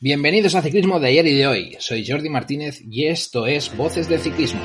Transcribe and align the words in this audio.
Bienvenidos 0.00 0.54
a 0.54 0.62
Ciclismo 0.62 1.00
de 1.00 1.08
ayer 1.08 1.26
y 1.26 1.34
de 1.34 1.46
hoy. 1.48 1.76
Soy 1.80 2.06
Jordi 2.06 2.28
Martínez 2.28 2.80
y 2.88 3.06
esto 3.06 3.48
es 3.48 3.76
Voces 3.76 4.08
del 4.08 4.20
Ciclismo. 4.20 4.60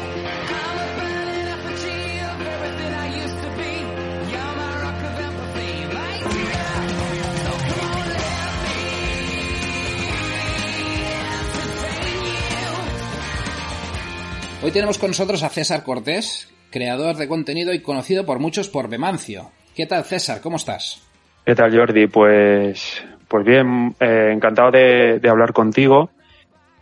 Hoy 14.61 14.69
tenemos 14.71 14.99
con 14.99 15.09
nosotros 15.09 15.41
a 15.41 15.49
César 15.49 15.83
Cortés, 15.83 16.53
creador 16.69 17.15
de 17.15 17.27
contenido 17.27 17.73
y 17.73 17.81
conocido 17.81 18.23
por 18.23 18.38
muchos 18.38 18.69
por 18.69 18.88
Bemancio. 18.88 19.49
¿Qué 19.75 19.88
tal 19.88 20.03
César? 20.03 20.41
¿Cómo 20.41 20.57
estás? 20.57 21.02
¿Qué 21.43 21.55
tal 21.55 21.75
Jordi? 21.75 22.05
Pues, 22.05 23.03
pues 23.33 23.47
bien, 23.47 23.95
eh, 23.99 24.29
encantado 24.31 24.69
de, 24.69 25.19
hablar 25.27 25.53
contigo. 25.53 26.11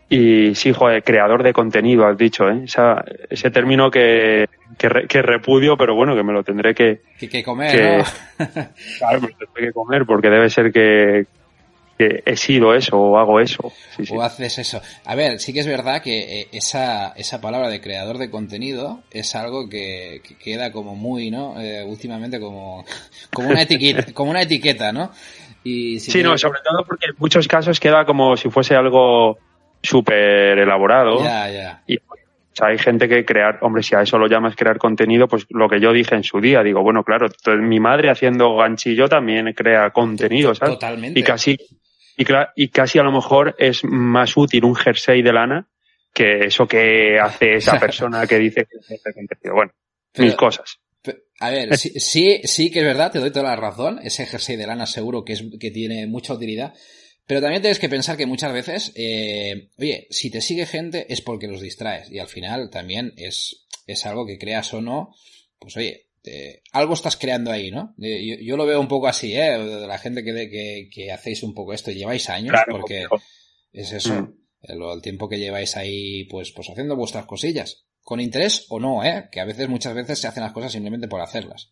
Y 0.09 0.53
sí, 0.53 0.73
joder, 0.73 1.01
creador 1.01 1.43
de 1.43 1.53
contenido, 1.53 2.05
has 2.05 2.17
dicho, 2.17 2.49
¿eh? 2.49 2.65
ese 3.29 3.51
término 3.51 3.89
que, 3.89 4.49
que, 4.77 5.21
repudio, 5.21 5.77
pero 5.77 5.95
bueno, 5.95 6.13
que 6.13 6.23
me 6.23 6.34
lo 6.34 6.43
tendré 6.43 6.76
que... 6.76 7.03
Que, 7.17 7.41
comer, 7.41 7.99
¿no? 7.99 8.45
claro, 8.99 9.21
me 9.21 9.29
lo 9.29 9.37
tendré 9.37 9.67
que 9.67 9.71
comer 9.71 10.05
porque 10.05 10.29
debe 10.29 10.49
ser 10.49 10.73
que, 10.73 11.26
he 12.26 12.35
sido 12.35 12.73
eso 12.73 12.98
o 12.98 13.17
hago 13.17 13.39
eso. 13.39 13.71
o 14.11 14.21
haces 14.21 14.57
eso. 14.57 14.81
A 15.05 15.15
ver, 15.15 15.39
sí 15.39 15.54
que 15.54 15.59
es 15.59 15.67
verdad 15.67 16.01
que 16.01 16.41
eh, 16.41 16.48
esa, 16.51 17.13
esa 17.15 17.41
palabra 17.41 17.70
de 17.70 17.81
creador 17.81 18.17
de 18.17 18.29
contenido 18.29 19.04
es 19.11 19.35
algo 19.35 19.70
que, 19.70 20.21
queda 20.43 20.71
como 20.71 20.95
muy, 20.95 21.31
¿no? 21.31 21.61
Eh, 21.61 21.83
últimamente 21.83 22.39
como, 22.39 22.85
como, 23.33 23.49
una 23.49 23.61
etiqueta, 23.61 24.05
como 24.13 24.31
una 24.31 24.41
etiqueta, 24.41 24.91
¿no? 24.91 25.11
Y 25.63 25.99
sí, 25.99 26.23
no, 26.23 26.37
sobre 26.37 26.59
todo 26.63 26.84
porque 26.85 27.07
en 27.07 27.15
muchos 27.17 27.48
casos 27.48 27.79
queda 27.79 28.05
como 28.05 28.35
si 28.35 28.49
fuese 28.49 28.76
algo 28.76 29.37
súper 29.81 30.57
elaborado. 30.57 31.23
Ya, 31.23 31.49
ya. 31.49 31.84
Y 31.87 31.98
o 32.51 32.55
sea, 32.55 32.67
hay 32.67 32.77
gente 32.77 33.07
que 33.07 33.23
crear, 33.23 33.59
hombre, 33.62 33.82
si 33.82 33.95
a 33.95 34.01
eso 34.01 34.17
lo 34.17 34.27
llamas 34.27 34.57
crear 34.57 34.77
contenido, 34.77 35.27
pues 35.27 35.45
lo 35.51 35.70
que 35.70 35.79
yo 35.79 35.93
dije 35.93 36.15
en 36.15 36.23
su 36.23 36.41
día, 36.41 36.62
digo, 36.62 36.82
bueno, 36.84 37.01
claro, 37.04 37.27
mi 37.59 37.79
madre 37.79 38.09
haciendo 38.09 38.57
ganchillo 38.57 39.07
también 39.07 39.54
crea 39.54 39.91
contenido, 39.91 40.54
¿sabes? 40.54 40.73
Totalmente. 40.73 41.17
Y 41.17 41.23
casi, 41.23 41.57
y, 42.17 42.67
casi 42.67 42.99
a 42.99 43.04
lo 43.04 43.12
mejor 43.13 43.55
es 43.57 43.85
más 43.85 44.35
útil 44.35 44.65
un 44.65 44.76
jersey 44.76 45.21
de 45.21 45.32
lana 45.32 45.67
que 46.13 46.48
eso 46.48 46.67
que 46.67 47.17
hace 47.17 47.55
esa 47.55 47.79
persona 47.79 48.27
que 48.27 48.37
dice 48.37 48.67
que 48.67 49.49
Bueno, 49.49 49.71
mil 50.17 50.35
cosas. 50.35 50.77
A 51.41 51.49
ver, 51.49 51.75
sí, 51.75 52.41
sí, 52.43 52.70
que 52.70 52.79
es 52.79 52.85
verdad, 52.85 53.11
te 53.11 53.17
doy 53.17 53.31
toda 53.31 53.49
la 53.49 53.55
razón. 53.55 53.99
Ese 54.03 54.27
jersey 54.27 54.57
de 54.57 54.67
lana 54.67 54.85
seguro 54.85 55.25
que, 55.25 55.34
es, 55.34 55.43
que 55.59 55.71
tiene 55.71 56.05
mucha 56.05 56.33
utilidad. 56.33 56.75
Pero 57.25 57.41
también 57.41 57.63
tienes 57.63 57.79
que 57.79 57.89
pensar 57.89 58.15
que 58.15 58.27
muchas 58.27 58.53
veces, 58.53 58.91
eh, 58.93 59.70
oye, 59.79 60.05
si 60.11 60.29
te 60.29 60.39
sigue 60.39 60.67
gente 60.67 61.11
es 61.11 61.21
porque 61.21 61.48
los 61.48 61.61
distraes. 61.61 62.11
Y 62.11 62.20
al 62.20 62.27
final 62.27 62.70
también 62.70 63.13
es, 63.17 63.65
es 63.87 64.06
algo 64.06 64.28
que 64.28 64.38
creas 64.38 64.72
o 64.75 64.81
no, 64.81 65.16
pues 65.57 65.75
oye, 65.78 66.09
algo 66.71 66.93
estás 66.93 67.17
creando 67.17 67.51
ahí, 67.51 67.71
¿no? 67.71 67.95
yo, 67.97 68.55
lo 68.55 68.66
veo 68.67 68.79
un 68.79 68.87
poco 68.87 69.07
así, 69.07 69.33
¿eh? 69.33 69.57
De 69.57 69.87
la 69.87 69.97
gente 69.97 70.23
que, 70.23 70.89
que, 70.93 71.11
hacéis 71.11 71.41
un 71.41 71.55
poco 71.55 71.73
esto, 71.73 71.89
lleváis 71.89 72.29
años, 72.29 72.55
porque 72.69 73.07
es 73.71 73.91
eso, 73.91 74.13
mm. 74.13 74.35
el, 74.61 75.01
tiempo 75.01 75.27
que 75.27 75.39
lleváis 75.39 75.75
ahí, 75.75 76.25
pues, 76.25 76.51
pues 76.51 76.69
haciendo 76.69 76.95
vuestras 76.95 77.25
cosillas. 77.25 77.85
Con 78.03 78.19
interés 78.19 78.66
o 78.69 78.79
no, 78.79 79.03
¿eh? 79.03 79.29
Que 79.31 79.39
a 79.39 79.45
veces, 79.45 79.69
muchas 79.69 79.94
veces 79.94 80.19
se 80.19 80.28
hacen 80.28 80.44
las 80.44 80.53
cosas 80.53 80.72
simplemente 80.72 81.07
por 81.07 81.22
hacerlas. 81.22 81.72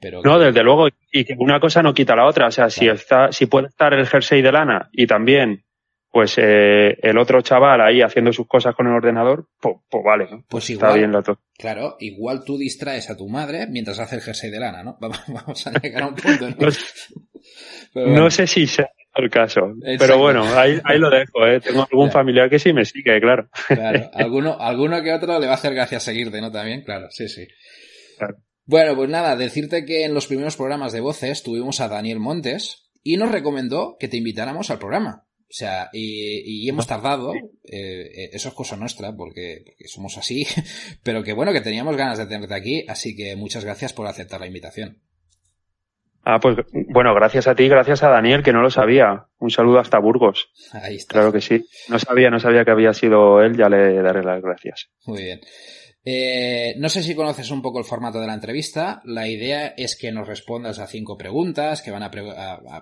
Pero 0.00 0.22
no, 0.22 0.38
desde 0.38 0.62
luego, 0.62 0.88
y 1.10 1.24
que 1.24 1.34
una 1.38 1.58
cosa 1.58 1.82
no 1.82 1.92
quita 1.92 2.14
la 2.14 2.26
otra. 2.26 2.46
O 2.46 2.50
sea, 2.50 2.70
si 2.70 2.86
está, 2.86 3.32
si 3.32 3.46
puede 3.46 3.68
estar 3.68 3.92
el 3.92 4.06
jersey 4.06 4.42
de 4.42 4.52
lana 4.52 4.88
y 4.92 5.06
también 5.06 5.64
pues 6.10 6.38
eh, 6.38 6.96
el 7.02 7.18
otro 7.18 7.42
chaval 7.42 7.80
ahí 7.80 8.00
haciendo 8.00 8.32
sus 8.32 8.46
cosas 8.46 8.74
con 8.74 8.86
el 8.86 8.94
ordenador, 8.94 9.46
pues, 9.60 9.76
pues 9.90 10.04
vale, 10.04 10.26
Pues 10.48 10.70
igual, 10.70 10.88
Está 10.88 10.98
bien 10.98 11.12
la 11.12 11.22
Claro, 11.58 11.96
igual 12.00 12.44
tú 12.44 12.56
distraes 12.56 13.10
a 13.10 13.16
tu 13.16 13.28
madre 13.28 13.66
mientras 13.68 13.98
hace 13.98 14.16
el 14.16 14.22
jersey 14.22 14.50
de 14.50 14.58
lana, 14.58 14.82
¿no? 14.82 14.96
Vamos 15.00 15.66
a 15.66 15.72
llegar 15.72 16.02
a 16.02 16.08
un 16.08 16.14
punto, 16.14 16.48
¿no? 16.48 18.06
no, 18.06 18.30
sé 18.30 18.46
si 18.46 18.66
sea 18.66 18.88
el 19.18 19.30
caso, 19.30 19.74
pero 19.98 20.18
bueno, 20.18 20.44
ahí, 20.56 20.78
ahí 20.84 20.98
lo 20.98 21.10
dejo, 21.10 21.46
¿eh? 21.46 21.60
Tengo 21.60 21.86
algún 21.90 22.10
familiar 22.10 22.48
que 22.48 22.58
sí 22.58 22.72
me 22.72 22.84
sigue, 22.84 23.20
claro. 23.20 23.48
Claro, 23.66 24.10
alguno, 24.14 24.56
alguno 24.58 25.02
que 25.02 25.12
otro 25.12 25.38
le 25.38 25.46
va 25.46 25.52
a 25.52 25.56
hacer 25.56 25.74
gracia 25.74 26.00
seguirte, 26.00 26.40
¿no? 26.40 26.50
También, 26.50 26.82
claro, 26.82 27.08
sí, 27.10 27.28
sí. 27.28 27.46
Bueno, 28.64 28.94
pues 28.96 29.08
nada, 29.08 29.36
decirte 29.36 29.84
que 29.84 30.04
en 30.04 30.14
los 30.14 30.26
primeros 30.26 30.56
programas 30.56 30.92
de 30.92 31.00
voces 31.00 31.42
tuvimos 31.42 31.80
a 31.80 31.88
Daniel 31.88 32.20
Montes 32.20 32.90
y 33.02 33.16
nos 33.16 33.32
recomendó 33.32 33.96
que 33.98 34.08
te 34.08 34.18
invitáramos 34.18 34.70
al 34.70 34.78
programa. 34.78 35.24
O 35.50 35.54
sea, 35.54 35.88
y, 35.94 36.68
hemos 36.68 36.86
tardado, 36.86 37.32
eh, 37.34 37.40
eh, 37.72 38.30
eso 38.34 38.48
es 38.48 38.54
cosa 38.54 38.76
nuestra, 38.76 39.16
porque, 39.16 39.64
somos 39.86 40.18
así, 40.18 40.46
pero 41.02 41.22
que 41.22 41.32
bueno, 41.32 41.54
que 41.54 41.62
teníamos 41.62 41.96
ganas 41.96 42.18
de 42.18 42.26
tenerte 42.26 42.54
aquí, 42.54 42.84
así 42.86 43.16
que 43.16 43.34
muchas 43.34 43.64
gracias 43.64 43.94
por 43.94 44.06
aceptar 44.06 44.40
la 44.40 44.46
invitación. 44.46 45.00
Ah, 46.30 46.40
pues 46.40 46.58
bueno, 46.90 47.14
gracias 47.14 47.48
a 47.48 47.54
ti, 47.54 47.68
gracias 47.68 48.02
a 48.02 48.10
Daniel, 48.10 48.42
que 48.42 48.52
no 48.52 48.60
lo 48.60 48.68
sabía. 48.68 49.28
Un 49.38 49.48
saludo 49.48 49.78
hasta 49.78 49.98
Burgos. 49.98 50.50
Ahí 50.72 50.96
está. 50.96 51.14
Claro 51.14 51.32
que 51.32 51.40
sí. 51.40 51.64
No 51.88 51.98
sabía, 51.98 52.28
no 52.28 52.38
sabía 52.38 52.66
que 52.66 52.70
había 52.70 52.92
sido 52.92 53.40
él, 53.40 53.56
ya 53.56 53.70
le 53.70 53.94
daré 54.02 54.22
las 54.22 54.42
gracias. 54.42 54.90
Muy 55.06 55.22
bien. 55.22 55.40
Eh, 56.04 56.74
no 56.76 56.90
sé 56.90 57.02
si 57.02 57.14
conoces 57.14 57.50
un 57.50 57.62
poco 57.62 57.78
el 57.78 57.86
formato 57.86 58.20
de 58.20 58.26
la 58.26 58.34
entrevista. 58.34 59.00
La 59.06 59.26
idea 59.26 59.68
es 59.68 59.96
que 59.96 60.12
nos 60.12 60.28
respondas 60.28 60.78
a 60.80 60.86
cinco 60.86 61.16
preguntas 61.16 61.80
que 61.80 61.92
van 61.92 62.02
a, 62.02 62.10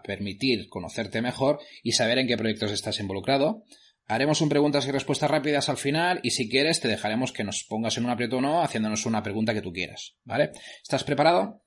permitir 0.02 0.68
conocerte 0.68 1.22
mejor 1.22 1.60
y 1.84 1.92
saber 1.92 2.18
en 2.18 2.26
qué 2.26 2.36
proyectos 2.36 2.72
estás 2.72 2.98
involucrado. 2.98 3.62
Haremos 4.08 4.40
un 4.40 4.48
preguntas 4.48 4.88
y 4.88 4.90
respuestas 4.90 5.30
rápidas 5.30 5.68
al 5.68 5.76
final 5.76 6.18
y 6.24 6.32
si 6.32 6.48
quieres 6.48 6.80
te 6.80 6.88
dejaremos 6.88 7.30
que 7.30 7.44
nos 7.44 7.62
pongas 7.62 7.96
en 7.96 8.06
un 8.06 8.10
aprieto 8.10 8.38
o 8.38 8.40
no 8.40 8.64
haciéndonos 8.64 9.06
una 9.06 9.22
pregunta 9.22 9.54
que 9.54 9.62
tú 9.62 9.72
quieras. 9.72 10.16
¿Vale? 10.24 10.50
¿Estás 10.82 11.04
preparado? 11.04 11.62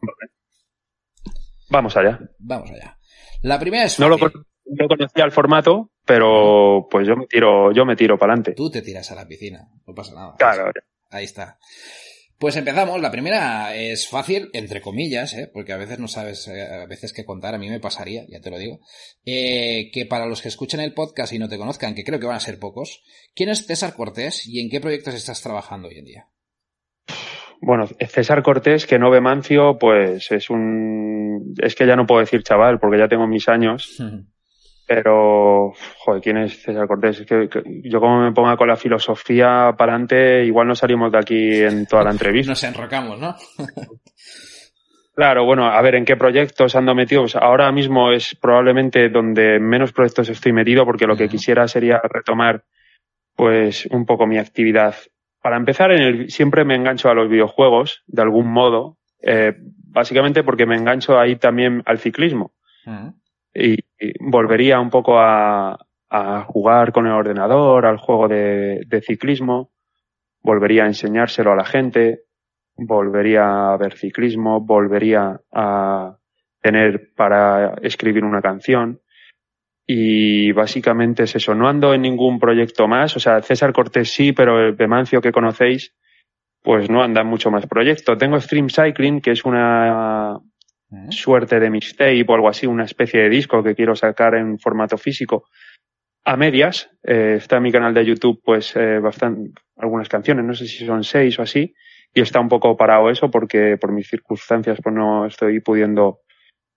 Vamos 1.69 1.95
allá. 1.95 2.19
Vamos 2.39 2.71
allá. 2.71 2.97
La 3.41 3.59
primera 3.59 3.85
es 3.85 3.99
No 3.99 4.09
lo, 4.09 4.17
conocía 4.17 5.23
el 5.23 5.31
formato, 5.31 5.91
pero 6.05 6.87
pues 6.89 7.07
yo 7.07 7.15
me 7.15 7.25
tiro, 7.27 7.71
yo 7.71 7.85
me 7.85 7.95
tiro 7.95 8.17
para 8.17 8.33
adelante. 8.33 8.53
Tú 8.53 8.69
te 8.69 8.81
tiras 8.81 9.11
a 9.11 9.15
la 9.15 9.27
piscina, 9.27 9.69
no 9.85 9.93
pasa 9.93 10.13
nada. 10.13 10.35
Claro. 10.37 10.71
Ahí 11.09 11.25
está. 11.25 11.57
Pues 12.39 12.55
empezamos. 12.55 13.01
La 13.01 13.11
primera 13.11 13.75
es 13.75 14.07
fácil, 14.07 14.49
entre 14.53 14.79
comillas, 14.79 15.33
¿eh? 15.33 15.49
porque 15.53 15.73
a 15.73 15.77
veces 15.77 15.99
no 15.99 16.07
sabes 16.07 16.47
eh, 16.47 16.63
a 16.63 16.85
veces 16.85 17.11
qué 17.11 17.25
contar. 17.25 17.53
A 17.53 17.57
mí 17.57 17.69
me 17.69 17.81
pasaría, 17.81 18.25
ya 18.29 18.39
te 18.39 18.49
lo 18.49 18.57
digo. 18.57 18.79
Eh, 19.25 19.91
que 19.91 20.05
para 20.05 20.25
los 20.25 20.41
que 20.41 20.47
escuchen 20.47 20.79
el 20.79 20.93
podcast 20.93 21.33
y 21.33 21.39
no 21.39 21.49
te 21.49 21.57
conozcan, 21.57 21.95
que 21.95 22.05
creo 22.05 22.17
que 22.19 22.27
van 22.27 22.37
a 22.37 22.41
ser 22.41 22.57
pocos, 22.57 23.03
¿quién 23.35 23.49
es 23.49 23.65
César 23.65 23.93
Cortés 23.93 24.47
y 24.47 24.61
en 24.61 24.69
qué 24.69 24.79
proyectos 24.79 25.15
estás 25.15 25.41
trabajando 25.41 25.89
hoy 25.89 25.97
en 25.97 26.05
día? 26.05 26.29
Bueno, 27.61 27.87
César 27.87 28.41
Cortés, 28.41 28.85
que 28.85 28.99
no 28.99 29.09
ve 29.09 29.21
Mancio, 29.21 29.77
pues 29.77 30.31
es 30.31 30.49
un... 30.49 31.53
Es 31.61 31.75
que 31.75 31.85
ya 31.85 31.95
no 31.95 32.05
puedo 32.05 32.21
decir 32.21 32.41
chaval, 32.43 32.79
porque 32.79 32.97
ya 32.97 33.07
tengo 33.07 33.27
mis 33.27 33.49
años. 33.49 34.01
Pero, 34.89 35.73
joder, 35.99 36.19
¿quién 36.19 36.37
es 36.37 36.63
César 36.63 36.87
Cortés? 36.87 37.19
Es 37.19 37.27
que, 37.27 37.47
yo 37.83 37.99
como 37.99 38.23
me 38.23 38.31
ponga 38.31 38.57
con 38.57 38.67
la 38.67 38.75
filosofía 38.75 39.75
para 39.77 39.93
adelante, 39.93 40.43
igual 40.45 40.67
no 40.67 40.73
salimos 40.73 41.11
de 41.11 41.17
aquí 41.19 41.61
en 41.61 41.85
toda 41.85 42.03
la 42.05 42.09
entrevista. 42.09 42.49
Nos 42.53 42.63
enrocamos, 42.63 43.19
¿no? 43.19 43.35
claro, 45.15 45.45
bueno, 45.45 45.67
a 45.67 45.79
ver, 45.83 45.93
¿en 45.93 46.05
qué 46.05 46.15
proyectos 46.15 46.75
ando 46.75 46.95
metido? 46.95 47.21
Pues 47.21 47.35
ahora 47.35 47.71
mismo 47.71 48.11
es 48.11 48.33
probablemente 48.33 49.09
donde 49.09 49.59
menos 49.59 49.91
proyectos 49.91 50.27
estoy 50.29 50.53
metido 50.53 50.85
porque 50.85 51.05
lo 51.05 51.15
que 51.15 51.29
quisiera 51.29 51.67
sería 51.67 52.01
retomar 52.03 52.63
pues 53.35 53.85
un 53.91 54.07
poco 54.07 54.25
mi 54.25 54.39
actividad. 54.39 54.95
Para 55.41 55.57
empezar, 55.57 55.91
en 55.91 56.01
el, 56.01 56.29
siempre 56.29 56.65
me 56.65 56.75
engancho 56.75 57.09
a 57.09 57.13
los 57.13 57.29
videojuegos, 57.29 58.03
de 58.07 58.21
algún 58.21 58.51
modo, 58.51 58.97
eh, 59.21 59.53
básicamente 59.57 60.43
porque 60.43 60.65
me 60.65 60.75
engancho 60.75 61.19
ahí 61.19 61.35
también 61.35 61.81
al 61.85 61.99
ciclismo. 61.99 62.53
Y, 63.53 63.77
volvería 64.19 64.79
un 64.79 64.89
poco 64.89 65.19
a, 65.19 65.77
jugar 66.47 66.91
con 66.91 67.05
el 67.05 67.13
ordenador, 67.13 67.85
al 67.85 67.97
juego 67.97 68.27
de, 68.27 69.03
ciclismo, 69.05 69.71
volvería 70.41 70.83
a 70.83 70.87
enseñárselo 70.87 71.51
a 71.51 71.55
la 71.55 71.65
gente, 71.65 72.23
volvería 72.75 73.73
a 73.73 73.77
ver 73.77 73.93
ciclismo, 73.93 74.59
volvería 74.59 75.39
a 75.51 76.17
tener 76.61 77.11
para 77.15 77.75
escribir 77.83 78.23
una 78.23 78.41
canción 78.41 79.01
y 79.91 80.51
básicamente 80.51 81.23
es 81.23 81.35
eso. 81.35 81.55
No 81.55 81.67
ando 81.67 81.95
en 81.95 82.03
ningún 82.03 82.37
proyecto 82.37 82.87
más. 82.87 83.15
O 83.15 83.19
sea, 83.19 83.41
César 83.41 83.73
Cortés 83.73 84.11
sí, 84.11 84.33
pero 84.33 84.63
el 84.63 84.73
Bemancio 84.73 85.19
que 85.19 85.31
conocéis, 85.31 85.95
pues 86.61 86.91
no 86.91 87.01
anda 87.01 87.21
en 87.21 87.27
mucho 87.27 87.49
más 87.49 87.65
proyecto. 87.65 88.15
Tengo 88.15 88.39
Stream 88.39 88.69
Cycling, 88.69 89.19
que 89.19 89.31
es 89.31 89.43
una 89.45 90.37
suerte 91.09 91.59
de 91.59 91.71
mixtape 91.71 92.23
o 92.27 92.35
algo 92.35 92.49
así, 92.49 92.67
una 92.67 92.83
especie 92.83 93.21
de 93.21 93.29
disco 93.29 93.63
que 93.63 93.73
quiero 93.73 93.95
sacar 93.95 94.35
en 94.35 94.59
formato 94.59 94.95
físico 94.95 95.45
a 96.23 96.37
medias. 96.37 96.91
Eh, 97.01 97.37
está 97.37 97.57
en 97.57 97.63
mi 97.63 97.71
canal 97.71 97.95
de 97.95 98.05
YouTube, 98.05 98.43
pues, 98.45 98.75
eh, 98.75 98.99
bastante, 98.99 99.59
algunas 99.75 100.07
canciones, 100.07 100.45
no 100.45 100.53
sé 100.53 100.67
si 100.67 100.85
son 100.85 101.03
seis 101.03 101.39
o 101.39 101.41
así, 101.41 101.73
y 102.13 102.21
está 102.21 102.39
un 102.39 102.47
poco 102.47 102.77
parado 102.77 103.09
eso 103.09 103.31
porque 103.31 103.75
por 103.81 103.91
mis 103.91 104.07
circunstancias, 104.07 104.77
pues 104.83 104.93
no 104.93 105.25
estoy 105.25 105.61
pudiendo 105.61 106.19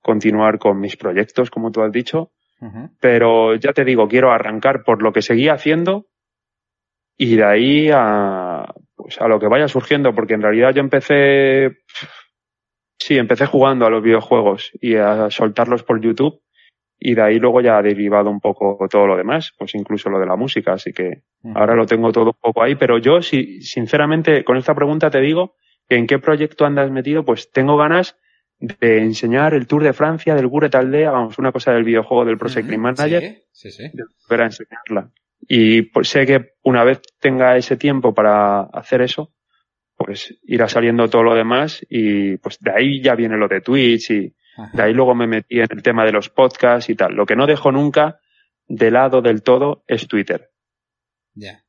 continuar 0.00 0.58
con 0.58 0.80
mis 0.80 0.96
proyectos, 0.96 1.50
como 1.50 1.70
tú 1.70 1.82
has 1.82 1.92
dicho. 1.92 2.32
Pero 3.00 3.56
ya 3.56 3.72
te 3.72 3.84
digo, 3.84 4.06
quiero 4.06 4.30
arrancar 4.30 4.84
por 4.84 5.02
lo 5.02 5.12
que 5.12 5.22
seguía 5.22 5.54
haciendo 5.54 6.06
y 7.16 7.36
de 7.36 7.44
ahí 7.44 7.90
a, 7.92 8.72
pues 8.94 9.20
a 9.20 9.28
lo 9.28 9.40
que 9.40 9.48
vaya 9.48 9.68
surgiendo, 9.68 10.14
porque 10.14 10.34
en 10.34 10.42
realidad 10.42 10.72
yo 10.74 10.80
empecé, 10.80 11.78
sí, 12.98 13.18
empecé 13.18 13.46
jugando 13.46 13.84
a 13.84 13.90
los 13.90 14.02
videojuegos 14.02 14.70
y 14.80 14.94
a 14.96 15.30
soltarlos 15.30 15.82
por 15.82 16.00
YouTube 16.00 16.40
y 17.04 17.14
de 17.14 17.22
ahí 17.22 17.38
luego 17.40 17.60
ya 17.60 17.78
ha 17.78 17.82
derivado 17.82 18.30
un 18.30 18.40
poco 18.40 18.78
todo 18.88 19.08
lo 19.08 19.16
demás, 19.16 19.52
pues 19.58 19.74
incluso 19.74 20.08
lo 20.08 20.20
de 20.20 20.26
la 20.26 20.36
música, 20.36 20.74
así 20.74 20.92
que 20.92 21.22
ahora 21.54 21.74
lo 21.74 21.84
tengo 21.84 22.12
todo 22.12 22.26
un 22.26 22.38
poco 22.40 22.62
ahí, 22.62 22.76
pero 22.76 22.98
yo 22.98 23.22
si, 23.22 23.60
sinceramente 23.60 24.44
con 24.44 24.56
esta 24.56 24.74
pregunta 24.74 25.10
te 25.10 25.20
digo 25.20 25.56
que 25.88 25.96
en 25.96 26.06
qué 26.06 26.20
proyecto 26.20 26.64
andas 26.64 26.92
metido, 26.92 27.24
pues 27.24 27.50
tengo 27.50 27.76
ganas 27.76 28.16
de 28.62 28.98
enseñar 28.98 29.54
el 29.54 29.66
Tour 29.66 29.82
de 29.82 29.92
Francia 29.92 30.36
del 30.36 30.46
Guret 30.46 30.74
Aldea, 30.76 31.10
vamos, 31.10 31.36
una 31.38 31.50
cosa 31.50 31.72
del 31.72 31.82
videojuego 31.82 32.24
del 32.24 32.38
Pro 32.38 32.48
Cycling 32.48 32.80
Manager, 32.80 33.42
sí, 33.50 33.72
sí, 33.72 33.90
de 33.92 34.04
volver 34.22 34.42
a 34.42 34.44
enseñarla. 34.46 35.10
Y 35.40 35.82
pues 35.82 36.08
sé 36.08 36.24
que 36.24 36.52
una 36.62 36.84
vez 36.84 37.00
tenga 37.18 37.56
ese 37.56 37.76
tiempo 37.76 38.14
para 38.14 38.60
hacer 38.62 39.02
eso, 39.02 39.32
pues 39.96 40.38
irá 40.44 40.68
saliendo 40.68 41.10
todo 41.10 41.24
lo 41.24 41.34
demás 41.34 41.84
y 41.88 42.36
pues 42.36 42.60
de 42.60 42.70
ahí 42.70 43.02
ya 43.02 43.16
viene 43.16 43.36
lo 43.36 43.48
de 43.48 43.60
Twitch 43.60 44.10
y 44.12 44.34
de 44.72 44.82
ahí 44.82 44.92
luego 44.92 45.16
me 45.16 45.26
metí 45.26 45.58
en 45.58 45.66
el 45.68 45.82
tema 45.82 46.04
de 46.04 46.12
los 46.12 46.28
podcasts 46.28 46.88
y 46.88 46.94
tal. 46.94 47.14
Lo 47.14 47.26
que 47.26 47.34
no 47.34 47.48
dejo 47.48 47.72
nunca 47.72 48.20
de 48.68 48.92
lado 48.92 49.22
del 49.22 49.42
todo 49.42 49.82
es 49.88 50.06
Twitter. 50.06 50.50
Ya. 51.34 51.61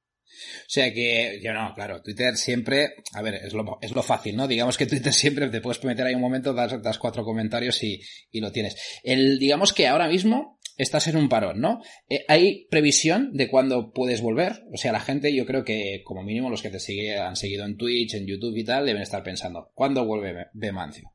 O 0.62 0.70
sea 0.70 0.94
que, 0.94 1.40
yo 1.44 1.54
no, 1.54 1.74
claro, 1.74 2.02
Twitter 2.02 2.36
siempre, 2.36 2.96
a 3.14 3.22
ver, 3.22 3.36
es 3.36 3.54
lo, 3.54 3.78
es 3.82 3.92
lo 3.92 4.04
fácil, 4.04 4.36
¿no? 4.36 4.48
Digamos 4.48 4.78
que 4.78 4.86
Twitter 4.86 5.14
siempre 5.14 5.50
te 5.50 5.62
puedes 5.62 5.84
meter 5.84 6.06
ahí 6.06 6.16
un 6.16 6.22
momento, 6.22 6.54
das, 6.54 6.82
das 6.82 6.98
cuatro 6.98 7.24
comentarios 7.24 7.82
y, 7.84 8.02
y, 8.32 8.40
lo 8.42 8.52
tienes. 8.52 8.76
El, 9.04 9.40
digamos 9.40 9.74
que 9.74 9.88
ahora 9.88 10.08
mismo 10.08 10.60
estás 10.78 11.08
en 11.08 11.18
un 11.18 11.30
parón, 11.30 11.60
¿no? 11.60 11.82
Eh, 12.10 12.26
¿Hay 12.28 12.68
previsión 12.70 13.34
de 13.34 13.48
cuándo 13.48 13.92
puedes 13.92 14.22
volver? 14.22 14.64
O 14.74 14.78
sea, 14.78 14.92
la 14.92 15.00
gente, 15.00 15.34
yo 15.34 15.46
creo 15.46 15.64
que 15.64 16.02
como 16.04 16.24
mínimo 16.24 16.50
los 16.50 16.62
que 16.62 16.70
te 16.70 16.80
sigue, 16.80 17.18
han 17.18 17.36
seguido 17.36 17.66
en 17.66 17.78
Twitch, 17.78 18.16
en 18.16 18.28
YouTube 18.28 18.58
y 18.58 18.64
tal, 18.64 18.86
deben 18.86 19.02
estar 19.02 19.24
pensando, 19.24 19.72
¿cuándo 19.74 20.06
vuelve 20.06 20.48
Bemancio? 20.54 21.10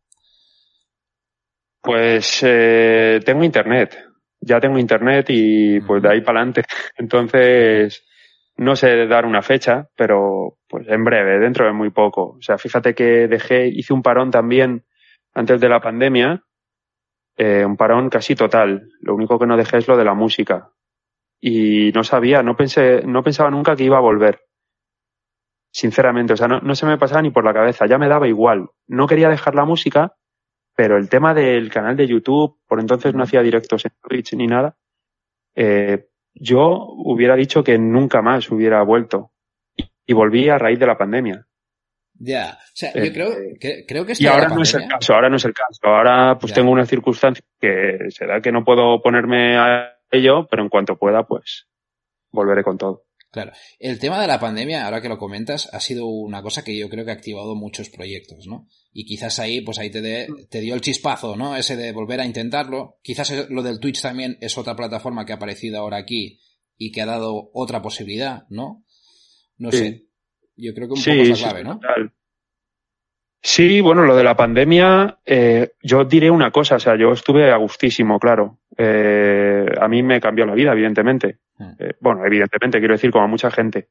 Pues 1.81 2.41
eh, 2.43 3.21
tengo 3.25 3.45
internet, 3.45 3.97
ya 4.41 4.61
tengo 4.61 4.79
internet 4.79 5.27
y 5.29 5.81
pues 5.81 6.03
de 6.03 6.11
ahí 6.11 6.21
para 6.21 6.41
adelante. 6.41 6.63
Entonces, 6.97 8.05
no 8.59 8.75
sé 8.75 9.07
dar 9.07 9.25
una 9.25 9.41
fecha, 9.41 9.89
pero 9.97 10.59
pues 10.69 10.87
en 10.89 11.05
breve, 11.05 11.39
dentro 11.39 11.65
de 11.65 11.73
muy 11.73 11.91
poco. 11.91 12.37
O 12.39 12.43
sea, 12.43 12.59
fíjate 12.59 12.95
que 12.95 13.29
dejé, 13.29 13.69
hice 13.69 13.93
un 13.93 14.03
parón 14.03 14.31
también 14.31 14.85
antes 15.33 15.61
de 15.61 15.69
la 15.69 15.81
pandemia, 15.81 16.43
eh, 17.37 17.65
un 17.65 17.77
parón 17.77 18.11
casi 18.11 18.35
total. 18.35 18.91
Lo 19.01 19.15
único 19.15 19.39
que 19.39 19.47
no 19.47 19.57
dejé 19.57 19.79
es 19.79 19.89
lo 19.89 19.97
de 19.97 20.05
la 20.05 20.15
música. 20.15 20.73
Y 21.41 21.93
no 21.95 22.03
sabía, 22.03 22.43
no 22.43 22.57
pensé, 22.57 23.03
no 23.07 23.23
pensaba 23.23 23.51
nunca 23.51 23.77
que 23.77 23.85
iba 23.85 23.97
a 23.97 24.03
volver. 24.03 24.41
Sinceramente, 25.71 26.33
o 26.33 26.37
sea, 26.37 26.49
no, 26.49 26.61
no 26.61 26.75
se 26.75 26.87
me 26.87 26.99
pasaba 26.99 27.23
ni 27.23 27.31
por 27.31 27.45
la 27.45 27.55
cabeza, 27.55 27.87
ya 27.87 27.97
me 27.97 28.09
daba 28.09 28.27
igual. 28.27 28.71
No 28.89 29.07
quería 29.07 29.29
dejar 29.29 29.55
la 29.55 29.65
música, 29.65 30.15
pero 30.75 30.97
el 30.97 31.09
tema 31.09 31.33
del 31.33 31.71
canal 31.71 31.97
de 31.97 32.09
YouTube, 32.09 32.59
por 32.67 32.81
entonces 32.81 33.15
no 33.15 33.23
hacía 33.23 33.43
directos 33.43 33.85
en 33.85 33.93
Twitch 34.03 34.35
ni 34.35 34.49
nada, 34.49 34.77
eh, 35.55 36.09
yo 36.41 36.87
hubiera 36.97 37.37
dicho 37.37 37.65
que 37.65 37.79
nunca 37.79 38.23
más 38.23 38.51
hubiera 38.51 38.83
vuelto. 38.83 39.31
Y 40.07 40.15
volví 40.15 40.49
a 40.49 40.59
raíz 40.59 40.79
de 40.79 40.87
la 40.87 40.97
pandemia. 40.97 41.47
Ya, 42.21 42.59
o 42.61 42.71
sea, 42.75 42.93
yo 42.95 43.13
creo 43.13 43.33
eh, 43.33 43.59
que, 43.61 43.85
creo 43.87 44.05
que 44.05 44.15
Y 44.19 44.27
ahora 44.27 44.49
no 44.49 44.63
es 44.63 44.75
el 44.75 44.89
caso, 44.89 45.15
ahora 45.15 45.29
no 45.29 45.37
es 45.37 45.45
el 45.45 45.55
caso. 45.55 45.81
Ahora 45.83 46.39
pues 46.39 46.53
tengo 46.53 46.71
una 46.71 46.87
circunstancia 46.87 47.45
que 47.61 48.11
se 48.11 48.27
da 48.27 48.41
que 48.41 48.51
no 48.51 48.65
puedo 48.65 49.01
ponerme 49.01 49.57
a 49.57 49.93
ello, 50.11 50.47
pero 50.51 50.63
en 50.63 50.69
cuanto 50.69 50.97
pueda, 50.97 51.25
pues 51.25 51.69
volveré 52.33 52.65
con 52.65 52.79
todo. 52.79 53.05
Claro. 53.31 53.53
El 53.79 53.99
tema 53.99 54.21
de 54.21 54.27
la 54.27 54.41
pandemia, 54.41 54.85
ahora 54.85 55.03
que 55.03 55.09
lo 55.09 55.19
comentas, 55.19 55.69
ha 55.75 55.81
sido 55.81 56.07
una 56.07 56.43
cosa 56.43 56.65
que 56.65 56.79
yo 56.79 56.89
creo 56.89 57.05
que 57.05 57.11
ha 57.11 57.15
activado 57.15 57.55
muchos 57.55 57.91
proyectos, 57.91 58.47
¿no? 58.47 58.69
Y 58.93 59.05
quizás 59.05 59.39
ahí, 59.39 59.61
pues 59.61 59.79
ahí 59.79 59.91
te, 59.91 60.29
te 60.49 60.61
dio 60.61 60.75
el 60.75 60.81
chispazo, 60.81 61.37
¿no? 61.37 61.55
Ese 61.55 61.77
de 61.77 61.93
volver 61.93 62.21
a 62.21 62.27
intentarlo. 62.27 62.99
Quizás 63.03 63.51
lo 63.51 63.63
del 63.63 63.81
Twitch 63.81 64.01
también 64.01 64.39
es 64.41 64.57
otra 64.57 64.75
plataforma 64.75 65.27
que 65.27 65.33
ha 65.33 65.37
aparecido 65.37 65.79
ahora 65.79 65.99
aquí 65.99 66.41
y 66.79 66.91
que 66.91 67.03
ha 67.03 67.07
dado 67.07 67.51
otra 67.53 67.83
posibilidad, 67.83 68.45
¿no? 68.49 68.85
No 69.59 69.73
sé. 69.73 70.07
Yo 70.57 70.73
creo 70.75 70.89
que 70.89 70.95
un 70.95 71.05
poco 71.05 71.33
es 71.33 71.43
la 71.43 71.51
clave, 71.51 71.65
¿no? 71.65 71.81
Sí, 73.41 73.81
bueno, 73.81 74.03
lo 74.03 74.17
de 74.17 74.25
la 74.25 74.37
pandemia, 74.37 75.21
eh, 75.25 75.73
yo 75.83 76.05
diré 76.05 76.31
una 76.31 76.51
cosa, 76.51 76.77
o 76.77 76.81
sea, 76.81 76.97
yo 76.97 77.13
estuve 77.13 77.53
a 77.53 77.57
gustísimo, 77.57 78.19
claro. 78.19 78.59
Eh, 78.77 79.65
a 79.81 79.87
mí 79.87 80.03
me 80.03 80.21
cambió 80.21 80.45
la 80.45 80.55
vida, 80.55 80.73
evidentemente. 80.73 81.39
Hmm. 81.59 81.73
Eh, 81.79 81.95
bueno, 82.01 82.25
evidentemente, 82.25 82.79
quiero 82.79 82.95
decir, 82.95 83.11
como 83.11 83.25
a 83.25 83.29
mucha 83.29 83.51
gente, 83.51 83.89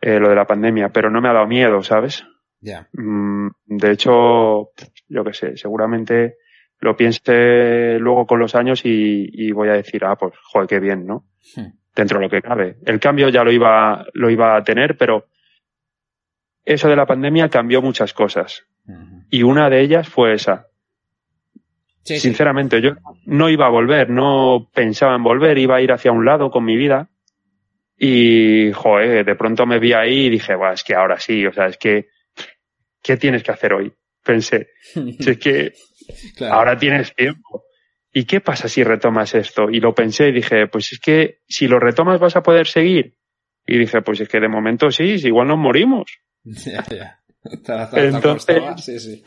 eh, 0.00 0.18
lo 0.18 0.28
de 0.28 0.34
la 0.34 0.46
pandemia, 0.46 0.90
pero 0.90 1.10
no 1.10 1.20
me 1.20 1.28
ha 1.28 1.32
dado 1.32 1.46
miedo, 1.46 1.82
¿sabes? 1.82 2.24
Ya. 2.60 2.88
Mm, 2.92 3.48
de 3.66 3.90
hecho, 3.90 4.70
yo 5.08 5.24
qué 5.24 5.32
sé, 5.32 5.56
seguramente 5.56 6.36
lo 6.80 6.96
piense 6.96 7.98
luego 7.98 8.26
con 8.26 8.40
los 8.40 8.54
años 8.56 8.84
y, 8.84 9.28
y, 9.32 9.52
voy 9.52 9.68
a 9.68 9.74
decir, 9.74 10.04
ah, 10.04 10.16
pues, 10.16 10.34
joder, 10.42 10.68
qué 10.68 10.80
bien, 10.80 11.06
¿no? 11.06 11.26
Hmm. 11.56 11.72
Dentro 11.94 12.18
de 12.18 12.24
lo 12.24 12.30
que 12.30 12.42
cabe. 12.42 12.76
El 12.84 12.98
cambio 12.98 13.28
ya 13.28 13.44
lo 13.44 13.52
iba, 13.52 14.04
lo 14.14 14.30
iba 14.30 14.56
a 14.56 14.64
tener, 14.64 14.96
pero 14.96 15.26
eso 16.64 16.88
de 16.88 16.96
la 16.96 17.06
pandemia 17.06 17.48
cambió 17.48 17.82
muchas 17.82 18.12
cosas. 18.12 18.66
Y 19.30 19.42
una 19.42 19.70
de 19.70 19.80
ellas 19.80 20.08
fue 20.08 20.34
esa. 20.34 20.66
Sí, 22.04 22.18
Sinceramente, 22.18 22.78
sí. 22.78 22.82
yo 22.82 22.92
no 23.26 23.48
iba 23.48 23.66
a 23.66 23.70
volver, 23.70 24.10
no 24.10 24.68
pensaba 24.74 25.14
en 25.14 25.22
volver, 25.22 25.58
iba 25.58 25.76
a 25.76 25.80
ir 25.80 25.92
hacia 25.92 26.12
un 26.12 26.24
lado 26.24 26.50
con 26.50 26.64
mi 26.64 26.76
vida. 26.76 27.08
Y, 27.96 28.72
joder, 28.72 29.24
de 29.24 29.34
pronto 29.36 29.64
me 29.66 29.78
vi 29.78 29.92
ahí 29.92 30.26
y 30.26 30.30
dije, 30.30 30.56
bueno, 30.56 30.74
es 30.74 30.82
que 30.82 30.94
ahora 30.94 31.20
sí, 31.20 31.46
o 31.46 31.52
sea, 31.52 31.66
es 31.66 31.76
que, 31.76 32.08
¿qué 33.02 33.16
tienes 33.16 33.44
que 33.44 33.52
hacer 33.52 33.72
hoy? 33.72 33.92
Pensé, 34.24 34.68
si 34.92 35.30
es 35.30 35.38
que 35.38 35.72
claro. 36.36 36.54
ahora 36.54 36.76
tienes 36.76 37.14
tiempo. 37.14 37.64
¿Y 38.12 38.24
qué 38.24 38.40
pasa 38.40 38.68
si 38.68 38.84
retomas 38.84 39.34
esto? 39.34 39.70
Y 39.70 39.80
lo 39.80 39.94
pensé 39.94 40.28
y 40.28 40.32
dije, 40.32 40.66
pues 40.66 40.92
es 40.92 41.00
que 41.00 41.38
si 41.48 41.66
lo 41.66 41.78
retomas 41.78 42.20
vas 42.20 42.36
a 42.36 42.42
poder 42.42 42.66
seguir. 42.66 43.16
Y 43.66 43.78
dije, 43.78 44.02
pues 44.02 44.20
es 44.20 44.28
que 44.28 44.40
de 44.40 44.48
momento 44.48 44.90
sí, 44.90 45.14
igual 45.24 45.48
nos 45.48 45.58
morimos. 45.58 46.04
Ya, 46.44 46.84
ya. 46.90 47.18
Entonces, 47.94 48.62
sí, 48.84 48.98
sí. 48.98 49.22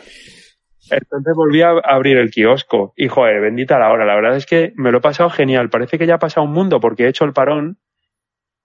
Entonces 0.90 1.34
volví 1.36 1.62
a 1.62 1.70
abrir 1.84 2.18
el 2.18 2.32
kiosco 2.32 2.94
y 2.96 3.08
joder, 3.08 3.42
bendita 3.42 3.80
la 3.80 3.92
hora. 3.92 4.06
La 4.06 4.16
verdad 4.16 4.36
es 4.36 4.46
que 4.46 4.74
me 4.76 4.92
lo 4.92 5.00
he 5.00 5.02
pasado 5.02 5.30
genial. 5.30 5.70
Parece 5.70 5.98
que 5.98 6.08
ya 6.08 6.16
ha 6.16 6.20
pasado 6.20 6.46
un 6.46 6.54
mundo 6.54 6.80
porque 6.80 7.04
he 7.04 7.10
hecho 7.10 7.26
el 7.26 7.34
parón 7.34 7.78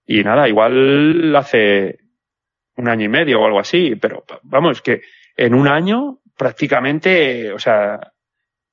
y 0.07 0.23
nada, 0.25 0.49
igual 0.49 1.35
hace 1.37 1.99
un 2.77 2.89
año 2.89 3.05
y 3.05 3.09
medio 3.09 3.41
o 3.41 3.47
algo 3.47 3.61
así, 3.61 3.95
pero 3.97 4.25
vamos, 4.43 4.83
que 4.83 5.03
en 5.37 5.55
un 5.55 5.69
año 5.69 6.19
prácticamente, 6.37 7.53
o 7.53 7.59
sea, 7.59 8.01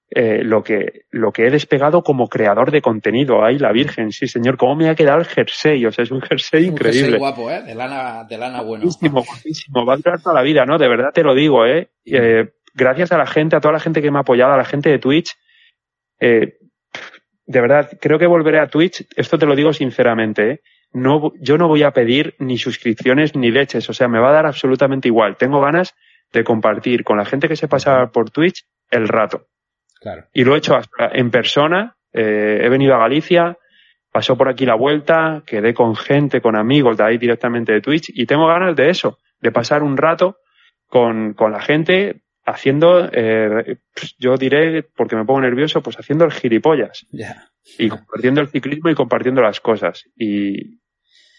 eh, 0.09 0.41
lo 0.41 0.63
que 0.63 1.01
lo 1.11 1.33
que 1.33 1.47
he 1.47 1.51
despegado 1.51 2.01
como 2.01 2.29
creador 2.29 2.71
de 2.71 2.81
contenido. 2.81 3.43
Ay, 3.43 3.59
la 3.59 3.73
Virgen, 3.73 4.13
sí, 4.13 4.25
señor, 4.27 4.55
cómo 4.55 4.75
me 4.75 4.89
ha 4.89 4.95
quedado 4.95 5.19
el 5.19 5.25
jersey, 5.25 5.85
o 5.85 5.91
sea, 5.91 6.03
es 6.03 6.11
un 6.11 6.21
jersey 6.21 6.63
un 6.63 6.73
increíble. 6.73 7.01
Jersey 7.01 7.19
guapo, 7.19 7.51
¿eh? 7.51 7.61
De 7.63 7.75
lana, 7.75 8.23
de 8.23 8.37
lana 8.37 8.61
bueno. 8.61 8.85
Guapísimo, 8.85 9.23
guapísimo, 9.23 9.85
va 9.85 9.95
a 9.95 9.97
durar 9.97 10.21
toda 10.21 10.35
la 10.35 10.43
vida, 10.43 10.65
¿no? 10.65 10.77
De 10.77 10.87
verdad 10.87 11.11
te 11.13 11.23
lo 11.23 11.35
digo, 11.35 11.65
¿eh? 11.65 11.89
eh 12.05 12.49
gracias 12.77 13.12
a 13.12 13.17
la 13.17 13.25
gente, 13.25 13.55
a 13.55 13.60
toda 13.60 13.74
la 13.74 13.79
gente 13.79 14.01
que 14.01 14.12
me 14.12 14.19
ha 14.19 14.22
apoyado, 14.22 14.53
a 14.53 14.57
la 14.57 14.65
gente 14.65 14.89
de 14.89 15.00
Twitch, 15.00 15.36
eh, 16.19 16.57
de 17.46 17.62
verdad, 17.62 17.89
creo 18.00 18.19
que 18.19 18.27
volveré 18.27 18.60
a 18.60 18.67
Twitch, 18.67 19.07
esto 19.15 19.38
te 19.38 19.46
lo 19.46 19.55
digo 19.55 19.74
sinceramente, 19.74 20.51
¿eh? 20.51 20.62
No, 20.93 21.34
yo 21.41 21.57
no 21.57 21.67
voy 21.67 21.84
a 21.84 21.91
pedir 21.91 22.36
ni 22.39 22.57
suscripciones 22.57 23.36
ni 23.36 23.51
leches, 23.51 23.89
o 23.89 23.93
sea, 23.93 24.07
me 24.07 24.19
va 24.19 24.29
a 24.29 24.34
dar 24.34 24.46
absolutamente 24.46 25.10
igual. 25.10 25.36
Tengo 25.36 25.60
ganas 25.60 25.93
de 26.31 26.43
compartir 26.43 27.03
con 27.03 27.17
la 27.17 27.25
gente 27.25 27.50
que 27.50 27.57
se 27.57 27.67
pasa 27.67 28.07
por 28.07 28.31
Twitch 28.31 28.65
el 28.89 29.07
rato. 29.07 29.48
Claro. 30.00 30.25
Y 30.34 30.46
lo 30.46 30.55
he 30.55 30.60
hecho 30.60 30.75
hasta 30.75 31.10
en 31.12 31.29
persona. 31.29 31.98
Eh, 32.13 32.62
he 32.63 32.69
venido 32.69 32.96
a 32.96 33.00
Galicia, 33.00 33.57
pasó 34.13 34.38
por 34.38 34.48
aquí 34.48 34.65
la 34.65 34.75
vuelta, 34.75 35.43
quedé 35.46 35.74
con 35.74 35.96
gente, 35.96 36.39
con 36.39 36.57
amigos 36.57 36.98
de 36.98 37.03
ahí 37.03 37.17
directamente 37.17 37.74
de 37.74 37.81
Twitch 37.81 38.10
y 38.13 38.25
tengo 38.25 38.48
ganas 38.48 38.75
de 38.75 38.89
eso, 38.89 39.19
de 39.41 39.51
pasar 39.51 39.84
un 39.84 39.98
rato 39.98 40.38
con, 40.88 41.34
con 41.34 41.51
la 41.51 41.60
gente 41.60 42.22
haciendo, 42.47 43.09
eh, 43.11 43.77
pues 43.93 44.15
yo 44.17 44.37
diré, 44.37 44.81
porque 44.81 45.17
me 45.17 45.25
pongo 45.25 45.41
nervioso, 45.41 45.81
pues 45.81 45.97
haciendo 45.99 46.23
el 46.25 46.31
gilipollas. 46.31 47.05
Y 47.77 47.89
compartiendo 47.89 48.41
el 48.41 48.47
ciclismo 48.47 48.89
y 48.89 48.95
compartiendo 48.95 49.41
las 49.41 49.59
cosas. 49.59 50.05
Y 50.15 50.79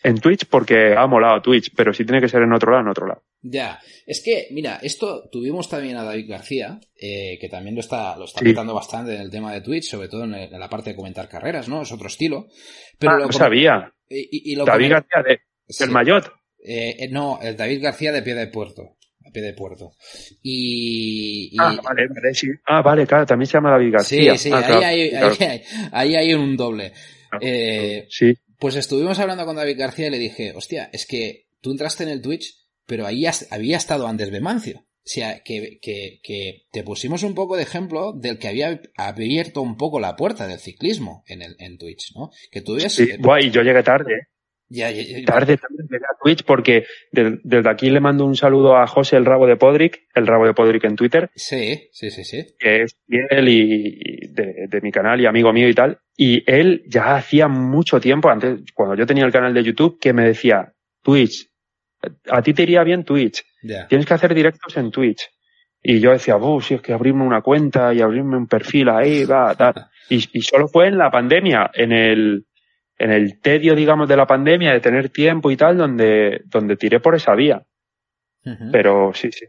en 0.04 0.20
Twitch 0.20 0.46
porque 0.46 0.94
ha 0.94 1.06
molado 1.06 1.40
Twitch, 1.40 1.72
pero 1.74 1.94
si 1.94 2.04
tiene 2.04 2.20
que 2.20 2.28
ser 2.28 2.42
en 2.42 2.52
otro 2.52 2.70
lado, 2.70 2.82
en 2.82 2.90
otro 2.90 3.06
lado. 3.06 3.22
Ya, 3.40 3.80
es 4.06 4.22
que, 4.22 4.48
mira, 4.50 4.80
esto 4.82 5.30
tuvimos 5.32 5.70
también 5.70 5.96
a 5.96 6.04
David 6.04 6.28
García, 6.28 6.78
eh, 6.94 7.38
que 7.40 7.48
también 7.48 7.74
lo 7.74 7.80
está, 7.80 8.14
lo 8.18 8.26
está 8.26 8.42
bastante 8.64 9.14
en 9.14 9.22
el 9.22 9.30
tema 9.30 9.54
de 9.54 9.62
Twitch, 9.62 9.88
sobre 9.88 10.08
todo 10.08 10.24
en, 10.24 10.50
la 10.50 10.68
parte 10.68 10.90
de 10.90 10.96
comentar 10.96 11.26
carreras, 11.26 11.70
¿no? 11.70 11.80
Es 11.80 11.90
otro 11.90 12.08
estilo. 12.08 12.48
Pero 12.98 13.12
ah, 13.12 13.18
lo 13.18 13.32
sabía. 13.32 13.94
Y, 14.10 14.54
David 14.56 14.90
García 14.90 15.22
de, 15.26 15.40
del 15.78 15.90
Mayot. 15.90 16.32
Eh, 16.62 17.08
no, 17.10 17.38
el 17.40 17.56
David 17.56 17.82
García 17.82 18.12
de 18.12 18.20
Pie 18.20 18.34
de 18.34 18.48
Puerto 18.48 18.97
pie 19.32 19.42
de 19.42 19.52
puerto. 19.52 19.92
Y, 20.42 21.56
Ah, 21.58 21.76
vale, 21.82 22.08
vale, 22.08 22.34
sí. 22.34 22.48
Ah, 22.66 22.82
vale, 22.82 23.06
claro, 23.06 23.26
también 23.26 23.46
se 23.46 23.54
llama 23.54 23.70
David 23.70 23.92
García. 23.92 24.36
Sí, 24.36 24.48
sí, 24.48 24.50
ah, 24.52 24.64
ahí, 24.66 25.00
hay, 25.00 25.62
ahí, 25.92 26.16
hay, 26.16 26.34
un 26.34 26.56
doble. 26.56 26.92
Eh, 27.40 28.06
sí. 28.08 28.34
Pues 28.58 28.76
estuvimos 28.76 29.18
hablando 29.18 29.44
con 29.44 29.56
David 29.56 29.78
García 29.78 30.08
y 30.08 30.10
le 30.10 30.18
dije, 30.18 30.52
hostia, 30.54 30.90
es 30.92 31.06
que 31.06 31.46
tú 31.60 31.70
entraste 31.70 32.02
en 32.02 32.10
el 32.10 32.22
Twitch, 32.22 32.54
pero 32.86 33.06
ahí 33.06 33.24
había 33.50 33.76
estado 33.76 34.06
antes 34.06 34.30
Bemancio. 34.30 34.84
O 35.08 35.10
sea, 35.10 35.42
que, 35.42 35.78
que, 35.80 36.20
que, 36.22 36.66
te 36.70 36.82
pusimos 36.82 37.22
un 37.22 37.34
poco 37.34 37.56
de 37.56 37.62
ejemplo 37.62 38.12
del 38.12 38.38
que 38.38 38.48
había 38.48 38.78
abierto 38.94 39.62
un 39.62 39.78
poco 39.78 40.00
la 40.00 40.16
puerta 40.16 40.46
del 40.46 40.58
ciclismo 40.58 41.24
en, 41.26 41.40
el, 41.40 41.56
en 41.60 41.78
Twitch, 41.78 42.12
¿no? 42.14 42.30
Que 42.50 42.60
tú 42.60 42.78
Sí, 42.78 43.16
guay, 43.18 43.50
yo 43.50 43.62
llegué 43.62 43.82
tarde. 43.82 44.28
Ya, 44.70 44.90
Tarde 45.24 45.56
también 45.56 46.02
a 46.04 46.16
Twitch 46.22 46.44
porque 46.44 46.84
desde 47.10 47.70
aquí 47.70 47.88
le 47.88 48.00
mando 48.00 48.26
un 48.26 48.36
saludo 48.36 48.76
a 48.76 48.86
José 48.86 49.16
el 49.16 49.24
Rabo 49.24 49.46
de 49.46 49.56
Podrick, 49.56 50.06
el 50.14 50.26
Rabo 50.26 50.46
de 50.46 50.52
Podrick 50.52 50.84
en 50.84 50.96
Twitter. 50.96 51.30
Sí, 51.34 51.88
sí, 51.90 52.10
sí, 52.10 52.24
sí. 52.24 52.46
Que 52.58 52.82
es 52.82 52.94
fiel 53.06 53.48
y 53.48 54.28
de, 54.28 54.66
de, 54.68 54.80
mi 54.82 54.92
canal 54.92 55.20
y 55.20 55.26
amigo 55.26 55.52
mío 55.54 55.68
y 55.68 55.74
tal. 55.74 55.98
Y 56.16 56.42
él 56.50 56.82
ya 56.86 57.16
hacía 57.16 57.48
mucho 57.48 57.98
tiempo, 57.98 58.28
antes, 58.28 58.60
cuando 58.74 58.94
yo 58.94 59.06
tenía 59.06 59.24
el 59.24 59.32
canal 59.32 59.54
de 59.54 59.64
YouTube, 59.64 59.98
que 59.98 60.12
me 60.12 60.26
decía, 60.26 60.74
Twitch, 61.02 61.48
a 62.28 62.42
ti 62.42 62.52
te 62.52 62.64
iría 62.64 62.84
bien 62.84 63.04
Twitch. 63.04 63.42
Tienes 63.88 64.06
que 64.06 64.14
hacer 64.14 64.34
directos 64.34 64.76
en 64.76 64.90
Twitch. 64.90 65.30
Y 65.82 66.00
yo 66.00 66.10
decía, 66.10 66.36
oh, 66.36 66.60
si 66.60 66.74
es 66.74 66.82
que 66.82 66.92
abrirme 66.92 67.24
una 67.24 67.40
cuenta 67.40 67.94
y 67.94 68.02
abrirme 68.02 68.36
un 68.36 68.46
perfil 68.48 68.90
ahí, 68.90 69.24
va, 69.24 69.54
tal. 69.54 69.74
y, 70.10 70.16
y 70.32 70.42
solo 70.42 70.68
fue 70.68 70.88
en 70.88 70.98
la 70.98 71.10
pandemia, 71.10 71.70
en 71.72 71.92
el, 71.92 72.44
en 72.98 73.12
el 73.12 73.40
tedio, 73.40 73.74
digamos, 73.74 74.08
de 74.08 74.16
la 74.16 74.26
pandemia, 74.26 74.72
de 74.72 74.80
tener 74.80 75.10
tiempo 75.10 75.50
y 75.50 75.56
tal, 75.56 75.78
donde, 75.78 76.42
donde 76.46 76.76
tiré 76.76 77.00
por 77.00 77.14
esa 77.14 77.34
vía. 77.34 77.64
Pero 78.72 79.12
sí, 79.14 79.30
sí. 79.30 79.44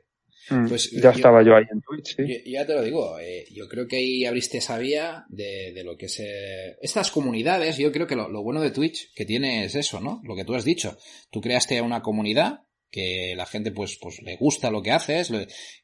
Mm, 0.50 0.68
pues 0.68 0.92
ya 0.92 1.12
estaba 1.12 1.44
yo 1.44 1.56
ahí 1.56 1.64
en 1.72 1.80
Twitch, 1.82 2.16
sí. 2.16 2.52
ya 2.52 2.66
te 2.66 2.74
lo 2.74 2.82
digo, 2.82 3.20
eh, 3.20 3.46
yo 3.52 3.68
creo 3.68 3.88
que 3.88 3.98
ahí 3.98 4.26
abriste 4.26 4.58
esa 4.58 4.78
vía 4.78 5.26
de, 5.30 5.72
de 5.74 5.84
lo 5.84 5.96
que 5.96 6.08
es... 6.08 6.20
Eh, 6.20 6.76
estas 6.82 7.12
comunidades, 7.12 7.78
yo 7.78 7.92
creo 7.92 8.08
que 8.08 8.16
lo, 8.16 8.28
lo, 8.28 8.44
bueno 8.44 8.60
de 8.60 8.72
Twitch 8.72 9.14
que 9.14 9.26
tiene 9.26 9.64
es 9.64 9.76
eso, 9.76 10.02
¿no? 10.02 10.22
Lo 10.24 10.36
que 10.36 10.44
tú 10.44 10.56
has 10.56 10.66
dicho. 10.66 10.98
Tú 11.32 11.40
creaste 11.40 11.80
una 11.82 12.02
comunidad 12.02 12.62
que 12.90 13.36
la 13.38 13.46
gente 13.46 13.72
pues, 13.72 13.98
pues 14.02 14.22
le 14.24 14.36
gusta 14.38 14.72
lo 14.72 14.82
que 14.82 14.92
haces, 14.92 15.32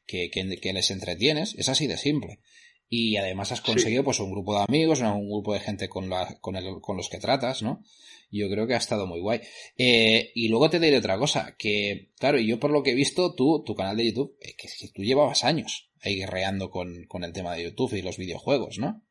que, 0.04 0.30
que, 0.30 0.56
que 0.60 0.72
les 0.72 0.90
entretienes, 0.90 1.54
es 1.56 1.68
así 1.68 1.86
de 1.86 1.96
simple 1.96 2.40
y 2.88 3.16
además 3.16 3.52
has 3.52 3.60
conseguido 3.60 4.04
pues 4.04 4.20
un 4.20 4.30
grupo 4.30 4.54
de 4.54 4.64
amigos, 4.68 5.00
un 5.00 5.28
grupo 5.28 5.54
de 5.54 5.60
gente 5.60 5.88
con, 5.88 6.08
la, 6.08 6.38
con, 6.40 6.56
el, 6.56 6.80
con 6.80 6.96
los 6.96 7.08
que 7.08 7.18
tratas, 7.18 7.62
¿no? 7.62 7.82
Yo 8.30 8.48
creo 8.50 8.66
que 8.66 8.74
ha 8.74 8.78
estado 8.78 9.06
muy 9.06 9.20
guay. 9.20 9.40
Eh, 9.78 10.32
y 10.34 10.48
luego 10.48 10.68
te 10.70 10.80
diré 10.80 10.98
otra 10.98 11.18
cosa, 11.18 11.54
que 11.58 12.10
claro, 12.18 12.38
yo 12.38 12.58
por 12.58 12.70
lo 12.70 12.82
que 12.82 12.90
he 12.90 12.94
visto, 12.94 13.34
tú, 13.34 13.62
tu 13.64 13.74
canal 13.74 13.96
de 13.96 14.06
YouTube, 14.06 14.36
eh, 14.40 14.54
que, 14.56 14.68
que 14.68 14.88
tú 14.88 15.02
llevabas 15.02 15.44
años 15.44 15.90
ahí 16.02 16.16
guerreando 16.16 16.70
con, 16.70 17.04
con 17.08 17.24
el 17.24 17.32
tema 17.32 17.54
de 17.54 17.64
YouTube 17.64 17.94
y 17.94 18.02
los 18.02 18.16
videojuegos, 18.16 18.78
¿no? 18.78 19.05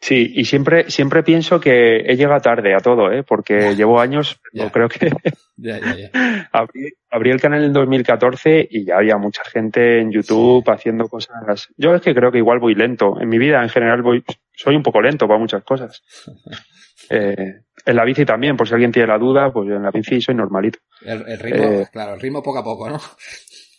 Sí, 0.00 0.32
y 0.34 0.44
siempre, 0.44 0.90
siempre 0.90 1.22
pienso 1.22 1.58
que 1.58 1.96
he 1.96 2.16
llegado 2.16 2.40
tarde 2.40 2.74
a 2.74 2.80
todo, 2.80 3.10
¿eh? 3.10 3.22
porque 3.22 3.74
llevo 3.74 3.98
años, 3.98 4.40
creo 4.72 4.88
que 4.88 5.10
abrí, 6.52 7.30
el 7.30 7.40
canal 7.40 7.64
en 7.64 7.72
2014 7.72 8.68
y 8.70 8.84
ya 8.84 8.98
había 8.98 9.16
mucha 9.16 9.42
gente 9.44 10.00
en 10.00 10.12
YouTube 10.12 10.68
haciendo 10.68 11.08
cosas. 11.08 11.68
Yo 11.76 11.94
es 11.94 12.02
que 12.02 12.14
creo 12.14 12.30
que 12.30 12.38
igual 12.38 12.58
voy 12.58 12.74
lento. 12.74 13.18
En 13.20 13.28
mi 13.28 13.38
vida 13.38 13.62
en 13.62 13.70
general 13.70 14.02
voy, 14.02 14.22
soy 14.54 14.76
un 14.76 14.82
poco 14.82 15.00
lento 15.00 15.26
para 15.26 15.40
muchas 15.40 15.64
cosas. 15.64 16.02
Eh, 17.08 17.60
en 17.84 17.94
la 17.94 18.04
bici 18.04 18.24
también, 18.24 18.56
por 18.56 18.66
si 18.66 18.74
alguien 18.74 18.90
tiene 18.90 19.06
la 19.06 19.18
duda, 19.18 19.52
pues 19.52 19.68
en 19.68 19.80
la 19.80 19.92
bici 19.92 20.20
soy 20.20 20.34
normalito. 20.34 20.80
El, 21.02 21.38
ritmo, 21.38 21.64
eh, 21.64 21.86
claro, 21.92 22.14
el 22.14 22.20
ritmo 22.20 22.42
poco 22.42 22.58
a 22.58 22.64
poco, 22.64 22.90
¿no? 22.90 22.98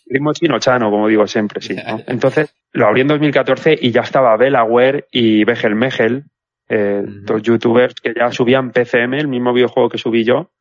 ritmo 0.08 0.32
chino-chano, 0.32 0.90
como 0.90 1.08
digo 1.08 1.26
siempre, 1.26 1.60
sí. 1.60 1.76
Entonces, 2.06 2.54
lo 2.78 2.86
abrí 2.86 3.00
en 3.00 3.08
2014 3.08 3.76
y 3.80 3.90
ya 3.90 4.02
estaba 4.02 4.36
Belaware 4.36 5.08
y 5.10 5.42
Begel 5.42 5.74
Megel, 5.74 6.24
eh, 6.68 7.02
dos 7.04 7.42
youtubers 7.42 7.96
que 7.96 8.14
ya 8.14 8.30
subían 8.30 8.70
PCM, 8.70 9.14
el 9.14 9.26
mismo 9.26 9.52
videojuego 9.52 9.88
que 9.88 9.98
subí 9.98 10.22
yo, 10.22 10.52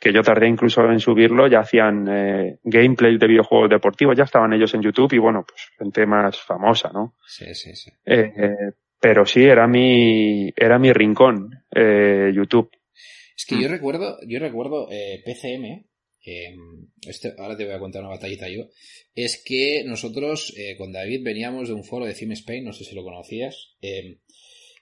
que 0.00 0.10
yo 0.10 0.22
tardé 0.22 0.48
incluso 0.48 0.82
en 0.90 1.00
subirlo, 1.00 1.46
ya 1.46 1.60
hacían 1.60 2.08
eh, 2.08 2.58
gameplay 2.64 3.18
de 3.18 3.26
videojuegos 3.26 3.68
deportivos, 3.68 4.16
ya 4.16 4.24
estaban 4.24 4.54
ellos 4.54 4.72
en 4.72 4.80
YouTube 4.80 5.12
y 5.12 5.18
bueno, 5.18 5.44
pues 5.46 5.68
gente 5.76 6.06
más 6.06 6.40
famosa, 6.40 6.90
¿no? 6.94 7.14
Sí, 7.26 7.54
sí, 7.54 7.74
sí. 7.74 7.90
Eh, 8.06 8.32
eh 8.34 8.72
pero 9.00 9.24
sí, 9.26 9.44
era 9.44 9.68
mi, 9.68 10.52
era 10.56 10.76
mi 10.78 10.92
rincón, 10.92 11.50
YouTube. 11.72 12.68
Es 13.36 13.46
que 13.46 13.60
yo 13.60 13.68
mm. 13.68 13.70
recuerdo, 13.70 14.18
yo 14.26 14.40
recuerdo 14.40 14.88
PCM, 14.88 15.84
Em, 16.24 16.88
este, 17.06 17.34
ahora 17.38 17.56
te 17.56 17.64
voy 17.64 17.74
a 17.74 17.78
contar 17.78 18.02
una 18.02 18.10
batallita 18.10 18.48
yo. 18.48 18.68
Es 19.14 19.42
que 19.44 19.82
nosotros 19.84 20.52
eh, 20.56 20.76
con 20.76 20.92
David 20.92 21.22
veníamos 21.22 21.68
de 21.68 21.74
un 21.74 21.84
foro 21.84 22.06
de 22.06 22.14
Theme 22.14 22.34
Spain, 22.34 22.64
no 22.64 22.72
sé 22.72 22.84
si 22.84 22.94
lo 22.94 23.04
conocías. 23.04 23.74
Em, 23.80 24.18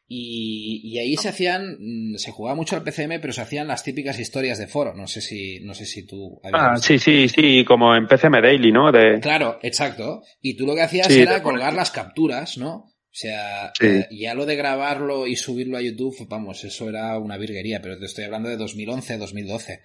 y, 0.08 0.98
ahí 0.98 1.16
se 1.16 1.28
hacían, 1.28 1.78
mm, 1.80 2.16
se 2.16 2.30
jugaba 2.30 2.54
mucho 2.54 2.76
al 2.76 2.84
PCM, 2.84 3.18
pero 3.20 3.32
se 3.32 3.40
hacían 3.40 3.66
las 3.66 3.82
típicas 3.82 4.18
historias 4.20 4.58
de 4.58 4.68
foro. 4.68 4.94
No 4.94 5.06
sé 5.08 5.20
si, 5.20 5.60
no 5.60 5.74
sé 5.74 5.84
si 5.84 6.06
tú. 6.06 6.40
Ah, 6.52 6.76
sí, 6.76 6.98
sí, 6.98 7.28
sí, 7.28 7.64
como 7.64 7.94
en 7.94 8.06
PCM 8.06 8.40
Daily, 8.40 8.70
¿no? 8.70 8.92
De... 8.92 9.18
Claro, 9.20 9.58
exacto. 9.62 10.22
Y 10.40 10.56
tú 10.56 10.64
lo 10.64 10.74
que 10.74 10.82
hacías 10.82 11.10
era 11.10 11.42
colgar 11.42 11.74
las 11.74 11.90
capturas, 11.90 12.56
¿no? 12.56 12.92
O 13.16 13.18
sea, 13.18 13.72
eh, 13.80 14.06
ya 14.10 14.34
lo 14.34 14.44
de 14.44 14.56
grabarlo 14.56 15.26
y 15.26 15.36
subirlo 15.36 15.78
a 15.78 15.80
YouTube, 15.80 16.26
vamos, 16.28 16.62
eso 16.64 16.86
era 16.90 17.18
una 17.18 17.38
virguería, 17.38 17.80
pero 17.80 17.98
te 17.98 18.04
estoy 18.04 18.24
hablando 18.24 18.50
de 18.50 18.58
2011, 18.58 19.16
2012. 19.16 19.80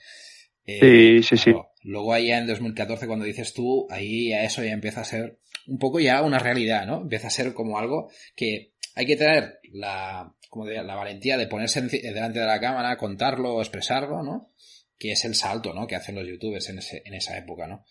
Eh, 0.65 1.22
sí, 1.22 1.24
sí, 1.24 1.38
sí. 1.38 1.56
Luego 1.84 2.13
allá 2.13 2.38
en 2.38 2.48
2014, 2.48 3.08
cuando 3.08 3.25
dices 3.25 3.53
tú, 3.53 3.88
ahí 3.89 4.34
a 4.34 4.44
eso 4.44 4.63
ya 4.63 4.72
empieza 4.72 5.01
a 5.01 5.06
ser 5.06 5.39
un 5.68 5.80
poco 5.80 6.00
ya 6.00 6.22
una 6.22 6.39
realidad, 6.39 6.86
¿no? 6.86 7.01
Empieza 7.01 7.27
a 7.27 7.32
ser 7.32 7.53
como 7.53 7.80
algo 7.80 8.10
que 8.36 8.74
hay 8.96 9.06
que 9.06 9.15
tener 9.15 9.60
la, 9.72 10.34
como 10.50 10.65
diría, 10.65 10.84
la 10.84 10.96
valentía 10.96 11.38
de 11.38 11.48
ponerse 11.48 11.82
delante 11.82 12.39
de 12.39 12.46
la 12.46 12.60
cámara, 12.60 12.98
contarlo, 12.98 13.60
expresarlo, 13.62 14.22
¿no? 14.22 14.51
Que 15.00 15.13
es 15.13 15.25
el 15.25 15.36
salto, 15.36 15.74
¿no? 15.74 15.88
Que 15.88 15.96
hacen 15.96 16.15
los 16.15 16.27
youtubers 16.27 16.70
en, 16.70 16.80
ese, 16.80 17.01
en 17.06 17.13
esa 17.13 17.38
época, 17.38 17.68
¿no? 17.68 17.86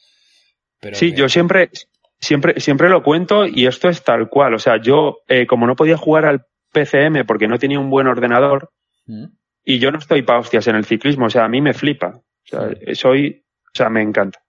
Pero 0.78 0.96
sí, 0.96 1.12
yo 1.12 1.28
siempre, 1.28 1.70
siempre, 2.18 2.60
siempre 2.60 2.88
lo 2.88 3.02
cuento 3.02 3.46
y 3.46 3.66
esto 3.66 3.88
es 3.88 4.02
tal 4.02 4.28
cual. 4.28 4.54
O 4.54 4.58
sea, 4.58 4.80
yo, 4.80 5.18
eh, 5.28 5.46
como 5.46 5.66
no 5.66 5.76
podía 5.76 5.96
jugar 5.96 6.26
al 6.26 6.46
PCM 6.72 7.26
porque 7.26 7.48
no 7.48 7.58
tenía 7.58 7.80
un 7.80 7.90
buen 7.90 8.06
ordenador, 8.06 8.72
¿Mm? 9.06 9.26
y 9.64 9.78
yo 9.78 9.90
no 9.90 9.98
estoy 9.98 10.22
pa' 10.22 10.38
hostias 10.38 10.66
en 10.68 10.76
el 10.76 10.84
ciclismo, 10.84 11.26
o 11.26 11.30
sea, 11.30 11.44
a 11.44 11.48
mí 11.48 11.60
me 11.60 11.74
flipa. 11.74 12.22
Sea, 12.50 12.94
soy, 12.94 13.44
o 13.66 13.70
sea, 13.72 13.88
me 13.88 14.02
encanta. 14.02 14.40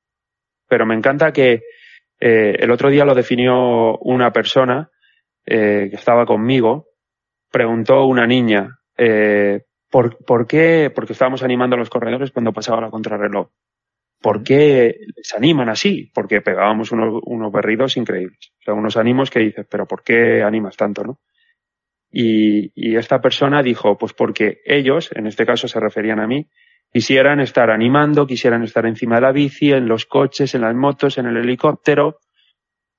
Pero 0.67 0.85
me 0.85 0.95
encanta 0.95 1.31
que 1.31 1.63
eh, 2.19 2.55
el 2.59 2.71
otro 2.71 2.89
día 2.89 3.05
lo 3.05 3.15
definió 3.15 3.97
una 3.97 4.31
persona 4.31 4.89
eh, 5.45 5.87
que 5.89 5.95
estaba 5.95 6.25
conmigo. 6.25 6.87
Preguntó 7.51 8.05
una 8.05 8.25
niña, 8.25 8.79
eh, 8.97 9.63
¿por, 9.89 10.17
¿por 10.23 10.47
qué? 10.47 10.91
Porque 10.93 11.13
estábamos 11.13 11.43
animando 11.43 11.75
a 11.75 11.79
los 11.79 11.89
corredores 11.89 12.31
cuando 12.31 12.53
pasaba 12.53 12.81
la 12.81 12.89
contrarreloj. 12.89 13.49
¿Por 14.21 14.43
qué 14.43 14.95
se 15.23 15.35
animan 15.35 15.69
así? 15.69 16.11
Porque 16.13 16.41
pegábamos 16.41 16.91
unos, 16.91 17.21
unos 17.25 17.51
berridos 17.51 17.97
increíbles. 17.97 18.53
O 18.59 18.63
sea, 18.63 18.73
unos 18.75 18.95
ánimos 18.95 19.31
que 19.31 19.39
dices, 19.39 19.65
pero 19.69 19.87
¿por 19.87 20.03
qué 20.03 20.43
animas 20.43 20.77
tanto, 20.77 21.03
no? 21.03 21.19
Y, 22.11 22.71
y 22.75 22.97
esta 22.97 23.19
persona 23.19 23.63
dijo, 23.63 23.97
pues 23.97 24.13
porque 24.13 24.61
ellos, 24.65 25.09
en 25.15 25.25
este 25.25 25.45
caso 25.45 25.67
se 25.67 25.79
referían 25.79 26.19
a 26.19 26.27
mí, 26.27 26.47
Quisieran 26.91 27.39
estar 27.39 27.69
animando, 27.69 28.27
quisieran 28.27 28.63
estar 28.63 28.85
encima 28.85 29.15
de 29.15 29.21
la 29.21 29.31
bici, 29.31 29.71
en 29.71 29.87
los 29.87 30.05
coches, 30.05 30.53
en 30.55 30.61
las 30.61 30.75
motos, 30.75 31.17
en 31.17 31.25
el 31.25 31.37
helicóptero. 31.37 32.19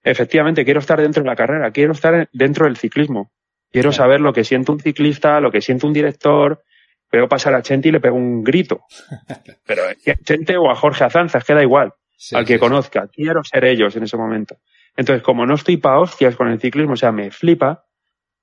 Efectivamente, 0.03 0.65
quiero 0.65 0.81
estar 0.81 1.01
dentro 1.01 1.23
de 1.23 1.29
la 1.29 1.37
carrera, 1.37 1.71
quiero 1.71 1.93
estar 1.93 2.29
dentro 2.33 2.65
del 2.65 2.77
ciclismo. 2.77 3.31
Quiero 3.71 3.93
saber 3.93 4.21
lo 4.21 4.33
que 4.33 4.45
siente 4.45 4.73
un 4.73 4.81
ciclista, 4.81 5.41
lo 5.41 5.51
que 5.51 5.61
siente 5.61 5.87
un 5.87 5.93
director. 5.93 6.63
Veo 7.11 7.29
pasar 7.29 7.55
a 7.55 7.63
Chente 7.63 7.89
y 7.89 7.93
le 7.93 8.01
pego 8.01 8.17
un 8.17 8.43
grito. 8.43 8.85
Pero 9.67 9.83
a 9.85 9.95
Chente 10.25 10.57
o 10.57 10.71
a 10.71 10.75
Jorge 10.75 11.05
Azanza, 11.05 11.41
que 11.41 11.55
da 11.55 11.63
igual. 11.63 11.93
al 12.33 12.47
que 12.47 12.59
conozca. 12.59 13.09
Quiero 13.09 13.45
ser 13.45 13.65
ellos 13.65 13.95
en 13.97 14.05
ese 14.05 14.17
momento. 14.17 14.57
Entonces, 14.97 15.23
como 15.23 15.47
no 15.47 15.55
estoy 15.55 15.79
pa' 15.79 15.99
hostias 15.99 16.37
con 16.37 16.49
el 16.49 16.61
ciclismo, 16.61 16.95
o 16.95 16.97
sea, 16.97 17.13
me 17.13 17.31
flipa, 17.31 17.85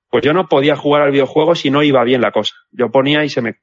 pues 0.08 0.24
yo 0.24 0.32
no 0.32 0.48
podía 0.48 0.76
jugar 0.76 1.02
al 1.02 1.12
videojuego 1.12 1.54
si 1.54 1.70
no 1.70 1.82
iba 1.82 2.02
bien 2.02 2.20
la 2.20 2.32
cosa. 2.32 2.54
Yo 2.72 2.90
ponía 2.90 3.24
y 3.24 3.28
se 3.28 3.40
me 3.40 3.60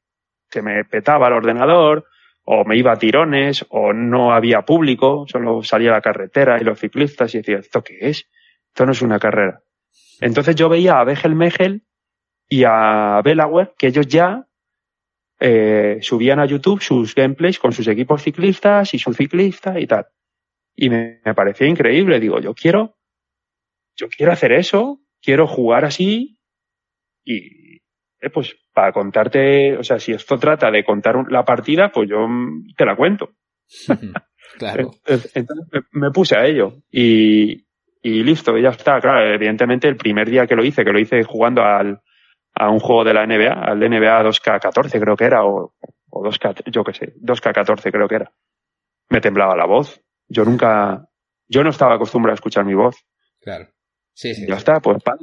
se 0.50 0.62
me 0.62 0.86
petaba 0.86 1.27
el 1.27 1.34
ordenador 1.34 2.06
o 2.50 2.63
me 2.63 2.77
iba 2.77 2.94
a 2.94 2.98
tirones, 2.98 3.66
o 3.70 3.92
no 3.92 4.34
había 4.34 4.62
público, 4.62 5.25
solo 5.27 5.63
salía 5.63 5.92
la 5.92 6.01
carretera 6.01 6.58
y 6.62 6.63
los 6.63 6.80
ciclistas 6.80 7.36
y 7.36 7.39
decía, 7.39 7.58
¿esto 7.58 7.84
qué 7.84 7.98
es? 8.01 8.25
Esto 8.70 8.86
no 8.86 8.94
es 8.94 9.01
una 9.01 9.20
carrera. 9.20 9.62
Entonces 10.22 10.56
yo 10.56 10.70
veía 10.70 11.00
a 11.00 11.04
Begel 11.04 11.36
Megel 11.36 11.84
y 12.48 12.63
a 12.63 13.22
Belaware 13.22 13.74
que 13.77 13.88
ellos 13.88 14.08
ya 14.08 14.48
eh, 15.42 16.00
subían 16.01 16.39
a 16.39 16.46
YouTube 16.46 16.82
sus 16.82 17.13
gameplays 17.13 17.60
con 17.60 17.74
sus 17.74 17.88
equipos 17.88 18.24
ciclistas 18.24 18.94
y 18.94 19.00
su 19.00 19.13
ciclista 19.13 19.77
y 19.77 19.86
tal. 19.86 20.08
Y 20.74 20.89
me, 20.89 21.20
me 21.25 21.36
parecía 21.36 21.68
increíble. 21.68 22.20
Digo, 22.20 22.39
yo 22.39 22.54
quiero, 22.54 22.98
yo 23.98 24.08
quiero 24.08 24.32
hacer 24.32 24.54
eso, 24.54 25.01
quiero 25.22 25.48
jugar 25.48 25.84
así 25.84 26.39
y, 27.25 27.82
eh, 28.22 28.30
pues 28.34 28.56
para 28.78 28.92
contarte, 28.92 29.76
o 29.76 29.84
sea, 29.84 29.98
si 29.98 30.12
esto 30.12 30.38
trata 30.38 30.70
de 30.70 30.84
contar 30.84 31.16
la 31.32 31.44
partida, 31.44 31.90
pues 31.92 32.08
yo 32.08 32.28
te 32.78 32.86
la 32.86 32.96
cuento. 32.96 33.32
claro. 34.60 34.92
Entonces 35.08 35.84
me 35.94 36.12
puse 36.12 36.38
a 36.38 36.46
ello 36.46 36.84
y, 36.92 37.66
y 38.04 38.24
listo, 38.24 38.56
ya 38.56 38.70
está. 38.70 39.00
Claro, 39.00 39.34
evidentemente 39.34 39.88
el 39.88 39.98
primer 39.98 40.30
día 40.30 40.46
que 40.46 40.54
lo 40.54 40.64
hice, 40.64 40.86
que 40.86 40.92
lo 40.92 41.00
hice 41.00 41.24
jugando 41.24 41.64
al, 41.64 42.02
a 42.54 42.70
un 42.70 42.78
juego 42.78 43.04
de 43.04 43.16
la 43.16 43.26
NBA, 43.26 43.52
al 43.52 43.80
NBA 43.80 44.24
2K14 44.26 45.00
creo 45.00 45.16
que 45.16 45.26
era, 45.26 45.44
o, 45.44 45.74
o 46.12 46.24
2K, 46.24 46.70
yo 46.72 46.84
qué 46.84 46.94
sé, 46.94 47.16
2K14 47.16 47.92
creo 47.92 48.08
que 48.08 48.16
era. 48.16 48.32
Me 49.10 49.22
temblaba 49.22 49.56
la 49.56 49.66
voz. 49.66 50.00
Yo 50.28 50.46
nunca, 50.46 51.10
yo 51.48 51.64
no 51.64 51.72
estaba 51.72 51.96
acostumbrado 51.96 52.34
a 52.34 52.36
escuchar 52.36 52.64
mi 52.64 52.76
voz. 52.76 52.96
Claro. 53.42 53.70
Sí, 54.14 54.36
sí. 54.36 54.46
Ya 54.48 54.58
está, 54.58 54.80
pues 54.82 55.02
para 55.02 55.18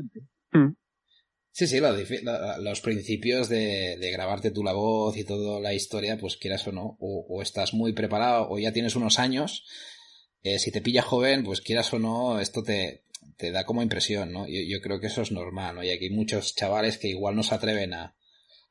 Sí, 1.55 1.69
sí, 1.69 1.81
los 1.81 2.81
principios 2.81 3.49
de, 3.49 4.11
grabarte 4.13 4.51
tú 4.51 4.65
la 4.65 4.73
voz 4.73 5.17
y 5.17 5.23
toda 5.23 5.61
la 5.61 5.73
historia, 5.73 6.19
pues 6.19 6.37
quieras 6.37 6.67
o 6.67 6.73
no, 6.73 6.97
o, 6.99 7.41
estás 7.43 7.75
muy 7.75 7.93
preparado 7.93 8.49
o 8.51 8.59
ya 8.59 8.73
tienes 8.73 8.97
unos 8.97 9.21
años, 9.21 9.65
eh, 10.43 10.59
si 10.59 10.73
te 10.73 10.81
pilla 10.81 11.03
joven, 11.03 11.45
pues 11.45 11.61
quieras 11.61 11.93
o 11.93 12.01
no, 12.01 12.41
esto 12.41 12.65
te, 12.65 13.05
te 13.37 13.53
da 13.53 13.65
como 13.65 13.83
impresión, 13.83 14.33
¿no? 14.33 14.49
Yo, 14.49 14.63
yo, 14.67 14.81
creo 14.81 14.99
que 14.99 15.07
eso 15.07 15.23
es 15.23 15.31
normal, 15.31 15.77
¿no? 15.77 15.85
Y 15.85 15.91
aquí 15.91 16.07
hay 16.07 16.11
muchos 16.11 16.57
chavales 16.57 16.99
que 16.99 17.07
igual 17.07 17.37
no 17.37 17.45
se 17.45 17.55
atreven 17.55 17.95
a, 17.95 18.17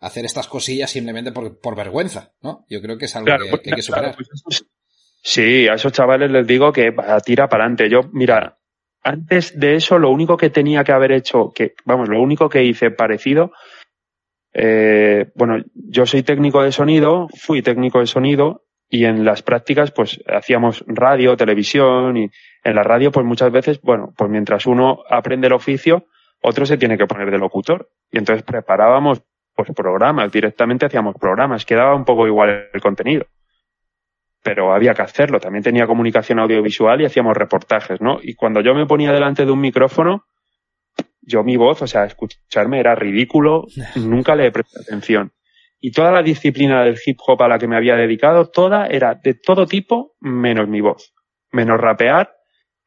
hacer 0.01 0.25
estas 0.25 0.49
cosillas 0.49 0.91
simplemente 0.91 1.31
por, 1.31 1.61
por, 1.61 1.77
vergüenza, 1.77 2.33
¿no? 2.41 2.65
Yo 2.69 2.81
creo 2.81 2.97
que 2.97 3.05
es 3.05 3.15
algo 3.15 3.31
que, 3.61 3.69
hay 3.69 3.75
que 3.77 3.81
superar. 3.81 4.13
Pues 4.13 4.65
sí, 5.21 5.69
a 5.69 5.75
esos 5.75 5.93
chavales 5.93 6.29
les 6.29 6.45
digo 6.45 6.73
que 6.73 6.93
tira 7.23 7.47
para 7.47 7.63
adelante. 7.63 7.89
Yo, 7.89 8.09
mira, 8.11 8.59
antes 9.03 9.59
de 9.59 9.75
eso, 9.75 9.99
lo 9.99 10.09
único 10.09 10.37
que 10.37 10.49
tenía 10.49 10.83
que 10.83 10.93
haber 10.93 11.11
hecho, 11.11 11.51
que, 11.53 11.73
vamos, 11.85 12.09
lo 12.09 12.21
único 12.21 12.49
que 12.49 12.63
hice 12.63 12.91
parecido, 12.91 13.51
eh, 14.53 15.31
bueno, 15.35 15.57
yo 15.73 16.05
soy 16.05 16.23
técnico 16.23 16.63
de 16.63 16.71
sonido, 16.71 17.27
fui 17.35 17.61
técnico 17.61 17.99
de 17.99 18.07
sonido 18.07 18.63
y 18.87 19.05
en 19.05 19.25
las 19.25 19.41
prácticas 19.41 19.91
pues 19.91 20.21
hacíamos 20.27 20.83
radio, 20.87 21.35
televisión 21.35 22.15
y 22.17 22.29
en 22.63 22.75
la 22.75 22.83
radio 22.83 23.11
pues 23.11 23.25
muchas 23.25 23.51
veces, 23.51 23.81
bueno, 23.81 24.13
pues 24.15 24.29
mientras 24.29 24.65
uno 24.67 24.99
aprende 25.09 25.47
el 25.47 25.53
oficio, 25.53 26.05
otro 26.41 26.65
se 26.65 26.77
tiene 26.77 26.97
que 26.97 27.07
poner 27.07 27.31
de 27.31 27.39
locutor. 27.39 27.89
Y 28.11 28.19
entonces 28.19 28.43
preparábamos 28.43 29.23
pues 29.55 29.69
programas, 29.75 30.31
directamente 30.31 30.85
hacíamos 30.85 31.15
programas, 31.19 31.65
quedaba 31.65 31.95
un 31.95 32.05
poco 32.05 32.27
igual 32.27 32.69
el 32.71 32.81
contenido 32.81 33.25
pero 34.43 34.73
había 34.73 34.93
que 34.93 35.01
hacerlo. 35.01 35.39
También 35.39 35.63
tenía 35.63 35.87
comunicación 35.87 36.39
audiovisual 36.39 37.01
y 37.01 37.05
hacíamos 37.05 37.35
reportajes, 37.35 38.01
¿no? 38.01 38.19
Y 38.21 38.35
cuando 38.35 38.61
yo 38.61 38.75
me 38.75 38.85
ponía 38.85 39.11
delante 39.11 39.45
de 39.45 39.51
un 39.51 39.61
micrófono, 39.61 40.25
yo 41.21 41.43
mi 41.43 41.55
voz, 41.55 41.81
o 41.81 41.87
sea, 41.87 42.03
escucharme 42.03 42.79
era 42.79 42.93
ridículo, 42.93 43.65
nunca 43.95 44.35
le 44.35 44.51
presté 44.51 44.81
atención. 44.81 45.31
Y 45.79 45.91
toda 45.91 46.11
la 46.11 46.21
disciplina 46.21 46.83
del 46.83 46.97
hip 47.03 47.17
hop 47.25 47.41
a 47.41 47.47
la 47.47 47.57
que 47.57 47.67
me 47.67 47.75
había 47.75 47.95
dedicado, 47.95 48.49
toda 48.49 48.87
era 48.87 49.15
de 49.15 49.33
todo 49.33 49.65
tipo, 49.65 50.15
menos 50.19 50.67
mi 50.67 50.81
voz. 50.81 51.13
Menos 51.51 51.79
rapear, 51.79 52.33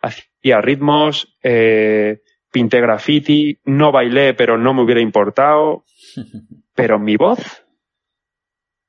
hacía 0.01 0.61
ritmos, 0.61 1.37
eh, 1.43 2.21
pinté 2.51 2.81
graffiti, 2.81 3.61
no 3.65 3.93
bailé, 3.93 4.35
pero 4.35 4.57
no 4.57 4.73
me 4.75 4.83
hubiera 4.83 5.01
importado. 5.01 5.85
Pero 6.75 6.99
mi 6.99 7.17
voz 7.17 7.67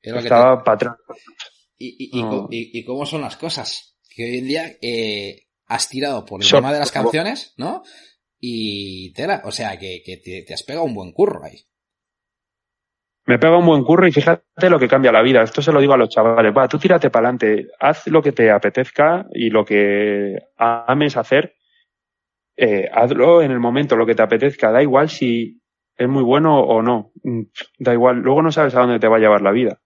estaba 0.01 0.61
para 0.61 0.75
atrás. 0.75 0.95
Y, 1.77 2.83
cómo 2.85 3.05
son 3.05 3.21
las 3.21 3.37
cosas. 3.37 3.97
Que 4.09 4.23
hoy 4.23 4.37
en 4.39 4.47
día 4.47 4.77
eh, 4.81 5.47
has 5.67 5.89
tirado 5.89 6.25
por 6.25 6.41
el 6.41 6.49
tema 6.49 6.73
de 6.73 6.79
las 6.79 6.91
canciones, 6.91 7.53
¿no? 7.57 7.83
Y 8.39 9.13
tela, 9.13 9.41
o 9.45 9.51
sea, 9.51 9.77
que, 9.77 10.01
te, 10.23 10.53
has 10.53 10.63
pegado 10.63 10.85
un 10.85 10.93
buen 10.93 11.11
curro 11.11 11.43
ahí. 11.43 11.57
Me 13.25 13.39
pega 13.39 13.57
un 13.57 13.65
buen 13.65 13.83
curro 13.83 14.07
y 14.07 14.11
fíjate 14.11 14.69
lo 14.69 14.79
que 14.79 14.87
cambia 14.87 15.11
la 15.11 15.21
vida. 15.21 15.43
Esto 15.43 15.61
se 15.61 15.73
lo 15.73 15.81
digo 15.81 15.93
a 15.93 15.97
los 15.97 16.09
chavales. 16.09 16.53
Va, 16.55 16.67
tú 16.67 16.79
tírate 16.79 17.09
para 17.09 17.27
adelante. 17.27 17.67
Haz 17.79 18.07
lo 18.07 18.21
que 18.21 18.31
te 18.31 18.49
apetezca 18.49 19.25
y 19.33 19.49
lo 19.49 19.65
que 19.65 20.37
ames 20.55 21.17
hacer. 21.17 21.55
Eh, 22.55 22.89
hazlo 22.91 23.41
en 23.41 23.51
el 23.51 23.59
momento, 23.59 23.97
lo 23.97 24.05
que 24.05 24.15
te 24.15 24.23
apetezca. 24.23 24.71
Da 24.71 24.81
igual 24.81 25.09
si 25.09 25.61
es 25.97 26.07
muy 26.07 26.23
bueno 26.23 26.59
o 26.61 26.81
no. 26.81 27.11
Mm, 27.23 27.41
da 27.79 27.93
igual. 27.93 28.19
Luego 28.19 28.41
no 28.41 28.51
sabes 28.51 28.73
a 28.75 28.79
dónde 28.79 28.99
te 28.99 29.09
va 29.09 29.17
a 29.17 29.19
llevar 29.19 29.41
la 29.41 29.51
vida. 29.51 29.81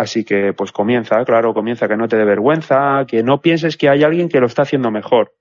Así 0.00 0.24
que 0.24 0.54
pues 0.54 0.72
comienza, 0.72 1.22
claro, 1.26 1.52
comienza 1.52 1.86
que 1.86 1.98
no 1.98 2.08
te 2.08 2.16
dé 2.16 2.24
vergüenza, 2.24 3.04
que 3.06 3.22
no 3.22 3.42
pienses 3.42 3.76
que 3.76 3.90
hay 3.90 4.02
alguien 4.02 4.30
que 4.30 4.40
lo 4.40 4.46
está 4.46 4.62
haciendo 4.62 4.90
mejor, 4.90 5.34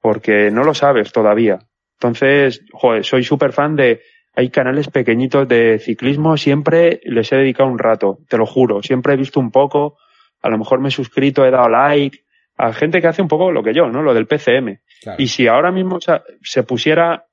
porque 0.00 0.52
no 0.52 0.62
lo 0.62 0.74
sabes 0.74 1.10
todavía. 1.10 1.58
Entonces, 1.94 2.64
joder, 2.70 3.04
soy 3.04 3.24
súper 3.24 3.52
fan 3.52 3.74
de, 3.74 4.02
hay 4.36 4.50
canales 4.50 4.86
pequeñitos 4.86 5.48
de 5.48 5.80
ciclismo, 5.80 6.36
siempre 6.36 7.00
les 7.02 7.32
he 7.32 7.36
dedicado 7.36 7.68
un 7.68 7.80
rato, 7.80 8.20
te 8.28 8.36
lo 8.36 8.46
juro, 8.46 8.80
siempre 8.80 9.14
he 9.14 9.16
visto 9.16 9.40
un 9.40 9.50
poco, 9.50 9.98
a 10.40 10.50
lo 10.50 10.56
mejor 10.56 10.78
me 10.80 10.90
he 10.90 10.92
suscrito, 10.92 11.44
he 11.44 11.50
dado 11.50 11.68
like, 11.68 12.16
a 12.58 12.72
gente 12.72 13.00
que 13.00 13.08
hace 13.08 13.22
un 13.22 13.28
poco 13.28 13.50
lo 13.50 13.64
que 13.64 13.74
yo, 13.74 13.88
¿no? 13.88 14.02
Lo 14.02 14.14
del 14.14 14.28
PCM. 14.28 14.78
Y 15.18 15.26
si 15.26 15.48
ahora 15.48 15.72
mismo 15.72 15.98
se 16.42 16.62
pusiera, 16.62 17.26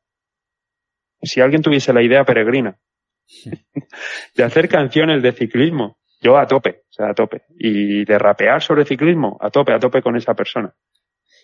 si 1.22 1.40
alguien 1.40 1.62
tuviese 1.62 1.94
la 1.94 2.02
idea 2.02 2.26
peregrina 2.26 2.80
de 4.36 4.44
hacer 4.44 4.68
canciones 4.68 5.22
de 5.22 5.32
ciclismo, 5.32 6.00
yo 6.26 6.38
a 6.38 6.48
tope, 6.48 6.84
o 6.90 6.94
sea, 6.94 7.10
a 7.12 7.14
tope. 7.14 7.44
Y 7.58 8.04
de 8.04 8.18
rapear 8.18 8.62
sobre 8.62 8.86
ciclismo, 8.86 9.38
a 9.40 9.52
tope, 9.52 9.74
a 9.74 9.80
tope 9.80 10.02
con 10.02 10.16
esa 10.16 10.34
persona. 10.34 10.74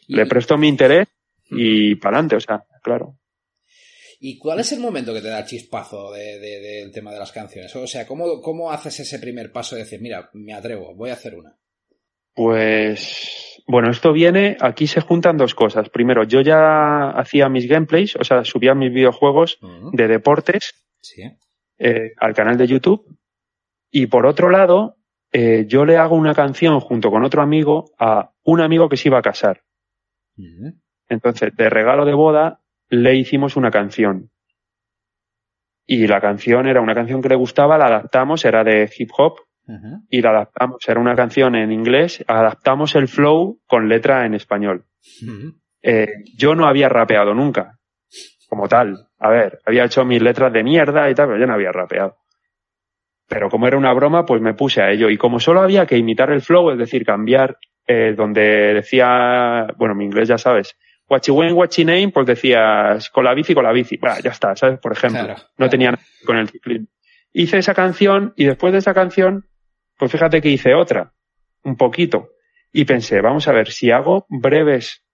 Le 0.07 0.25
presto 0.25 0.57
mi 0.57 0.67
interés 0.67 1.07
y 1.49 1.95
para 1.95 2.17
adelante, 2.17 2.37
o 2.37 2.39
sea, 2.39 2.65
claro. 2.81 3.17
¿Y 4.19 4.37
cuál 4.37 4.59
es 4.59 4.71
el 4.71 4.79
momento 4.79 5.13
que 5.13 5.21
te 5.21 5.27
da 5.27 5.39
el 5.39 5.45
chispazo 5.45 6.11
del 6.11 6.91
tema 6.91 7.11
de 7.11 7.19
las 7.19 7.31
canciones? 7.31 7.75
O 7.75 7.85
sea, 7.85 8.07
¿cómo, 8.07 8.41
¿cómo 8.41 8.71
haces 8.71 8.99
ese 8.99 9.19
primer 9.19 9.51
paso 9.51 9.75
de 9.75 9.83
decir, 9.83 10.01
mira, 10.01 10.29
me 10.33 10.53
atrevo, 10.53 10.95
voy 10.95 11.11
a 11.11 11.13
hacer 11.13 11.35
una? 11.35 11.55
Pues, 12.33 13.61
bueno, 13.67 13.91
esto 13.91 14.13
viene, 14.13 14.57
aquí 14.61 14.87
se 14.87 15.01
juntan 15.01 15.37
dos 15.37 15.53
cosas. 15.53 15.89
Primero, 15.89 16.23
yo 16.23 16.41
ya 16.41 17.11
hacía 17.11 17.49
mis 17.49 17.67
gameplays, 17.67 18.15
o 18.15 18.23
sea, 18.23 18.43
subía 18.43 18.73
mis 18.73 18.91
videojuegos 18.91 19.59
de 19.91 20.07
deportes 20.07 20.73
eh, 21.77 22.13
al 22.17 22.33
canal 22.33 22.57
de 22.57 22.67
YouTube 22.67 23.20
y 23.91 24.07
por 24.07 24.25
otro 24.25 24.49
lado, 24.49 24.95
eh, 25.31 25.65
yo 25.67 25.85
le 25.85 25.97
hago 25.97 26.15
una 26.15 26.33
canción 26.33 26.79
junto 26.79 27.11
con 27.11 27.23
otro 27.23 27.41
amigo 27.41 27.91
a 27.99 28.31
un 28.43 28.61
amigo 28.61 28.89
que 28.89 28.97
se 28.97 29.09
iba 29.09 29.19
a 29.19 29.21
casar. 29.21 29.61
Entonces, 31.07 31.55
de 31.55 31.69
regalo 31.69 32.05
de 32.05 32.13
boda, 32.13 32.61
le 32.89 33.15
hicimos 33.15 33.55
una 33.55 33.69
canción. 33.69 34.31
Y 35.85 36.07
la 36.07 36.21
canción 36.21 36.67
era 36.67 36.81
una 36.81 36.95
canción 36.95 37.21
que 37.21 37.29
le 37.29 37.35
gustaba, 37.35 37.77
la 37.77 37.87
adaptamos, 37.87 38.45
era 38.45 38.63
de 38.63 38.89
hip 38.97 39.09
hop, 39.17 39.35
y 40.09 40.21
la 40.21 40.31
adaptamos, 40.31 40.77
era 40.87 40.99
una 40.99 41.15
canción 41.15 41.55
en 41.55 41.71
inglés, 41.71 42.23
adaptamos 42.27 42.95
el 42.95 43.07
flow 43.07 43.59
con 43.67 43.87
letra 43.87 44.25
en 44.25 44.33
español. 44.33 44.85
Eh, 45.81 46.23
yo 46.37 46.55
no 46.55 46.67
había 46.67 46.89
rapeado 46.89 47.33
nunca, 47.33 47.77
como 48.49 48.67
tal. 48.67 49.07
A 49.19 49.29
ver, 49.29 49.59
había 49.65 49.85
hecho 49.85 50.03
mis 50.03 50.21
letras 50.21 50.51
de 50.51 50.63
mierda 50.63 51.09
y 51.09 51.15
tal, 51.15 51.27
pero 51.27 51.39
yo 51.39 51.47
no 51.47 51.53
había 51.53 51.71
rapeado. 51.71 52.17
Pero 53.31 53.49
como 53.49 53.65
era 53.65 53.77
una 53.77 53.93
broma, 53.93 54.25
pues 54.25 54.41
me 54.41 54.53
puse 54.53 54.81
a 54.81 54.91
ello. 54.91 55.09
Y 55.09 55.17
como 55.17 55.39
solo 55.39 55.61
había 55.61 55.85
que 55.85 55.97
imitar 55.97 56.31
el 56.31 56.41
flow, 56.41 56.71
es 56.71 56.77
decir, 56.77 57.05
cambiar 57.05 57.57
eh, 57.87 58.13
donde 58.13 58.73
decía, 58.73 59.67
bueno, 59.77 59.95
mi 59.95 60.03
inglés 60.03 60.27
ya 60.27 60.37
sabes, 60.37 60.75
Watchy 61.09 61.31
when, 61.31 61.53
watchy 61.53 61.85
name, 61.85 62.09
pues 62.09 62.27
decías 62.27 63.09
con 63.09 63.23
la 63.23 63.33
bici, 63.33 63.53
con 63.53 63.63
la 63.63 63.71
bici. 63.71 63.95
Bueno, 63.95 64.17
ya 64.21 64.31
está, 64.31 64.53
¿sabes? 64.57 64.79
Por 64.79 64.91
ejemplo, 64.91 65.33
no 65.57 65.69
tenía 65.69 65.91
nada 65.91 66.03
con 66.25 66.35
el 66.37 66.49
ciclismo. 66.49 66.87
Hice 67.31 67.57
esa 67.57 67.73
canción 67.73 68.33
y 68.35 68.43
después 68.43 68.73
de 68.73 68.79
esa 68.79 68.93
canción, 68.93 69.45
pues 69.97 70.11
fíjate 70.11 70.41
que 70.41 70.49
hice 70.49 70.73
otra, 70.73 71.13
un 71.63 71.77
poquito. 71.77 72.31
Y 72.73 72.83
pensé, 72.83 73.21
vamos 73.21 73.47
a 73.47 73.53
ver, 73.53 73.71
si 73.71 73.91
hago 73.91 74.25
breves 74.27 75.05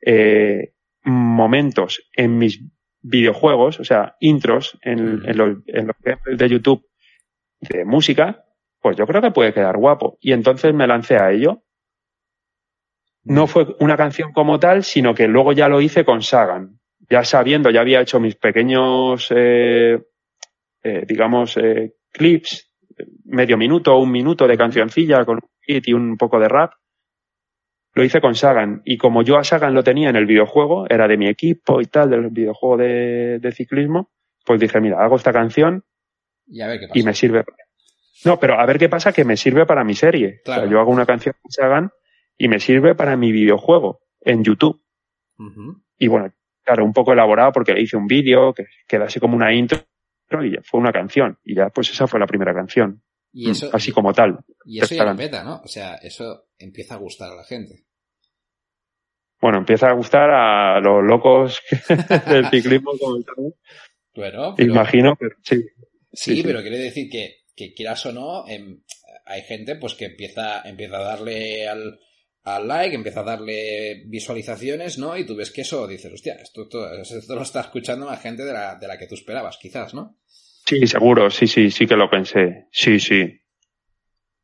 eh, 0.00 0.72
momentos 1.04 2.08
en 2.14 2.38
mis 2.38 2.62
videojuegos, 3.02 3.80
o 3.80 3.84
sea, 3.84 4.16
intros 4.20 4.78
en, 4.80 5.22
en 5.26 5.36
los, 5.36 5.58
en 5.66 5.88
los 5.88 6.38
de 6.38 6.48
YouTube 6.48 6.89
de 7.60 7.84
música, 7.84 8.44
pues 8.80 8.96
yo 8.96 9.06
creo 9.06 9.20
que 9.20 9.30
puede 9.30 9.52
quedar 9.52 9.76
guapo. 9.76 10.18
Y 10.20 10.32
entonces 10.32 10.74
me 10.74 10.86
lancé 10.86 11.16
a 11.16 11.30
ello. 11.30 11.62
No 13.24 13.46
fue 13.46 13.66
una 13.80 13.96
canción 13.96 14.32
como 14.32 14.58
tal, 14.58 14.82
sino 14.82 15.14
que 15.14 15.28
luego 15.28 15.52
ya 15.52 15.68
lo 15.68 15.80
hice 15.80 16.04
con 16.04 16.22
Sagan. 16.22 16.80
Ya 17.08 17.24
sabiendo, 17.24 17.70
ya 17.70 17.80
había 17.80 18.00
hecho 18.00 18.20
mis 18.20 18.36
pequeños, 18.36 19.28
eh, 19.34 20.00
eh, 20.82 21.04
digamos, 21.06 21.56
eh, 21.56 21.94
clips, 22.12 22.70
medio 23.24 23.56
minuto 23.56 23.98
un 23.98 24.10
minuto 24.10 24.46
de 24.46 24.56
cancioncilla 24.56 25.24
con 25.24 25.36
un 25.36 25.48
hit 25.60 25.88
y 25.88 25.92
un 25.92 26.16
poco 26.16 26.38
de 26.38 26.48
rap. 26.48 26.72
Lo 27.94 28.04
hice 28.04 28.20
con 28.20 28.34
Sagan. 28.34 28.82
Y 28.84 28.96
como 28.96 29.22
yo 29.22 29.36
a 29.36 29.44
Sagan 29.44 29.74
lo 29.74 29.82
tenía 29.82 30.08
en 30.08 30.16
el 30.16 30.26
videojuego, 30.26 30.86
era 30.88 31.08
de 31.08 31.16
mi 31.16 31.28
equipo 31.28 31.80
y 31.80 31.86
tal, 31.86 32.10
del 32.10 32.28
videojuego 32.28 32.76
de, 32.76 33.52
ciclismo, 33.52 34.10
pues 34.44 34.60
dije, 34.60 34.80
mira, 34.80 35.02
hago 35.02 35.16
esta 35.16 35.32
canción 35.32 35.84
y, 36.50 36.60
a 36.60 36.66
ver 36.66 36.80
qué 36.80 36.88
pasa. 36.88 36.98
y 36.98 37.02
me 37.02 37.14
sirve. 37.14 37.44
No, 38.24 38.38
pero 38.38 38.60
a 38.60 38.66
ver 38.66 38.78
qué 38.78 38.88
pasa 38.88 39.12
que 39.12 39.24
me 39.24 39.36
sirve 39.36 39.66
para 39.66 39.84
mi 39.84 39.94
serie. 39.94 40.40
O 40.46 40.52
sea, 40.52 40.66
yo 40.66 40.78
hago 40.80 40.90
una 40.90 41.06
canción 41.06 41.34
con 41.40 41.50
Sagan 41.50 41.90
y 42.36 42.48
me 42.48 42.60
sirve 42.60 42.94
para 42.94 43.16
mi 43.16 43.32
videojuego 43.32 44.00
en 44.20 44.44
YouTube. 44.44 44.82
Y 45.98 46.08
bueno, 46.08 46.32
claro, 46.62 46.84
un 46.84 46.92
poco 46.92 47.12
elaborado 47.12 47.52
porque 47.52 47.72
le 47.72 47.82
hice 47.82 47.96
un 47.96 48.06
vídeo 48.06 48.52
que 48.52 48.66
queda 48.86 49.06
así 49.06 49.20
como 49.20 49.36
una 49.36 49.52
intro 49.54 49.78
y 50.42 50.52
ya 50.52 50.60
fue 50.62 50.80
una 50.80 50.92
canción. 50.92 51.38
Y 51.44 51.54
ya 51.54 51.70
pues 51.70 51.90
esa 51.90 52.06
fue 52.06 52.20
la 52.20 52.26
primera 52.26 52.54
canción. 52.54 53.02
Y 53.32 53.50
eso, 53.50 53.70
así 53.72 53.92
como 53.92 54.12
tal. 54.12 54.38
Y 54.64 54.80
eso 54.80 54.94
ya 54.94 55.04
lo 55.04 55.14
meta, 55.14 55.42
¿no? 55.44 55.60
O 55.64 55.68
sea, 55.68 55.94
eso 55.96 56.48
empieza 56.58 56.94
a 56.94 56.98
gustar 56.98 57.30
a 57.32 57.36
la 57.36 57.44
gente. 57.44 57.84
Bueno, 59.40 59.58
empieza 59.58 59.88
a 59.88 59.94
gustar 59.94 60.30
a 60.30 60.80
los 60.80 61.02
locos 61.02 61.62
del 62.28 62.46
ciclismo 62.50 62.92
como 62.98 63.16
Bueno, 64.14 64.54
imagino, 64.58 65.16
pero 65.16 65.36
sí. 65.42 65.64
Sí, 66.12 66.42
pero 66.42 66.60
quiere 66.60 66.78
decir 66.78 67.08
que, 67.08 67.44
que 67.54 67.72
quieras 67.74 68.04
o 68.06 68.12
no, 68.12 68.48
em, 68.48 68.80
hay 69.26 69.42
gente 69.42 69.76
pues 69.76 69.94
que 69.94 70.06
empieza, 70.06 70.62
empieza 70.62 70.98
a 70.98 71.04
darle 71.04 71.68
al, 71.68 72.00
al 72.44 72.68
like, 72.68 72.94
empieza 72.94 73.20
a 73.20 73.24
darle 73.24 74.02
visualizaciones, 74.06 74.98
¿no? 74.98 75.16
Y 75.16 75.24
tú 75.24 75.36
ves 75.36 75.50
que 75.50 75.60
eso, 75.60 75.86
dices, 75.86 76.12
hostia, 76.12 76.34
esto, 76.34 76.62
esto, 76.62 77.34
lo 77.34 77.42
está 77.42 77.60
escuchando 77.60 78.06
más 78.06 78.20
gente 78.20 78.44
de 78.44 78.52
la, 78.52 78.74
de 78.76 78.88
la 78.88 78.98
que 78.98 79.06
tú 79.06 79.14
esperabas, 79.14 79.58
quizás, 79.58 79.94
¿no? 79.94 80.18
Sí, 80.66 80.86
seguro, 80.86 81.30
sí, 81.30 81.46
sí, 81.46 81.70
sí 81.70 81.86
que 81.86 81.96
lo 81.96 82.08
pensé. 82.10 82.66
Sí, 82.70 82.98
sí. 82.98 83.40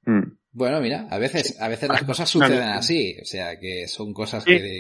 Mm. 0.05 0.37
Bueno, 0.53 0.81
mira, 0.81 1.07
a 1.11 1.19
veces, 1.19 1.61
a 1.61 1.69
veces 1.69 1.89
las 1.89 2.05
cosas 2.05 2.31
suceden 2.31 2.63
así, 2.63 3.17
o 3.21 3.25
sea, 3.25 3.59
que 3.59 3.87
son 3.87 4.15
cosas 4.15 4.45
que, 4.45 4.79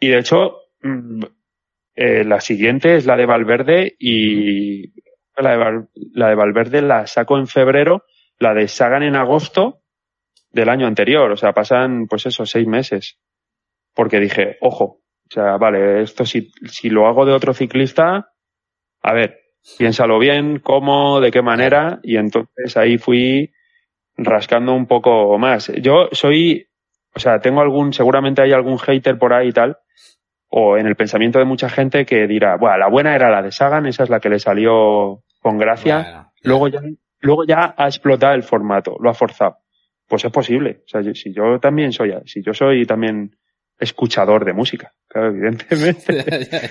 Y 0.00 0.08
de 0.08 0.18
hecho, 0.18 0.52
mm, 0.82 1.24
eh, 2.00 2.22
la 2.22 2.40
siguiente 2.40 2.94
es 2.94 3.06
la 3.06 3.16
de 3.16 3.26
Valverde 3.26 3.96
y 3.98 4.92
la 5.36 5.56
de, 5.56 5.84
la 6.12 6.28
de 6.28 6.34
Valverde 6.36 6.80
la 6.80 7.08
saco 7.08 7.36
en 7.36 7.48
febrero, 7.48 8.04
la 8.38 8.54
de 8.54 8.68
Sagan 8.68 9.02
en 9.02 9.16
agosto 9.16 9.80
del 10.52 10.68
año 10.68 10.86
anterior, 10.86 11.28
o 11.32 11.36
sea, 11.36 11.52
pasan, 11.54 12.06
pues 12.06 12.24
eso, 12.26 12.46
seis 12.46 12.68
meses. 12.68 13.18
Porque 13.94 14.20
dije, 14.20 14.58
ojo, 14.60 14.84
o 14.84 15.28
sea, 15.28 15.56
vale, 15.56 16.02
esto 16.02 16.24
si, 16.24 16.52
si 16.70 16.88
lo 16.88 17.08
hago 17.08 17.26
de 17.26 17.32
otro 17.32 17.52
ciclista, 17.52 18.30
a 19.02 19.12
ver, 19.12 19.40
piénsalo 19.76 20.20
bien, 20.20 20.60
cómo, 20.60 21.20
de 21.20 21.32
qué 21.32 21.42
manera, 21.42 21.98
y 22.04 22.16
entonces 22.16 22.76
ahí 22.76 22.96
fui 22.98 23.50
rascando 24.16 24.72
un 24.72 24.86
poco 24.86 25.36
más. 25.36 25.72
Yo 25.82 26.10
soy, 26.12 26.68
o 27.12 27.18
sea, 27.18 27.40
tengo 27.40 27.60
algún, 27.60 27.92
seguramente 27.92 28.40
hay 28.40 28.52
algún 28.52 28.78
hater 28.78 29.18
por 29.18 29.32
ahí 29.32 29.48
y 29.48 29.52
tal, 29.52 29.78
o 30.48 30.76
en 30.78 30.86
el 30.86 30.96
pensamiento 30.96 31.38
de 31.38 31.44
mucha 31.44 31.68
gente 31.68 32.06
que 32.06 32.26
dirá, 32.26 32.56
bueno, 32.56 32.78
la 32.78 32.88
buena 32.88 33.14
era 33.14 33.30
la 33.30 33.42
de 33.42 33.52
Sagan, 33.52 33.86
esa 33.86 34.04
es 34.04 34.10
la 34.10 34.20
que 34.20 34.30
le 34.30 34.38
salió 34.38 35.22
con 35.40 35.58
gracia, 35.58 36.30
luego 36.42 36.68
ya, 36.68 36.80
luego 37.20 37.44
ya 37.44 37.74
ha 37.76 37.86
explotado 37.86 38.34
el 38.34 38.42
formato, 38.42 38.96
lo 39.00 39.10
ha 39.10 39.14
forzado. 39.14 39.58
Pues 40.06 40.24
es 40.24 40.32
posible. 40.32 40.82
O 40.86 40.88
sea, 40.88 41.02
si 41.14 41.34
yo 41.34 41.60
también 41.60 41.92
soy, 41.92 42.14
si 42.24 42.42
yo 42.42 42.54
soy 42.54 42.86
también 42.86 43.36
escuchador 43.78 44.44
de 44.44 44.54
música, 44.54 44.92
claro, 45.06 45.28
evidentemente. 45.28 46.24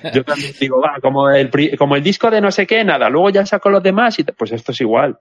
yo 0.14 0.24
también 0.24 0.54
digo, 0.60 0.82
va, 0.82 0.98
como 1.00 1.30
el, 1.30 1.52
como 1.78 1.96
el 1.96 2.04
disco 2.04 2.32
de 2.32 2.42
no 2.42 2.52
sé 2.52 2.66
qué, 2.66 2.84
nada, 2.84 3.10
luego 3.10 3.30
ya 3.30 3.46
saco 3.46 3.70
los 3.70 3.84
demás 3.84 4.18
y 4.18 4.24
pues 4.24 4.52
esto 4.52 4.72
es 4.72 4.82
igual. 4.82 5.20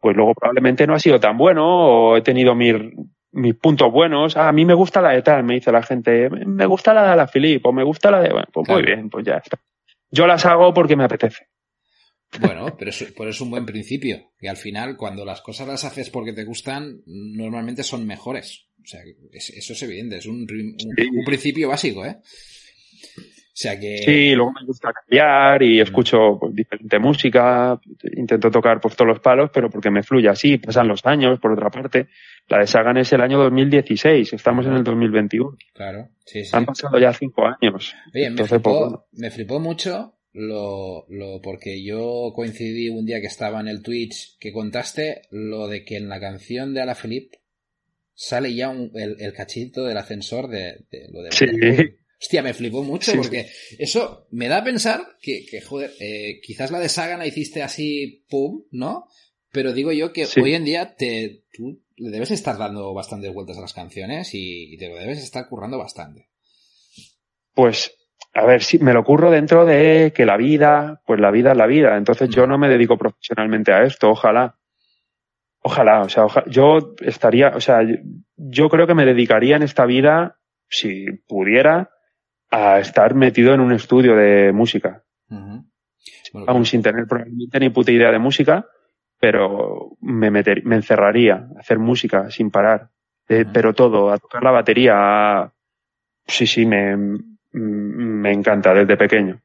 Pues 0.00 0.16
luego 0.16 0.32
probablemente 0.34 0.86
no 0.86 0.94
ha 0.94 1.00
sido 1.00 1.18
tan 1.18 1.36
bueno 1.36 1.66
o 1.66 2.16
he 2.16 2.22
tenido 2.22 2.54
mis, 2.54 2.74
mis 3.32 3.54
puntos 3.54 3.92
buenos. 3.92 4.36
Ah, 4.36 4.48
a 4.48 4.52
mí 4.52 4.64
me 4.64 4.74
gusta 4.74 5.00
la 5.00 5.10
de 5.10 5.22
tal, 5.22 5.44
me 5.44 5.54
dice 5.54 5.72
la 5.72 5.82
gente, 5.82 6.30
me 6.30 6.66
gusta 6.66 6.94
la 6.94 7.10
de 7.10 7.16
la 7.16 7.26
Philip 7.26 7.64
o 7.66 7.72
me 7.72 7.84
gusta 7.84 8.10
la 8.10 8.20
de, 8.20 8.30
bueno, 8.30 8.48
pues 8.52 8.68
muy 8.68 8.82
bien, 8.82 9.10
pues 9.10 9.24
ya 9.26 9.36
está. 9.36 9.58
Yo 10.10 10.26
las 10.26 10.44
hago 10.46 10.72
porque 10.72 10.96
me 10.96 11.04
apetece. 11.04 11.48
Bueno, 12.40 12.76
pero 12.78 12.90
es, 12.90 13.00
es 13.00 13.40
un 13.40 13.50
buen 13.50 13.64
principio. 13.64 14.32
Que 14.38 14.48
al 14.48 14.56
final, 14.56 14.96
cuando 14.96 15.24
las 15.24 15.40
cosas 15.40 15.66
las 15.66 15.84
haces 15.84 16.10
porque 16.10 16.32
te 16.32 16.44
gustan, 16.44 17.02
normalmente 17.06 17.82
son 17.82 18.06
mejores. 18.06 18.68
O 18.82 18.86
sea, 18.86 19.00
eso 19.32 19.72
es 19.72 19.82
evidente. 19.82 20.18
Es 20.18 20.26
un, 20.26 20.46
un, 20.50 21.24
principio 21.24 21.68
básico, 21.68 22.04
¿eh? 22.04 22.18
O 23.58 23.60
sea 23.60 23.76
que... 23.76 23.98
Sí, 23.98 24.36
luego 24.36 24.52
me 24.52 24.64
gusta 24.64 24.92
cambiar 24.92 25.60
y 25.64 25.80
escucho 25.80 26.38
pues, 26.38 26.54
diferente 26.54 26.96
música, 27.00 27.80
intento 28.16 28.52
tocar 28.52 28.80
pues, 28.80 28.94
todos 28.94 29.08
los 29.08 29.18
palos, 29.18 29.50
pero 29.52 29.68
porque 29.68 29.90
me 29.90 30.04
fluye 30.04 30.28
así, 30.28 30.58
pasan 30.58 30.86
los 30.86 31.04
años, 31.04 31.40
por 31.40 31.50
otra 31.50 31.68
parte. 31.68 32.06
La 32.46 32.58
de 32.60 32.68
Sagan 32.68 32.98
es 32.98 33.12
el 33.12 33.20
año 33.20 33.36
2016, 33.38 34.32
estamos 34.32 34.64
en 34.66 34.74
el 34.74 34.84
2021. 34.84 35.56
Claro, 35.74 36.08
sí, 36.24 36.44
sí. 36.44 36.50
Han 36.56 36.66
pasado 36.66 37.00
ya 37.00 37.12
cinco 37.12 37.46
años. 37.46 37.96
Oye, 38.14 38.30
me, 38.30 38.44
flipó, 38.44 38.90
pues, 38.90 39.20
me 39.20 39.30
flipó 39.32 39.58
mucho 39.58 40.14
lo, 40.32 41.04
lo, 41.08 41.42
porque 41.42 41.82
yo 41.82 42.30
coincidí 42.36 42.90
un 42.90 43.06
día 43.06 43.20
que 43.20 43.26
estaba 43.26 43.58
en 43.58 43.66
el 43.66 43.82
Twitch 43.82 44.38
que 44.38 44.52
contaste 44.52 45.22
lo 45.32 45.66
de 45.66 45.84
que 45.84 45.96
en 45.96 46.08
la 46.08 46.20
canción 46.20 46.74
de 46.74 46.82
Ala 46.82 46.94
Philippe 46.94 47.40
sale 48.14 48.54
ya 48.54 48.72
el, 48.72 49.32
cachito 49.32 49.84
del 49.84 49.96
ascensor 49.96 50.46
de, 50.46 50.84
lo 51.10 51.22
de... 51.22 51.32
Sí. 51.32 51.46
Hostia, 52.20 52.42
me 52.42 52.54
flipó 52.54 52.82
mucho 52.82 53.12
porque 53.14 53.46
eso 53.78 54.26
me 54.30 54.48
da 54.48 54.58
a 54.58 54.64
pensar 54.64 55.00
que, 55.20 55.46
que 55.48 55.60
joder, 55.60 55.92
eh, 56.00 56.40
quizás 56.42 56.70
la 56.70 56.80
de 56.80 56.88
Saga 56.88 57.16
la 57.16 57.26
hiciste 57.26 57.62
así, 57.62 58.24
pum, 58.28 58.64
¿no? 58.72 59.06
Pero 59.52 59.72
digo 59.72 59.92
yo 59.92 60.12
que 60.12 60.26
hoy 60.42 60.54
en 60.54 60.64
día 60.64 60.96
te, 60.96 61.44
tú 61.52 61.82
le 61.96 62.10
debes 62.10 62.32
estar 62.32 62.58
dando 62.58 62.92
bastantes 62.92 63.32
vueltas 63.32 63.58
a 63.58 63.62
las 63.62 63.72
canciones 63.72 64.34
y, 64.34 64.74
y 64.74 64.76
te 64.76 64.88
lo 64.88 64.96
debes 64.96 65.22
estar 65.22 65.48
currando 65.48 65.78
bastante. 65.78 66.28
Pues 67.54 67.92
a 68.34 68.44
ver, 68.44 68.62
si 68.62 68.78
me 68.78 68.92
lo 68.92 69.00
ocurro 69.00 69.30
dentro 69.30 69.64
de 69.64 70.12
que 70.14 70.26
la 70.26 70.36
vida, 70.36 71.02
pues 71.06 71.18
la 71.20 71.30
vida 71.30 71.52
es 71.52 71.56
la 71.56 71.66
vida. 71.66 71.96
Entonces 71.96 72.28
yo 72.28 72.46
no 72.46 72.58
me 72.58 72.68
dedico 72.68 72.96
profesionalmente 72.96 73.72
a 73.72 73.82
esto, 73.82 74.10
ojalá. 74.10 74.58
Ojalá, 75.60 76.02
o 76.02 76.08
sea, 76.08 76.26
yo 76.46 76.94
estaría, 77.00 77.48
o 77.48 77.60
sea, 77.60 77.80
yo 78.36 78.68
creo 78.68 78.86
que 78.86 78.94
me 78.94 79.04
dedicaría 79.04 79.56
en 79.56 79.64
esta 79.64 79.86
vida, 79.86 80.38
si 80.68 81.06
pudiera, 81.26 81.90
a 82.50 82.78
estar 82.78 83.14
metido 83.14 83.54
en 83.54 83.60
un 83.60 83.72
estudio 83.72 84.16
de 84.16 84.52
música. 84.52 85.04
Aún 86.46 86.66
sin 86.66 86.82
tener 86.82 87.06
probablemente 87.06 87.60
ni 87.60 87.70
puta 87.70 87.90
idea 87.90 88.10
de 88.10 88.18
música, 88.18 88.66
pero 89.18 89.96
me, 90.00 90.30
meter, 90.30 90.64
me 90.64 90.76
encerraría 90.76 91.48
a 91.56 91.60
hacer 91.60 91.78
música 91.78 92.30
sin 92.30 92.50
parar. 92.50 92.90
Pero 93.26 93.74
todo, 93.74 94.10
a 94.10 94.18
tocar 94.18 94.42
la 94.42 94.50
batería, 94.50 95.52
sí, 96.26 96.46
sí, 96.46 96.64
me, 96.64 96.96
Mm, 97.52 98.20
me 98.20 98.32
encanta 98.32 98.74
desde 98.74 98.96
pequeño. 98.96 99.40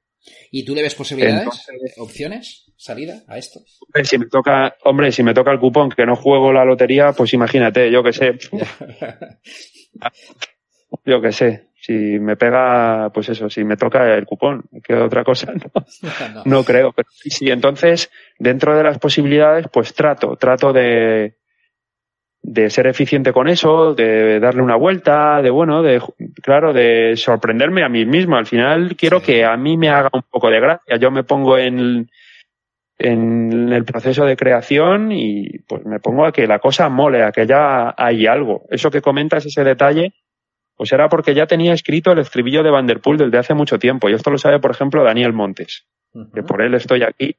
¿Y 0.52 0.64
tú 0.64 0.74
le 0.74 0.82
ves 0.82 0.96
posibilidades, 0.96 1.66
opciones, 1.98 2.72
salida 2.78 3.24
a 3.28 3.38
esto? 3.38 3.60
Si 4.04 4.18
me 4.18 4.28
toca, 4.28 4.76
hombre, 4.84 5.12
si 5.12 5.22
me 5.22 5.34
toca 5.34 5.52
el 5.52 5.60
cupón 5.60 5.90
que 5.90 6.06
no 6.06 6.16
juego 6.16 6.54
la 6.54 6.64
lotería, 6.64 7.12
pues 7.12 7.34
imagínate, 7.34 7.92
yo 7.92 8.04
que 8.04 8.14
sé. 8.14 8.38
yo 11.06 11.22
que 11.22 11.32
sé. 11.32 11.70
Si 11.86 11.92
me 11.92 12.38
pega, 12.38 13.12
pues 13.14 13.28
eso, 13.28 13.50
si 13.50 13.66
me 13.66 13.76
toca 13.76 14.16
el 14.16 14.26
cupón, 14.26 14.64
que 14.82 14.94
otra 14.94 15.26
cosa 15.26 15.52
no, 15.52 15.86
no 16.46 16.64
creo. 16.64 16.94
Pero 16.94 17.10
sí, 17.12 17.52
entonces, 17.52 18.10
dentro 18.40 18.78
de 18.78 18.84
las 18.84 19.00
posibilidades, 19.00 19.68
pues 19.68 19.94
trato, 19.94 20.38
trato 20.38 20.72
de, 20.72 21.36
de 22.42 22.70
ser 22.70 22.88
eficiente 22.88 23.34
con 23.34 23.50
eso, 23.50 23.94
de 23.94 24.40
darle 24.40 24.62
una 24.62 24.78
vuelta, 24.78 25.42
de 25.42 25.50
bueno, 25.50 25.84
de 25.84 26.02
claro, 26.42 26.72
de 26.72 27.18
sorprenderme 27.18 27.84
a 27.84 27.90
mí 27.90 28.06
mismo. 28.06 28.38
Al 28.38 28.46
final 28.46 28.96
quiero 28.96 29.22
que 29.22 29.44
a 29.44 29.58
mí 29.58 29.76
me 29.76 29.90
haga 29.90 30.10
un 30.14 30.24
poco 30.30 30.50
de 30.50 30.62
gracia. 30.62 30.96
Yo 30.96 31.12
me 31.12 31.26
pongo 31.26 31.58
en, 31.58 32.10
en 32.98 33.74
el 33.74 33.84
proceso 33.84 34.24
de 34.24 34.38
creación 34.38 35.12
y 35.12 35.60
pues 35.68 35.86
me 35.86 36.00
pongo 36.00 36.26
a 36.26 36.32
que 36.32 36.48
la 36.48 36.60
cosa 36.60 36.88
mole, 36.88 37.24
a 37.24 37.34
que 37.34 37.46
ya 37.46 37.94
hay 37.98 38.26
algo. 38.26 38.64
Eso 38.70 38.90
que 38.90 39.02
comentas, 39.02 39.46
ese 39.46 39.66
detalle, 39.66 40.14
pues 40.76 40.92
era 40.92 41.10
porque 41.10 41.34
ya 41.34 41.46
tenía 41.46 41.74
escrito 41.74 42.12
el 42.12 42.20
estribillo 42.20 42.64
de 42.64 42.72
Vanderpool 42.72 43.18
desde 43.18 43.38
hace 43.38 43.54
mucho 43.54 43.80
tiempo. 43.80 44.10
Y 44.10 44.14
esto 44.14 44.32
lo 44.32 44.38
sabe, 44.38 44.60
por 44.60 44.72
ejemplo, 44.72 45.04
Daniel 45.04 45.34
Montes, 45.34 45.86
que 46.34 46.44
por 46.44 46.62
él 46.62 46.74
estoy 46.74 47.04
aquí. 47.04 47.38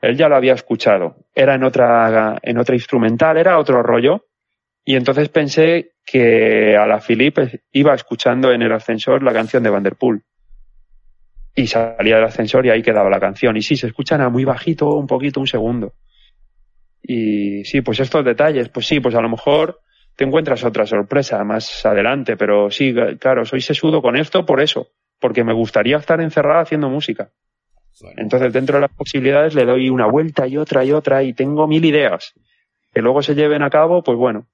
Él 0.00 0.16
ya 0.16 0.28
lo 0.28 0.36
había 0.36 0.54
escuchado. 0.54 1.26
Era 1.34 1.54
en 1.54 1.64
otra, 1.64 2.38
en 2.42 2.58
otra 2.58 2.74
instrumental, 2.74 3.36
era 3.36 3.58
otro 3.58 3.82
rollo 3.82 4.24
y 4.84 4.96
entonces 4.96 5.28
pensé 5.28 5.92
que 6.04 6.76
a 6.76 6.86
la 6.86 7.00
Philippe 7.00 7.60
iba 7.72 7.94
escuchando 7.94 8.50
en 8.50 8.62
el 8.62 8.72
ascensor 8.72 9.22
la 9.22 9.32
canción 9.32 9.62
de 9.62 9.70
Vanderpool. 9.70 10.24
Y 11.54 11.66
salía 11.66 12.16
del 12.16 12.24
ascensor 12.24 12.64
y 12.66 12.70
ahí 12.70 12.82
quedaba 12.82 13.10
la 13.10 13.20
canción. 13.20 13.56
Y 13.56 13.62
sí, 13.62 13.76
se 13.76 13.88
escuchan 13.88 14.20
a 14.20 14.28
muy 14.28 14.44
bajito, 14.44 14.94
un 14.94 15.06
poquito, 15.06 15.40
un 15.40 15.46
segundo. 15.46 15.94
Y 17.02 17.64
sí, 17.64 17.82
pues 17.82 18.00
estos 18.00 18.24
detalles, 18.24 18.68
pues 18.68 18.86
sí, 18.86 19.00
pues 19.00 19.14
a 19.14 19.20
lo 19.20 19.28
mejor 19.28 19.80
te 20.20 20.26
encuentras 20.26 20.62
otra 20.64 20.84
sorpresa 20.84 21.42
más 21.44 21.86
adelante, 21.86 22.36
pero 22.36 22.70
sí, 22.70 22.92
claro, 23.18 23.46
soy 23.46 23.62
sesudo 23.62 24.02
con 24.02 24.18
esto 24.18 24.44
por 24.44 24.60
eso, 24.60 24.88
porque 25.18 25.44
me 25.44 25.54
gustaría 25.54 25.96
estar 25.96 26.20
encerrado 26.20 26.60
haciendo 26.60 26.90
música. 26.90 27.30
Entonces, 28.18 28.52
dentro 28.52 28.76
de 28.76 28.82
las 28.82 28.92
posibilidades, 28.92 29.54
le 29.54 29.64
doy 29.64 29.88
una 29.88 30.06
vuelta 30.06 30.46
y 30.46 30.58
otra 30.58 30.84
y 30.84 30.92
otra 30.92 31.22
y 31.22 31.32
tengo 31.32 31.66
mil 31.66 31.82
ideas. 31.86 32.34
Que 32.92 33.00
luego 33.00 33.22
se 33.22 33.34
lleven 33.34 33.62
a 33.62 33.70
cabo, 33.70 34.02
pues 34.02 34.18
bueno. 34.18 34.46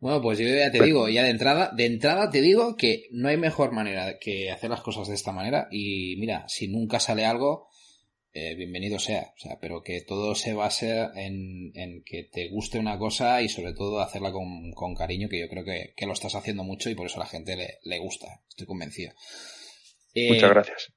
Bueno, 0.00 0.20
pues 0.20 0.40
yo 0.40 0.48
ya 0.48 0.72
te 0.72 0.82
digo, 0.82 1.08
ya 1.08 1.22
de 1.22 1.30
entrada, 1.30 1.70
de 1.72 1.86
entrada 1.86 2.28
te 2.28 2.40
digo 2.40 2.74
que 2.74 3.04
no 3.12 3.28
hay 3.28 3.36
mejor 3.36 3.70
manera 3.70 4.18
que 4.20 4.50
hacer 4.50 4.70
las 4.70 4.80
cosas 4.80 5.06
de 5.06 5.14
esta 5.14 5.30
manera. 5.30 5.68
Y 5.70 6.16
mira, 6.18 6.48
si 6.48 6.66
nunca 6.66 6.98
sale 6.98 7.24
algo, 7.24 7.67
eh, 8.32 8.54
bienvenido 8.54 8.98
sea. 8.98 9.32
O 9.36 9.40
sea, 9.40 9.58
pero 9.60 9.82
que 9.82 10.00
todo 10.02 10.34
se 10.34 10.52
base 10.52 11.00
en, 11.14 11.72
en, 11.74 12.02
que 12.04 12.24
te 12.24 12.48
guste 12.48 12.78
una 12.78 12.98
cosa 12.98 13.42
y 13.42 13.48
sobre 13.48 13.72
todo 13.72 14.00
hacerla 14.00 14.32
con, 14.32 14.72
con 14.72 14.94
cariño, 14.94 15.28
que 15.28 15.40
yo 15.40 15.48
creo 15.48 15.64
que, 15.64 15.94
que, 15.96 16.06
lo 16.06 16.12
estás 16.12 16.34
haciendo 16.34 16.64
mucho 16.64 16.90
y 16.90 16.94
por 16.94 17.06
eso 17.06 17.16
a 17.16 17.24
la 17.24 17.30
gente 17.30 17.56
le, 17.56 17.78
le 17.82 17.98
gusta. 17.98 18.42
Estoy 18.48 18.66
convencido. 18.66 19.12
Eh, 20.14 20.28
Muchas 20.28 20.50
gracias. 20.50 20.92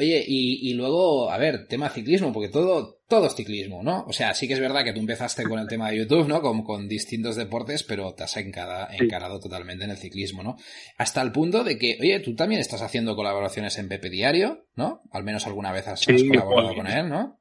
Oye, 0.00 0.24
y, 0.26 0.70
y, 0.70 0.72
luego, 0.72 1.30
a 1.30 1.36
ver, 1.36 1.66
tema 1.66 1.90
ciclismo, 1.90 2.32
porque 2.32 2.48
todo, 2.48 3.00
todo 3.06 3.26
es 3.26 3.34
ciclismo, 3.34 3.82
¿no? 3.82 4.06
O 4.06 4.14
sea, 4.14 4.32
sí 4.32 4.48
que 4.48 4.54
es 4.54 4.60
verdad 4.60 4.82
que 4.82 4.94
tú 4.94 5.00
empezaste 5.00 5.44
con 5.44 5.58
el 5.58 5.68
tema 5.68 5.90
de 5.90 5.98
YouTube, 5.98 6.26
¿no? 6.26 6.40
Con, 6.40 6.62
con 6.62 6.88
distintos 6.88 7.36
deportes, 7.36 7.82
pero 7.82 8.14
te 8.14 8.24
has 8.24 8.34
encarado, 8.38 9.40
totalmente 9.40 9.84
en 9.84 9.90
el 9.90 9.98
ciclismo, 9.98 10.42
¿no? 10.42 10.56
Hasta 10.96 11.20
el 11.20 11.32
punto 11.32 11.64
de 11.64 11.76
que, 11.76 11.98
oye, 12.00 12.18
tú 12.20 12.34
también 12.34 12.62
estás 12.62 12.80
haciendo 12.80 13.14
colaboraciones 13.14 13.76
en 13.76 13.90
Pepe 13.90 14.08
Diario, 14.08 14.64
¿no? 14.74 15.02
Al 15.12 15.22
menos 15.22 15.46
alguna 15.46 15.70
vez 15.70 15.86
has, 15.86 16.00
sí, 16.00 16.14
has 16.14 16.22
colaborado 16.22 16.68
bueno. 16.68 16.82
con 16.82 16.86
él, 16.90 17.08
¿no? 17.10 17.38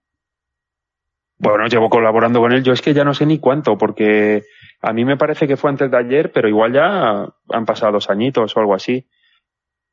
Bueno, 1.38 1.66
llevo 1.68 1.90
colaborando 1.90 2.42
con 2.42 2.52
él, 2.52 2.62
yo 2.62 2.74
es 2.74 2.82
que 2.82 2.94
ya 2.94 3.06
no 3.06 3.14
sé 3.14 3.26
ni 3.26 3.40
cuánto, 3.40 3.78
porque 3.78 4.44
a 4.82 4.92
mí 4.92 5.06
me 5.06 5.16
parece 5.16 5.48
que 5.48 5.56
fue 5.56 5.70
antes 5.70 5.90
de 5.90 5.98
ayer, 5.98 6.34
pero 6.34 6.50
igual 6.50 6.74
ya 6.74 7.26
han 7.48 7.66
pasado 7.66 7.94
dos 7.94 8.10
añitos 8.10 8.58
o 8.58 8.60
algo 8.60 8.76
así. 8.76 9.08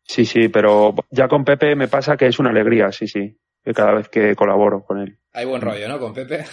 Sí, 0.07 0.25
sí, 0.25 0.49
pero 0.49 0.95
ya 1.11 1.27
con 1.29 1.45
Pepe 1.45 1.75
me 1.75 1.88
pasa 1.88 2.16
que 2.16 2.27
es 2.27 2.38
una 2.38 2.51
alegría, 2.51 2.92
sí, 2.92 3.09
sí, 3.09 3.37
cada 3.75 3.92
vez 3.92 4.09
que 4.09 4.35
colaboro 4.37 4.85
con 4.85 5.01
él. 5.01 5.19
Hay 5.33 5.45
buen 5.45 5.61
rollo, 5.61 5.88
¿no? 5.88 5.99
Con 5.99 6.14
Pepe. 6.14 6.45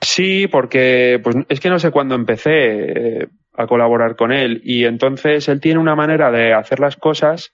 Sí, 0.00 0.46
porque 0.48 1.20
pues 1.22 1.36
es 1.48 1.60
que 1.60 1.68
no 1.68 1.78
sé 1.78 1.90
cuándo 1.90 2.14
empecé 2.14 2.52
eh, 2.52 3.28
a 3.52 3.66
colaborar 3.66 4.16
con 4.16 4.32
él 4.32 4.62
y 4.64 4.86
entonces 4.86 5.46
él 5.48 5.60
tiene 5.60 5.78
una 5.78 5.94
manera 5.94 6.30
de 6.30 6.54
hacer 6.54 6.80
las 6.80 6.96
cosas 6.96 7.52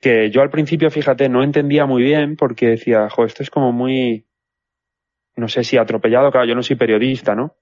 que 0.00 0.30
yo 0.30 0.40
al 0.40 0.50
principio, 0.50 0.90
fíjate, 0.90 1.28
no 1.28 1.42
entendía 1.42 1.84
muy 1.84 2.02
bien 2.02 2.36
porque 2.36 2.68
decía, 2.68 3.08
jo, 3.10 3.24
esto 3.24 3.42
es 3.42 3.50
como 3.50 3.72
muy, 3.72 4.26
no 5.36 5.48
sé 5.48 5.64
si 5.64 5.76
atropellado, 5.76 6.30
claro, 6.30 6.46
yo 6.46 6.54
no 6.54 6.62
soy 6.62 6.76
periodista, 6.76 7.34
¿no? 7.34 7.56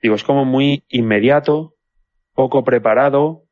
Digo, 0.00 0.14
es 0.14 0.24
como 0.24 0.44
muy 0.44 0.84
inmediato, 0.88 1.74
poco 2.34 2.64
preparado, 2.64 3.43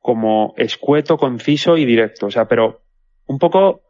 como 0.00 0.54
escueto, 0.56 1.16
conciso 1.16 1.76
y 1.76 1.84
directo. 1.84 2.26
O 2.26 2.30
sea, 2.30 2.46
pero 2.46 2.82
un 3.26 3.38
poco 3.38 3.82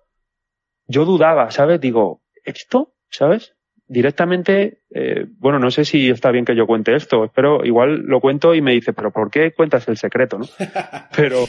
yo 0.86 1.04
dudaba, 1.04 1.50
¿sabes? 1.50 1.80
Digo, 1.80 2.22
¿esto? 2.44 2.94
¿Sabes? 3.10 3.54
Directamente, 3.86 4.82
eh, 4.90 5.26
bueno, 5.38 5.58
no 5.58 5.70
sé 5.70 5.84
si 5.84 6.10
está 6.10 6.30
bien 6.30 6.44
que 6.44 6.56
yo 6.56 6.66
cuente 6.66 6.94
esto, 6.94 7.24
espero, 7.24 7.64
igual 7.64 8.02
lo 8.02 8.20
cuento 8.20 8.54
y 8.54 8.60
me 8.60 8.72
dice, 8.72 8.92
pero 8.92 9.10
¿por 9.10 9.30
qué 9.30 9.52
cuentas 9.52 9.88
el 9.88 9.96
secreto, 9.96 10.38
no? 10.38 10.46
Pero 11.16 11.46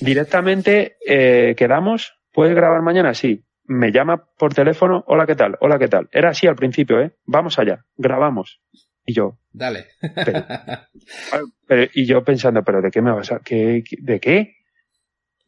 directamente 0.00 0.96
eh, 1.06 1.54
quedamos, 1.56 2.14
¿puedes 2.30 2.54
grabar 2.54 2.82
mañana? 2.82 3.14
Sí. 3.14 3.44
Me 3.64 3.90
llama 3.90 4.24
por 4.36 4.52
teléfono, 4.52 5.04
hola, 5.06 5.24
¿qué 5.24 5.36
tal? 5.36 5.56
Hola, 5.60 5.78
¿qué 5.78 5.88
tal? 5.88 6.08
Era 6.12 6.30
así 6.30 6.46
al 6.46 6.56
principio, 6.56 7.00
¿eh? 7.00 7.12
Vamos 7.24 7.58
allá, 7.58 7.84
grabamos. 7.96 8.60
Y 9.06 9.14
yo. 9.14 9.38
Dale. 9.52 9.86
Pero, 10.00 10.44
pero, 11.66 11.90
y 11.94 12.06
yo 12.06 12.24
pensando, 12.24 12.62
¿pero 12.62 12.80
de 12.80 12.90
qué 12.90 13.02
me 13.02 13.12
vas 13.12 13.32
a.? 13.32 13.40
¿qué, 13.40 13.82
¿De 13.98 14.20
qué? 14.20 14.56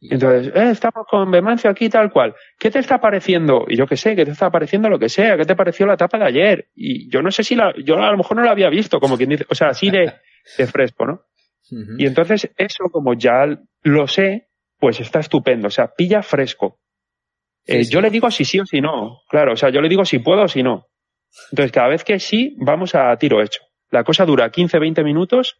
Entonces, 0.01 0.53
eh, 0.53 0.69
estamos 0.71 1.05
con 1.09 1.31
Bemancio 1.31 1.69
aquí 1.69 1.89
tal 1.89 2.11
cual. 2.11 2.35
¿Qué 2.59 2.69
te 2.69 2.79
está 2.79 2.99
pareciendo? 2.99 3.65
Y 3.67 3.75
yo 3.75 3.87
qué 3.87 3.97
sé, 3.97 4.15
¿qué 4.15 4.25
te 4.25 4.31
está 4.31 4.51
pareciendo 4.51 4.89
lo 4.89 4.99
que 4.99 5.09
sea? 5.09 5.37
¿Qué 5.37 5.45
te 5.45 5.55
pareció 5.55 5.85
la 5.85 5.95
etapa 5.95 6.19
de 6.19 6.25
ayer? 6.25 6.67
Y 6.75 7.09
yo 7.09 7.21
no 7.21 7.31
sé 7.31 7.43
si 7.43 7.55
la, 7.55 7.73
yo 7.83 7.95
a 7.95 8.11
lo 8.11 8.17
mejor 8.17 8.37
no 8.37 8.43
la 8.43 8.51
había 8.51 8.69
visto, 8.69 8.99
como 8.99 9.17
quien 9.17 9.29
dice, 9.29 9.45
o 9.49 9.55
sea, 9.55 9.69
así 9.69 9.89
de, 9.89 10.13
de 10.57 10.67
fresco, 10.67 11.05
¿no? 11.05 11.21
Uh 11.71 11.75
-huh. 11.75 11.95
Y 11.97 12.05
entonces 12.05 12.51
eso, 12.57 12.83
como 12.91 13.15
ya 13.15 13.57
lo 13.81 14.07
sé, 14.07 14.49
pues 14.77 14.99
está 14.99 15.19
estupendo, 15.19 15.67
o 15.67 15.71
sea, 15.71 15.87
pilla 15.95 16.21
fresco. 16.21 16.79
Sí, 17.65 17.77
eh, 17.77 17.83
sí. 17.83 17.91
Yo 17.91 18.01
le 18.01 18.11
digo 18.11 18.29
si 18.29 18.45
sí 18.45 18.59
o 18.59 18.65
si 18.65 18.81
no, 18.81 19.21
claro, 19.27 19.53
o 19.53 19.55
sea, 19.55 19.69
yo 19.69 19.81
le 19.81 19.89
digo 19.89 20.05
si 20.05 20.19
puedo 20.19 20.43
o 20.43 20.47
si 20.47 20.61
no. 20.61 20.85
Entonces, 21.51 21.71
cada 21.71 21.87
vez 21.87 22.03
que 22.03 22.19
sí, 22.19 22.55
vamos 22.59 22.93
a 22.95 23.15
tiro 23.17 23.41
hecho. 23.41 23.61
La 23.91 24.03
cosa 24.03 24.25
dura 24.25 24.49
15, 24.49 24.79
20 24.79 25.03
minutos 25.03 25.59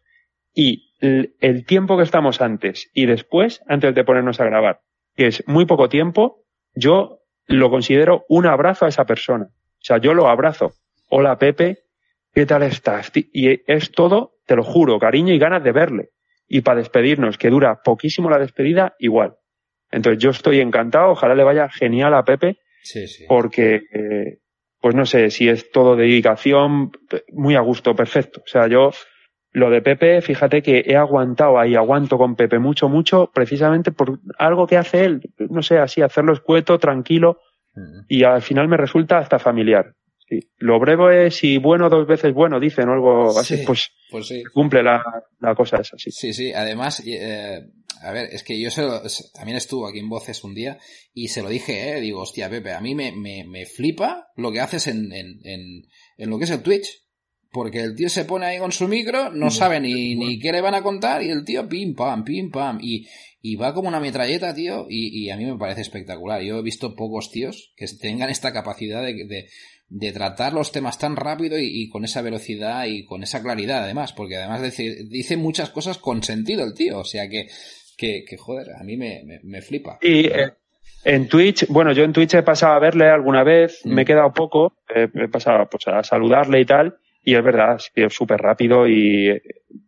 y 0.54 0.92
el 1.00 1.66
tiempo 1.66 1.96
que 1.96 2.02
estamos 2.02 2.40
antes 2.40 2.90
y 2.94 3.06
después, 3.06 3.60
antes 3.66 3.94
de 3.94 4.04
ponernos 4.04 4.40
a 4.40 4.44
grabar, 4.44 4.80
que 5.14 5.26
es 5.26 5.46
muy 5.46 5.66
poco 5.66 5.88
tiempo, 5.88 6.44
yo 6.74 7.20
lo 7.46 7.70
considero 7.70 8.24
un 8.28 8.46
abrazo 8.46 8.86
a 8.86 8.88
esa 8.88 9.04
persona. 9.04 9.46
O 9.50 9.84
sea, 9.86 9.98
yo 9.98 10.14
lo 10.14 10.28
abrazo. 10.28 10.72
Hola 11.08 11.38
Pepe, 11.38 11.84
¿qué 12.32 12.46
tal 12.46 12.62
estás? 12.62 13.12
Y 13.14 13.60
es 13.70 13.92
todo, 13.92 14.34
te 14.46 14.56
lo 14.56 14.64
juro, 14.64 14.98
cariño 14.98 15.32
y 15.34 15.38
ganas 15.38 15.62
de 15.62 15.72
verle. 15.72 16.10
Y 16.48 16.62
para 16.62 16.78
despedirnos, 16.78 17.38
que 17.38 17.50
dura 17.50 17.80
poquísimo 17.82 18.30
la 18.30 18.38
despedida, 18.38 18.94
igual. 18.98 19.36
Entonces 19.90 20.22
yo 20.22 20.30
estoy 20.30 20.60
encantado, 20.60 21.10
ojalá 21.10 21.34
le 21.34 21.44
vaya 21.44 21.68
genial 21.68 22.14
a 22.14 22.24
Pepe, 22.24 22.58
sí, 22.82 23.06
sí. 23.06 23.24
porque 23.28 23.82
eh, 23.92 24.38
pues 24.86 24.94
no 24.94 25.04
sé, 25.04 25.30
si 25.30 25.48
es 25.48 25.72
todo 25.72 25.96
dedicación, 25.96 26.92
muy 27.32 27.56
a 27.56 27.60
gusto, 27.60 27.96
perfecto. 27.96 28.40
O 28.44 28.46
sea, 28.46 28.68
yo, 28.68 28.92
lo 29.50 29.68
de 29.68 29.82
Pepe, 29.82 30.22
fíjate 30.22 30.62
que 30.62 30.84
he 30.86 30.94
aguantado 30.94 31.58
ahí, 31.58 31.74
aguanto 31.74 32.16
con 32.16 32.36
Pepe 32.36 32.60
mucho, 32.60 32.88
mucho, 32.88 33.28
precisamente 33.34 33.90
por 33.90 34.20
algo 34.38 34.68
que 34.68 34.76
hace 34.76 35.04
él, 35.04 35.22
no 35.50 35.60
sé, 35.60 35.78
así, 35.78 36.02
hacerlo 36.02 36.32
escueto, 36.34 36.78
tranquilo, 36.78 37.40
uh 37.74 37.80
-huh. 37.80 38.04
y 38.06 38.22
al 38.22 38.42
final 38.42 38.68
me 38.68 38.76
resulta 38.76 39.18
hasta 39.18 39.40
familiar. 39.40 39.92
Sí. 40.28 40.38
Lo 40.58 40.78
breve 40.78 41.26
es 41.26 41.34
si 41.34 41.58
bueno 41.58 41.88
dos 41.88 42.06
veces 42.06 42.32
bueno, 42.32 42.60
dicen 42.60 42.88
o 42.88 42.92
algo 42.92 43.36
así, 43.36 43.56
sí, 43.56 43.64
pues, 43.66 43.90
pues 44.08 44.28
sí. 44.28 44.44
cumple 44.54 44.84
la, 44.84 45.02
la, 45.40 45.56
cosa 45.56 45.78
esa, 45.78 45.98
sí. 45.98 46.12
Sí, 46.12 46.32
sí, 46.32 46.52
además, 46.52 47.02
eh, 47.04 47.58
a 48.02 48.12
ver, 48.12 48.28
es 48.32 48.42
que 48.42 48.60
yo 48.60 48.70
se 48.70 48.82
lo, 48.82 49.02
también 49.34 49.56
estuvo 49.56 49.86
aquí 49.86 49.98
en 49.98 50.08
Voces 50.08 50.44
un 50.44 50.54
día 50.54 50.78
y 51.12 51.28
se 51.28 51.42
lo 51.42 51.48
dije, 51.48 51.90
eh, 51.96 52.00
digo, 52.00 52.20
hostia, 52.20 52.50
Pepe, 52.50 52.72
a 52.72 52.80
mí 52.80 52.94
me, 52.94 53.12
me, 53.12 53.44
me 53.44 53.66
flipa 53.66 54.28
lo 54.36 54.52
que 54.52 54.60
haces 54.60 54.86
en, 54.86 55.12
en, 55.12 55.40
en, 55.44 55.82
en, 56.16 56.30
lo 56.30 56.38
que 56.38 56.44
es 56.44 56.50
el 56.50 56.62
Twitch. 56.62 57.02
Porque 57.52 57.80
el 57.80 57.94
tío 57.94 58.10
se 58.10 58.26
pone 58.26 58.44
ahí 58.44 58.58
con 58.58 58.72
su 58.72 58.86
micro, 58.86 59.30
no 59.30 59.50
sabe 59.50 59.80
ni, 59.80 60.14
ni 60.14 60.38
qué 60.38 60.52
le 60.52 60.60
van 60.60 60.74
a 60.74 60.82
contar 60.82 61.22
y 61.22 61.30
el 61.30 61.42
tío 61.42 61.66
pim 61.66 61.94
pam, 61.94 62.22
pim 62.22 62.50
pam. 62.50 62.78
Y, 62.82 63.06
y 63.40 63.56
va 63.56 63.72
como 63.72 63.88
una 63.88 64.00
metralleta, 64.00 64.54
tío, 64.54 64.86
y, 64.90 65.24
y, 65.24 65.30
a 65.30 65.36
mí 65.36 65.46
me 65.46 65.56
parece 65.56 65.80
espectacular. 65.80 66.42
Yo 66.42 66.58
he 66.58 66.62
visto 66.62 66.94
pocos 66.94 67.30
tíos 67.30 67.72
que 67.76 67.86
tengan 67.86 68.28
esta 68.28 68.52
capacidad 68.52 69.02
de, 69.02 69.24
de, 69.24 69.48
de 69.88 70.12
tratar 70.12 70.52
los 70.52 70.72
temas 70.72 70.98
tan 70.98 71.16
rápido 71.16 71.58
y, 71.58 71.66
y, 71.66 71.88
con 71.88 72.04
esa 72.04 72.20
velocidad 72.20 72.84
y 72.86 73.06
con 73.06 73.22
esa 73.22 73.40
claridad, 73.40 73.84
además, 73.84 74.12
porque 74.12 74.36
además 74.36 74.62
dice, 74.62 75.04
dice 75.08 75.36
muchas 75.36 75.70
cosas 75.70 75.96
con 75.96 76.22
sentido 76.22 76.64
el 76.64 76.74
tío, 76.74 76.98
o 76.98 77.04
sea 77.04 77.28
que, 77.28 77.48
que, 77.96 78.24
que 78.24 78.36
joder, 78.36 78.68
a 78.78 78.84
mí 78.84 78.96
me, 78.96 79.22
me, 79.24 79.40
me 79.42 79.62
flipa. 79.62 79.98
Y 80.02 80.26
eh, 80.26 80.52
en 81.04 81.28
Twitch, 81.28 81.66
bueno, 81.68 81.92
yo 81.92 82.04
en 82.04 82.12
Twitch 82.12 82.34
he 82.34 82.42
pasado 82.42 82.74
a 82.74 82.78
verle 82.80 83.08
alguna 83.08 83.44
vez, 83.44 83.80
mm. 83.84 83.94
me 83.94 84.02
he 84.02 84.04
quedado 84.04 84.32
poco, 84.32 84.74
eh, 84.94 85.08
he 85.14 85.28
pasado 85.28 85.68
pues, 85.70 85.86
a 85.88 86.02
saludarle 86.02 86.60
y 86.60 86.64
tal, 86.64 86.96
y 87.22 87.34
es 87.34 87.42
verdad, 87.42 87.78
es 87.94 88.14
súper 88.14 88.40
rápido 88.40 88.86
y 88.86 89.40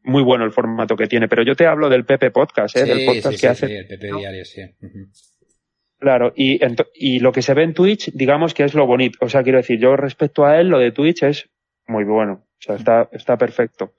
muy 0.02 0.22
bueno 0.22 0.44
el 0.44 0.52
formato 0.52 0.96
que 0.96 1.06
tiene. 1.06 1.28
Pero 1.28 1.44
yo 1.44 1.54
te 1.54 1.66
hablo 1.66 1.88
del 1.88 2.04
Pepe 2.04 2.30
Podcast, 2.30 2.76
¿eh? 2.76 2.84
Sí, 2.84 2.88
del 2.88 3.06
podcast 3.06 3.24
sí, 3.26 3.30
que 3.34 3.38
sí, 3.38 3.46
hace. 3.46 3.66
Sí, 3.68 3.74
el 3.74 3.86
Pepe 3.86 4.06
Diario, 4.08 4.44
sí. 4.44 4.62
Uh 4.62 4.86
-huh. 4.86 5.08
Claro, 6.00 6.32
y, 6.36 6.60
y 6.94 7.18
lo 7.20 7.32
que 7.32 7.42
se 7.42 7.54
ve 7.54 7.64
en 7.64 7.74
Twitch, 7.74 8.12
digamos 8.12 8.54
que 8.54 8.64
es 8.64 8.74
lo 8.74 8.86
bonito. 8.86 9.18
O 9.20 9.28
sea, 9.28 9.42
quiero 9.42 9.58
decir, 9.58 9.80
yo 9.80 9.96
respecto 9.96 10.44
a 10.44 10.60
él, 10.60 10.68
lo 10.68 10.78
de 10.78 10.92
Twitch 10.92 11.24
es 11.24 11.48
muy 11.86 12.04
bueno. 12.04 12.44
O 12.44 12.60
sea, 12.60 12.76
está, 12.76 13.08
está 13.12 13.36
perfecto. 13.36 13.94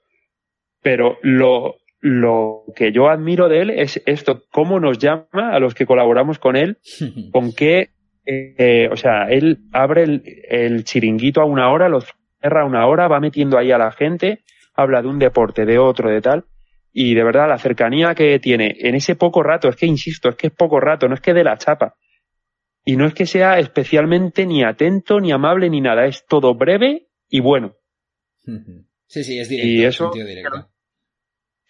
Pero 0.82 1.18
lo, 1.22 1.76
lo 2.00 2.64
que 2.74 2.92
yo 2.92 3.08
admiro 3.08 3.48
de 3.48 3.60
él 3.60 3.70
es 3.70 4.02
esto, 4.06 4.42
cómo 4.50 4.80
nos 4.80 4.98
llama 4.98 5.52
a 5.52 5.58
los 5.60 5.74
que 5.74 5.86
colaboramos 5.86 6.38
con 6.38 6.56
él, 6.56 6.78
con 7.32 7.52
qué, 7.52 7.90
eh, 8.24 8.88
o 8.90 8.96
sea, 8.96 9.28
él 9.28 9.58
abre 9.72 10.04
el, 10.04 10.22
el, 10.48 10.84
chiringuito 10.84 11.40
a 11.40 11.44
una 11.44 11.70
hora, 11.70 11.88
lo 11.88 12.00
cierra 12.00 12.62
a 12.62 12.66
una 12.66 12.86
hora, 12.86 13.08
va 13.08 13.20
metiendo 13.20 13.58
ahí 13.58 13.70
a 13.70 13.78
la 13.78 13.92
gente, 13.92 14.40
habla 14.74 15.02
de 15.02 15.08
un 15.08 15.18
deporte, 15.18 15.66
de 15.66 15.78
otro, 15.78 16.10
de 16.10 16.20
tal, 16.20 16.44
y 16.92 17.14
de 17.14 17.22
verdad 17.22 17.48
la 17.48 17.58
cercanía 17.58 18.14
que 18.14 18.38
tiene 18.38 18.74
en 18.78 18.94
ese 18.94 19.14
poco 19.14 19.42
rato, 19.42 19.68
es 19.68 19.76
que 19.76 19.86
insisto, 19.86 20.28
es 20.28 20.36
que 20.36 20.48
es 20.48 20.52
poco 20.52 20.80
rato, 20.80 21.08
no 21.08 21.14
es 21.14 21.20
que 21.20 21.34
de 21.34 21.44
la 21.44 21.56
chapa. 21.56 21.96
Y 22.82 22.96
no 22.96 23.06
es 23.06 23.12
que 23.12 23.26
sea 23.26 23.58
especialmente 23.58 24.46
ni 24.46 24.64
atento, 24.64 25.20
ni 25.20 25.32
amable, 25.32 25.68
ni 25.68 25.80
nada, 25.80 26.06
es 26.06 26.24
todo 26.26 26.54
breve 26.54 27.08
y 27.28 27.40
bueno. 27.40 27.76
Sí, 29.12 29.24
sí, 29.24 29.40
es 29.40 29.48
directo, 29.48 29.68
y 29.68 29.84
eso, 29.84 30.10
directo. 30.12 30.70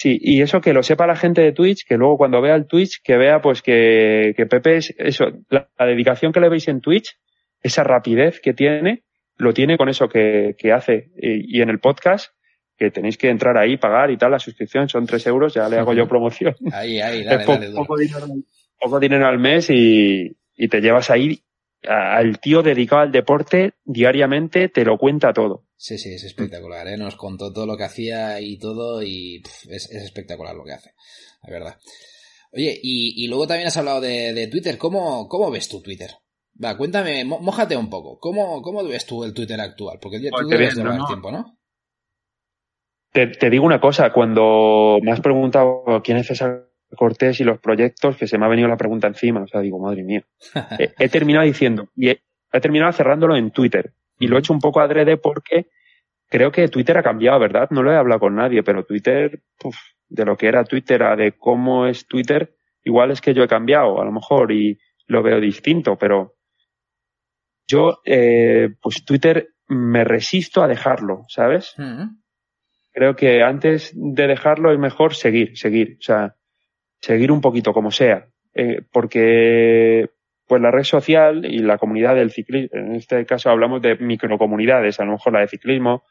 Sí, 0.00 0.18
y 0.18 0.40
eso 0.40 0.62
que 0.62 0.72
lo 0.72 0.82
sepa 0.82 1.06
la 1.06 1.14
gente 1.14 1.42
de 1.42 1.52
Twitch, 1.52 1.84
que 1.86 1.98
luego 1.98 2.16
cuando 2.16 2.40
vea 2.40 2.54
el 2.54 2.66
Twitch, 2.66 3.02
que 3.04 3.18
vea 3.18 3.42
pues 3.42 3.60
que, 3.60 4.32
que 4.34 4.46
Pepe 4.46 4.78
es 4.78 4.94
eso, 4.96 5.26
la, 5.50 5.68
la, 5.78 5.84
dedicación 5.84 6.32
que 6.32 6.40
le 6.40 6.48
veis 6.48 6.68
en 6.68 6.80
Twitch, 6.80 7.18
esa 7.62 7.84
rapidez 7.84 8.40
que 8.40 8.54
tiene, 8.54 9.02
lo 9.36 9.52
tiene 9.52 9.76
con 9.76 9.90
eso 9.90 10.08
que, 10.08 10.56
que 10.56 10.72
hace. 10.72 11.10
Y, 11.18 11.58
y, 11.58 11.60
en 11.60 11.68
el 11.68 11.80
podcast, 11.80 12.32
que 12.78 12.90
tenéis 12.90 13.18
que 13.18 13.28
entrar 13.28 13.58
ahí, 13.58 13.76
pagar 13.76 14.10
y 14.10 14.16
tal, 14.16 14.30
la 14.30 14.38
suscripción 14.38 14.88
son 14.88 15.04
tres 15.04 15.26
euros, 15.26 15.52
ya 15.52 15.68
le 15.68 15.76
hago 15.76 15.92
yo 15.92 16.08
promoción. 16.08 16.56
Ahí, 16.72 16.98
ahí, 16.98 17.22
dale, 17.22 17.42
es 17.42 17.46
poco, 17.46 17.60
dale, 17.60 17.74
poco, 17.74 17.98
dinero, 17.98 18.26
poco 18.80 19.00
dinero 19.00 19.26
al 19.26 19.38
mes 19.38 19.68
y, 19.68 20.34
y 20.56 20.68
te 20.68 20.80
llevas 20.80 21.10
ahí 21.10 21.42
al 21.86 22.40
tío 22.40 22.62
dedicado 22.62 23.02
al 23.02 23.12
deporte 23.12 23.74
diariamente 23.84 24.70
te 24.70 24.82
lo 24.86 24.96
cuenta 24.96 25.34
todo. 25.34 25.64
Sí, 25.80 25.96
sí, 25.96 26.12
es 26.12 26.24
espectacular, 26.24 26.86
¿eh? 26.88 26.98
Nos 26.98 27.16
contó 27.16 27.54
todo 27.54 27.64
lo 27.64 27.74
que 27.74 27.84
hacía 27.84 28.38
y 28.38 28.58
todo 28.58 29.02
y 29.02 29.42
es, 29.70 29.90
espectacular 29.90 30.54
lo 30.54 30.62
que 30.62 30.74
hace, 30.74 30.92
la 31.42 31.50
verdad. 31.50 31.78
Oye, 32.52 32.78
y, 32.82 33.26
luego 33.28 33.46
también 33.46 33.68
has 33.68 33.78
hablado 33.78 34.02
de, 34.02 34.46
Twitter. 34.50 34.76
¿Cómo, 34.76 35.26
¿Cómo 35.26 35.50
ves 35.50 35.70
tu 35.70 35.80
Twitter? 35.80 36.10
Va, 36.62 36.76
cuéntame, 36.76 37.24
mójate 37.24 37.78
un 37.78 37.88
poco. 37.88 38.18
¿Cómo, 38.18 38.60
¿Cómo 38.60 38.84
ves 38.84 39.06
tú 39.06 39.24
el 39.24 39.32
Twitter 39.32 39.58
actual? 39.58 39.98
Porque 40.02 40.18
tú 40.20 40.28
pues 40.30 40.48
debes 40.48 40.76
llevar 40.76 41.06
tiempo, 41.06 41.32
¿no? 41.32 41.58
Te, 43.10 43.28
te, 43.28 43.48
digo 43.48 43.64
una 43.64 43.80
cosa, 43.80 44.12
cuando 44.12 44.98
me 45.00 45.12
has 45.12 45.22
preguntado 45.22 45.82
quién 46.04 46.18
es 46.18 46.26
César 46.26 46.68
Cortés 46.94 47.40
y 47.40 47.44
los 47.44 47.58
proyectos, 47.58 48.18
que 48.18 48.26
se 48.26 48.36
me 48.36 48.44
ha 48.44 48.50
venido 48.50 48.68
la 48.68 48.76
pregunta 48.76 49.06
encima, 49.06 49.44
o 49.44 49.46
sea, 49.46 49.62
digo, 49.62 49.78
madre 49.78 50.02
mía. 50.02 50.26
he, 50.98 51.08
terminado 51.08 51.46
diciendo, 51.46 51.88
y 51.96 52.10
he, 52.10 52.20
terminado 52.60 52.92
cerrándolo 52.92 53.34
en 53.34 53.50
Twitter, 53.50 53.94
y 54.20 54.28
lo 54.28 54.36
he 54.36 54.38
hecho 54.38 54.52
un 54.52 54.60
poco 54.60 54.80
adrede 54.80 55.16
porque 55.16 55.66
creo 56.28 56.52
que 56.52 56.68
Twitter 56.68 56.96
ha 56.96 57.02
cambiado, 57.02 57.40
¿verdad? 57.40 57.68
No 57.70 57.82
lo 57.82 57.90
he 57.90 57.96
hablado 57.96 58.20
con 58.20 58.36
nadie, 58.36 58.62
pero 58.62 58.84
Twitter, 58.84 59.42
de 60.08 60.24
lo 60.24 60.36
que 60.36 60.46
era 60.46 60.64
Twitter 60.64 61.02
a 61.02 61.16
de 61.16 61.32
cómo 61.32 61.86
es 61.86 62.06
Twitter, 62.06 62.54
igual 62.84 63.10
es 63.10 63.20
que 63.20 63.34
yo 63.34 63.42
he 63.42 63.48
cambiado, 63.48 64.00
a 64.00 64.04
lo 64.04 64.12
mejor, 64.12 64.52
y 64.52 64.78
lo 65.06 65.22
veo 65.22 65.40
distinto, 65.40 65.96
pero 65.96 66.34
yo, 67.66 68.00
eh, 68.04 68.68
pues 68.80 69.04
Twitter 69.04 69.48
me 69.68 70.04
resisto 70.04 70.62
a 70.62 70.68
dejarlo, 70.68 71.24
¿sabes? 71.28 71.74
Creo 72.92 73.16
que 73.16 73.42
antes 73.42 73.92
de 73.94 74.26
dejarlo 74.26 74.72
es 74.72 74.78
mejor 74.78 75.14
seguir, 75.14 75.56
seguir, 75.56 75.96
o 75.98 76.02
sea, 76.02 76.36
seguir 77.00 77.32
un 77.32 77.40
poquito 77.40 77.72
como 77.72 77.90
sea, 77.90 78.26
eh, 78.54 78.82
porque 78.92 80.10
pues 80.50 80.60
la 80.60 80.72
red 80.72 80.82
social 80.82 81.44
y 81.44 81.60
la 81.60 81.78
comunidad 81.78 82.16
del 82.16 82.32
ciclismo, 82.32 82.76
en 82.76 82.96
este 82.96 83.24
caso 83.24 83.50
hablamos 83.50 83.80
de 83.80 83.94
microcomunidades, 83.94 84.98
a 84.98 85.04
lo 85.04 85.12
mejor 85.12 85.32
la 85.32 85.42
de 85.42 85.46
ciclismo, 85.46 86.02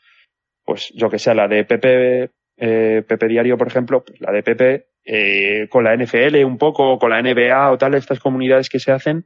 pues 0.64 0.94
yo 0.96 1.10
que 1.10 1.20
sé, 1.20 1.36
la 1.36 1.50
de 1.50 1.66
PP, 1.66 2.32
eh, 2.56 3.04
PP 3.06 3.28
Diario, 3.28 3.58
por 3.58 3.68
ejemplo, 3.68 4.02
pues 4.02 4.22
la 4.22 4.32
de 4.32 4.42
PP, 4.42 4.86
eh, 5.04 5.68
con 5.70 5.84
la 5.84 5.94
NFL 5.94 6.46
un 6.46 6.58
poco, 6.58 6.98
con 6.98 7.10
la 7.10 7.22
NBA 7.22 7.70
o 7.70 7.78
tal, 7.78 7.96
estas 7.96 8.22
comunidades 8.22 8.70
que 8.70 8.80
se 8.80 8.94
hacen, 8.94 9.26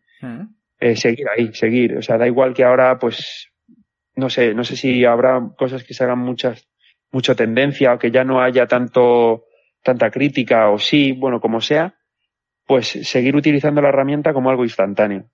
eh, 0.80 0.96
seguir 0.96 1.28
ahí, 1.30 1.54
seguir. 1.54 1.96
O 1.96 2.02
sea, 2.02 2.18
da 2.18 2.26
igual 2.26 2.56
que 2.56 2.64
ahora, 2.64 2.98
pues, 2.98 3.52
no 4.16 4.32
sé, 4.32 4.56
no 4.56 4.64
sé 4.64 4.76
si 4.76 5.06
habrá 5.06 5.48
cosas 5.56 5.84
que 5.84 5.94
se 5.94 6.06
hagan 6.06 6.18
muchas, 6.18 6.68
mucha 7.12 7.36
tendencia 7.36 7.94
o 7.94 8.00
que 8.00 8.10
ya 8.10 8.24
no 8.24 8.42
haya 8.42 8.66
tanto, 8.66 9.46
tanta 9.84 10.10
crítica 10.10 10.72
o 10.72 10.80
sí, 10.80 11.12
bueno, 11.12 11.40
como 11.40 11.62
sea, 11.62 11.94
pues 12.74 12.88
seguir 13.04 13.36
utilizando 13.36 13.84
la 13.84 13.90
herramienta 13.90 14.34
como 14.34 14.50
algo 14.50 14.64
instantáneo. 14.64 15.30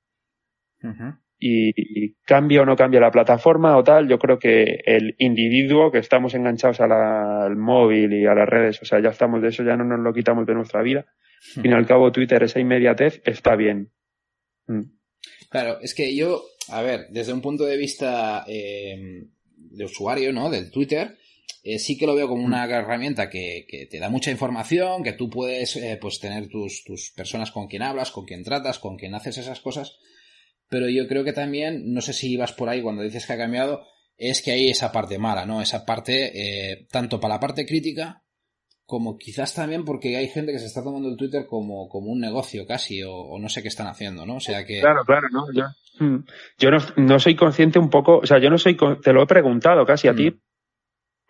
y, 1.40 2.16
cambia 2.26 2.64
o 2.64 2.66
no 2.66 2.76
cambia 2.76 3.00
la 3.00 3.12
plataforma 3.12 3.78
o 3.78 3.84
tal, 3.86 4.10
yo 4.10 4.20
creo 4.20 4.38
que 4.38 4.82
el 4.86 5.16
individuo 5.20 5.90
que 5.90 6.00
estamos 6.00 6.34
enganchados 6.34 6.82
al 6.82 7.56
móvil 7.56 8.12
y 8.12 8.26
a 8.26 8.36
las 8.36 8.50
redes, 8.50 8.82
o 8.82 8.86
sea, 8.86 9.02
ya 9.02 9.12
estamos 9.12 9.42
de 9.42 9.48
eso, 9.48 9.64
ya 9.64 9.78
no 9.78 9.86
nos 9.86 10.02
lo 10.02 10.14
quitamos 10.14 10.46
de 10.48 10.54
nuestra 10.54 10.82
vida. 10.82 11.06
Al 11.56 11.64
fin 11.64 11.72
y 11.72 11.76
al 11.76 11.88
cabo, 11.88 12.12
Twitter, 12.12 12.44
esa 12.44 12.60
inmediatez, 12.60 13.22
está 13.24 13.56
bien. 13.56 13.90
Mm. 14.68 14.82
Claro, 15.50 15.80
es 15.80 15.96
que 15.96 16.14
yo, 16.14 16.42
a 16.68 16.82
ver, 16.82 17.08
desde 17.10 17.32
un 17.32 17.42
punto 17.42 17.64
de 17.64 17.78
vista 17.78 18.44
eh, 18.50 19.24
de 19.56 19.86
usuario, 19.86 20.34
¿no? 20.34 20.50
Del 20.50 20.70
Twitter, 20.72 21.16
eh, 21.64 21.80
sí 21.80 21.98
que 21.98 22.08
lo 22.08 22.16
veo 22.16 22.28
como 22.28 22.44
una 22.44 22.66
mm. 22.66 22.72
herramienta 22.72 23.30
que, 23.30 23.66
que, 23.68 23.86
te 23.86 24.00
da 24.00 24.10
mucha 24.10 24.32
información, 24.32 25.04
que 25.04 25.14
tú 25.14 25.30
puedes 25.30 25.76
eh, 25.76 25.98
pues 26.00 26.20
tener 26.20 26.48
tus, 26.48 26.84
tus 26.84 27.12
personas 27.12 27.52
con 27.52 27.68
quien 27.68 27.82
hablas, 27.82 28.12
con 28.12 28.26
quien 28.26 28.44
tratas, 28.44 28.80
con 28.80 28.98
quien 28.98 29.14
haces 29.14 29.38
esas 29.38 29.60
cosas, 29.60 29.98
pero 30.70 30.88
yo 30.88 31.08
creo 31.08 31.24
que 31.24 31.34
también, 31.34 31.94
no 31.94 32.02
sé 32.02 32.14
si 32.14 32.32
ibas 32.32 32.54
por 32.54 32.70
ahí 32.70 32.82
cuando 32.82 33.02
dices 33.02 33.26
que 33.26 33.34
ha 33.34 33.38
cambiado, 33.38 33.86
es 34.18 34.42
que 34.42 34.52
hay 34.52 34.70
esa 34.70 34.92
parte 34.92 35.18
mala, 35.18 35.46
¿no? 35.46 35.62
Esa 35.62 35.86
parte, 35.86 36.32
eh, 36.72 36.88
tanto 36.92 37.20
para 37.20 37.36
la 37.36 37.40
parte 37.40 37.66
crítica, 37.66 38.24
como 38.86 39.18
quizás 39.18 39.54
también 39.54 39.86
porque 39.86 40.18
hay 40.18 40.28
gente 40.28 40.52
que 40.52 40.60
se 40.60 40.66
está 40.66 40.84
tomando 40.84 41.10
el 41.10 41.18
Twitter 41.18 41.46
como, 41.48 41.88
como 41.90 42.12
un 42.12 42.20
negocio 42.20 42.66
casi, 42.66 43.02
o, 43.04 43.38
no 43.40 43.50
sé 43.50 43.62
qué 43.62 43.68
están 43.68 43.88
haciendo, 43.88 44.26
¿no? 44.26 44.38
O 44.38 44.40
sea 44.40 44.66
que... 44.66 44.80
Claro, 44.80 45.04
claro, 45.06 45.28
¿no? 45.32 45.46
Yo, 45.54 45.66
mm, 46.04 46.26
yo 46.58 46.72
no, 46.72 46.78
no, 46.98 47.20
soy 47.20 47.36
consciente 47.36 47.80
un 47.80 47.90
poco, 47.90 48.20
o 48.20 48.26
sea, 48.26 48.40
yo 48.40 48.50
no 48.50 48.58
soy, 48.58 48.78
te 49.02 49.14
lo 49.14 49.24
he 49.24 49.28
preguntado 49.28 49.86
casi 49.86 50.08
a 50.08 50.16
ti, 50.16 50.32
mm 50.32 50.49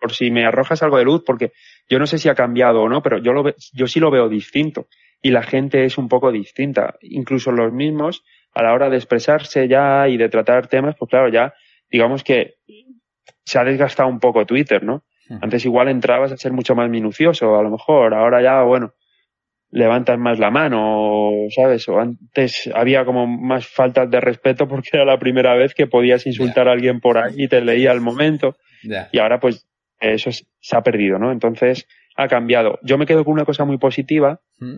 por 0.00 0.12
si 0.12 0.30
me 0.30 0.46
arrojas 0.46 0.82
algo 0.82 0.98
de 0.98 1.04
luz, 1.04 1.22
porque 1.24 1.52
yo 1.88 1.98
no 1.98 2.06
sé 2.06 2.18
si 2.18 2.28
ha 2.28 2.34
cambiado 2.34 2.82
o 2.82 2.88
no, 2.88 3.02
pero 3.02 3.18
yo, 3.18 3.32
lo 3.32 3.44
yo 3.72 3.86
sí 3.86 4.00
lo 4.00 4.10
veo 4.10 4.28
distinto. 4.28 4.86
Y 5.22 5.30
la 5.30 5.42
gente 5.42 5.84
es 5.84 5.98
un 5.98 6.08
poco 6.08 6.32
distinta. 6.32 6.94
Incluso 7.02 7.52
los 7.52 7.72
mismos, 7.72 8.24
a 8.54 8.62
la 8.62 8.72
hora 8.72 8.88
de 8.88 8.96
expresarse 8.96 9.68
ya 9.68 10.08
y 10.08 10.16
de 10.16 10.28
tratar 10.28 10.66
temas, 10.68 10.96
pues 10.98 11.10
claro, 11.10 11.28
ya 11.28 11.52
digamos 11.90 12.24
que 12.24 12.54
se 13.44 13.58
ha 13.58 13.64
desgastado 13.64 14.08
un 14.08 14.20
poco 14.20 14.46
Twitter, 14.46 14.82
¿no? 14.82 15.04
Antes 15.40 15.64
igual 15.64 15.88
entrabas 15.88 16.32
a 16.32 16.36
ser 16.36 16.52
mucho 16.52 16.74
más 16.74 16.90
minucioso, 16.90 17.56
a 17.56 17.62
lo 17.62 17.70
mejor. 17.70 18.14
Ahora 18.14 18.42
ya, 18.42 18.62
bueno, 18.62 18.94
levantas 19.70 20.18
más 20.18 20.38
la 20.38 20.50
mano, 20.50 21.30
¿sabes? 21.54 21.88
O 21.88 22.00
antes 22.00 22.68
había 22.74 23.04
como 23.04 23.26
más 23.26 23.66
faltas 23.66 24.10
de 24.10 24.20
respeto 24.20 24.66
porque 24.66 24.90
era 24.92 25.04
la 25.04 25.18
primera 25.18 25.54
vez 25.54 25.74
que 25.74 25.86
podías 25.86 26.26
insultar 26.26 26.68
a 26.68 26.72
alguien 26.72 27.00
por 27.00 27.18
ahí 27.18 27.34
y 27.36 27.48
te 27.48 27.60
leía 27.60 27.92
al 27.92 28.00
momento. 28.00 28.56
Y 29.12 29.18
ahora 29.18 29.38
pues 29.38 29.68
eso 30.00 30.30
se 30.32 30.76
ha 30.76 30.82
perdido, 30.82 31.18
¿no? 31.18 31.32
Entonces 31.32 31.86
ha 32.16 32.28
cambiado. 32.28 32.78
Yo 32.82 32.98
me 32.98 33.06
quedo 33.06 33.24
con 33.24 33.34
una 33.34 33.44
cosa 33.44 33.64
muy 33.64 33.78
positiva 33.78 34.40
mm. 34.58 34.76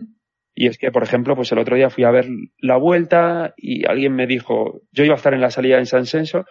y 0.53 0.67
es 0.67 0.77
que, 0.77 0.91
por 0.91 1.03
ejemplo, 1.03 1.35
pues 1.35 1.51
el 1.51 1.59
otro 1.59 1.75
día 1.75 1.89
fui 1.89 2.03
a 2.03 2.11
ver 2.11 2.27
la 2.59 2.77
vuelta 2.77 3.53
y 3.57 3.85
alguien 3.87 4.15
me 4.15 4.27
dijo, 4.27 4.81
yo 4.91 5.03
iba 5.03 5.13
a 5.13 5.17
estar 5.17 5.33
en 5.33 5.41
la 5.41 5.51
salida 5.51 5.77
en 5.79 5.85
San 5.85 6.05
Senso 6.05 6.45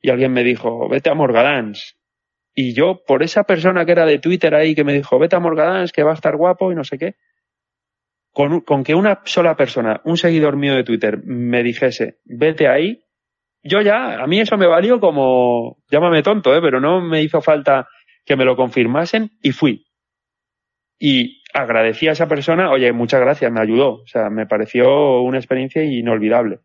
y 0.00 0.10
alguien 0.10 0.32
me 0.32 0.44
dijo, 0.44 0.88
vete 0.88 1.10
a 1.10 1.14
Morgadans. 1.14 1.96
Y 2.54 2.72
yo, 2.72 3.02
por 3.06 3.22
esa 3.22 3.44
persona 3.44 3.84
que 3.84 3.92
era 3.92 4.06
de 4.06 4.18
Twitter 4.18 4.54
ahí 4.54 4.74
que 4.74 4.84
me 4.84 4.92
dijo, 4.92 5.18
vete 5.18 5.36
a 5.36 5.40
Morgadans, 5.40 5.92
que 5.92 6.02
va 6.02 6.12
a 6.12 6.14
estar 6.14 6.36
guapo 6.36 6.70
y 6.70 6.74
no 6.74 6.84
sé 6.84 6.98
qué, 6.98 7.14
con, 8.32 8.60
con 8.60 8.84
que 8.84 8.94
una 8.94 9.20
sola 9.24 9.56
persona, 9.56 10.00
un 10.04 10.16
seguidor 10.16 10.56
mío 10.56 10.74
de 10.74 10.84
Twitter, 10.84 11.20
me 11.24 11.62
dijese, 11.62 12.18
vete 12.24 12.68
ahí, 12.68 13.04
yo 13.62 13.80
ya, 13.80 14.22
a 14.22 14.26
mí 14.26 14.40
eso 14.40 14.56
me 14.58 14.66
valió 14.66 15.00
como, 15.00 15.78
llámame 15.90 16.22
tonto, 16.22 16.54
¿eh? 16.54 16.60
pero 16.60 16.80
no 16.80 17.00
me 17.00 17.22
hizo 17.22 17.40
falta 17.40 17.88
que 18.24 18.36
me 18.36 18.44
lo 18.44 18.56
confirmasen 18.56 19.30
y 19.42 19.52
fui. 19.52 19.86
Y 20.98 21.42
agradecí 21.52 22.08
a 22.08 22.12
esa 22.12 22.28
persona, 22.28 22.70
oye, 22.70 22.92
muchas 22.92 23.20
gracias, 23.20 23.50
me 23.52 23.60
ayudó. 23.60 24.02
O 24.02 24.06
sea, 24.06 24.30
me 24.30 24.46
pareció 24.46 25.22
una 25.22 25.38
experiencia 25.38 25.82
inolvidable. 25.84 26.60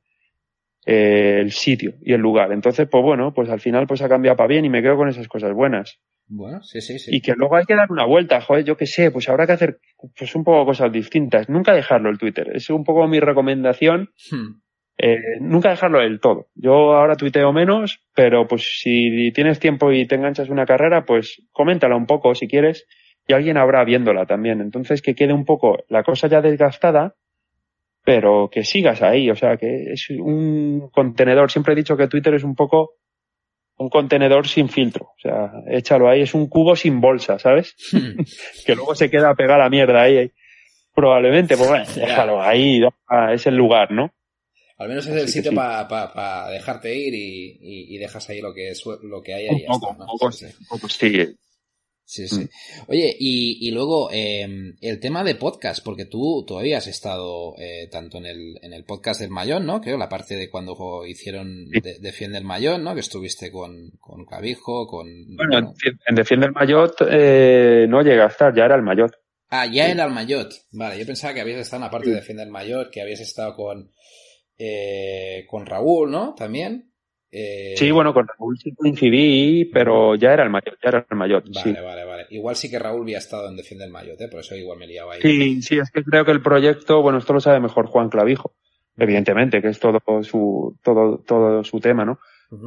Eh, 0.86 1.40
el 1.42 1.52
sitio 1.52 1.94
y 2.02 2.14
el 2.14 2.22
lugar. 2.22 2.52
Entonces, 2.52 2.88
pues 2.90 3.04
bueno, 3.04 3.34
pues 3.34 3.50
al 3.50 3.60
final 3.60 3.86
pues 3.86 4.02
ha 4.02 4.10
cambiado 4.10 4.38
para 4.38 4.48
bien 4.48 4.66
y 4.66 4.70
me 4.70 4.82
quedo 4.82 4.96
con 4.96 5.10
esas 5.10 5.28
cosas 5.28 5.54
buenas. 5.54 6.00
Bueno, 6.26 6.64
sí, 6.64 6.82
sí, 6.82 6.98
sí. 7.00 7.16
Y 7.16 7.22
que 7.22 7.34
luego 7.36 7.58
hay 7.58 7.66
que 7.66 7.76
dar 7.76 7.92
una 7.92 8.06
vuelta, 8.06 8.40
joder, 8.40 8.64
yo 8.64 8.78
qué 8.78 8.86
sé, 8.86 9.12
pues 9.12 9.28
habrá 9.30 9.46
que 9.46 9.54
hacer 9.54 9.80
pues 10.18 10.34
un 10.36 10.44
poco 10.44 10.66
cosas 10.66 10.92
distintas. 10.92 11.50
Nunca 11.50 11.74
dejarlo 11.74 12.10
el 12.10 12.18
Twitter. 12.18 12.50
Es 12.56 12.70
un 12.70 12.84
poco 12.84 13.08
mi 13.08 13.20
recomendación. 13.20 14.10
Hmm. 14.32 14.62
Eh, 15.02 15.40
nunca 15.40 15.70
dejarlo 15.70 16.00
del 16.00 16.20
todo. 16.20 16.48
Yo 16.56 16.94
ahora 16.94 17.16
tuiteo 17.16 17.54
menos, 17.54 18.02
pero 18.14 18.48
pues 18.48 18.80
si 18.82 19.32
tienes 19.32 19.58
tiempo 19.58 19.94
y 19.94 20.06
te 20.06 20.16
enganchas 20.16 20.50
una 20.50 20.66
carrera, 20.66 21.06
pues 21.06 21.42
coméntala 21.54 21.96
un 21.96 22.06
poco 22.06 22.36
si 22.36 22.50
quieres 22.50 22.86
y 23.26 23.32
alguien 23.32 23.56
habrá 23.56 23.86
viéndola 23.86 24.26
también. 24.26 24.60
Entonces 24.60 25.02
que 25.02 25.16
quede 25.16 25.32
un 25.32 25.46
poco 25.46 25.78
la 25.88 26.04
cosa 26.04 26.28
ya 26.28 26.42
desgastada, 26.42 27.16
pero 28.04 28.50
que 28.52 28.66
sigas 28.66 29.02
ahí. 29.02 29.30
O 29.30 29.38
sea, 29.38 29.56
que 29.56 29.94
es 29.94 30.10
un 30.10 30.90
contenedor. 30.92 31.50
Siempre 31.50 31.74
he 31.74 31.78
dicho 31.78 31.96
que 31.96 32.10
Twitter 32.10 32.34
es 32.34 32.44
un 32.44 32.56
poco 32.56 32.96
un 33.78 33.88
contenedor 33.88 34.50
sin 34.50 34.68
filtro. 34.68 35.14
O 35.16 35.20
sea, 35.22 35.50
échalo 35.68 36.10
ahí, 36.10 36.24
es 36.24 36.34
un 36.34 36.50
cubo 36.50 36.76
sin 36.76 37.00
bolsa, 37.00 37.40
¿sabes? 37.40 37.74
que 38.66 38.76
luego 38.76 38.96
se 38.96 39.10
queda 39.10 39.34
pegada 39.34 39.60
la 39.60 39.70
mierda 39.70 40.02
ahí. 40.02 40.30
Probablemente, 40.94 41.56
pues 41.56 41.70
bueno, 41.70 41.86
déjalo 41.96 42.42
ahí, 42.42 42.82
es 43.32 43.48
el 43.48 43.56
lugar, 43.56 43.92
¿no? 43.92 44.12
Al 44.80 44.88
menos 44.88 45.06
es 45.08 45.16
el 45.16 45.28
sitio 45.28 45.54
para 45.54 46.50
dejarte 46.50 46.96
ir 46.96 47.14
y, 47.14 47.98
dejas 47.98 48.30
ahí 48.30 48.42
lo 48.42 48.54
que, 48.54 48.70
es, 48.70 48.84
lo 48.86 49.22
que 49.22 49.34
hay 49.34 49.48
ahí. 49.48 49.66
Un 49.68 50.90
sí, 50.90 51.36
sí. 52.10 52.26
Sí, 52.28 52.40
mm. 52.40 52.50
Oye, 52.88 53.16
y, 53.20 53.70
luego 53.70 54.10
em, 54.12 54.76
el 54.82 55.00
tema 55.00 55.24
de 55.24 55.36
podcast, 55.36 55.86
porque 55.86 56.06
tú 56.06 56.44
todavía 56.48 56.80
has 56.80 56.88
estado 56.88 57.54
eh, 57.60 57.88
tanto 57.92 58.18
en 58.18 58.26
el, 58.26 58.58
en 58.64 58.74
el 58.74 58.84
podcast 58.84 59.22
del 59.22 59.30
Mayón, 59.30 59.68
¿no? 59.68 59.80
Creo, 59.80 59.96
la 59.96 60.10
parte 60.10 60.36
de 60.36 60.50
cuando 60.50 61.06
hicieron 61.06 61.70
Defiende 62.00 62.40
el 62.40 62.46
Mayón, 62.46 62.84
¿no? 62.84 62.96
Que 62.96 63.02
estuviste 63.02 63.52
con, 63.52 63.92
con 64.00 64.26
Clavijo, 64.26 64.88
con... 64.88 65.06
Bueno, 65.36 65.76
en 66.08 66.16
Defiende 66.16 66.48
el 66.48 66.54
Mayot 66.54 66.96
eh, 67.12 67.86
no 67.88 68.02
llega 68.02 68.24
a 68.24 68.30
estar, 68.30 68.56
ya 68.56 68.66
era 68.66 68.76
el 68.76 68.82
Mayot. 68.82 69.12
Ah, 69.50 69.68
ya 69.68 69.88
era 69.88 70.06
el 70.06 70.12
Mayot. 70.12 70.52
Vale, 70.72 70.98
yo 70.98 71.06
pensaba 71.06 71.36
que 71.36 71.42
habías 71.42 71.60
estado 71.60 71.84
en 71.84 71.86
la 71.86 71.92
parte 71.92 72.10
de 72.10 72.16
Defiende 72.16 72.42
el 72.42 72.50
Mayot, 72.50 72.90
que 72.90 73.04
habías 73.04 73.20
estado 73.20 73.56
con 73.56 73.92
eh, 74.60 75.46
con 75.48 75.66
Raúl, 75.66 76.12
¿no? 76.12 76.36
También. 76.36 76.92
Eh... 77.32 77.76
Sí, 77.78 77.92
bueno, 77.92 78.14
con 78.14 78.28
Raúl 78.28 78.58
sí 78.60 78.74
coincidí, 78.76 79.66
pero 79.66 80.16
ya 80.16 80.34
era 80.34 80.44
el 80.44 80.50
mayor, 80.50 80.78
ya 80.84 80.90
era 80.90 81.08
el 81.10 81.18
mayor. 81.18 81.44
Vale, 81.54 81.82
vale, 81.82 82.04
vale. 82.04 82.26
Igual 82.30 82.56
sí 82.58 82.70
que 82.70 82.78
Raúl 82.78 83.04
había 83.04 83.20
estado 83.20 83.48
en 83.48 83.56
Defiende 83.56 83.86
el 83.86 83.92
Mayotte, 83.92 84.22
¿eh? 84.22 84.28
por 84.28 84.42
eso 84.42 84.56
igual 84.56 84.78
me 84.78 84.88
liaba 84.88 85.14
ahí. 85.14 85.22
Sí, 85.22 85.62
sí, 85.62 85.78
es 85.78 85.90
que 85.92 86.04
creo 86.04 86.26
que 86.26 86.32
el 86.32 86.42
proyecto, 86.42 87.02
bueno, 87.02 87.20
esto 87.20 87.34
lo 87.34 87.40
sabe 87.40 87.62
mejor 87.62 87.88
Juan 87.88 88.10
Clavijo. 88.10 88.54
evidentemente, 88.98 89.62
que 89.62 89.70
es 89.70 89.80
todo 89.80 90.02
su, 90.24 90.78
todo, 90.84 91.20
todo 91.26 91.64
su 91.64 91.80
tema, 91.80 92.04
¿no? 92.04 92.20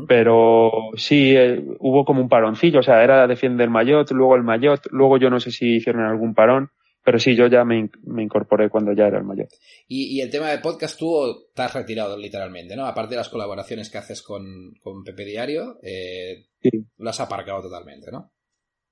Pero 0.07 0.71
sí, 0.95 1.35
eh, 1.37 1.61
hubo 1.81 2.05
como 2.05 2.21
un 2.21 2.29
paroncillo, 2.29 2.81
o 2.81 2.83
sea, 2.85 3.03
era 3.03 3.27
Defiende 3.27 3.65
el 3.65 3.71
Mayot, 3.71 4.13
luego 4.13 4.37
el 4.37 4.45
Mayot, 4.45 4.87
luego 4.93 5.19
yo 5.19 5.29
no 5.29 5.41
sé 5.41 5.51
si 5.51 5.75
hicieron 5.75 6.05
algún 6.05 6.35
parón, 6.35 6.71
pero 7.05 7.19
sí, 7.19 7.35
yo 7.35 7.47
ya 7.47 7.65
me, 7.65 7.91
me 8.05 8.23
incorporé 8.23 8.69
cuando 8.69 8.93
ya 8.93 9.07
era 9.07 9.19
el 9.19 9.25
Mayot. 9.25 9.49
Y, 9.89 10.17
y, 10.17 10.21
el 10.21 10.31
tema 10.31 10.51
de 10.51 10.59
podcast, 10.59 10.99
tú 10.99 11.49
te 11.55 11.63
has 11.63 11.75
retirado 11.75 12.17
literalmente, 12.17 12.77
¿no? 12.77 12.87
Aparte 12.87 13.11
de 13.11 13.19
las 13.19 13.29
colaboraciones 13.29 13.91
que 13.91 13.99
haces 13.99 14.23
con, 14.23 14.75
con 14.83 15.03
Pepe 15.05 15.25
Diario, 15.25 15.79
eh, 15.83 16.47
sí. 16.63 16.71
lo 16.99 17.11
has 17.11 17.21
aparcado 17.21 17.63
totalmente, 17.63 18.11
¿no? 18.11 18.33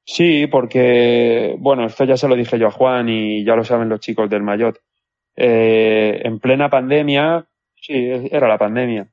Sí, 0.05 0.47
porque, 0.47 1.57
bueno, 1.59 1.87
esto 1.87 2.05
ya 2.05 2.17
se 2.17 2.27
lo 2.27 2.35
dije 2.35 2.59
yo 2.59 2.69
a 2.69 2.73
Juan 2.73 3.09
y 3.09 3.45
ya 3.45 3.55
lo 3.55 3.65
saben 3.65 3.89
los 3.89 4.01
chicos 4.01 4.29
del 4.29 4.43
Mayot. 4.43 4.79
Eh, 5.37 6.21
en 6.25 6.41
plena 6.41 6.69
pandemia, 6.69 7.47
sí, 7.77 7.95
era 8.31 8.49
la 8.49 8.59
pandemia 8.59 9.11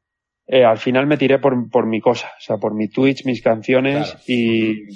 eh, 0.47 0.63
al 0.63 0.77
final 0.77 1.07
me 1.07 1.17
tiré 1.17 1.39
por, 1.39 1.69
por 1.69 1.85
mi 1.85 1.99
cosa, 1.99 2.31
o 2.37 2.41
sea, 2.41 2.57
por 2.57 2.73
mi 2.73 2.87
Twitch, 2.87 3.25
mis 3.25 3.41
canciones 3.41 4.15
y, 4.27 4.87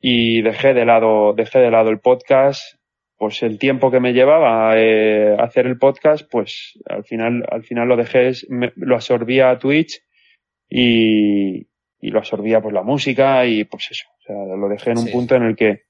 y 0.00 0.40
dejé 0.40 0.72
de 0.72 0.86
lado, 0.86 1.34
dejé 1.34 1.58
de 1.58 1.70
lado 1.70 1.90
el 1.90 2.00
podcast. 2.00 2.79
Pues 3.20 3.42
el 3.42 3.58
tiempo 3.58 3.90
que 3.90 4.00
me 4.00 4.14
llevaba 4.14 4.72
eh, 4.78 5.36
hacer 5.38 5.66
el 5.66 5.76
podcast, 5.76 6.26
pues 6.30 6.78
al 6.86 7.04
final, 7.04 7.44
al 7.50 7.64
final 7.64 7.86
lo 7.86 7.98
dejé, 7.98 8.32
me, 8.48 8.72
lo 8.76 8.94
absorbía 8.94 9.50
a 9.50 9.58
Twitch 9.58 10.02
y, 10.70 11.66
y 12.00 12.10
lo 12.10 12.18
absorbía 12.18 12.62
pues 12.62 12.72
la 12.72 12.82
música 12.82 13.44
y 13.44 13.64
pues 13.64 13.88
eso, 13.90 14.06
o 14.20 14.22
sea, 14.22 14.56
lo 14.56 14.70
dejé 14.70 14.92
en 14.92 14.98
un 15.00 15.04
sí. 15.04 15.12
punto 15.12 15.34
en 15.34 15.42
el 15.42 15.54
que 15.54 15.82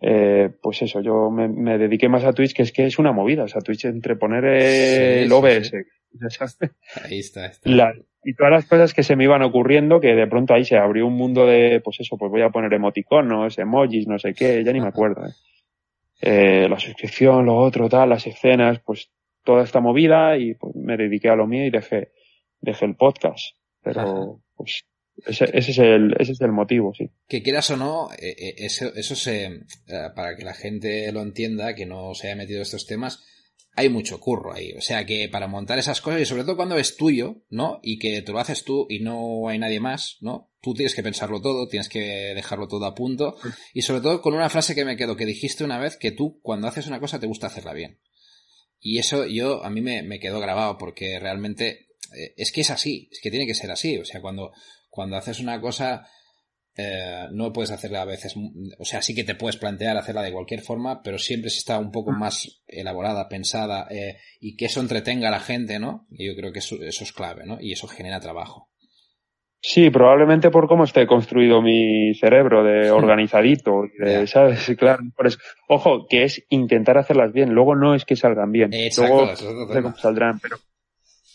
eh, 0.00 0.48
pues 0.62 0.80
eso, 0.82 1.00
yo 1.00 1.28
me, 1.28 1.48
me, 1.48 1.76
dediqué 1.76 2.08
más 2.08 2.22
a 2.22 2.32
Twitch, 2.32 2.54
que 2.54 2.62
es 2.62 2.70
que 2.70 2.86
es 2.86 3.00
una 3.00 3.10
movida, 3.10 3.42
o 3.42 3.48
sea, 3.48 3.60
Twitch 3.60 3.86
entre 3.86 4.14
poner 4.14 4.44
eh, 4.44 5.16
sí, 5.18 5.24
el 5.24 5.32
OBS, 5.32 5.70
sí, 5.70 5.78
Ahí 7.02 7.18
está, 7.18 7.46
está. 7.46 7.68
La, 7.68 7.92
y 8.22 8.34
todas 8.34 8.52
las 8.52 8.66
cosas 8.66 8.94
que 8.94 9.02
se 9.02 9.16
me 9.16 9.24
iban 9.24 9.42
ocurriendo, 9.42 9.98
que 9.98 10.14
de 10.14 10.28
pronto 10.28 10.54
ahí 10.54 10.64
se 10.64 10.76
abrió 10.76 11.04
un 11.04 11.16
mundo 11.16 11.46
de, 11.46 11.80
pues 11.82 11.98
eso, 11.98 12.16
pues 12.16 12.30
voy 12.30 12.42
a 12.42 12.50
poner 12.50 12.72
emoticonos, 12.74 13.58
emojis, 13.58 14.06
no 14.06 14.20
sé 14.20 14.34
qué, 14.34 14.62
ya 14.62 14.72
ni 14.72 14.80
me 14.80 14.86
acuerdo. 14.86 15.24
¿Eh? 16.20 16.64
Eh, 16.64 16.68
la 16.68 16.78
suscripción, 16.78 17.46
lo 17.46 17.56
otro, 17.56 17.88
tal, 17.88 18.10
las 18.10 18.26
escenas, 18.26 18.80
pues 18.84 19.10
toda 19.44 19.64
esta 19.64 19.80
movida 19.80 20.38
y 20.38 20.54
pues 20.54 20.74
me 20.74 20.96
dediqué 20.96 21.28
a 21.28 21.36
lo 21.36 21.46
mío 21.46 21.66
y 21.66 21.70
dejé, 21.70 22.12
dejé 22.60 22.84
el 22.86 22.96
podcast. 22.96 23.56
Pero, 23.82 24.00
Ajá. 24.00 24.42
pues, 24.56 24.84
ese, 25.26 25.44
ese, 25.52 25.70
es 25.70 25.78
el, 25.78 26.16
ese 26.18 26.32
es 26.32 26.40
el 26.40 26.52
motivo, 26.52 26.92
sí. 26.94 27.10
Que 27.28 27.42
quieras 27.42 27.70
o 27.70 27.76
no, 27.76 28.08
eh, 28.18 28.54
eso, 28.58 28.92
eso 28.94 29.14
se, 29.14 29.60
para 30.14 30.36
que 30.36 30.44
la 30.44 30.54
gente 30.54 31.10
lo 31.12 31.20
entienda, 31.22 31.74
que 31.74 31.86
no 31.86 32.14
se 32.14 32.28
haya 32.28 32.36
metido 32.36 32.62
estos 32.62 32.86
temas, 32.86 33.22
hay 33.76 33.88
mucho 33.88 34.20
curro 34.20 34.52
ahí. 34.52 34.72
O 34.72 34.80
sea 34.80 35.04
que 35.04 35.28
para 35.28 35.46
montar 35.46 35.78
esas 35.78 36.00
cosas, 36.00 36.20
y 36.20 36.26
sobre 36.26 36.44
todo 36.44 36.56
cuando 36.56 36.76
es 36.78 36.96
tuyo, 36.96 37.42
¿no? 37.50 37.80
Y 37.82 37.98
que 37.98 38.22
te 38.22 38.32
lo 38.32 38.38
haces 38.38 38.64
tú 38.64 38.86
y 38.88 39.00
no 39.00 39.48
hay 39.48 39.58
nadie 39.58 39.80
más, 39.80 40.18
¿no? 40.20 40.50
Tú 40.64 40.72
tienes 40.72 40.94
que 40.94 41.02
pensarlo 41.02 41.42
todo, 41.42 41.68
tienes 41.68 41.90
que 41.90 42.32
dejarlo 42.34 42.68
todo 42.68 42.86
a 42.86 42.94
punto. 42.94 43.36
Y 43.74 43.82
sobre 43.82 44.00
todo 44.00 44.22
con 44.22 44.32
una 44.32 44.48
frase 44.48 44.74
que 44.74 44.86
me 44.86 44.96
quedo, 44.96 45.14
que 45.14 45.26
dijiste 45.26 45.62
una 45.62 45.78
vez, 45.78 45.98
que 45.98 46.10
tú 46.10 46.40
cuando 46.42 46.68
haces 46.68 46.86
una 46.86 47.00
cosa 47.00 47.20
te 47.20 47.26
gusta 47.26 47.48
hacerla 47.48 47.74
bien. 47.74 48.00
Y 48.80 48.98
eso 48.98 49.26
yo, 49.26 49.62
a 49.62 49.68
mí 49.68 49.82
me, 49.82 50.02
me 50.02 50.18
quedó 50.18 50.40
grabado 50.40 50.78
porque 50.78 51.18
realmente 51.20 51.88
eh, 52.16 52.32
es 52.38 52.50
que 52.50 52.62
es 52.62 52.70
así, 52.70 53.10
es 53.12 53.20
que 53.20 53.30
tiene 53.30 53.46
que 53.46 53.54
ser 53.54 53.70
así. 53.70 53.98
O 53.98 54.06
sea, 54.06 54.22
cuando, 54.22 54.52
cuando 54.88 55.16
haces 55.16 55.38
una 55.38 55.60
cosa, 55.60 56.08
eh, 56.76 57.28
no 57.30 57.52
puedes 57.52 57.70
hacerla 57.70 58.02
a 58.02 58.06
veces, 58.06 58.34
o 58.78 58.84
sea, 58.86 59.00
sí 59.00 59.14
que 59.14 59.22
te 59.22 59.34
puedes 59.34 59.58
plantear 59.58 59.98
hacerla 59.98 60.22
de 60.22 60.32
cualquier 60.32 60.60
forma, 60.60 61.02
pero 61.02 61.18
siempre 61.18 61.50
si 61.50 61.58
está 61.58 61.78
un 61.78 61.92
poco 61.92 62.10
más 62.10 62.62
elaborada, 62.66 63.28
pensada 63.28 63.86
eh, 63.90 64.18
y 64.40 64.56
que 64.56 64.64
eso 64.64 64.80
entretenga 64.80 65.28
a 65.28 65.32
la 65.32 65.40
gente, 65.40 65.78
¿no? 65.78 66.06
Y 66.10 66.26
yo 66.26 66.34
creo 66.34 66.52
que 66.52 66.60
eso, 66.60 66.76
eso, 66.82 67.04
es 67.04 67.12
clave, 67.12 67.44
¿no? 67.44 67.60
Y 67.60 67.72
eso 67.72 67.86
genera 67.86 68.18
trabajo. 68.18 68.70
Sí, 69.66 69.88
probablemente 69.88 70.50
por 70.50 70.68
cómo 70.68 70.84
esté 70.84 71.06
construido 71.06 71.62
mi 71.62 72.12
cerebro 72.16 72.62
de 72.62 72.90
organizadito, 72.90 73.84
de, 73.98 74.10
yeah. 74.10 74.26
¿sabes? 74.26 74.70
Claro, 74.78 75.04
por 75.16 75.26
eso. 75.26 75.38
Ojo, 75.68 76.06
que 76.06 76.24
es 76.24 76.44
intentar 76.50 76.98
hacerlas 76.98 77.32
bien, 77.32 77.54
luego 77.54 77.74
no 77.74 77.94
es 77.94 78.04
que 78.04 78.14
salgan 78.14 78.52
bien, 78.52 78.74
Exacto, 78.74 79.14
luego 79.14 79.30
no 79.30 79.72
sé 79.72 79.82
cómo 79.82 79.96
saldrán, 79.96 80.38
pero 80.38 80.58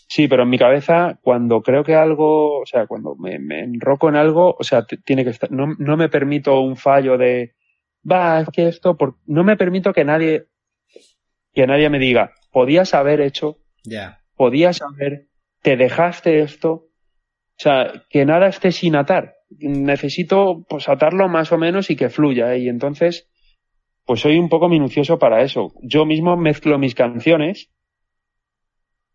Sí, 0.06 0.28
pero 0.28 0.44
en 0.44 0.48
mi 0.48 0.58
cabeza, 0.58 1.18
cuando 1.22 1.60
creo 1.60 1.82
que 1.82 1.96
algo, 1.96 2.60
o 2.60 2.66
sea, 2.66 2.86
cuando 2.86 3.16
me, 3.16 3.40
me 3.40 3.64
enroco 3.64 4.08
en 4.08 4.14
algo, 4.14 4.54
o 4.56 4.62
sea, 4.62 4.84
tiene 4.84 5.24
que 5.24 5.30
estar, 5.30 5.50
no, 5.50 5.74
no, 5.78 5.96
me 5.96 6.08
permito 6.08 6.60
un 6.60 6.76
fallo 6.76 7.18
de, 7.18 7.56
va, 8.08 8.42
es 8.42 8.48
que 8.50 8.68
esto, 8.68 8.96
por, 8.96 9.16
no 9.26 9.42
me 9.42 9.56
permito 9.56 9.92
que 9.92 10.04
nadie, 10.04 10.46
que 11.52 11.66
nadie 11.66 11.90
me 11.90 11.98
diga, 11.98 12.32
podías 12.52 12.94
haber 12.94 13.20
hecho, 13.20 13.58
yeah. 13.82 14.20
podías 14.36 14.82
haber, 14.82 15.26
te 15.62 15.76
dejaste 15.76 16.42
esto, 16.42 16.89
o 17.60 17.62
sea, 17.62 18.04
que 18.08 18.24
nada 18.24 18.48
esté 18.48 18.72
sin 18.72 18.96
atar. 18.96 19.34
Necesito, 19.58 20.64
pues, 20.66 20.88
atarlo 20.88 21.28
más 21.28 21.52
o 21.52 21.58
menos 21.58 21.90
y 21.90 21.96
que 21.96 22.08
fluya, 22.08 22.54
¿eh? 22.54 22.60
y 22.60 22.68
entonces, 22.70 23.28
pues 24.06 24.20
soy 24.20 24.38
un 24.38 24.48
poco 24.48 24.70
minucioso 24.70 25.18
para 25.18 25.42
eso. 25.42 25.70
Yo 25.82 26.06
mismo 26.06 26.38
mezclo 26.38 26.78
mis 26.78 26.94
canciones, 26.94 27.70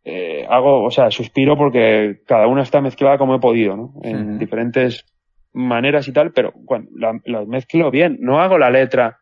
eh, 0.04 0.46
hago, 0.48 0.84
o 0.84 0.92
sea, 0.92 1.10
suspiro 1.10 1.58
porque 1.58 2.22
cada 2.28 2.46
una 2.46 2.62
está 2.62 2.82
mezclada 2.82 3.18
como 3.18 3.34
he 3.34 3.40
podido, 3.40 3.76
¿no? 3.76 3.94
En 4.04 4.16
uh 4.16 4.34
-huh. 4.36 4.38
diferentes 4.38 5.06
maneras 5.52 6.08
y 6.08 6.14
tal, 6.14 6.32
pero 6.32 6.54
cuando 6.66 6.92
la, 6.96 7.20
la, 7.26 7.46
mezclo 7.46 7.90
bien, 7.90 8.18
no 8.20 8.42
hago 8.42 8.60
la 8.60 8.70
letra, 8.70 9.18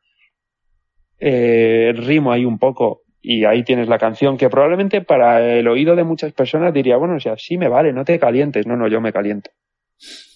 eh, 1.17 1.93
rimo 1.95 2.33
ahí 2.33 2.43
un 2.43 2.59
poco 2.59 3.02
y 3.25 3.45
ahí 3.45 3.63
tienes 3.63 3.87
la 3.87 3.97
canción 3.97 4.37
que 4.37 4.49
probablemente 4.49 4.99
para 4.99 5.57
el 5.57 5.65
oído 5.69 5.95
de 5.95 6.03
muchas 6.03 6.33
personas 6.33 6.73
diría, 6.73 6.97
bueno, 6.97 7.15
o 7.15 7.19
sea, 7.21 7.37
sí 7.37 7.57
me 7.57 7.69
vale, 7.69 7.93
no 7.93 8.03
te 8.03 8.19
calientes, 8.19 8.67
no, 8.67 8.75
no, 8.75 8.89
yo 8.89 8.99
me 8.99 9.13
caliento. 9.13 9.49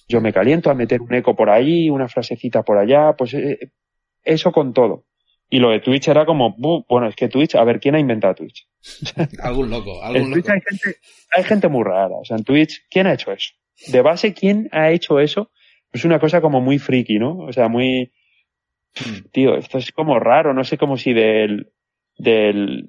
Yo 0.07 0.21
me 0.21 0.31
caliento 0.31 0.71
a 0.71 0.73
meter 0.73 1.01
un 1.01 1.13
eco 1.13 1.35
por 1.35 1.49
ahí, 1.49 1.89
una 1.89 2.07
frasecita 2.07 2.63
por 2.63 2.77
allá, 2.77 3.13
pues 3.17 3.33
eh, 3.33 3.71
eso 4.23 4.53
con 4.53 4.73
todo. 4.73 5.03
Y 5.49 5.59
lo 5.59 5.69
de 5.69 5.81
Twitch 5.81 6.07
era 6.07 6.25
como, 6.25 6.55
bueno, 6.87 7.07
es 7.07 7.15
que 7.15 7.27
Twitch, 7.27 7.55
a 7.55 7.63
ver, 7.65 7.81
¿quién 7.81 7.95
ha 7.95 7.99
inventado 7.99 8.35
Twitch? 8.35 8.65
algún 9.43 9.69
loco, 9.69 10.01
algún 10.01 10.21
en 10.21 10.31
Twitch 10.31 10.45
loco. 10.45 10.53
Hay 10.53 10.61
gente, 10.61 10.99
hay 11.35 11.43
gente 11.43 11.67
muy 11.67 11.83
rara. 11.83 12.15
O 12.15 12.23
sea, 12.23 12.37
en 12.37 12.45
Twitch, 12.45 12.85
¿quién 12.89 13.07
ha 13.07 13.13
hecho 13.13 13.33
eso? 13.33 13.53
De 13.87 14.01
base, 14.01 14.33
¿quién 14.33 14.69
ha 14.71 14.91
hecho 14.91 15.19
eso? 15.19 15.51
Es 15.91 16.05
una 16.05 16.19
cosa 16.19 16.39
como 16.39 16.61
muy 16.61 16.79
friki, 16.79 17.19
¿no? 17.19 17.37
O 17.39 17.51
sea, 17.51 17.67
muy, 17.67 18.13
tío, 19.33 19.57
esto 19.57 19.77
es 19.77 19.91
como 19.91 20.19
raro, 20.19 20.53
no 20.53 20.63
sé 20.63 20.77
como 20.77 20.95
si 20.95 21.11
del, 21.11 21.69
del 22.17 22.85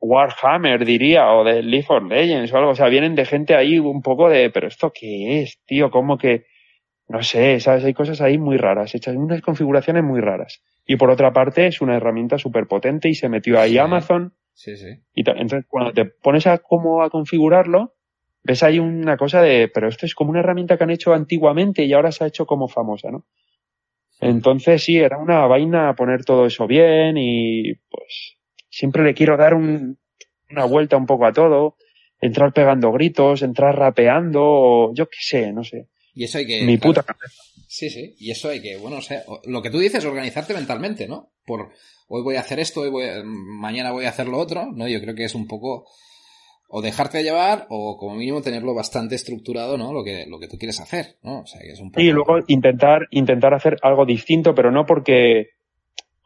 Warhammer 0.00 0.84
diría, 0.84 1.32
o 1.32 1.44
del 1.44 1.70
League 1.70 1.86
of 1.88 2.04
Legends 2.04 2.52
o 2.52 2.56
algo. 2.56 2.70
O 2.70 2.74
sea, 2.74 2.88
vienen 2.88 3.14
de 3.14 3.24
gente 3.24 3.54
ahí 3.54 3.78
un 3.78 4.02
poco 4.02 4.28
de, 4.28 4.50
pero 4.50 4.68
esto 4.68 4.92
qué 4.92 5.42
es, 5.42 5.58
tío, 5.66 5.90
como 5.90 6.18
que, 6.18 6.46
no 7.08 7.22
sé, 7.22 7.58
sabes, 7.60 7.84
hay 7.84 7.94
cosas 7.94 8.20
ahí 8.20 8.38
muy 8.38 8.56
raras, 8.56 8.94
hechas 8.94 9.16
unas 9.16 9.40
configuraciones 9.40 10.04
muy 10.04 10.20
raras. 10.20 10.62
Y 10.86 10.96
por 10.96 11.10
otra 11.10 11.32
parte, 11.32 11.66
es 11.66 11.80
una 11.80 11.96
herramienta 11.96 12.38
súper 12.38 12.66
potente 12.66 13.08
y 13.08 13.14
se 13.14 13.28
metió 13.28 13.60
ahí 13.60 13.72
sí, 13.72 13.78
Amazon. 13.78 14.34
Sí, 14.54 14.76
sí. 14.76 15.00
Y 15.14 15.20
entonces, 15.20 15.66
cuando 15.68 15.92
te 15.92 16.04
pones 16.04 16.46
a 16.46 16.58
cómo 16.58 17.02
a 17.02 17.10
configurarlo, 17.10 17.94
ves 18.42 18.62
ahí 18.62 18.78
una 18.78 19.16
cosa 19.16 19.42
de, 19.42 19.68
pero 19.68 19.88
esto 19.88 20.06
es 20.06 20.14
como 20.14 20.30
una 20.30 20.40
herramienta 20.40 20.76
que 20.76 20.84
han 20.84 20.90
hecho 20.90 21.12
antiguamente 21.12 21.84
y 21.84 21.92
ahora 21.92 22.12
se 22.12 22.24
ha 22.24 22.28
hecho 22.28 22.46
como 22.46 22.68
famosa, 22.68 23.10
¿no? 23.10 23.26
Entonces, 24.20 24.82
sí, 24.82 24.96
era 24.96 25.18
una 25.18 25.46
vaina 25.46 25.94
poner 25.94 26.24
todo 26.24 26.46
eso 26.46 26.66
bien 26.66 27.16
y 27.16 27.74
pues 27.88 28.37
siempre 28.68 29.04
le 29.04 29.14
quiero 29.14 29.36
dar 29.36 29.54
un, 29.54 29.98
una 30.50 30.64
vuelta 30.64 30.96
un 30.96 31.06
poco 31.06 31.26
a 31.26 31.32
todo, 31.32 31.76
entrar 32.20 32.52
pegando 32.52 32.92
gritos, 32.92 33.42
entrar 33.42 33.76
rapeando, 33.76 34.42
o 34.42 34.94
yo 34.94 35.08
qué 35.08 35.18
sé, 35.20 35.52
no 35.52 35.64
sé. 35.64 35.88
Y 36.14 36.24
eso 36.24 36.38
hay 36.38 36.46
que. 36.46 36.62
Mi 36.64 36.78
puta 36.78 37.02
cabeza. 37.02 37.42
Sí, 37.68 37.90
sí. 37.90 38.14
Y 38.18 38.30
eso 38.30 38.48
hay 38.48 38.60
que, 38.60 38.76
bueno, 38.76 38.96
o 38.96 39.02
sea, 39.02 39.22
lo 39.44 39.62
que 39.62 39.70
tú 39.70 39.78
dices, 39.78 40.04
organizarte 40.04 40.54
mentalmente, 40.54 41.06
¿no? 41.06 41.30
Por 41.44 41.70
hoy 42.08 42.22
voy 42.22 42.36
a 42.36 42.40
hacer 42.40 42.58
esto, 42.58 42.80
hoy 42.80 42.90
voy 42.90 43.04
a, 43.04 43.22
mañana 43.24 43.92
voy 43.92 44.06
a 44.06 44.08
hacer 44.08 44.26
lo 44.26 44.38
otro, 44.38 44.66
¿no? 44.72 44.88
Yo 44.88 45.00
creo 45.00 45.14
que 45.14 45.24
es 45.24 45.34
un 45.34 45.46
poco 45.46 45.86
o 46.70 46.82
dejarte 46.82 47.22
llevar 47.22 47.66
o 47.70 47.96
como 47.96 48.14
mínimo 48.14 48.42
tenerlo 48.42 48.74
bastante 48.74 49.14
estructurado, 49.14 49.78
¿no? 49.78 49.92
Lo 49.92 50.04
que, 50.04 50.26
lo 50.26 50.38
que 50.38 50.48
tú 50.48 50.58
quieres 50.58 50.80
hacer, 50.80 51.16
¿no? 51.22 51.40
O 51.40 51.46
sea, 51.46 51.60
que 51.60 51.72
es 51.72 51.80
un 51.80 51.90
poco... 51.90 52.02
Y 52.02 52.10
luego 52.10 52.38
intentar, 52.46 53.06
intentar 53.10 53.54
hacer 53.54 53.76
algo 53.82 54.04
distinto, 54.04 54.54
pero 54.54 54.70
no 54.70 54.84
porque, 54.84 55.50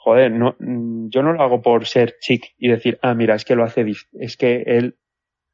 joder, 0.03 0.33
no, 0.33 0.57
yo 0.59 1.23
no 1.23 1.33
lo 1.33 1.43
hago 1.43 1.63
por 1.63 1.87
ser 1.87 2.17
chic 2.21 2.55
y 2.59 2.69
decir, 2.69 2.99
ah, 3.03 3.15
mira, 3.15 3.37
es 3.37 3.45
que 3.45 3.55
lo 3.55 3.63
hace, 3.63 3.85
es 4.13 4.37
que 4.37 4.63
él 4.67 4.97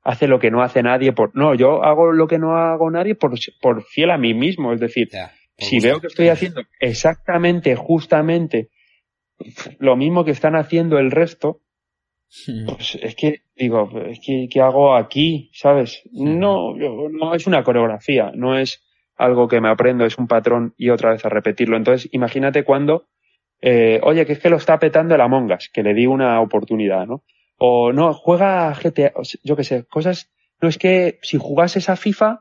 hace 0.03 0.27
lo 0.27 0.39
que 0.39 0.51
no 0.51 0.63
hace 0.63 0.83
nadie 0.83 1.13
por, 1.13 1.37
no, 1.37 1.55
yo 1.55 1.85
hago 1.85 2.13
lo 2.13 2.27
que 2.27 2.39
no 2.39 2.57
hago 2.57 2.91
nadie 2.91 3.15
por, 3.15 3.35
por 3.61 3.83
fiel 3.83 4.11
a 4.11 4.17
mí 4.17 4.33
mismo, 4.33 4.73
es 4.73 4.81
decir, 4.81 5.11
ya, 5.13 5.33
si 5.59 5.77
gusto. 5.77 5.89
veo 5.89 6.01
que 6.01 6.07
estoy 6.07 6.29
haciendo 6.29 6.63
exactamente, 6.81 7.77
justamente 7.77 8.71
lo 9.79 9.97
mismo 9.97 10.25
que 10.25 10.31
están 10.31 10.57
haciendo 10.57 10.99
el 10.99 11.11
resto, 11.11 11.61
pues 12.67 12.99
es 13.03 13.15
que 13.17 13.43
digo, 13.55 13.91
es 14.07 14.21
que 14.25 14.49
¿qué 14.51 14.61
hago 14.63 14.97
aquí? 14.97 15.51
¿Sabes? 15.53 16.03
No, 16.13 16.75
no 16.75 17.35
es 17.35 17.47
una 17.47 17.63
coreografía, 17.63 18.33
no 18.35 18.59
es 18.59 18.83
algo 19.15 19.47
que 19.47 19.61
me 19.61 19.69
aprendo, 19.69 20.07
es 20.07 20.17
un 20.17 20.27
patrón 20.27 20.75
y 20.79 20.91
otra 20.91 21.11
vez 21.13 21.25
a 21.25 21.29
repetirlo. 21.29 21.77
Entonces, 21.77 22.09
imagínate 22.13 22.65
cuando, 22.65 23.09
eh, 23.61 24.01
oye, 24.03 24.25
que 24.27 24.35
es 24.35 24.39
que 24.39 24.51
lo 24.51 24.57
está 24.57 24.79
petando 24.79 25.15
el 25.15 25.21
Among 25.21 25.53
Us, 25.53 25.71
que 25.73 25.83
le 25.83 25.95
di 25.95 26.07
una 26.07 26.41
oportunidad, 26.41 27.07
¿no? 27.07 27.25
O 27.59 27.93
no, 27.93 28.15
juega 28.15 28.73
GTA, 28.73 29.13
yo 29.43 29.57
qué 29.57 29.65
sé, 29.65 29.85
cosas, 29.85 30.31
no 30.61 30.69
es 30.69 30.79
que 30.79 31.19
si 31.23 31.39
jugases 31.39 31.89
a 31.89 31.97
FIFA, 31.97 32.41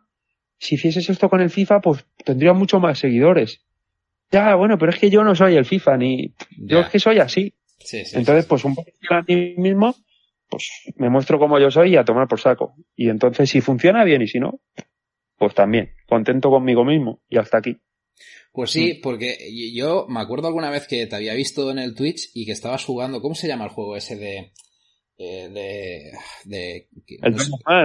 si 0.60 0.76
hicieses 0.76 1.10
esto 1.10 1.30
con 1.30 1.42
el 1.42 1.50
FIFA, 1.50 1.82
pues 1.82 2.06
tendría 2.24 2.54
mucho 2.54 2.80
más 2.80 3.00
seguidores. 3.00 3.62
Ya, 4.32 4.56
bueno, 4.56 4.78
pero 4.78 4.92
es 4.92 5.00
que 5.00 5.10
yo 5.10 5.24
no 5.24 5.36
soy 5.36 5.56
el 5.56 5.66
FIFA, 5.66 5.98
ni, 5.98 6.34
yo 6.58 6.82
es 6.82 6.90
que 6.90 7.00
soy 7.00 7.20
así. 7.20 7.54
Entonces, 8.14 8.46
pues 8.46 8.66
un 8.66 8.76
poco 8.76 8.90
a 9.10 9.24
ti 9.24 9.56
mismo, 9.58 9.96
pues 10.50 10.70
me 10.98 11.10
muestro 11.10 11.40
como 11.40 11.60
yo 11.60 11.72
soy 11.72 11.94
y 11.94 11.98
a 11.98 12.04
tomar 12.04 12.28
por 12.28 12.40
saco. 12.40 12.76
Y 12.96 13.10
entonces, 13.10 13.50
si 13.50 13.62
funciona 13.62 14.04
bien 14.04 14.22
y 14.22 14.28
si 14.28 14.40
no, 14.40 14.60
pues 15.38 15.54
también, 15.54 15.92
contento 16.08 16.50
conmigo 16.50 16.84
mismo 16.84 17.22
y 17.30 17.38
hasta 17.38 17.60
aquí. 17.60 17.78
Pues 18.52 18.72
sí, 18.72 18.94
mm. 18.94 19.02
porque 19.02 19.38
yo 19.74 20.08
me 20.10 20.20
acuerdo 20.20 20.48
alguna 20.48 20.70
vez 20.70 20.88
que 20.88 21.06
te 21.06 21.16
había 21.16 21.34
visto 21.34 21.70
en 21.72 21.80
el 21.80 21.96
Twitch 21.96 22.32
y 22.34 22.46
que 22.46 22.54
estabas 22.54 22.84
jugando, 22.86 23.22
¿cómo 23.22 23.36
se 23.36 23.48
llama 23.48 23.66
el 23.66 23.72
juego 23.72 23.96
ese 23.96 24.16
de... 24.16 24.52
Eh, 25.20 25.50
de, 25.52 26.12
de, 26.46 26.88
el 27.24 27.36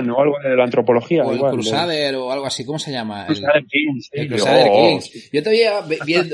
no 0.07 0.17
o 0.17 0.21
algo 0.21 0.35
de 0.45 0.55
la 0.55 0.65
antropología. 0.65 1.25
O 1.25 1.33
el 1.33 1.41
Crusader 1.41 2.15
o 2.17 2.31
algo 2.31 2.45
así, 2.45 2.63
¿cómo 2.63 2.79
se 2.79 2.93
llama? 2.93 3.25
Crusader 3.25 3.65
Kings. 3.65 4.11
El 4.13 4.29
Crusader 4.29 4.69
oh. 4.71 4.87
Kings. 4.87 5.31
Yo 5.33 5.43
te 5.43 5.49
veía, 5.49 5.81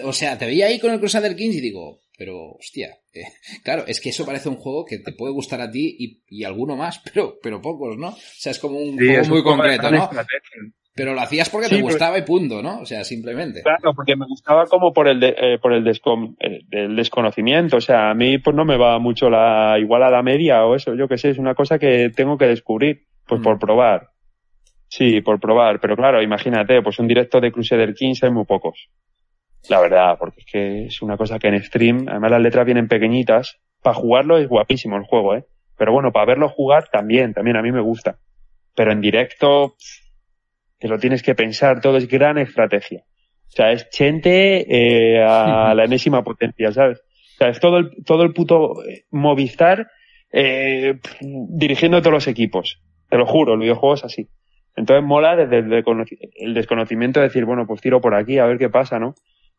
o 0.03 0.13
sea, 0.13 0.37
te 0.37 0.47
veía 0.47 0.67
ahí 0.67 0.81
con 0.81 0.91
el 0.93 0.99
Crusader 0.99 1.37
Kings 1.37 1.55
y 1.55 1.61
digo, 1.61 2.01
pero 2.19 2.57
hostia, 2.59 2.99
eh, 3.13 3.23
claro, 3.63 3.85
es 3.87 4.01
que 4.01 4.09
eso 4.09 4.27
parece 4.27 4.49
un 4.49 4.57
juego 4.57 4.85
que 4.85 4.99
te 4.99 5.13
puede 5.13 5.33
gustar 5.33 5.61
a 5.61 5.71
ti 5.71 5.97
y, 6.01 6.23
y 6.29 6.43
alguno 6.43 6.75
más, 6.75 6.99
pero, 7.15 7.39
pero 7.41 7.63
pocos, 7.63 7.97
¿no? 7.97 8.09
O 8.09 8.17
sea, 8.37 8.51
es 8.51 8.59
como 8.59 8.79
un 8.79 8.99
juego 8.99 9.29
muy 9.29 9.43
concreto, 9.45 9.91
¿no? 9.91 10.11
Pero 10.99 11.15
lo 11.15 11.21
hacías 11.21 11.49
porque 11.49 11.69
te 11.69 11.81
gustaba 11.81 12.19
y 12.19 12.23
punto, 12.23 12.61
¿no? 12.61 12.81
O 12.81 12.85
sea, 12.85 13.05
simplemente. 13.05 13.63
Claro, 13.63 13.95
porque 13.95 14.17
me 14.17 14.27
gustaba 14.27 14.67
como 14.67 14.93
por 14.93 15.07
el 15.07 15.23
eh, 15.23 15.57
por 15.63 15.73
el, 15.73 15.87
eh, 15.87 16.61
el, 16.73 16.97
desconocimiento. 16.97 17.77
O 17.77 17.81
sea, 17.81 18.11
a 18.11 18.15
mí 18.15 18.39
pues 18.39 18.57
no 18.57 18.65
me 18.65 18.77
va 18.77 18.99
mucho 18.99 19.31
la 19.31 19.77
igual 19.79 20.03
a 20.03 20.11
la 20.11 20.25
media 20.25 20.67
o 20.67 20.75
eso. 20.75 20.97
Yo 20.97 21.07
qué 21.07 21.17
sé, 21.17 21.31
es 21.31 21.39
una 21.39 21.55
cosa 21.55 21.79
que 21.79 22.11
tengo 22.11 22.37
que 22.37 22.47
descubrir, 22.47 23.05
pues 23.29 23.41
por 23.41 23.57
mm. 23.57 23.61
probar. 23.61 24.09
Sí, 24.89 25.21
por 25.21 25.39
probar. 25.39 25.79
Pero 25.79 25.95
claro, 25.95 26.21
imagínate, 26.21 26.83
pues 26.83 26.99
un 26.99 27.07
directo 27.07 27.41
de 27.41 27.53
Crusader 27.53 27.95
Kings 27.95 28.25
hay 28.25 28.33
muy 28.33 28.45
pocos. 28.45 28.91
La 29.69 29.81
verdad, 29.81 30.17
porque 30.19 30.41
es 30.41 30.47
que 30.47 30.85
es 30.87 31.01
una 31.01 31.17
cosa 31.17 31.39
que 31.39 31.47
en 31.47 31.63
stream, 31.63 32.07
además 32.09 32.33
las 32.33 32.43
letras 32.43 32.67
vienen 32.67 32.89
pequeñitas. 32.89 33.61
Para 33.85 33.95
jugarlo 33.95 34.37
es 34.37 34.49
guapísimo 34.49 34.97
el 34.97 35.05
juego, 35.05 35.37
¿eh? 35.37 35.45
Pero 35.77 35.93
bueno, 35.93 36.11
para 36.11 36.27
verlo 36.27 36.49
jugar 36.49 36.89
también, 36.91 37.35
también 37.35 37.57
a 37.57 37.63
mí 37.63 37.71
me 37.71 37.83
gusta. 37.83 38.19
Pero 38.75 38.91
en 38.91 39.01
directo, 39.01 39.77
te 40.79 40.89
lo 40.89 40.99
tienes 40.99 41.23
que 41.23 41.35
pensar, 41.35 41.81
todo 41.81 41.97
es 41.97 42.09
gran 42.09 42.39
estrategia. 42.39 43.05
O 43.49 43.51
sea, 43.51 43.73
es 43.73 43.89
Chente 43.91 44.67
eh, 44.69 45.23
a 45.23 45.75
la 45.77 45.85
enésima 45.85 46.23
potencia, 46.23 46.73
¿sabes? 46.73 47.01
O 47.01 47.39
sea, 47.39 47.49
es 47.49 47.61
todo 47.61 47.79
el, 47.79 48.05
todo 48.05 48.23
el 48.23 48.33
puto 48.33 48.83
eh, 48.85 49.05
Movistar 49.11 49.89
eh, 50.33 50.99
dirigiendo 51.21 52.01
todos 52.01 52.13
los 52.13 52.29
equipos. 52.29 52.81
Te 53.09 53.17
lo 53.17 53.27
juro, 53.27 53.55
el 53.55 53.61
videojuego 53.61 53.95
es 53.95 54.05
así. 54.05 54.29
Entonces 54.77 55.05
mola 55.05 55.35
desde 55.35 55.59
el 55.59 56.55
desconocimiento 56.55 57.21
de 57.21 57.27
decir, 57.27 57.45
bueno, 57.45 57.67
pues 57.67 57.81
tiro 57.81 58.01
por 58.01 58.15
aquí 58.15 58.39
a 58.39 58.47
ver 58.47 58.59
qué 58.59 58.69
pasa, 58.69 58.99
¿no? 58.99 59.15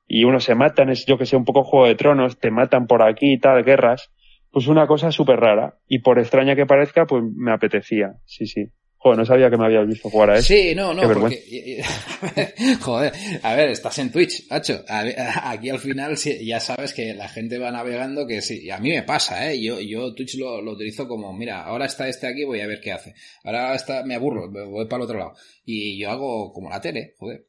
Y 0.07 0.23
uno 0.23 0.39
se 0.39 0.55
matan, 0.55 0.89
es 0.89 1.05
yo 1.05 1.17
que 1.17 1.25
sé, 1.25 1.35
un 1.35 1.45
poco 1.45 1.63
Juego 1.63 1.87
de 1.87 1.95
Tronos, 1.95 2.39
te 2.39 2.51
matan 2.51 2.87
por 2.87 3.03
aquí 3.03 3.33
y 3.33 3.39
tal, 3.39 3.63
guerras. 3.63 4.11
Pues 4.51 4.67
una 4.67 4.87
cosa 4.87 5.11
súper 5.11 5.39
rara. 5.39 5.75
Y 5.87 5.99
por 5.99 6.17
extraña 6.17 6.55
que 6.55 6.65
parezca, 6.65 7.05
pues 7.05 7.23
me 7.35 7.51
apetecía. 7.51 8.13
Sí, 8.25 8.47
sí. 8.47 8.69
Joder, 9.01 9.17
no 9.17 9.25
sabía 9.25 9.49
que 9.49 9.55
me 9.55 9.65
habías 9.65 9.87
visto 9.87 10.09
jugar 10.09 10.31
a 10.31 10.39
eso. 10.39 10.53
Sí, 10.53 10.75
no, 10.75 10.93
no, 10.93 11.03
porque... 11.03 11.81
Joder, 12.81 13.13
a 13.41 13.55
ver, 13.55 13.69
estás 13.69 13.97
en 13.99 14.11
Twitch, 14.11 14.45
hacho. 14.49 14.83
Aquí 14.89 15.69
al 15.69 15.79
final 15.79 16.17
ya 16.17 16.59
sabes 16.59 16.93
que 16.93 17.13
la 17.13 17.29
gente 17.29 17.59
va 17.59 17.71
navegando, 17.71 18.27
que 18.27 18.41
sí, 18.41 18.69
a 18.69 18.77
mí 18.77 18.89
me 18.89 19.03
pasa, 19.03 19.49
¿eh? 19.49 19.61
Yo, 19.61 19.79
yo 19.79 20.13
Twitch 20.13 20.35
lo, 20.37 20.61
lo 20.61 20.73
utilizo 20.73 21.07
como, 21.07 21.31
mira, 21.31 21.63
ahora 21.63 21.85
está 21.85 22.09
este 22.09 22.27
aquí, 22.27 22.43
voy 22.43 22.59
a 22.59 22.67
ver 22.67 22.81
qué 22.81 22.91
hace. 22.91 23.15
Ahora 23.45 23.73
está, 23.73 24.03
me 24.03 24.15
aburro, 24.15 24.51
voy 24.51 24.85
para 24.87 24.97
el 24.97 25.03
otro 25.05 25.19
lado. 25.19 25.33
Y 25.63 25.97
yo 25.97 26.09
hago 26.11 26.51
como 26.51 26.69
la 26.69 26.81
tele, 26.81 27.15
joder. 27.17 27.45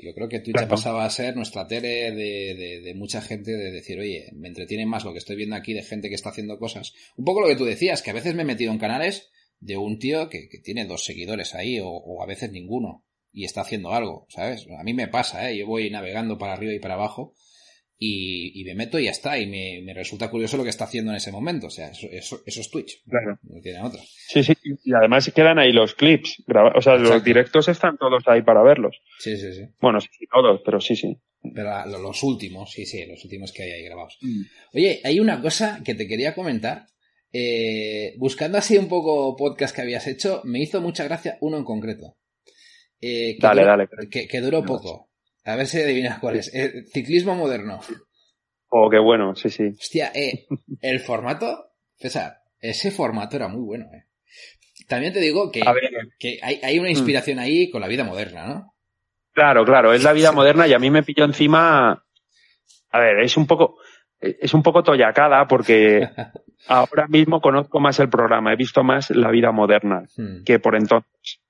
Yo 0.00 0.14
creo 0.14 0.28
que 0.28 0.38
Twitch 0.38 0.58
ha 0.58 0.68
pasado 0.68 1.00
a 1.00 1.10
ser 1.10 1.34
nuestra 1.34 1.66
tele 1.66 2.12
de, 2.12 2.54
de, 2.54 2.80
de, 2.80 2.94
mucha 2.94 3.20
gente 3.20 3.50
de 3.52 3.72
decir, 3.72 3.98
oye, 3.98 4.28
me 4.34 4.48
entretiene 4.48 4.86
más 4.86 5.04
lo 5.04 5.12
que 5.12 5.18
estoy 5.18 5.34
viendo 5.34 5.56
aquí 5.56 5.72
de 5.72 5.82
gente 5.82 6.08
que 6.08 6.14
está 6.14 6.30
haciendo 6.30 6.58
cosas. 6.58 6.92
Un 7.16 7.24
poco 7.24 7.40
lo 7.40 7.48
que 7.48 7.56
tú 7.56 7.64
decías, 7.64 8.02
que 8.02 8.10
a 8.10 8.14
veces 8.14 8.34
me 8.34 8.42
he 8.42 8.44
metido 8.44 8.72
en 8.72 8.78
canales 8.78 9.31
de 9.62 9.76
un 9.76 9.98
tío 9.98 10.28
que, 10.28 10.48
que 10.48 10.58
tiene 10.58 10.86
dos 10.86 11.04
seguidores 11.04 11.54
ahí 11.54 11.78
o, 11.78 11.88
o, 11.88 12.22
a 12.22 12.26
veces 12.26 12.50
ninguno 12.50 13.04
y 13.32 13.44
está 13.44 13.60
haciendo 13.62 13.92
algo, 13.92 14.26
¿sabes? 14.28 14.66
A 14.78 14.82
mí 14.82 14.92
me 14.92 15.08
pasa, 15.08 15.48
¿eh? 15.48 15.56
Yo 15.56 15.66
voy 15.66 15.88
navegando 15.88 16.36
para 16.36 16.54
arriba 16.54 16.74
y 16.74 16.80
para 16.80 16.94
abajo 16.94 17.34
y, 17.96 18.60
y 18.60 18.64
me 18.64 18.74
meto 18.74 18.98
y 18.98 19.04
ya 19.04 19.12
está. 19.12 19.38
Y 19.38 19.46
me, 19.46 19.80
me, 19.84 19.94
resulta 19.94 20.28
curioso 20.28 20.56
lo 20.56 20.64
que 20.64 20.70
está 20.70 20.84
haciendo 20.84 21.12
en 21.12 21.18
ese 21.18 21.30
momento. 21.30 21.68
O 21.68 21.70
sea, 21.70 21.90
eso, 21.90 22.08
eso, 22.10 22.40
eso 22.44 22.60
es 22.60 22.70
Twitch. 22.70 23.00
Claro. 23.08 23.38
No 23.44 23.60
tiene 23.60 23.80
otra. 23.80 24.00
Sí, 24.02 24.42
sí. 24.42 24.54
Y 24.84 24.92
además 24.92 25.30
quedan 25.32 25.60
ahí 25.60 25.72
los 25.72 25.94
clips. 25.94 26.42
O 26.48 26.82
sea, 26.82 26.94
Exacto. 26.96 27.14
los 27.14 27.24
directos 27.24 27.68
están 27.68 27.96
todos 27.96 28.24
ahí 28.26 28.42
para 28.42 28.64
verlos. 28.64 29.00
Sí, 29.20 29.36
sí, 29.36 29.52
sí. 29.52 29.62
Bueno, 29.80 30.00
sí, 30.00 30.08
todos, 30.30 30.60
pero 30.64 30.80
sí, 30.80 30.96
sí. 30.96 31.16
Pero 31.54 31.86
los 31.86 32.22
últimos, 32.24 32.72
sí, 32.72 32.84
sí, 32.84 33.06
los 33.06 33.22
últimos 33.22 33.52
que 33.52 33.62
hay 33.62 33.70
ahí 33.70 33.84
grabados. 33.84 34.18
Mm. 34.20 34.42
Oye, 34.74 35.00
hay 35.04 35.20
una 35.20 35.40
cosa 35.40 35.80
que 35.84 35.94
te 35.94 36.08
quería 36.08 36.34
comentar 36.34 36.86
eh, 37.32 38.14
buscando 38.18 38.58
así 38.58 38.76
un 38.76 38.88
poco 38.88 39.34
podcast 39.36 39.74
que 39.74 39.82
habías 39.82 40.06
hecho, 40.06 40.42
me 40.44 40.60
hizo 40.60 40.80
mucha 40.80 41.04
gracia 41.04 41.38
uno 41.40 41.56
en 41.56 41.64
concreto. 41.64 42.16
Eh, 43.00 43.36
que 43.36 43.46
dale, 43.46 43.62
duró, 43.62 43.70
dale. 43.70 43.88
Que, 44.10 44.28
que, 44.28 44.40
duró 44.40 44.64
poco. 44.64 45.10
A 45.44 45.56
ver 45.56 45.66
si 45.66 45.80
adivinas 45.80 46.18
cuál 46.18 46.36
es. 46.36 46.54
Eh, 46.54 46.84
ciclismo 46.92 47.34
moderno. 47.34 47.80
Oh, 48.68 48.88
qué 48.90 48.98
bueno, 48.98 49.34
sí, 49.34 49.50
sí. 49.50 49.64
Hostia, 49.64 50.12
eh, 50.14 50.46
el 50.80 51.00
formato, 51.00 51.72
César, 51.96 52.38
ese 52.58 52.90
formato 52.90 53.36
era 53.36 53.48
muy 53.48 53.62
bueno, 53.62 53.86
eh. 53.92 54.04
También 54.88 55.12
te 55.12 55.20
digo 55.20 55.50
que, 55.50 55.62
que 56.18 56.38
hay, 56.42 56.60
hay, 56.62 56.78
una 56.78 56.90
inspiración 56.90 57.38
ahí 57.38 57.70
con 57.70 57.80
la 57.80 57.88
vida 57.88 58.04
moderna, 58.04 58.46
¿no? 58.46 58.74
Claro, 59.32 59.64
claro, 59.64 59.92
es 59.92 60.02
la 60.02 60.12
vida 60.12 60.32
moderna 60.32 60.66
y 60.66 60.74
a 60.74 60.78
mí 60.78 60.90
me 60.90 61.02
pilló 61.02 61.24
encima. 61.24 62.04
A 62.90 62.98
ver, 62.98 63.20
es 63.20 63.36
un 63.36 63.46
poco 63.46 63.76
es 64.22 64.54
un 64.54 64.62
poco 64.62 64.82
toyacada 64.82 65.46
porque 65.46 66.08
ahora 66.68 67.06
mismo 67.08 67.40
conozco 67.40 67.80
más 67.80 67.98
el 68.00 68.08
programa, 68.08 68.52
he 68.52 68.56
visto 68.56 68.82
más 68.84 69.10
la 69.10 69.30
vida 69.30 69.52
moderna 69.52 70.04
hmm. 70.16 70.44
que 70.44 70.58
por 70.58 70.76
entonces. 70.76 71.40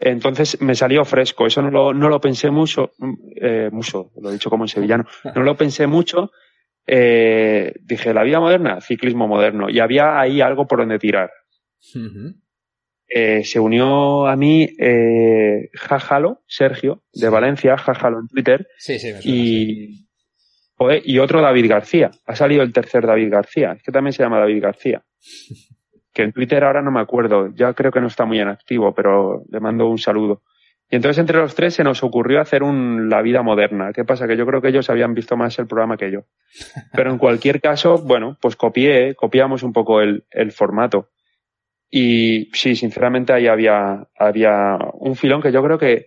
Entonces 0.00 0.60
me 0.60 0.76
salió 0.76 1.04
fresco, 1.04 1.46
eso 1.46 1.60
no 1.60 1.72
lo, 1.72 1.92
no 1.92 2.08
lo 2.08 2.20
pensé 2.20 2.52
mucho, 2.52 2.92
eh, 3.34 3.68
mucho, 3.72 4.12
lo 4.20 4.30
he 4.30 4.34
dicho 4.34 4.48
como 4.48 4.62
en 4.62 4.68
sevillano, 4.68 5.06
no 5.34 5.42
lo 5.42 5.56
pensé 5.56 5.88
mucho, 5.88 6.30
eh, 6.86 7.74
dije 7.82 8.14
la 8.14 8.22
vida 8.22 8.38
moderna, 8.38 8.80
ciclismo 8.80 9.26
moderno, 9.26 9.68
y 9.68 9.80
había 9.80 10.20
ahí 10.20 10.40
algo 10.40 10.68
por 10.68 10.78
donde 10.78 11.00
tirar. 11.00 11.30
Eh, 13.08 13.42
se 13.42 13.58
unió 13.58 14.26
a 14.26 14.36
mí 14.36 14.68
eh, 14.78 15.70
Jajalo, 15.74 16.42
Sergio, 16.46 17.02
de 17.12 17.26
sí. 17.26 17.32
Valencia, 17.32 17.76
Jajalo 17.76 18.20
en 18.20 18.28
Twitter, 18.28 18.68
sí, 18.76 18.98
sí, 18.98 19.12
y, 19.24 20.07
Joder, 20.78 21.02
y 21.04 21.18
otro 21.18 21.42
David 21.42 21.68
García. 21.68 22.12
Ha 22.24 22.36
salido 22.36 22.62
el 22.62 22.72
tercer 22.72 23.04
David 23.04 23.32
García. 23.32 23.72
Es 23.72 23.82
que 23.82 23.90
también 23.90 24.12
se 24.12 24.22
llama 24.22 24.38
David 24.38 24.62
García. 24.62 25.02
Que 26.10 26.24
en 26.24 26.32
Twitter 26.32 26.64
ahora 26.64 26.82
no 26.82 26.90
me 26.90 26.98
acuerdo. 26.98 27.54
Ya 27.54 27.74
creo 27.74 27.92
que 27.92 28.00
no 28.00 28.08
está 28.08 28.24
muy 28.24 28.40
en 28.40 28.48
activo, 28.48 28.92
pero 28.92 29.44
le 29.52 29.60
mando 29.60 29.86
un 29.86 29.98
saludo. 29.98 30.42
Y 30.90 30.96
entonces 30.96 31.18
entre 31.18 31.38
los 31.38 31.54
tres 31.54 31.74
se 31.74 31.84
nos 31.84 32.02
ocurrió 32.02 32.40
hacer 32.40 32.64
un 32.64 33.08
La 33.08 33.22
Vida 33.22 33.42
Moderna. 33.42 33.92
¿Qué 33.92 34.04
pasa? 34.04 34.26
Que 34.26 34.36
yo 34.36 34.44
creo 34.44 34.60
que 34.60 34.68
ellos 34.68 34.90
habían 34.90 35.14
visto 35.14 35.36
más 35.36 35.56
el 35.60 35.68
programa 35.68 35.96
que 35.96 36.10
yo. 36.10 36.22
Pero 36.92 37.12
en 37.12 37.18
cualquier 37.18 37.60
caso, 37.60 37.98
bueno, 37.98 38.36
pues 38.40 38.56
copié, 38.56 39.14
copiamos 39.14 39.62
un 39.62 39.72
poco 39.72 40.00
el, 40.00 40.24
el 40.30 40.50
formato. 40.50 41.10
Y 41.88 42.50
sí, 42.52 42.74
sinceramente 42.74 43.32
ahí 43.32 43.46
había, 43.46 44.08
había 44.18 44.76
un 44.94 45.14
filón 45.14 45.40
que 45.40 45.52
yo 45.52 45.62
creo 45.62 45.78
que 45.78 46.06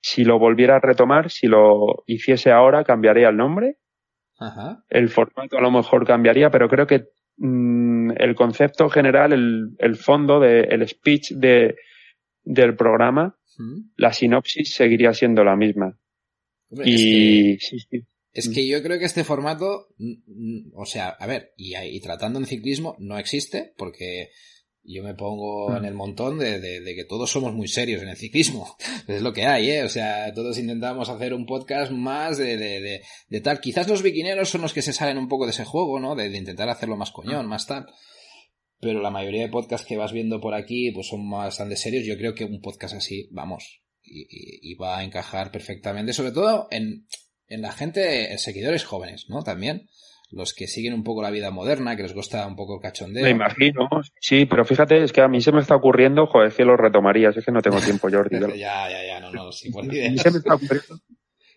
si 0.00 0.24
lo 0.24 0.40
volviera 0.40 0.76
a 0.76 0.80
retomar, 0.80 1.30
si 1.30 1.46
lo 1.46 2.02
hiciese 2.06 2.50
ahora, 2.50 2.82
cambiaría 2.82 3.28
el 3.28 3.36
nombre 3.36 3.76
Ajá. 4.46 4.84
El 4.88 5.08
formato 5.08 5.58
a 5.58 5.60
lo 5.60 5.70
mejor 5.70 6.06
cambiaría, 6.06 6.50
pero 6.50 6.68
creo 6.68 6.86
que 6.86 7.08
mmm, 7.36 8.10
el 8.16 8.34
concepto 8.34 8.88
general, 8.88 9.32
el, 9.32 9.76
el 9.78 9.96
fondo, 9.96 10.40
de, 10.40 10.60
el 10.62 10.86
speech 10.88 11.32
de, 11.32 11.76
del 12.42 12.76
programa, 12.76 13.36
¿Mm? 13.58 13.92
la 13.96 14.12
sinopsis 14.12 14.74
seguiría 14.74 15.12
siendo 15.12 15.44
la 15.44 15.56
misma. 15.56 15.98
Hombre, 16.70 16.88
y 16.88 17.52
es 17.52 17.58
que, 17.58 17.66
sí, 17.66 17.78
sí. 17.90 18.06
Es 18.32 18.48
que 18.48 18.66
yo 18.66 18.82
creo 18.82 18.98
que 18.98 19.04
este 19.04 19.24
formato, 19.24 19.88
o 20.74 20.86
sea, 20.86 21.10
a 21.10 21.26
ver, 21.26 21.52
y, 21.56 21.76
y 21.76 22.00
tratando 22.00 22.38
en 22.38 22.46
ciclismo, 22.46 22.96
no 22.98 23.18
existe, 23.18 23.74
porque 23.76 24.30
yo 24.84 25.02
me 25.02 25.14
pongo 25.14 25.70
Mm. 25.70 25.76
en 25.76 25.84
el 25.84 25.94
montón 25.94 26.38
de, 26.38 26.58
de, 26.60 26.80
de, 26.80 26.94
que 26.94 27.04
todos 27.04 27.30
somos 27.30 27.52
muy 27.54 27.68
serios 27.68 28.02
en 28.02 28.08
el 28.08 28.16
ciclismo. 28.16 28.76
Es 29.08 29.22
lo 29.22 29.32
que 29.32 29.46
hay, 29.46 29.70
¿eh? 29.70 29.84
O 29.84 29.88
sea, 29.88 30.32
todos 30.34 30.58
intentamos 30.58 31.08
hacer 31.08 31.34
un 31.34 31.46
podcast 31.46 31.92
más 31.92 32.38
de, 32.38 32.56
de, 32.56 33.02
de, 33.28 33.40
tal. 33.40 33.60
Quizás 33.60 33.88
los 33.88 34.02
biquineros 34.02 34.48
son 34.48 34.62
los 34.62 34.72
que 34.72 34.82
se 34.82 34.92
salen 34.92 35.18
un 35.18 35.28
poco 35.28 35.44
de 35.44 35.50
ese 35.52 35.64
juego, 35.64 36.00
¿no? 36.00 36.14
De, 36.14 36.28
de 36.28 36.38
intentar 36.38 36.68
hacerlo 36.68 36.96
más 36.96 37.10
coñón, 37.10 37.46
más 37.46 37.66
tal. 37.66 37.86
Pero 38.80 39.00
la 39.00 39.10
mayoría 39.10 39.42
de 39.42 39.48
podcasts 39.48 39.86
que 39.86 39.96
vas 39.96 40.12
viendo 40.12 40.40
por 40.40 40.54
aquí, 40.54 40.90
pues 40.90 41.06
son 41.06 41.30
bastante 41.30 41.76
serios. 41.76 42.04
Yo 42.04 42.16
creo 42.16 42.34
que 42.34 42.44
un 42.44 42.60
podcast 42.60 42.94
así, 42.94 43.28
vamos, 43.30 43.82
y, 44.02 44.22
y, 44.22 44.72
y 44.72 44.74
va 44.74 44.98
a 44.98 45.04
encajar 45.04 45.52
perfectamente, 45.52 46.12
sobre 46.12 46.32
todo 46.32 46.66
en, 46.72 47.06
en 47.46 47.62
la 47.62 47.70
gente, 47.70 48.32
en 48.32 48.38
seguidores 48.38 48.84
jóvenes, 48.84 49.26
¿no? 49.28 49.44
También 49.44 49.88
los 50.32 50.54
que 50.54 50.66
siguen 50.66 50.94
un 50.94 51.04
poco 51.04 51.22
la 51.22 51.30
vida 51.30 51.50
moderna, 51.50 51.94
que 51.96 52.02
les 52.02 52.14
gusta 52.14 52.46
un 52.46 52.56
poco 52.56 52.76
el 52.76 52.80
cachondeo. 52.80 53.22
Me 53.22 53.30
imagino, 53.30 53.88
sí, 54.18 54.46
pero 54.46 54.64
fíjate, 54.64 55.02
es 55.02 55.12
que 55.12 55.20
a 55.20 55.28
mí 55.28 55.40
se 55.40 55.52
me 55.52 55.60
está 55.60 55.76
ocurriendo, 55.76 56.26
joder, 56.26 56.48
es 56.48 56.54
que 56.54 56.64
lo 56.64 56.76
retomarías, 56.76 57.36
es 57.36 57.44
que 57.44 57.52
no 57.52 57.60
tengo 57.60 57.80
tiempo, 57.80 58.08
Jordi. 58.10 58.38
ya, 58.58 58.90
ya, 58.90 59.04
ya, 59.06 59.20
no, 59.20 59.30
no, 59.30 59.52
sí, 59.52 59.70
por 59.70 59.84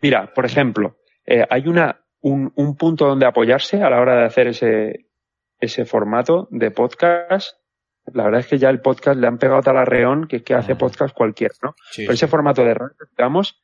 Mira, 0.02 0.34
por 0.34 0.46
ejemplo, 0.46 0.98
eh, 1.26 1.46
hay 1.50 1.68
una, 1.68 2.06
un, 2.22 2.52
un 2.56 2.76
punto 2.76 3.08
donde 3.08 3.26
apoyarse 3.26 3.82
a 3.82 3.90
la 3.90 4.02
hora 4.02 4.18
de 4.18 4.26
hacer 4.26 4.48
ese, 4.48 5.08
ese 5.60 5.86
formato 5.86 6.48
de 6.52 6.72
podcast 6.72 7.56
la 8.14 8.26
verdad 8.26 8.42
es 8.42 8.48
que 8.48 8.58
ya 8.58 8.70
el 8.70 8.82
podcast 8.82 9.20
le 9.20 9.28
han 9.28 9.38
pegado 9.38 9.62
tal 9.62 9.78
arreón 9.78 10.28
que, 10.28 10.44
que 10.44 10.54
hace 10.54 10.76
podcast 10.76 11.16
cualquiera, 11.16 11.56
¿no? 11.64 11.76
Pero 11.96 12.14
ese 12.14 12.28
formato 12.28 12.64
de 12.64 12.74
radio, 12.74 12.96
digamos, 13.18 13.60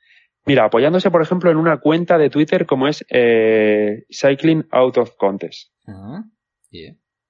mira, 0.46 0.66
apoyándose, 0.66 1.12
por 1.12 1.22
ejemplo, 1.22 1.52
en 1.52 1.58
una 1.58 1.80
cuenta 1.80 2.18
de 2.18 2.30
Twitter 2.30 2.66
como 2.66 2.88
es 2.88 3.06
eh, 3.10 4.06
Cycling 4.10 4.68
Out 4.72 4.98
of 4.98 5.16
Contest. 5.18 5.72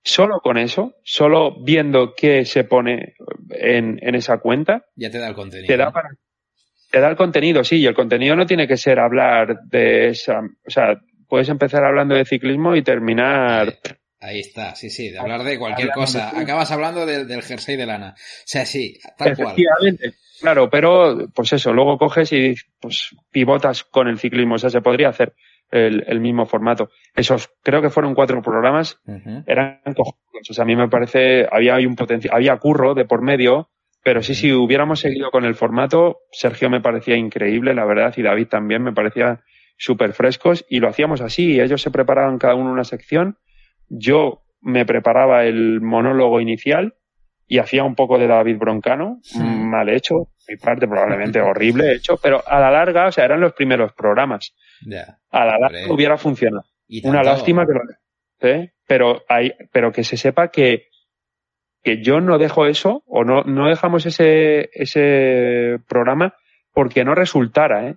Solo 0.03 0.39
con 0.39 0.57
eso, 0.57 0.95
solo 1.03 1.63
viendo 1.63 2.13
qué 2.15 2.45
se 2.45 2.63
pone 2.63 3.15
en, 3.49 3.99
en 4.01 4.15
esa 4.15 4.39
cuenta. 4.39 4.85
Ya 4.95 5.11
te 5.11 5.19
da 5.19 5.27
el 5.27 5.35
contenido. 5.35 5.67
Te 5.67 5.77
da, 5.77 5.91
para, 5.91 6.09
te 6.89 6.99
da 6.99 7.09
el 7.09 7.15
contenido, 7.15 7.63
sí, 7.63 7.77
y 7.77 7.85
el 7.85 7.93
contenido 7.93 8.35
no 8.35 8.45
tiene 8.45 8.67
que 8.67 8.77
ser 8.77 8.99
hablar 8.99 9.61
de 9.65 10.07
esa. 10.07 10.39
O 10.39 10.69
sea, 10.69 10.99
puedes 11.27 11.49
empezar 11.49 11.83
hablando 11.83 12.15
de 12.15 12.25
ciclismo 12.25 12.75
y 12.75 12.83
terminar. 12.83 13.77
Ahí 14.21 14.39
está, 14.39 14.75
sí, 14.75 14.91
sí, 14.91 15.09
de 15.09 15.17
hablar 15.17 15.43
de 15.43 15.57
cualquier 15.57 15.89
cosa. 15.89 16.31
Acabas 16.39 16.71
hablando 16.71 17.07
del 17.07 17.41
jersey 17.41 17.75
de 17.75 17.87
lana. 17.87 18.13
O 18.15 18.43
sea, 18.45 18.65
sí, 18.67 18.99
tal 19.17 19.35
cual. 19.35 19.55
Claro, 20.39 20.69
pero 20.69 21.27
pues 21.33 21.53
eso, 21.53 21.73
luego 21.73 21.97
coges 21.97 22.31
y 22.31 22.55
pues 22.79 23.15
pivotas 23.31 23.83
con 23.83 24.07
el 24.07 24.19
ciclismo. 24.19 24.55
O 24.55 24.57
sea, 24.59 24.69
se 24.69 24.81
podría 24.81 25.09
hacer 25.09 25.33
el, 25.71 26.03
el 26.07 26.19
mismo 26.19 26.45
formato. 26.45 26.89
Esos, 27.15 27.49
creo 27.63 27.81
que 27.81 27.89
fueron 27.89 28.13
cuatro 28.13 28.41
programas, 28.41 28.99
eran 29.47 29.79
cojones. 29.95 30.49
O 30.49 30.53
sea, 30.53 30.63
a 30.63 30.67
mí 30.67 30.75
me 30.75 30.87
parece, 30.87 31.47
había 31.51 31.75
un 31.77 31.95
potencial, 31.95 32.35
había 32.35 32.57
curro 32.57 32.93
de 32.93 33.05
por 33.05 33.21
medio, 33.21 33.69
pero 34.03 34.23
sí, 34.23 34.35
si 34.35 34.51
hubiéramos 34.51 34.99
seguido 34.99 35.31
con 35.31 35.45
el 35.45 35.55
formato, 35.55 36.19
Sergio 36.31 36.69
me 36.69 36.81
parecía 36.81 37.15
increíble, 37.15 37.73
la 37.73 37.85
verdad, 37.85 38.13
y 38.17 38.23
David 38.23 38.47
también 38.47 38.83
me 38.83 38.93
parecía 38.93 39.41
súper 39.77 40.13
frescos, 40.13 40.65
y 40.69 40.79
lo 40.79 40.89
hacíamos 40.89 41.21
así, 41.21 41.59
ellos 41.59 41.81
se 41.81 41.91
preparaban 41.91 42.37
cada 42.37 42.55
uno 42.55 42.71
una 42.71 42.83
sección, 42.83 43.37
yo 43.91 44.43
me 44.61 44.85
preparaba 44.85 45.43
el 45.43 45.81
monólogo 45.81 46.39
inicial 46.39 46.95
y 47.47 47.57
hacía 47.57 47.83
un 47.83 47.95
poco 47.95 48.17
de 48.17 48.27
David 48.27 48.57
Broncano, 48.57 49.19
mal 49.35 49.89
hecho, 49.89 50.29
mi 50.47 50.55
parte 50.55 50.87
probablemente 50.87 51.41
horrible 51.41 51.93
hecho, 51.93 52.17
pero 52.21 52.41
a 52.47 52.59
la 52.59 52.71
larga, 52.71 53.07
o 53.07 53.11
sea, 53.11 53.25
eran 53.25 53.41
los 53.41 53.53
primeros 53.53 53.91
programas. 53.93 54.53
A 55.31 55.45
la 55.45 55.59
larga 55.59 55.93
hubiera 55.93 56.17
funcionado. 56.17 56.63
Una 57.03 57.23
lástima 57.23 57.65
que 57.65 57.73
lo 57.73 57.81
¿eh? 58.49 58.73
pero 58.87 59.23
hay, 59.27 59.51
pero 59.71 59.91
que 59.91 60.03
se 60.03 60.17
sepa 60.17 60.49
que 60.49 60.87
que 61.83 62.01
yo 62.03 62.21
no 62.21 62.37
dejo 62.37 62.67
eso 62.67 63.03
o 63.07 63.23
no 63.23 63.43
no 63.43 63.67
dejamos 63.67 64.05
ese 64.05 64.69
ese 64.73 65.79
programa 65.87 66.35
porque 66.73 67.03
no 67.03 67.15
resultara, 67.15 67.87
¿eh? 67.87 67.95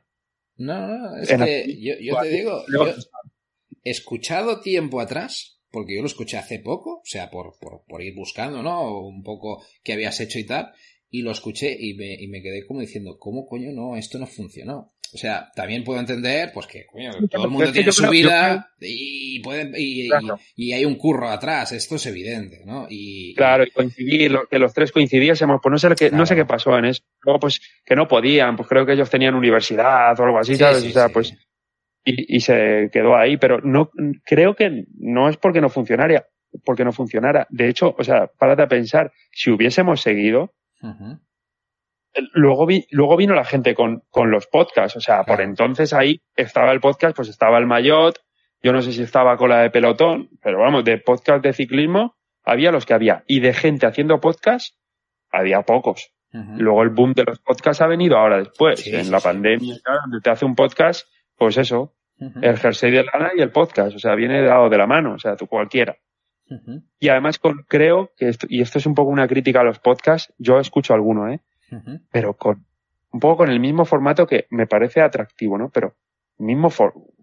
No, 0.57 0.87
no, 0.87 1.17
es 1.17 1.29
que 1.29 1.81
yo, 1.81 1.95
yo 2.01 2.21
te 2.21 2.29
digo, 2.29 2.65
yo 2.73 2.87
escuchado 3.83 4.61
tiempo 4.61 5.01
atrás 5.01 5.54
porque 5.75 5.97
yo 5.97 6.03
lo 6.03 6.07
escuché 6.07 6.37
hace 6.37 6.61
poco, 6.61 6.99
o 6.99 7.05
sea, 7.05 7.29
por, 7.29 7.55
por, 7.59 8.01
ir 8.01 8.15
buscando, 8.15 8.63
¿no? 8.63 9.01
Un 9.01 9.25
poco 9.25 9.61
qué 9.83 9.93
habías 9.93 10.21
hecho 10.21 10.39
y 10.39 10.45
tal, 10.45 10.73
y 11.11 11.23
lo 11.23 11.33
escuché 11.33 11.77
y 11.77 11.95
me, 11.95 12.15
y 12.15 12.29
me 12.29 12.41
quedé 12.41 12.65
como 12.65 12.79
diciendo, 12.79 13.19
¿cómo 13.19 13.45
coño 13.45 13.73
no? 13.73 13.97
Esto 13.97 14.21
no 14.21 14.27
funcionó. 14.29 14.95
O 15.13 15.19
sea, 15.19 15.51
también 15.55 15.83
puedo 15.83 15.99
entender, 15.99 16.53
pues 16.55 16.69
que, 16.69 16.87
coño, 16.87 17.11
todo 17.29 17.45
el 17.45 17.51
mundo 17.51 17.73
tiene 17.73 17.91
su 17.91 18.09
vida 18.09 18.69
y, 18.81 19.41
pueden, 19.41 19.75
y, 19.77 20.09
y, 20.57 20.73
hay 20.73 20.85
un 20.85 20.95
curro 20.95 21.29
atrás, 21.29 21.73
esto 21.73 21.97
es 21.97 22.07
evidente, 22.07 22.63
¿no? 22.65 22.87
Y, 22.89 23.35
claro, 23.35 23.65
y 23.65 23.71
coincidir, 23.71 24.33
que 24.49 24.59
los 24.61 24.73
tres 24.73 24.93
coincidíamos, 24.93 25.61
pues 25.61 25.71
no 25.71 25.79
sé, 25.79 25.89
qué, 25.97 26.11
no 26.11 26.25
sé 26.25 26.37
qué 26.37 26.45
pasó 26.45 26.79
en 26.79 26.87
eso. 26.87 27.03
Luego, 27.23 27.41
pues, 27.41 27.61
que 27.85 27.97
no 27.97 28.07
podían, 28.07 28.57
pues 28.57 28.69
creo 28.69 28.87
que 28.87 28.93
ellos 28.93 29.11
tenían 29.11 29.35
universidad 29.35 30.19
o 30.19 30.25
algo 30.25 30.39
así, 30.39 30.55
¿sabes? 30.57 30.85
o 30.85 30.91
sea, 30.91 31.09
pues 31.09 31.35
y, 32.05 32.37
y, 32.37 32.41
se 32.41 32.91
quedó 32.93 33.17
ahí, 33.17 33.37
pero 33.37 33.61
no 33.61 33.91
creo 34.25 34.55
que 34.55 34.85
no 34.99 35.29
es 35.29 35.37
porque 35.37 35.61
no 35.61 35.69
funcionara, 35.71 36.27
porque 36.65 36.85
no 36.85 36.93
funcionara. 36.93 37.47
De 37.51 37.69
hecho, 37.69 37.95
o 37.99 38.05
sea, 38.05 38.29
párate 38.39 38.63
a 38.63 38.69
pensar, 38.69 39.13
si 39.33 39.51
hubiésemos 39.51 40.01
seguido, 40.01 40.53
luego 42.33 42.67
vi, 42.67 42.87
luego 42.91 43.17
vino 43.17 43.35
la 43.35 43.45
gente 43.45 43.75
con, 43.75 44.03
con 44.11 44.31
los 44.31 44.47
podcasts, 44.47 44.97
o 44.97 45.01
sea, 45.01 45.25
por 45.25 45.41
entonces 45.41 45.93
ahí 45.93 46.21
estaba 46.37 46.73
el 46.73 46.81
podcast, 46.81 47.17
pues 47.17 47.29
estaba 47.29 47.59
el 47.59 47.67
Mayot, 47.67 48.19
yo 48.63 48.73
no 48.73 48.83
sé 48.83 48.93
si 48.93 49.03
estaba 49.03 49.37
con 49.37 49.51
la 49.51 49.63
de 49.63 49.71
pelotón, 49.71 50.29
pero 50.43 50.61
vamos, 50.61 50.85
de 50.85 50.99
podcast 50.99 51.43
de 51.43 51.53
ciclismo 51.53 52.17
había 52.45 52.71
los 52.71 52.87
que 52.87 52.95
había, 52.95 53.25
y 53.27 53.41
de 53.41 53.55
gente 53.55 53.87
haciendo 53.87 54.21
podcast 54.21 54.77
había 55.31 55.63
pocos. 55.63 56.11
Luego 56.57 56.83
el 56.83 56.89
boom 56.89 57.13
de 57.13 57.23
los 57.23 57.39
podcasts 57.39 57.81
ha 57.81 57.87
venido 57.87 58.19
ahora 58.19 58.39
después, 58.39 58.85
en 58.89 59.13
la 59.13 59.21
pandemia, 59.21 59.77
donde 60.03 60.21
te 60.21 60.31
hace 60.31 60.45
un 60.45 60.57
podcast 60.57 61.07
pues 61.37 61.57
eso, 61.59 61.95
el 62.19 62.57
jersey 62.59 62.91
de 62.91 63.05
lana 63.05 63.33
y 63.37 63.41
el 63.41 63.51
podcast, 63.51 63.97
o 63.97 63.99
sea, 63.99 64.15
viene 64.15 64.43
dado 64.43 64.69
de 64.69 64.79
la 64.79 64.87
mano, 64.87 65.15
o 65.15 65.19
sea, 65.19 65.37
tú 65.37 65.47
cualquiera. 65.47 65.97
Y 67.01 67.09
además 67.09 67.39
con, 67.39 67.65
creo 67.69 68.11
que 68.17 68.29
esto, 68.29 68.47
y 68.49 68.61
esto 68.61 68.79
es 68.79 68.87
un 68.87 68.95
poco 68.95 69.11
una 69.11 69.27
crítica 69.27 69.61
a 69.61 69.65
los 69.65 69.79
podcasts, 69.79 70.33
yo 70.39 70.61
escucho 70.61 70.95
alguno, 70.95 71.29
¿eh? 71.33 71.41
Pero 72.13 72.35
con, 72.35 72.65
un 73.11 73.21
poco 73.21 73.39
con 73.39 73.51
el 73.51 73.61
mismo 73.61 73.85
formato 73.85 74.27
que 74.27 74.47
me 74.51 74.67
parece 74.67 75.01
atractivo, 75.01 75.59
¿no? 75.59 75.71
Pero 75.71 75.95
mismo, 76.39 76.69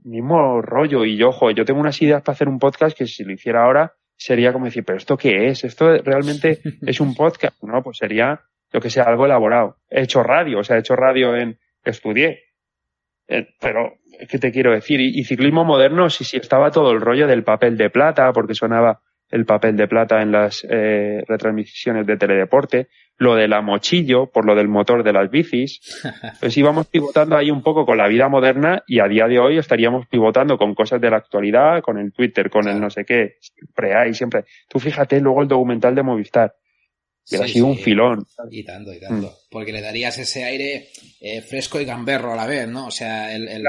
mismo 0.03 0.61
rollo 0.61 1.05
y 1.05 1.17
yo, 1.17 1.29
ojo, 1.29 1.51
yo 1.51 1.65
tengo 1.65 1.79
unas 1.79 2.01
ideas 2.01 2.21
para 2.21 2.33
hacer 2.33 2.49
un 2.49 2.59
podcast 2.59 2.97
que 2.97 3.07
si 3.07 3.23
lo 3.23 3.31
hiciera 3.31 3.63
ahora 3.63 3.93
sería 4.17 4.53
como 4.53 4.65
decir, 4.65 4.83
pero 4.83 4.97
¿esto 4.97 5.17
qué 5.17 5.47
es? 5.47 5.63
¿Esto 5.63 5.97
realmente 5.97 6.61
es 6.81 6.99
un 6.99 7.15
podcast? 7.15 7.61
No, 7.63 7.81
pues 7.81 7.97
sería 7.97 8.41
lo 8.71 8.79
que 8.79 8.89
sea 8.89 9.03
algo 9.03 9.25
elaborado. 9.25 9.77
He 9.89 10.01
hecho 10.01 10.23
radio, 10.23 10.59
o 10.59 10.63
sea, 10.63 10.77
he 10.77 10.79
hecho 10.79 10.95
radio 10.95 11.35
en, 11.35 11.59
estudié, 11.83 12.43
eh, 13.27 13.47
pero, 13.59 13.97
¿qué 14.29 14.39
te 14.39 14.51
quiero 14.51 14.71
decir? 14.71 14.99
Y, 14.99 15.23
ciclismo 15.23 15.63
moderno, 15.63 16.09
sí, 16.09 16.23
sí, 16.23 16.37
estaba 16.37 16.71
todo 16.71 16.91
el 16.91 17.01
rollo 17.01 17.27
del 17.27 17.43
papel 17.43 17.77
de 17.77 17.89
plata, 17.89 18.31
porque 18.33 18.55
sonaba 18.55 19.01
el 19.29 19.45
papel 19.45 19.77
de 19.77 19.87
plata 19.87 20.21
en 20.21 20.31
las 20.31 20.65
eh, 20.69 21.23
retransmisiones 21.27 22.05
de 22.05 22.17
teledeporte, 22.17 22.89
lo 23.17 23.35
de 23.35 23.47
la 23.47 23.61
mochillo, 23.61 24.27
por 24.27 24.45
lo 24.45 24.55
del 24.55 24.67
motor 24.67 25.03
de 25.03 25.13
las 25.13 25.29
bicis. 25.29 25.79
Pues 26.39 26.57
íbamos 26.57 26.87
pivotando 26.87 27.37
ahí 27.37 27.51
un 27.51 27.61
poco 27.61 27.85
con 27.85 27.97
la 27.97 28.07
vida 28.07 28.27
moderna 28.27 28.83
y 28.87 28.99
a 28.99 29.07
día 29.07 29.27
de 29.27 29.39
hoy 29.39 29.57
estaríamos 29.57 30.07
pivotando 30.07 30.57
con 30.57 30.73
cosas 30.73 30.99
de 30.99 31.09
la 31.09 31.17
actualidad, 31.17 31.81
con 31.81 31.97
el 31.97 32.11
Twitter, 32.11 32.49
con 32.49 32.67
el 32.67 32.79
no 32.81 32.89
sé 32.89 33.05
qué. 33.05 33.37
Siempre 33.39 33.95
hay, 33.95 34.13
siempre. 34.13 34.45
Tú 34.67 34.79
fíjate 34.79 35.21
luego 35.21 35.41
el 35.43 35.47
documental 35.47 35.93
de 35.95 36.03
Movistar. 36.03 36.55
Y 37.29 37.35
ha 37.35 37.47
sido 37.47 37.67
un 37.67 37.77
filón. 37.77 38.25
Y 38.49 38.63
tanto, 38.63 38.93
y 38.93 38.99
tanto. 38.99 39.27
Mm. 39.27 39.49
Porque 39.49 39.71
le 39.71 39.81
darías 39.81 40.17
ese 40.17 40.43
aire 40.43 40.89
eh, 41.19 41.41
fresco 41.41 41.79
y 41.79 41.85
gamberro 41.85 42.33
a 42.33 42.35
la 42.35 42.47
vez, 42.47 42.67
¿no? 42.67 42.87
O 42.87 42.91
sea, 42.91 43.33
el, 43.33 43.63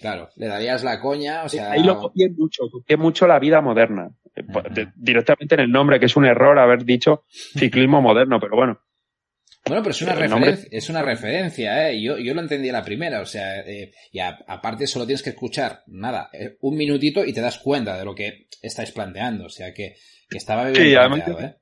claro. 0.00 0.28
le 0.36 0.46
darías 0.46 0.84
la 0.84 1.00
coña, 1.00 1.44
o 1.44 1.48
sea... 1.48 1.72
Ahí 1.72 1.82
lo 1.82 1.98
copié 1.98 2.28
mucho, 2.30 2.64
copié 2.70 2.96
mucho 2.96 3.26
la 3.26 3.38
vida 3.38 3.60
moderna. 3.60 4.10
Eh, 4.36 4.86
directamente 4.94 5.54
en 5.54 5.62
el 5.62 5.70
nombre, 5.70 5.98
que 5.98 6.06
es 6.06 6.16
un 6.16 6.26
error 6.26 6.58
haber 6.58 6.84
dicho 6.84 7.24
ciclismo 7.30 8.00
moderno, 8.00 8.38
pero 8.40 8.56
bueno. 8.56 8.80
Bueno, 9.66 9.82
pero 9.82 9.90
es 9.90 10.02
una, 10.02 10.14
referencia, 10.14 10.68
es 10.70 10.88
una 10.88 11.02
referencia, 11.02 11.90
¿eh? 11.90 12.00
Yo, 12.00 12.16
yo 12.18 12.32
lo 12.32 12.40
entendí 12.40 12.70
a 12.70 12.72
la 12.72 12.84
primera, 12.84 13.20
o 13.20 13.26
sea, 13.26 13.60
eh, 13.60 13.92
y 14.10 14.18
aparte 14.18 14.86
solo 14.86 15.04
tienes 15.04 15.22
que 15.22 15.30
escuchar, 15.30 15.82
nada, 15.86 16.30
un 16.60 16.76
minutito 16.76 17.24
y 17.24 17.34
te 17.34 17.42
das 17.42 17.58
cuenta 17.58 17.98
de 17.98 18.04
lo 18.04 18.14
que 18.14 18.48
estáis 18.62 18.90
planteando, 18.90 19.46
o 19.46 19.50
sea, 19.50 19.74
que, 19.74 19.96
que 20.30 20.38
estaba 20.38 20.70
bien 20.70 20.76
sí, 20.76 20.94
planteado, 20.94 21.40
¿eh? 21.40 21.56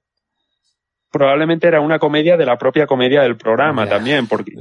Probablemente 1.11 1.67
era 1.67 1.81
una 1.81 1.99
comedia 1.99 2.37
de 2.37 2.47
la 2.47 2.57
propia 2.57 2.87
comedia 2.87 3.23
del 3.23 3.37
programa 3.37 3.87
también, 3.89 4.27
porque 4.27 4.53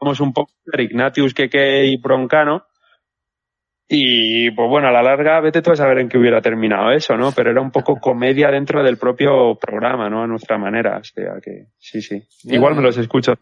vamos 0.00 0.20
un 0.20 0.32
poco 0.32 0.52
de 0.64 0.82
Ignatius, 0.82 1.34
Keke 1.34 1.86
y 1.86 1.96
Broncano. 1.96 2.64
Y 3.88 4.50
pues 4.50 4.68
bueno, 4.68 4.88
a 4.88 4.90
la 4.90 5.02
larga, 5.02 5.40
vete 5.40 5.62
tú 5.62 5.70
a 5.70 5.76
saber 5.76 5.98
en 5.98 6.08
qué 6.08 6.18
hubiera 6.18 6.40
terminado 6.40 6.90
eso, 6.90 7.16
¿no? 7.16 7.30
Pero 7.30 7.52
era 7.52 7.60
un 7.60 7.70
poco 7.70 7.96
comedia 8.00 8.50
dentro 8.50 8.82
del 8.82 8.98
propio 8.98 9.56
programa, 9.60 10.10
¿no? 10.10 10.24
A 10.24 10.26
nuestra 10.26 10.58
manera. 10.58 10.98
O 10.98 11.04
sea 11.04 11.34
que, 11.40 11.66
sí, 11.78 12.02
sí. 12.02 12.20
Igual 12.44 12.74
me 12.74 12.82
los 12.82 12.98
escucho. 12.98 13.34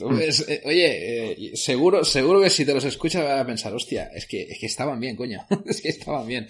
Eh, 0.00 0.62
oye, 0.64 1.50
eh, 1.50 1.56
seguro, 1.56 2.04
seguro 2.04 2.40
que 2.40 2.50
si 2.50 2.64
te 2.64 2.74
los 2.74 2.84
escuchas 2.84 3.24
vas 3.24 3.40
a 3.40 3.46
pensar, 3.46 3.74
hostia, 3.74 4.10
es 4.14 4.26
que, 4.26 4.42
es 4.42 4.58
que 4.58 4.66
estaban 4.66 4.98
bien, 5.00 5.16
coño. 5.16 5.40
es 5.66 5.80
que 5.80 5.88
estaban 5.88 6.26
bien. 6.26 6.48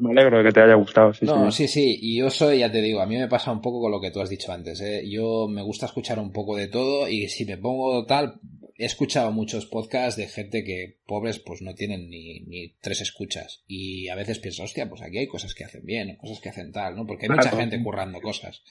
Me 0.00 0.10
alegro 0.10 0.38
de 0.38 0.44
que 0.44 0.52
te 0.52 0.62
haya 0.62 0.74
gustado. 0.74 1.12
Sí, 1.12 1.24
no, 1.24 1.50
sí, 1.50 1.66
sí, 1.66 1.98
Y 2.00 2.18
yo 2.18 2.30
soy, 2.30 2.60
ya 2.60 2.70
te 2.70 2.80
digo, 2.80 3.00
a 3.00 3.06
mí 3.06 3.16
me 3.16 3.28
pasa 3.28 3.50
un 3.50 3.60
poco 3.60 3.80
con 3.80 3.90
lo 3.90 4.00
que 4.00 4.10
tú 4.10 4.20
has 4.20 4.30
dicho 4.30 4.52
antes. 4.52 4.80
¿eh? 4.80 5.02
Yo 5.08 5.48
me 5.48 5.62
gusta 5.62 5.86
escuchar 5.86 6.18
un 6.18 6.32
poco 6.32 6.56
de 6.56 6.68
todo 6.68 7.08
y 7.08 7.28
si 7.28 7.44
me 7.44 7.58
pongo 7.58 8.04
tal, 8.06 8.40
he 8.76 8.84
escuchado 8.84 9.32
muchos 9.32 9.66
podcasts 9.66 10.16
de 10.16 10.28
gente 10.28 10.62
que 10.62 10.98
pobres 11.06 11.40
pues 11.40 11.62
no 11.62 11.74
tienen 11.74 12.08
ni, 12.08 12.40
ni 12.40 12.74
tres 12.80 13.00
escuchas. 13.00 13.64
Y 13.66 14.08
a 14.08 14.14
veces 14.14 14.38
pienso, 14.38 14.62
hostia, 14.62 14.88
pues 14.88 15.02
aquí 15.02 15.18
hay 15.18 15.26
cosas 15.26 15.54
que 15.54 15.64
hacen 15.64 15.84
bien, 15.84 16.16
cosas 16.16 16.40
que 16.40 16.50
hacen 16.50 16.70
tal, 16.70 16.94
¿no? 16.94 17.04
Porque 17.04 17.26
hay 17.26 17.36
mucha 17.36 17.50
gente 17.50 17.82
currando 17.82 18.20
cosas. 18.20 18.62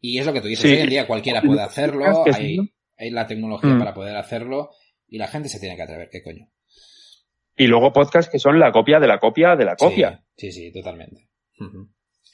Y 0.00 0.18
es 0.18 0.26
lo 0.26 0.32
que 0.32 0.40
tú 0.40 0.48
dices, 0.48 0.70
hoy 0.70 0.78
en 0.78 0.88
día 0.88 1.06
cualquiera 1.06 1.42
puede 1.42 1.60
hacerlo, 1.60 2.24
hay, 2.32 2.58
hay 3.00 3.10
la 3.10 3.26
tecnología 3.26 3.74
mm. 3.74 3.78
para 3.78 3.94
poder 3.94 4.16
hacerlo 4.16 4.70
y 5.08 5.18
la 5.18 5.26
gente 5.26 5.48
se 5.48 5.58
tiene 5.58 5.74
que 5.74 5.82
atrever, 5.82 6.08
¿qué 6.10 6.22
coño? 6.22 6.48
y 7.60 7.66
luego 7.66 7.92
podcasts 7.92 8.32
que 8.32 8.38
son 8.38 8.58
la 8.58 8.72
copia 8.72 8.98
de 8.98 9.06
la 9.06 9.18
copia 9.18 9.54
de 9.54 9.66
la 9.66 9.76
copia. 9.76 10.24
Sí, 10.34 10.50
sí, 10.50 10.72
totalmente. 10.72 11.28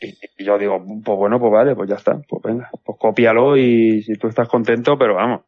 y, 0.00 0.44
yo 0.44 0.56
digo, 0.56 0.80
pues 1.04 1.18
bueno, 1.18 1.40
pues 1.40 1.52
vale, 1.52 1.74
pues 1.74 1.90
ya 1.90 1.96
está, 1.96 2.20
pues 2.28 2.42
venga, 2.44 2.70
pues 2.84 2.96
cópialo 2.96 3.56
y 3.56 4.02
si 4.02 4.14
tú 4.14 4.28
estás 4.28 4.48
contento, 4.48 4.96
pero 4.96 5.16
vamos, 5.16 5.40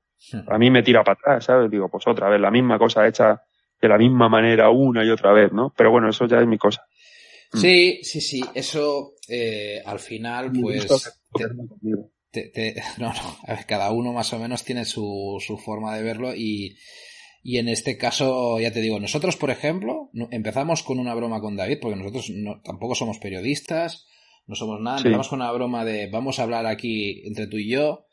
a 0.49 0.59
mí 0.59 0.69
me 0.73 0.83
tira 0.83 1.05
para 1.05 1.12
atrás, 1.21 1.45
¿sabes? 1.45 1.71
Digo, 1.71 1.89
pues 1.89 2.05
otra 2.09 2.29
vez, 2.29 2.41
la 2.41 2.51
misma 2.51 2.77
cosa 2.77 3.07
hecha 3.07 3.41
de 3.81 3.89
la 3.89 3.99
misma 3.99 4.29
manera 4.29 4.69
una 4.71 5.05
y 5.05 5.11
otra 5.11 5.33
vez, 5.33 5.53
¿no? 5.53 5.73
Pero 5.77 5.93
bueno, 5.93 6.09
eso 6.09 6.27
ya 6.27 6.41
es 6.41 6.47
mi 6.49 6.59
cosa. 6.59 6.83
Mm. 7.53 7.59
Sí, 7.59 8.01
sí, 8.03 8.21
sí, 8.21 8.43
eso 8.55 9.12
eh, 9.29 9.81
al 9.87 10.01
final, 10.01 10.51
pues... 10.61 10.89
Te, 11.35 11.45
no, 12.99 13.12
no, 13.12 13.36
a 13.47 13.55
ver, 13.55 13.66
cada 13.66 13.91
uno 13.93 14.12
más 14.12 14.32
o 14.32 14.39
menos 14.39 14.64
tiene 14.64 14.84
su, 14.84 15.43
su 15.45 15.59
forma 15.59 15.97
de 15.97 16.03
verlo 16.03 16.34
y, 16.34 16.76
y 17.43 17.59
en 17.59 17.68
este 17.68 17.97
caso, 17.97 18.59
ya 18.61 18.72
te 18.72 18.80
digo, 18.80 19.01
nosotros, 19.01 19.36
por 19.36 19.51
ejemplo, 19.51 20.11
empezamos 20.30 20.82
con 20.82 20.99
una 20.99 21.14
broma 21.14 21.41
con 21.41 21.57
David, 21.57 21.78
porque 21.80 21.97
nosotros 21.97 22.30
no, 22.30 22.61
tampoco 22.62 22.95
somos 22.95 23.18
periodistas, 23.18 24.07
no 24.47 24.55
somos 24.55 24.80
nada, 24.80 24.99
empezamos 24.99 25.28
con 25.28 25.41
una 25.41 25.53
broma 25.53 25.84
de 25.84 26.09
vamos 26.09 26.39
a 26.39 26.43
hablar 26.43 26.66
aquí 26.66 27.22
entre 27.26 27.47
tú 27.47 27.59
y 27.59 27.70
yo, 27.70 28.08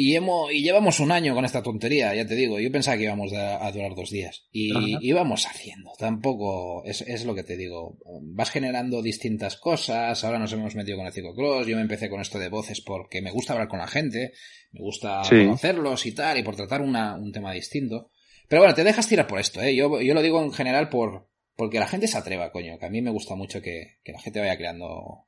y, 0.00 0.14
hemos, 0.14 0.52
y 0.52 0.62
llevamos 0.62 1.00
un 1.00 1.10
año 1.10 1.34
con 1.34 1.44
esta 1.44 1.60
tontería, 1.60 2.14
ya 2.14 2.24
te 2.24 2.36
digo. 2.36 2.60
Yo 2.60 2.70
pensaba 2.70 2.96
que 2.96 3.02
íbamos 3.02 3.32
a, 3.32 3.68
durar 3.72 3.96
dos 3.96 4.10
días. 4.10 4.46
Y 4.52 4.70
íbamos 5.04 5.44
haciendo. 5.44 5.90
Tampoco 5.98 6.84
es, 6.84 7.00
es, 7.00 7.24
lo 7.24 7.34
que 7.34 7.42
te 7.42 7.56
digo. 7.56 7.98
Vas 8.22 8.50
generando 8.50 9.02
distintas 9.02 9.56
cosas. 9.56 10.22
Ahora 10.22 10.38
nos 10.38 10.52
hemos 10.52 10.76
metido 10.76 10.98
con 10.98 11.06
el 11.08 11.12
ciclocross. 11.12 11.66
Yo 11.66 11.74
me 11.74 11.82
empecé 11.82 12.08
con 12.08 12.20
esto 12.20 12.38
de 12.38 12.48
voces 12.48 12.80
porque 12.80 13.20
me 13.20 13.32
gusta 13.32 13.54
hablar 13.54 13.66
con 13.66 13.80
la 13.80 13.88
gente. 13.88 14.34
Me 14.70 14.82
gusta 14.82 15.22
conocerlos 15.28 16.06
y 16.06 16.12
tal. 16.12 16.38
Y 16.38 16.44
por 16.44 16.54
tratar 16.54 16.80
una, 16.80 17.16
un 17.16 17.32
tema 17.32 17.52
distinto. 17.52 18.12
Pero 18.46 18.62
bueno, 18.62 18.76
te 18.76 18.84
dejas 18.84 19.08
tirar 19.08 19.26
por 19.26 19.40
esto, 19.40 19.60
¿eh? 19.60 19.74
Yo, 19.74 20.00
yo 20.00 20.14
lo 20.14 20.22
digo 20.22 20.40
en 20.40 20.52
general 20.52 20.90
por, 20.90 21.28
porque 21.56 21.80
la 21.80 21.88
gente 21.88 22.06
se 22.06 22.18
atreva, 22.18 22.52
coño. 22.52 22.78
Que 22.78 22.86
a 22.86 22.90
mí 22.90 23.02
me 23.02 23.10
gusta 23.10 23.34
mucho 23.34 23.60
que, 23.60 23.98
que 24.04 24.12
la 24.12 24.20
gente 24.20 24.38
vaya 24.38 24.56
creando 24.56 25.24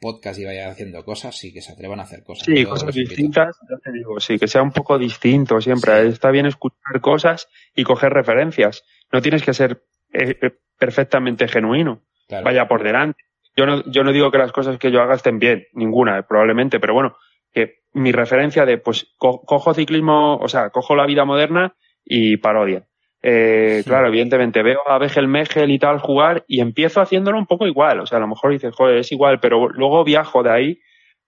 podcast 0.00 0.38
y 0.38 0.44
vaya 0.44 0.70
haciendo 0.70 1.04
cosas 1.04 1.42
y 1.44 1.52
que 1.52 1.60
se 1.60 1.72
atrevan 1.72 2.00
a 2.00 2.04
hacer 2.04 2.22
cosas. 2.22 2.44
Sí, 2.44 2.64
cosas 2.64 2.94
distintas, 2.94 3.58
ya 3.68 3.76
te 3.82 3.92
digo, 3.92 4.20
sí, 4.20 4.38
que 4.38 4.48
sea 4.48 4.62
un 4.62 4.72
poco 4.72 4.98
distinto 4.98 5.60
siempre. 5.60 6.06
Está 6.08 6.30
bien 6.30 6.46
escuchar 6.46 7.00
cosas 7.00 7.48
y 7.74 7.84
coger 7.84 8.12
referencias. 8.12 8.84
No 9.12 9.20
tienes 9.20 9.42
que 9.42 9.54
ser 9.54 9.82
eh, 10.12 10.36
eh, 10.40 10.50
perfectamente 10.78 11.48
genuino. 11.48 12.02
Vaya 12.28 12.68
por 12.68 12.82
delante. 12.82 13.22
Yo 13.56 13.66
no, 13.66 13.82
yo 13.90 14.04
no 14.04 14.12
digo 14.12 14.30
que 14.30 14.38
las 14.38 14.52
cosas 14.52 14.78
que 14.78 14.92
yo 14.92 15.00
haga 15.00 15.14
estén 15.14 15.38
bien, 15.38 15.66
ninguna, 15.72 16.22
probablemente, 16.22 16.78
pero 16.78 16.94
bueno, 16.94 17.16
que 17.52 17.78
mi 17.94 18.12
referencia 18.12 18.64
de, 18.64 18.78
pues, 18.78 19.06
cojo 19.16 19.74
ciclismo, 19.74 20.36
o 20.36 20.48
sea, 20.48 20.70
cojo 20.70 20.94
la 20.94 21.06
vida 21.06 21.24
moderna 21.24 21.74
y 22.04 22.36
parodia. 22.36 22.86
Eh, 23.20 23.82
claro, 23.84 24.08
evidentemente 24.08 24.62
veo 24.62 24.80
a 24.86 24.98
Begel 24.98 25.26
Megel 25.26 25.70
y 25.70 25.78
tal 25.78 25.98
jugar 25.98 26.44
y 26.46 26.60
empiezo 26.60 27.00
haciéndolo 27.00 27.38
un 27.38 27.46
poco 27.46 27.66
igual. 27.66 28.00
O 28.00 28.06
sea, 28.06 28.18
a 28.18 28.20
lo 28.20 28.28
mejor 28.28 28.52
dices, 28.52 28.74
joder, 28.74 28.98
es 28.98 29.10
igual, 29.12 29.40
pero 29.40 29.68
luego 29.68 30.04
viajo 30.04 30.42
de 30.42 30.50
ahí 30.50 30.80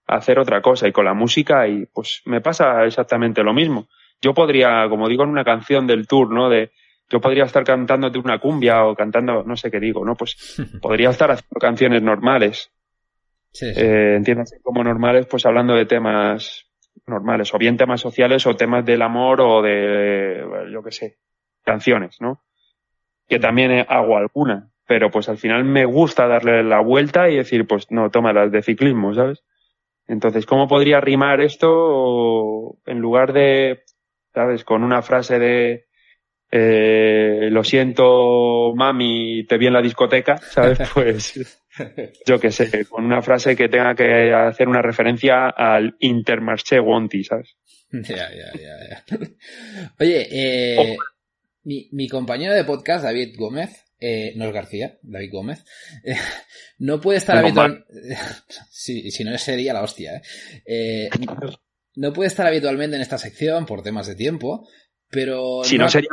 a 0.07 0.17
hacer 0.17 0.39
otra 0.39 0.61
cosa 0.63 0.87
y 0.89 0.93
con 0.93 1.05
la 1.05 1.15
música 1.15 1.67
y 1.67 1.87
pues 1.87 2.23
me 2.27 2.41
pasa 2.41 2.85
exactamente 2.85 3.43
lo 3.43 3.53
mismo. 3.53 3.89
Yo 4.21 4.35
podría, 4.35 4.87
como 4.89 5.09
digo 5.09 5.25
en 5.25 5.31
una 5.31 5.45
canción 5.45 5.87
del 5.87 6.07
tour, 6.07 6.31
¿no? 6.33 6.49
De, 6.49 6.71
yo 7.09 7.21
podría 7.21 7.45
estar 7.45 7.65
cantando 7.65 8.11
de 8.11 8.19
una 8.19 8.39
cumbia 8.39 8.85
o 8.85 8.95
cantando, 8.95 9.43
no 9.43 9.57
sé 9.57 9.71
qué 9.71 9.81
digo, 9.81 10.05
¿no? 10.05 10.15
Pues 10.15 10.37
podría 10.83 11.11
estar 11.11 11.31
haciendo 11.31 11.59
canciones 11.59 12.03
normales. 12.03 12.71
Sí, 13.53 13.67
Eh, 13.75 14.23
como 14.63 14.85
normales, 14.85 15.27
pues 15.27 15.45
hablando 15.45 15.75
de 15.75 15.87
temas 15.87 16.67
normales, 17.07 17.53
o 17.53 17.59
bien 17.59 17.77
temas 17.77 18.01
sociales 18.01 18.47
o 18.47 18.55
temas 18.55 18.85
del 18.85 19.03
amor 19.03 19.41
o 19.41 19.61
de, 19.61 20.45
yo 20.73 20.85
qué 20.85 20.93
sé, 20.93 21.17
canciones, 21.65 22.21
¿no? 22.21 22.43
Que 23.29 23.39
también 23.39 23.87
hago 23.89 24.17
alguna, 24.17 24.71
pero 24.87 25.11
pues 25.11 25.29
al 25.29 25.39
final 25.39 25.65
me 25.65 25.85
gusta 25.85 26.27
darle 26.27 26.63
la 26.63 26.81
vuelta 26.81 27.29
y 27.31 27.37
decir, 27.37 27.67
pues 27.67 27.91
no, 27.91 28.11
toma 28.11 28.33
las 28.33 28.51
de 28.51 28.63
ciclismo, 28.63 29.15
¿sabes? 29.15 29.43
Entonces, 30.09 30.47
¿cómo 30.47 30.67
podría 30.67 31.01
rimar 31.01 31.41
esto 31.41 32.79
en 32.87 32.99
lugar 32.99 33.33
de, 33.33 33.85
¿sabes? 34.35 34.65
Con 34.65 34.83
una 34.83 35.03
frase 35.03 35.39
de, 35.39 35.87
eh, 36.51 37.49
lo 37.51 37.63
siento, 37.63 38.73
mami, 38.75 39.45
te 39.45 39.57
vi 39.57 39.69
en 39.69 39.75
la 39.75 39.83
discoteca, 39.83 40.39
¿sabes? 40.39 40.81
Pues, 40.95 41.61
yo 42.27 42.41
qué 42.41 42.51
sé, 42.51 42.85
con 42.87 43.05
una 43.05 43.23
frase 43.23 43.55
que 43.55 43.69
tenga 43.69 43.95
que 43.95 44.35
hacer 44.35 44.67
una 44.67 44.83
referencia 44.83 45.49
al 45.49 45.95
Intermarché 46.01 46.81
Wanty, 46.81 47.23
¿sabes? 47.23 47.57
Ya, 47.93 48.29
ya, 48.31 48.53
ya, 48.55 48.89
ya. 48.89 49.17
Oye, 50.01 50.27
eh, 50.31 50.97
mi, 51.65 51.89
mi 51.93 52.09
compañero 52.09 52.55
de 52.55 52.65
podcast, 52.65 53.05
David 53.05 53.35
Gómez, 53.37 53.85
eh, 54.01 54.33
no 54.37 54.47
es 54.47 54.53
García, 54.53 54.99
David 55.03 55.31
Gómez, 55.31 55.65
eh, 56.05 56.17
no 56.79 57.01
puede 57.01 57.19
estar 57.19 57.37
habitualmente. 57.37 57.87
sí, 58.71 59.11
si 59.11 59.25
no 59.25 59.37
sería 59.37 59.75
la 59.75 59.83
hostia, 59.83 60.17
¿eh? 60.17 60.23
eh 60.67 61.11
no 61.97 62.13
puede 62.13 62.29
estar 62.29 62.47
habitualmente 62.47 62.97
en 62.97 63.03
esta 63.03 63.19
sección 63.19 63.67
por 63.67 63.83
temas 63.83 64.07
de 64.07 64.15
tiempo, 64.15 64.67
pero. 65.11 65.63
Si 65.65 65.77
no, 65.77 65.89
sería. 65.89 66.11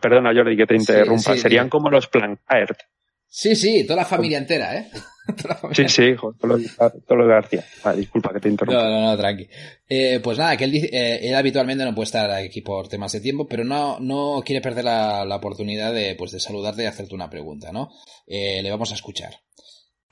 Perdona, 0.00 0.32
Jordi, 0.34 0.56
que 0.56 0.66
te 0.66 0.76
interrumpa. 0.76 1.36
Serían 1.36 1.68
como 1.68 1.90
los 1.90 2.08
Plancart. 2.08 2.80
Sí, 3.36 3.56
sí, 3.56 3.82
toda 3.84 3.96
la 3.96 4.04
familia 4.04 4.38
entera, 4.38 4.76
¿eh? 4.76 4.90
Sí, 5.72 5.88
sí, 5.88 6.02
hijo, 6.04 6.34
todo 6.38 6.56
lo, 7.16 7.26
de 7.26 7.32
García. 7.32 7.64
Ah, 7.82 7.92
disculpa 7.92 8.32
que 8.32 8.38
te 8.38 8.48
interrumpa. 8.48 8.80
No, 8.80 8.88
no, 8.88 9.00
no, 9.10 9.16
tranqui. 9.16 9.48
Eh, 9.88 10.20
pues 10.22 10.38
nada, 10.38 10.56
que 10.56 10.64
él, 10.64 10.76
eh, 10.76 11.18
él 11.20 11.34
habitualmente 11.34 11.84
no 11.84 11.92
puede 11.96 12.04
estar 12.04 12.30
aquí 12.30 12.60
por 12.60 12.86
temas 12.86 13.10
de 13.10 13.20
tiempo, 13.20 13.48
pero 13.48 13.64
no, 13.64 13.98
no 13.98 14.40
quiere 14.44 14.60
perder 14.60 14.84
la, 14.84 15.24
la 15.24 15.36
oportunidad 15.36 15.92
de, 15.92 16.14
pues, 16.14 16.30
de 16.30 16.38
saludarte 16.38 16.84
y 16.84 16.86
hacerte 16.86 17.12
una 17.12 17.28
pregunta, 17.28 17.72
¿no? 17.72 17.90
Eh, 18.24 18.62
le 18.62 18.70
vamos 18.70 18.92
a 18.92 18.94
escuchar. 18.94 19.34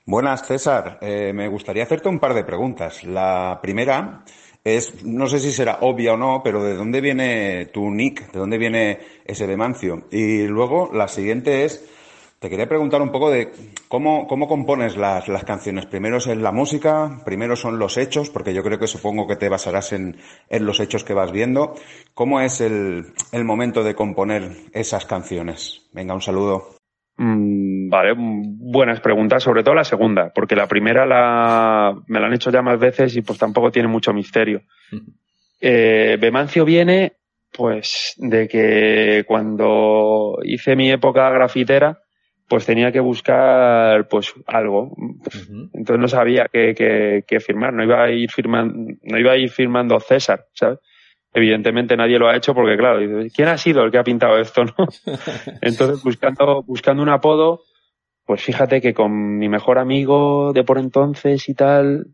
Buenas, 0.05 0.45
César. 0.45 0.99
Eh, 1.01 1.31
me 1.33 1.47
gustaría 1.47 1.83
hacerte 1.83 2.09
un 2.09 2.19
par 2.19 2.33
de 2.33 2.43
preguntas. 2.43 3.05
La 3.05 3.59
primera 3.61 4.25
es, 4.65 5.05
no 5.05 5.27
sé 5.27 5.39
si 5.39 5.53
será 5.53 5.77
obvia 5.79 6.15
o 6.15 6.17
no, 6.17 6.41
pero 6.43 6.61
¿de 6.61 6.75
dónde 6.75 6.99
viene 6.99 7.67
tu 7.67 7.89
nick? 7.89 8.33
¿De 8.33 8.39
dónde 8.39 8.57
viene 8.57 8.99
ese 9.23 9.47
demancio? 9.47 10.09
Y 10.11 10.45
luego 10.47 10.91
la 10.93 11.07
siguiente 11.07 11.63
es, 11.63 11.85
te 12.43 12.49
quería 12.49 12.67
preguntar 12.67 13.01
un 13.01 13.09
poco 13.09 13.31
de 13.31 13.53
cómo, 13.87 14.27
cómo 14.27 14.49
compones 14.49 14.97
las, 14.97 15.29
las, 15.29 15.45
canciones. 15.45 15.85
Primero 15.85 16.17
es 16.17 16.27
la 16.27 16.51
música, 16.51 17.21
primero 17.23 17.55
son 17.55 17.79
los 17.79 17.97
hechos, 17.97 18.29
porque 18.29 18.53
yo 18.53 18.61
creo 18.63 18.77
que 18.77 18.85
supongo 18.85 19.25
que 19.27 19.37
te 19.37 19.47
basarás 19.47 19.93
en, 19.93 20.17
en 20.49 20.65
los 20.65 20.81
hechos 20.81 21.05
que 21.05 21.13
vas 21.13 21.31
viendo. 21.31 21.75
¿Cómo 22.13 22.41
es 22.41 22.59
el, 22.59 23.05
el, 23.31 23.45
momento 23.45 23.81
de 23.81 23.95
componer 23.95 24.51
esas 24.73 25.05
canciones? 25.05 25.87
Venga, 25.93 26.13
un 26.13 26.21
saludo. 26.21 26.75
Mm, 27.15 27.87
vale, 27.87 28.13
buenas 28.17 28.99
preguntas, 28.99 29.41
sobre 29.41 29.63
todo 29.63 29.75
la 29.75 29.85
segunda, 29.85 30.33
porque 30.35 30.57
la 30.57 30.67
primera 30.67 31.05
la, 31.05 31.95
me 32.07 32.19
la 32.19 32.27
han 32.27 32.33
hecho 32.33 32.51
ya 32.51 32.61
más 32.61 32.77
veces 32.77 33.15
y 33.15 33.21
pues 33.21 33.39
tampoco 33.39 33.71
tiene 33.71 33.87
mucho 33.87 34.11
misterio. 34.11 34.63
Eh, 35.61 36.17
Bemancio 36.19 36.65
viene 36.65 37.13
pues 37.53 38.15
de 38.17 38.49
que 38.49 39.23
cuando 39.25 40.39
hice 40.43 40.75
mi 40.75 40.91
época 40.91 41.29
grafitera, 41.29 42.02
pues 42.47 42.65
tenía 42.65 42.91
que 42.91 42.99
buscar 42.99 44.07
pues 44.07 44.33
algo. 44.47 44.95
Entonces 45.73 45.99
no 45.99 46.07
sabía 46.07 46.47
qué, 46.51 47.23
qué, 47.27 47.39
firmar, 47.39 47.73
no 47.73 47.83
iba 47.83 48.03
a 48.03 48.11
ir 48.11 48.29
firmando, 48.29 48.93
no 49.01 49.19
iba 49.19 49.31
a 49.31 49.37
ir 49.37 49.49
firmando 49.49 49.99
César, 49.99 50.45
¿sabes? 50.53 50.79
Evidentemente 51.33 51.97
nadie 51.97 52.19
lo 52.19 52.29
ha 52.29 52.35
hecho 52.35 52.53
porque 52.53 52.77
claro, 52.77 52.99
¿quién 53.33 53.47
ha 53.47 53.57
sido 53.57 53.83
el 53.83 53.91
que 53.91 53.97
ha 53.97 54.03
pintado 54.03 54.37
esto, 54.37 54.65
no? 54.65 54.73
Entonces 55.61 56.03
buscando, 56.03 56.61
buscando 56.63 57.01
un 57.01 57.09
apodo, 57.09 57.61
pues 58.25 58.43
fíjate 58.43 58.81
que 58.81 58.93
con 58.93 59.37
mi 59.37 59.49
mejor 59.49 59.79
amigo 59.79 60.53
de 60.53 60.63
por 60.63 60.77
entonces 60.77 61.49
y 61.49 61.55
tal, 61.55 62.05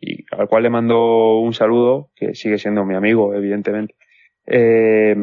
y 0.00 0.24
al 0.30 0.48
cual 0.48 0.62
le 0.62 0.70
mando 0.70 1.38
un 1.38 1.52
saludo, 1.52 2.10
que 2.16 2.34
sigue 2.34 2.58
siendo 2.58 2.84
mi 2.84 2.94
amigo, 2.94 3.34
evidentemente, 3.34 3.94
eh, 4.46 5.14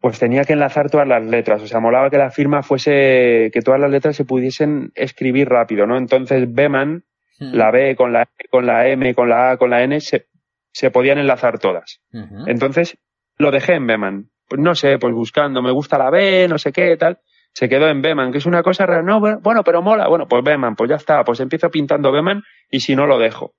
pues 0.00 0.18
tenía 0.18 0.44
que 0.44 0.52
enlazar 0.52 0.90
todas 0.90 1.08
las 1.08 1.24
letras. 1.24 1.62
O 1.62 1.66
sea, 1.66 1.80
molaba 1.80 2.10
que 2.10 2.18
la 2.18 2.30
firma 2.30 2.62
fuese, 2.62 3.50
que 3.52 3.62
todas 3.62 3.80
las 3.80 3.90
letras 3.90 4.16
se 4.16 4.24
pudiesen 4.24 4.92
escribir 4.94 5.48
rápido, 5.48 5.86
¿no? 5.86 5.96
Entonces, 5.96 6.52
Beman, 6.52 7.04
hmm. 7.40 7.54
la 7.54 7.70
B 7.70 7.96
con 7.96 8.12
la, 8.12 8.28
con 8.50 8.66
la 8.66 8.88
M, 8.88 9.14
con 9.14 9.28
la 9.28 9.52
A, 9.52 9.56
con 9.56 9.70
la 9.70 9.82
N, 9.82 10.00
se, 10.00 10.26
se 10.72 10.90
podían 10.90 11.18
enlazar 11.18 11.58
todas. 11.58 12.00
Entonces, 12.46 12.98
lo 13.38 13.50
dejé 13.50 13.74
en 13.74 13.86
Beman. 13.86 14.30
Pues 14.48 14.60
no 14.62 14.74
sé, 14.74 14.98
pues 14.98 15.12
buscando, 15.14 15.60
me 15.62 15.72
gusta 15.72 15.98
la 15.98 16.10
B, 16.10 16.46
no 16.48 16.58
sé 16.58 16.72
qué, 16.72 16.96
tal. 16.96 17.18
Se 17.52 17.68
quedó 17.68 17.88
en 17.88 18.02
Beman, 18.02 18.30
que 18.30 18.38
es 18.38 18.46
una 18.46 18.62
cosa 18.62 18.86
rara. 18.86 19.02
No, 19.02 19.20
bueno, 19.20 19.64
pero 19.64 19.82
mola. 19.82 20.06
Bueno, 20.08 20.28
pues 20.28 20.44
Beman, 20.44 20.76
pues 20.76 20.90
ya 20.90 20.96
está. 20.96 21.24
Pues 21.24 21.40
empiezo 21.40 21.70
pintando 21.70 22.12
Beman 22.12 22.42
y 22.70 22.80
si 22.80 22.94
no 22.94 23.06
lo 23.06 23.18
dejo. 23.18 23.54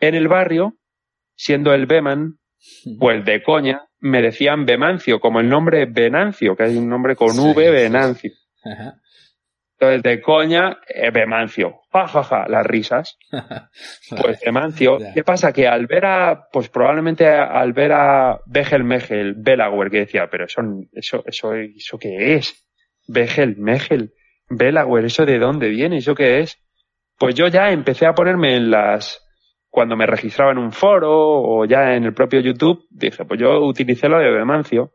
En 0.00 0.14
el 0.14 0.28
barrio, 0.28 0.76
siendo 1.34 1.74
el 1.74 1.86
Beman, 1.86 2.38
pues 2.98 3.24
de 3.24 3.42
coña, 3.42 3.86
me 4.02 4.20
decían 4.20 4.66
Bemancio, 4.66 5.20
como 5.20 5.40
el 5.40 5.48
nombre 5.48 5.86
Venancio, 5.86 6.56
que 6.56 6.64
hay 6.64 6.76
un 6.76 6.88
nombre 6.88 7.14
con 7.16 7.38
V, 7.38 7.70
Venancio. 7.70 8.32
Entonces, 9.78 10.02
de 10.02 10.20
coña, 10.20 10.78
eh, 10.88 11.10
Bemancio. 11.10 11.80
Ja, 11.92 12.06
ja, 12.06 12.22
ja, 12.22 12.48
las 12.48 12.66
risas. 12.66 13.18
pues 14.20 14.40
Bemancio. 14.44 14.98
¿Qué 15.14 15.22
pasa? 15.24 15.52
Que 15.52 15.66
al 15.66 15.86
ver 15.86 16.04
a, 16.04 16.48
pues 16.52 16.68
probablemente 16.68 17.26
al 17.26 17.72
ver 17.72 17.92
a 17.92 18.40
Begel 18.46 18.84
Megel, 18.84 19.34
Belauer, 19.36 19.90
que 19.90 20.00
decía, 20.00 20.28
pero 20.30 20.44
eso, 20.46 20.62
eso, 20.92 21.22
eso, 21.26 21.54
eso 21.54 21.98
qué 21.98 22.34
es. 22.34 22.66
Begel, 23.06 23.56
Megel, 23.56 24.12
Belaware, 24.48 25.06
¿eso 25.06 25.24
de 25.24 25.38
dónde 25.38 25.68
viene? 25.68 25.98
¿Eso 25.98 26.14
qué 26.14 26.40
es? 26.40 26.58
Pues 27.18 27.34
yo 27.34 27.46
ya 27.46 27.70
empecé 27.70 28.06
a 28.06 28.14
ponerme 28.14 28.56
en 28.56 28.70
las, 28.70 29.20
cuando 29.72 29.96
me 29.96 30.04
registraba 30.04 30.52
en 30.52 30.58
un 30.58 30.70
foro 30.70 31.10
o 31.10 31.64
ya 31.64 31.96
en 31.96 32.04
el 32.04 32.12
propio 32.12 32.40
YouTube, 32.40 32.86
dije, 32.90 33.24
pues 33.24 33.40
yo 33.40 33.58
utilicé 33.64 34.06
lo 34.06 34.18
de 34.18 34.30
Bemancio 34.30 34.92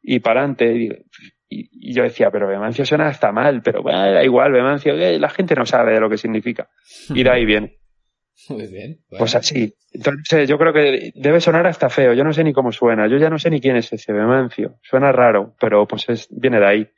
y 0.00 0.20
para 0.20 0.40
adelante. 0.40 1.04
Y, 1.50 1.94
yo 1.94 2.02
decía, 2.02 2.30
pero 2.30 2.48
Bemancio 2.48 2.86
suena 2.86 3.08
hasta 3.08 3.30
mal, 3.30 3.60
pero 3.62 3.82
bueno, 3.82 4.10
da 4.10 4.24
igual, 4.24 4.52
Bemancio, 4.52 4.94
la 4.94 5.28
gente 5.28 5.54
no 5.54 5.66
sabe 5.66 5.92
de 5.92 6.00
lo 6.00 6.08
que 6.08 6.16
significa. 6.16 6.70
Y 7.10 7.22
de 7.22 7.30
ahí 7.30 7.44
viene. 7.44 7.76
Muy 8.48 8.68
bien. 8.68 9.00
Pues 9.10 9.34
así. 9.34 9.74
Entonces 9.92 10.48
yo 10.48 10.56
creo 10.56 10.72
que 10.72 11.12
debe 11.14 11.38
sonar 11.42 11.66
hasta 11.66 11.90
feo. 11.90 12.14
Yo 12.14 12.24
no 12.24 12.32
sé 12.32 12.44
ni 12.44 12.54
cómo 12.54 12.72
suena. 12.72 13.06
Yo 13.06 13.18
ya 13.18 13.28
no 13.28 13.38
sé 13.38 13.50
ni 13.50 13.60
quién 13.60 13.76
es 13.76 13.92
ese 13.92 14.14
Bemancio. 14.14 14.78
Suena 14.80 15.12
raro, 15.12 15.54
pero 15.60 15.86
pues 15.86 16.08
es, 16.08 16.26
viene 16.30 16.58
de 16.58 16.66
ahí. 16.66 16.88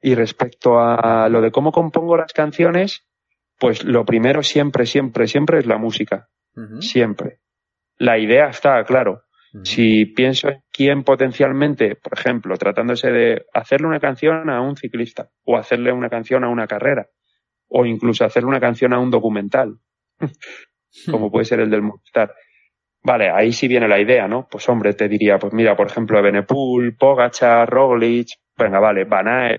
Y 0.00 0.14
respecto 0.14 0.78
a 0.78 1.28
lo 1.28 1.40
de 1.40 1.50
cómo 1.50 1.72
compongo 1.72 2.16
las 2.16 2.32
canciones, 2.32 3.09
pues 3.60 3.84
lo 3.84 4.06
primero 4.06 4.42
siempre, 4.42 4.86
siempre, 4.86 5.28
siempre 5.28 5.58
es 5.58 5.66
la 5.66 5.76
música. 5.76 6.28
Siempre. 6.80 7.38
La 7.96 8.18
idea 8.18 8.48
está, 8.48 8.82
claro. 8.84 9.22
Si 9.64 10.06
pienso 10.06 10.48
en 10.48 10.62
quién 10.72 11.02
potencialmente, 11.04 11.96
por 11.96 12.18
ejemplo, 12.18 12.56
tratándose 12.56 13.10
de 13.10 13.46
hacerle 13.52 13.88
una 13.88 14.00
canción 14.00 14.48
a 14.48 14.60
un 14.60 14.76
ciclista 14.76 15.30
o 15.44 15.56
hacerle 15.56 15.92
una 15.92 16.08
canción 16.08 16.44
a 16.44 16.48
una 16.48 16.66
carrera 16.66 17.08
o 17.68 17.84
incluso 17.84 18.24
hacerle 18.24 18.48
una 18.48 18.60
canción 18.60 18.92
a 18.92 18.98
un 18.98 19.10
documental, 19.10 19.78
como 21.10 21.30
puede 21.30 21.44
ser 21.44 21.60
el 21.60 21.70
del 21.70 21.82
Movistar. 21.82 22.34
Vale, 23.02 23.30
ahí 23.30 23.52
sí 23.52 23.68
viene 23.68 23.88
la 23.88 24.00
idea, 24.00 24.28
¿no? 24.28 24.46
Pues 24.48 24.68
hombre, 24.68 24.94
te 24.94 25.08
diría, 25.08 25.38
pues 25.38 25.52
mira, 25.52 25.76
por 25.76 25.86
ejemplo, 25.86 26.22
Benepul, 26.22 26.96
Pogachar, 26.96 27.68
Roglic, 27.68 28.28
venga, 28.56 28.78
vale, 28.78 29.04
Van 29.04 29.58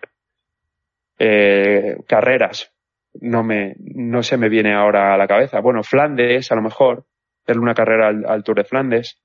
eh, 1.19 1.97
carreras, 2.07 2.71
no 3.19 3.43
me, 3.43 3.75
no 3.79 4.23
se 4.23 4.37
me 4.37 4.49
viene 4.49 4.73
ahora 4.73 5.13
a 5.13 5.17
la 5.17 5.27
cabeza. 5.27 5.59
Bueno, 5.59 5.83
Flandes, 5.83 6.51
a 6.51 6.55
lo 6.55 6.61
mejor, 6.61 7.05
hacerle 7.43 7.61
una 7.61 7.73
carrera 7.73 8.07
al, 8.07 8.43
Tour 8.43 8.57
de 8.57 8.63
Flandes. 8.63 9.21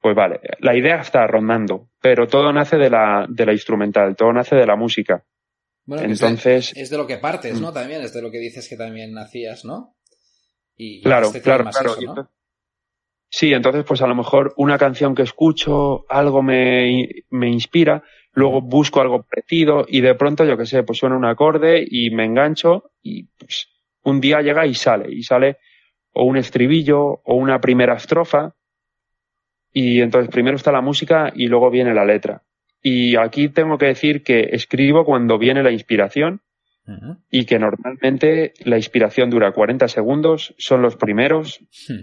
Pues 0.00 0.14
vale, 0.14 0.40
la 0.60 0.76
idea 0.76 1.00
está 1.00 1.26
rondando, 1.26 1.88
pero 2.00 2.26
todo 2.26 2.52
nace 2.52 2.76
de 2.76 2.90
la, 2.90 3.26
de 3.28 3.46
la 3.46 3.52
instrumental, 3.52 4.14
todo 4.14 4.32
nace 4.32 4.54
de 4.54 4.66
la 4.66 4.76
música. 4.76 5.24
Bueno, 5.84 6.04
Entonces. 6.04 6.72
Es 6.76 6.90
de, 6.90 6.96
lo 6.96 7.06
que 7.06 7.16
partes, 7.16 7.60
¿no? 7.60 7.70
Mm. 7.70 7.74
También, 7.74 8.02
es 8.02 8.12
de 8.12 8.22
lo 8.22 8.30
que 8.30 8.38
dices 8.38 8.68
que 8.68 8.76
también 8.76 9.14
nacías, 9.14 9.64
¿no? 9.64 9.96
Y, 10.76 11.02
claro, 11.02 11.28
este 11.28 11.40
claro, 11.40 11.64
claro. 11.70 12.30
sí, 13.30 13.52
entonces, 13.52 13.84
pues 13.86 14.02
a 14.02 14.06
lo 14.06 14.14
mejor 14.14 14.52
una 14.58 14.76
canción 14.76 15.14
que 15.14 15.22
escucho, 15.22 16.04
algo 16.10 16.42
me, 16.42 17.24
me 17.30 17.48
inspira, 17.48 18.02
luego 18.36 18.60
busco 18.60 19.00
algo 19.00 19.22
parecido 19.22 19.86
y 19.88 20.02
de 20.02 20.14
pronto, 20.14 20.44
yo 20.44 20.58
qué 20.58 20.66
sé, 20.66 20.82
pues 20.82 20.98
suena 20.98 21.16
un 21.16 21.24
acorde 21.24 21.84
y 21.88 22.10
me 22.10 22.26
engancho 22.26 22.90
y 23.02 23.24
pues 23.38 23.68
un 24.02 24.20
día 24.20 24.42
llega 24.42 24.66
y 24.66 24.74
sale, 24.74 25.10
y 25.10 25.22
sale 25.22 25.56
o 26.12 26.24
un 26.24 26.36
estribillo 26.36 27.22
o 27.24 27.34
una 27.34 27.60
primera 27.60 27.94
estrofa 27.94 28.54
y 29.72 30.02
entonces 30.02 30.30
primero 30.30 30.56
está 30.56 30.70
la 30.70 30.82
música 30.82 31.32
y 31.34 31.48
luego 31.48 31.70
viene 31.70 31.94
la 31.94 32.04
letra. 32.04 32.42
Y 32.82 33.16
aquí 33.16 33.48
tengo 33.48 33.78
que 33.78 33.86
decir 33.86 34.22
que 34.22 34.50
escribo 34.52 35.06
cuando 35.06 35.38
viene 35.38 35.62
la 35.62 35.72
inspiración 35.72 36.42
y 37.30 37.46
que 37.46 37.58
normalmente 37.58 38.52
la 38.64 38.76
inspiración 38.76 39.28
dura 39.28 39.50
40 39.50 39.88
segundos, 39.88 40.54
son 40.56 40.82
los 40.82 40.94
primeros, 40.94 41.60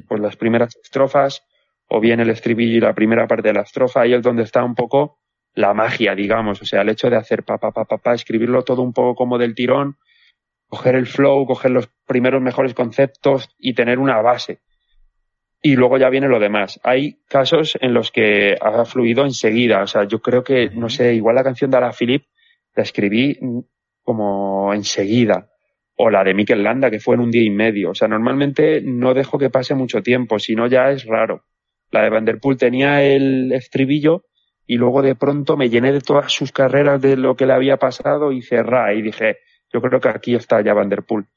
pues 0.09 0.19
las 0.19 0.35
primeras 0.35 0.75
estrofas, 0.83 1.45
o 1.87 2.01
bien 2.01 2.19
el 2.19 2.29
estribillo 2.29 2.77
y 2.77 2.81
la 2.81 2.93
primera 2.93 3.27
parte 3.27 3.49
de 3.49 3.53
la 3.53 3.61
estrofa, 3.61 4.01
ahí 4.01 4.13
es 4.13 4.21
donde 4.23 4.43
está 4.43 4.63
un 4.63 4.75
poco 4.75 5.22
la 5.55 5.73
magia, 5.73 6.15
digamos, 6.15 6.61
o 6.61 6.65
sea, 6.65 6.81
el 6.81 6.89
hecho 6.89 7.09
de 7.09 7.17
hacer 7.17 7.43
pa, 7.43 7.57
pa, 7.57 7.71
pa, 7.71 7.85
pa, 7.85 7.97
pa, 7.97 8.13
escribirlo 8.13 8.63
todo 8.63 8.81
un 8.81 8.93
poco 8.93 9.15
como 9.15 9.37
del 9.37 9.55
tirón, 9.55 9.97
coger 10.67 10.95
el 10.95 11.05
flow, 11.05 11.45
coger 11.45 11.71
los 11.71 11.87
primeros 12.07 12.41
mejores 12.41 12.73
conceptos 12.73 13.49
y 13.59 13.73
tener 13.73 13.99
una 13.99 14.21
base. 14.21 14.59
Y 15.61 15.75
luego 15.75 15.97
ya 15.97 16.09
viene 16.09 16.27
lo 16.27 16.39
demás. 16.39 16.79
Hay 16.83 17.19
casos 17.29 17.77
en 17.79 17.93
los 17.93 18.11
que 18.11 18.57
ha 18.59 18.83
fluido 18.83 19.23
enseguida. 19.23 19.81
O 19.83 19.87
sea, 19.87 20.03
yo 20.05 20.19
creo 20.19 20.43
que, 20.43 20.69
no 20.71 20.89
sé, 20.89 21.13
igual 21.13 21.35
la 21.35 21.43
canción 21.43 21.71
de 21.71 21.77
Ala 21.77 21.93
Philip 21.93 22.25
la 22.75 22.83
escribí 22.83 23.39
como 24.01 24.73
enseguida. 24.73 25.47
O 25.95 26.09
la 26.09 26.23
de 26.23 26.33
Mikel 26.33 26.63
Landa, 26.63 26.89
que 26.89 26.99
fue 26.99 27.15
en 27.15 27.21
un 27.21 27.31
día 27.31 27.43
y 27.43 27.51
medio. 27.51 27.91
O 27.91 27.95
sea, 27.95 28.09
normalmente 28.09 28.81
no 28.81 29.13
dejo 29.13 29.37
que 29.37 29.51
pase 29.51 29.73
mucho 29.75 30.01
tiempo, 30.01 30.37
si 30.37 30.53
no 30.55 30.67
ya 30.67 30.89
es 30.89 31.05
raro. 31.05 31.45
La 31.91 32.01
de 32.01 32.09
Vanderpool 32.09 32.57
tenía 32.57 33.03
el 33.03 33.53
estribillo 33.53 34.25
y 34.65 34.77
luego 34.77 35.01
de 35.01 35.15
pronto 35.15 35.57
me 35.57 35.69
llené 35.69 35.91
de 35.91 36.01
todas 36.01 36.31
sus 36.31 36.51
carreras 36.51 37.01
de 37.01 37.17
lo 37.17 37.35
que 37.35 37.45
le 37.45 37.53
había 37.53 37.77
pasado 37.77 38.31
y 38.31 38.41
cerré 38.41 38.97
y 38.97 39.01
dije, 39.01 39.39
yo 39.71 39.81
creo 39.81 39.99
que 39.99 40.09
aquí 40.09 40.35
está 40.35 40.61
ya 40.61 40.73
Vanderpool. 40.73 41.27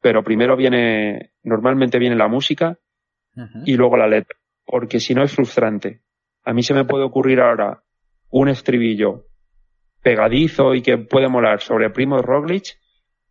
Pero 0.00 0.22
primero 0.22 0.56
viene, 0.56 1.32
normalmente 1.42 1.98
viene 1.98 2.16
la 2.16 2.28
música 2.28 2.78
y 3.64 3.76
luego 3.76 3.96
la 3.96 4.06
letra, 4.06 4.36
porque 4.64 5.00
si 5.00 5.14
no 5.14 5.22
es 5.22 5.34
frustrante. 5.34 6.02
A 6.44 6.52
mí 6.52 6.62
se 6.62 6.74
me 6.74 6.84
puede 6.84 7.04
ocurrir 7.04 7.40
ahora 7.40 7.82
un 8.30 8.48
estribillo 8.48 9.26
pegadizo 10.02 10.74
y 10.74 10.82
que 10.82 10.98
puede 10.98 11.28
molar 11.28 11.60
sobre 11.60 11.90
Primo 11.90 12.18
Roglic, 12.18 12.78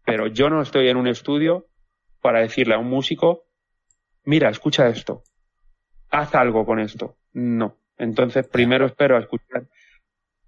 pero 0.05 0.27
yo 0.27 0.49
no 0.49 0.61
estoy 0.61 0.89
en 0.89 0.97
un 0.97 1.07
estudio 1.07 1.67
para 2.21 2.41
decirle 2.41 2.75
a 2.75 2.79
un 2.79 2.89
músico, 2.89 3.45
mira, 4.25 4.49
escucha 4.49 4.87
esto, 4.87 5.23
haz 6.11 6.35
algo 6.35 6.65
con 6.65 6.79
esto. 6.79 7.17
No. 7.33 7.78
Entonces, 7.99 8.47
primero 8.47 8.85
espero 8.85 9.17
a 9.17 9.19
escuchar 9.19 9.67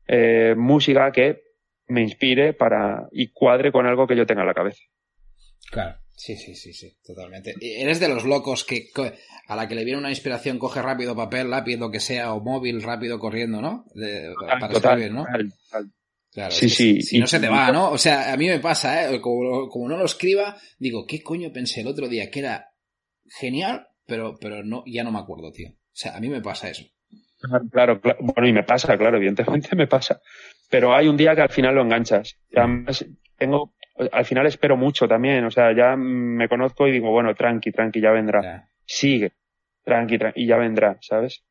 eh, 0.07 0.55
música 0.57 1.11
que 1.11 1.43
me 1.87 2.01
inspire 2.01 2.53
para 2.53 3.07
y 3.11 3.27
cuadre 3.31 3.71
con 3.71 3.85
algo 3.85 4.07
que 4.07 4.15
yo 4.15 4.25
tenga 4.25 4.41
en 4.41 4.47
la 4.47 4.53
cabeza. 4.53 4.81
Claro, 5.69 5.99
sí, 6.15 6.35
sí, 6.37 6.55
sí, 6.55 6.73
sí, 6.73 6.97
totalmente. 7.05 7.53
Eres 7.61 7.99
de 7.99 8.07
los 8.07 8.23
locos 8.23 8.63
que 8.63 8.87
a 9.47 9.55
la 9.55 9.67
que 9.67 9.75
le 9.75 9.83
viene 9.83 9.99
una 9.99 10.09
inspiración 10.09 10.57
coge 10.57 10.81
rápido 10.81 11.15
papel, 11.15 11.49
lápiz, 11.49 11.77
lo 11.77 11.91
que 11.91 11.99
sea, 11.99 12.33
o 12.33 12.41
móvil 12.41 12.81
rápido 12.81 13.19
corriendo, 13.19 13.61
¿no? 13.61 13.85
para 14.59 14.73
escribir, 14.73 15.11
¿no? 15.11 15.25
Claro, 16.31 16.51
sí, 16.51 16.69
sí. 16.69 17.01
Si 17.01 17.19
no 17.19 17.27
se 17.27 17.41
te 17.41 17.49
va, 17.49 17.73
¿no? 17.73 17.91
O 17.91 17.97
sea, 17.97 18.31
a 18.31 18.37
mí 18.37 18.47
me 18.47 18.59
pasa, 18.59 19.11
¿eh? 19.11 19.19
Como, 19.19 19.67
como 19.67 19.89
no 19.89 19.97
lo 19.97 20.05
escriba, 20.05 20.57
digo, 20.79 21.05
¿qué 21.05 21.21
coño 21.21 21.51
pensé 21.51 21.81
el 21.81 21.87
otro 21.87 22.07
día? 22.07 22.31
Que 22.31 22.39
era 22.39 22.71
genial, 23.37 23.89
pero, 24.05 24.37
pero 24.39 24.63
no, 24.63 24.83
ya 24.87 25.03
no 25.03 25.11
me 25.11 25.19
acuerdo, 25.19 25.51
tío. 25.51 25.71
O 25.71 25.93
sea, 25.93 26.15
a 26.15 26.21
mí 26.21 26.29
me 26.29 26.41
pasa 26.41 26.69
eso. 26.69 26.85
Claro, 27.41 27.99
claro, 27.99 28.17
bueno, 28.19 28.47
y 28.47 28.53
me 28.53 28.63
pasa, 28.63 28.97
claro, 28.97 29.17
evidentemente 29.17 29.75
me 29.75 29.87
pasa. 29.87 30.21
Pero 30.69 30.93
hay 30.95 31.07
un 31.07 31.17
día 31.17 31.35
que 31.35 31.41
al 31.41 31.49
final 31.49 31.75
lo 31.75 31.81
enganchas. 31.81 32.37
además, 32.55 33.05
tengo, 33.37 33.73
al 34.11 34.25
final 34.25 34.45
espero 34.45 34.77
mucho 34.77 35.07
también, 35.07 35.43
o 35.45 35.51
sea, 35.51 35.75
ya 35.75 35.95
me 35.95 36.47
conozco 36.47 36.87
y 36.87 36.91
digo, 36.91 37.09
bueno, 37.11 37.33
tranqui, 37.33 37.71
tranqui, 37.71 37.99
ya 37.99 38.11
vendrá. 38.11 38.69
Sigue, 38.85 39.31
tranqui, 39.83 40.17
tranqui, 40.17 40.43
y 40.43 40.47
ya 40.47 40.57
vendrá, 40.57 40.97
¿sabes? 41.01 41.43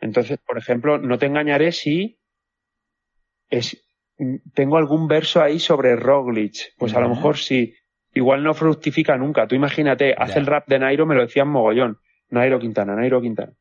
Entonces, 0.00 0.38
por 0.44 0.58
ejemplo, 0.58 0.98
no 0.98 1.18
te 1.18 1.26
engañaré 1.26 1.72
si 1.72 2.18
es, 3.48 3.82
tengo 4.54 4.76
algún 4.76 5.06
verso 5.06 5.42
ahí 5.42 5.58
sobre 5.58 5.96
Roglic. 5.96 6.74
Pues 6.76 6.94
a 6.94 7.00
lo 7.00 7.08
mejor 7.08 7.38
sí. 7.38 7.74
Igual 8.12 8.42
no 8.42 8.54
fructifica 8.54 9.16
nunca. 9.16 9.46
Tú 9.46 9.54
imagínate, 9.54 10.14
hace 10.18 10.40
el 10.40 10.46
rap 10.46 10.66
de 10.66 10.80
Nairo, 10.80 11.06
me 11.06 11.14
lo 11.14 11.22
decían 11.22 11.48
mogollón. 11.48 11.98
Nairo 12.30 12.58
Quintana, 12.58 12.96
Nairo 12.96 13.20
Quintana 13.20 13.52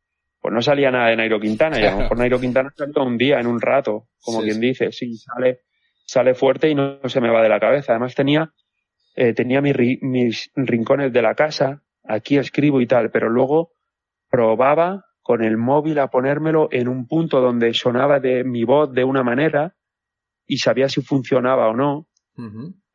pues 0.41 0.53
no 0.53 0.61
salía 0.61 0.91
nada 0.91 1.09
de 1.09 1.17
Nairo 1.17 1.39
Quintana 1.39 1.79
y 1.79 1.85
a 1.85 1.91
lo 1.91 1.97
mejor 2.03 2.17
Nairo 2.17 2.39
Quintana 2.39 2.71
salió 2.75 3.03
un 3.03 3.17
día, 3.17 3.39
en 3.39 3.47
un 3.47 3.59
rato, 3.59 4.07
como 4.21 4.41
quien 4.41 4.59
dice, 4.59 4.91
sí, 4.91 5.15
sale, 5.15 5.61
sale 6.05 6.33
fuerte 6.33 6.69
y 6.69 6.75
no, 6.75 6.99
se 7.07 7.21
me 7.21 7.29
va 7.29 7.41
de 7.41 7.49
la 7.49 7.59
cabeza. 7.59 7.93
Además 7.93 8.15
tenía, 8.15 8.53
eh, 9.15 9.33
tenía 9.33 9.61
mis, 9.61 9.75
mis 10.01 10.51
rincones 10.55 11.11
de 11.11 11.21
la 11.21 11.35
casa, 11.35 11.83
aquí 12.03 12.37
escribo 12.37 12.81
y 12.81 12.87
tal, 12.87 13.11
pero 13.11 13.29
luego 13.29 13.73
probaba 14.29 15.05
con 15.21 15.43
el 15.43 15.57
móvil 15.57 15.99
a 15.99 16.07
ponérmelo 16.07 16.69
en 16.71 16.87
un 16.87 17.07
punto 17.07 17.41
donde 17.41 17.73
sonaba 17.73 18.19
de 18.19 18.43
mi 18.43 18.63
voz 18.63 18.91
de 18.91 19.03
una 19.03 19.23
manera 19.23 19.75
y 20.47 20.57
sabía 20.57 20.89
si 20.89 21.01
funcionaba 21.01 21.69
o 21.69 21.75
no, 21.75 22.07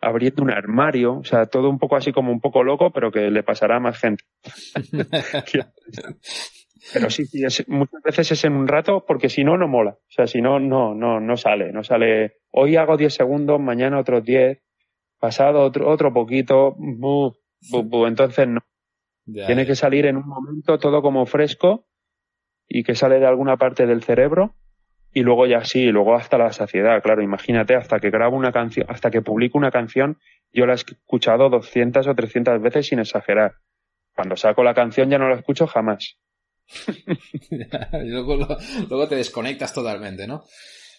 abriendo 0.00 0.42
un 0.42 0.50
armario, 0.50 1.18
o 1.18 1.24
sea, 1.24 1.46
todo 1.46 1.70
un 1.70 1.78
poco 1.78 1.96
así 1.96 2.12
como 2.12 2.32
un 2.32 2.40
poco 2.40 2.64
loco, 2.64 2.90
pero 2.90 3.12
que 3.12 3.30
le 3.30 3.42
pasará 3.42 3.76
a 3.76 3.80
más 3.80 3.98
gente. 3.98 4.24
Pero 6.92 7.10
sí, 7.10 7.24
sí 7.26 7.64
muchas 7.68 8.02
veces 8.02 8.32
es 8.32 8.44
en 8.44 8.54
un 8.54 8.68
rato 8.68 9.04
porque 9.06 9.28
si 9.28 9.44
no, 9.44 9.56
no 9.56 9.68
mola. 9.68 9.92
O 9.92 10.10
sea, 10.10 10.26
si 10.26 10.42
no, 10.42 10.60
no, 10.60 10.94
no, 10.94 11.20
no 11.20 11.36
sale. 11.36 11.72
No 11.72 11.82
sale. 11.82 12.38
Hoy 12.50 12.76
hago 12.76 12.96
10 12.96 13.14
segundos, 13.14 13.60
mañana 13.60 13.98
otros 13.98 14.24
10, 14.24 14.62
pasado 15.18 15.62
otro, 15.62 15.88
otro 15.88 16.12
poquito. 16.12 16.76
entonces 18.06 18.48
no. 18.48 18.60
Tiene 19.24 19.64
que 19.64 19.74
salir 19.74 20.04
en 20.06 20.18
un 20.18 20.26
momento 20.26 20.78
todo 20.78 21.00
como 21.00 21.24
fresco 21.24 21.86
y 22.68 22.84
que 22.84 22.94
sale 22.94 23.18
de 23.18 23.26
alguna 23.26 23.56
parte 23.56 23.86
del 23.86 24.02
cerebro 24.02 24.54
y 25.14 25.22
luego 25.22 25.46
ya 25.46 25.64
sí, 25.64 25.86
luego 25.86 26.14
hasta 26.14 26.36
la 26.36 26.52
saciedad, 26.52 27.00
claro, 27.00 27.22
imagínate, 27.22 27.76
hasta 27.76 28.00
que 28.00 28.10
grabo 28.10 28.36
una 28.36 28.50
canción, 28.50 28.84
hasta 28.88 29.12
que 29.12 29.22
publico 29.22 29.56
una 29.56 29.70
canción, 29.70 30.18
yo 30.52 30.66
la 30.66 30.72
he 30.72 30.76
escuchado 30.76 31.48
200 31.48 32.06
o 32.08 32.14
300 32.14 32.60
veces 32.60 32.88
sin 32.88 32.98
exagerar. 32.98 33.54
Cuando 34.14 34.36
saco 34.36 34.64
la 34.64 34.74
canción 34.74 35.10
ya 35.10 35.18
no 35.18 35.28
la 35.28 35.36
escucho 35.36 35.68
jamás. 35.68 36.18
luego, 38.04 38.36
luego, 38.88 39.08
te 39.08 39.16
desconectas 39.16 39.72
totalmente, 39.72 40.26
¿no? 40.26 40.44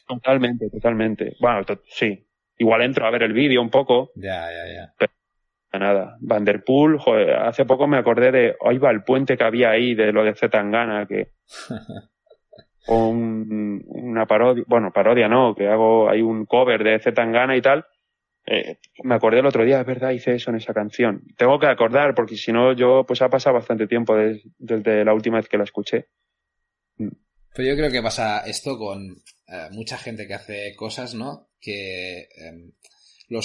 Totalmente, 0.08 0.70
totalmente. 0.70 1.36
Bueno, 1.40 1.62
sí. 1.88 2.28
Igual 2.58 2.84
entro 2.84 3.06
a 3.06 3.12
ver 3.12 3.24
el 3.24 3.34
vídeo 3.34 3.62
un 3.62 3.70
poco. 3.70 4.12
Ya, 4.16 4.50
ya, 4.52 4.74
ya. 4.74 4.94
Pero 4.98 5.12
nada. 5.80 6.18
Vanderpool, 6.22 7.00
joder, 7.00 7.36
hace 7.36 7.66
poco 7.66 7.88
me 7.88 7.98
acordé 7.98 8.32
de, 8.32 8.56
ahí 8.66 8.78
va 8.78 8.92
el 8.92 9.04
puente 9.04 9.38
que 9.38 9.44
había 9.44 9.72
ahí 9.72 9.96
de 9.96 10.12
lo 10.12 10.24
de 10.24 10.36
Zetangana, 10.36 11.06
que... 11.06 11.32
un, 12.88 13.84
una 13.88 14.26
parodia, 14.26 14.64
bueno, 14.68 14.92
parodia 14.92 15.28
no, 15.28 15.56
que 15.56 15.68
hago, 15.68 16.10
hay 16.10 16.22
un 16.22 16.46
cover 16.46 16.84
de 16.84 17.00
Zetangana 17.00 17.56
y 17.56 17.62
tal. 17.62 17.86
Eh, 18.48 18.78
me 19.04 19.16
acordé 19.16 19.40
el 19.40 19.46
otro 19.46 19.66
día, 19.66 19.82
es 19.82 19.88
verdad, 19.88 20.12
hice 20.12 20.36
eso 20.36 20.52
en 20.52 20.58
esa 20.58 20.74
canción. 20.74 21.24
Tengo 21.38 21.60
que 21.60 21.68
acordar, 21.68 22.14
porque 22.14 22.38
si 22.38 22.52
no, 22.52 22.74
yo, 22.74 23.04
pues 23.06 23.22
ha 23.22 23.30
pasado 23.30 23.56
bastante 23.56 23.88
tiempo 23.88 24.16
desde, 24.16 25.04
la 25.04 25.14
última 25.14 25.38
vez 25.38 25.50
que 25.50 25.58
la 25.58 25.64
escuché. 25.64 26.08
Pero 26.98 27.70
yo 27.70 27.76
creo 27.76 27.92
que 27.92 28.02
pasa 28.02 28.42
esto 28.46 28.78
con 28.78 29.02
eh, 29.48 29.68
mucha 29.72 29.98
gente 29.98 30.28
que 30.28 30.34
hace 30.36 30.76
cosas, 30.76 31.16
¿no? 31.16 31.50
Que 31.60 32.28
em, 32.38 32.72
lo, 33.30 33.40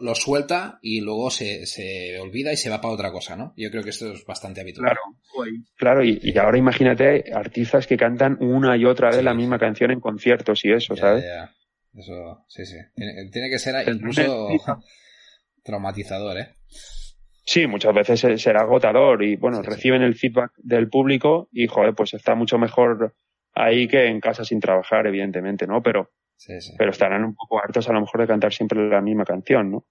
lo, 0.00 0.14
suelta 0.14 0.78
y 0.82 1.00
luego 1.00 1.30
se, 1.30 1.66
se, 1.66 2.18
olvida 2.20 2.52
y 2.52 2.56
se 2.56 2.70
va 2.70 2.80
para 2.80 2.94
otra 2.94 3.10
cosa, 3.10 3.36
¿no? 3.36 3.54
Yo 3.56 3.70
creo 3.70 3.82
que 3.82 3.90
esto 3.90 4.12
es 4.12 4.24
bastante 4.24 4.60
habitual. 4.60 4.86
Claro, 4.86 5.00
claro 5.76 6.04
y, 6.04 6.36
ahora 6.38 6.58
imagínate 6.58 7.24
artistas 7.32 7.86
que 7.86 7.96
cantan 7.96 8.36
una 8.40 8.76
y 8.76 8.84
otra 8.84 9.10
vez 9.10 9.24
la 9.24 9.34
misma 9.34 9.58
canción 9.58 9.90
en 9.90 10.00
conciertos 10.00 10.64
y 10.64 10.72
eso, 10.72 10.94
¿sabes? 10.94 11.24
Eso, 11.96 12.44
sí, 12.48 12.66
sí. 12.66 12.76
Tiene, 12.94 13.50
que 13.50 13.58
ser 13.58 13.88
incluso 13.88 14.48
traumatizador, 15.62 16.38
¿eh? 16.38 16.54
Sí, 17.46 17.66
muchas 17.66 17.94
veces 17.94 18.42
será 18.42 18.62
agotador 18.62 19.22
y 19.22 19.36
bueno, 19.36 19.62
reciben 19.62 20.02
el 20.02 20.14
feedback 20.14 20.52
del 20.56 20.88
público 20.88 21.48
y 21.52 21.66
joder, 21.66 21.94
pues 21.94 22.14
está 22.14 22.34
mucho 22.34 22.58
mejor 22.58 23.14
ahí 23.52 23.86
que 23.86 24.06
en 24.06 24.20
casa 24.20 24.44
sin 24.44 24.60
trabajar, 24.60 25.06
evidentemente, 25.06 25.66
¿no? 25.66 25.82
Pero 25.82 26.10
pero 26.76 26.90
estarán 26.90 27.24
un 27.24 27.34
poco 27.34 27.58
hartos 27.62 27.88
a 27.88 27.92
lo 27.92 28.00
mejor 28.00 28.20
de 28.20 28.26
cantar 28.26 28.52
siempre 28.52 28.88
la 28.88 29.00
misma 29.00 29.24
canción, 29.24 29.70
¿no? 29.70 29.86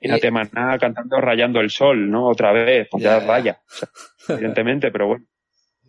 Y 0.00 0.08
no 0.08 0.18
te 0.18 0.30
nada 0.30 0.78
cantando 0.78 1.20
Rayando 1.20 1.60
el 1.60 1.70
Sol, 1.70 2.10
¿no? 2.10 2.26
Otra 2.26 2.52
vez, 2.52 2.88
pues 2.90 3.02
ya 3.02 3.18
vaya, 3.20 3.60
evidentemente, 4.28 4.90
pero 4.90 5.08
bueno. 5.08 5.26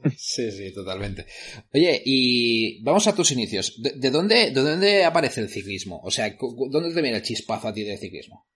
Sí, 0.18 0.52
sí, 0.52 0.74
totalmente. 0.74 1.26
Oye, 1.74 2.02
y 2.06 2.84
vamos 2.84 3.08
a 3.08 3.16
tus 3.16 3.32
inicios. 3.32 3.82
¿De, 3.82 4.10
dónde, 4.10 4.52
¿De 4.52 4.62
dónde 4.62 5.04
aparece 5.04 5.41
el 5.41 5.49
ciclismo? 5.49 5.99
O 6.04 6.12
sea, 6.12 6.34
¿dónde 6.70 6.93
te 6.93 7.02
viene 7.02 7.18
el 7.18 7.24
chispazo 7.24 7.68
a 7.68 7.74
ti 7.74 7.84
del 7.84 7.97
ciclismo? 7.97 8.47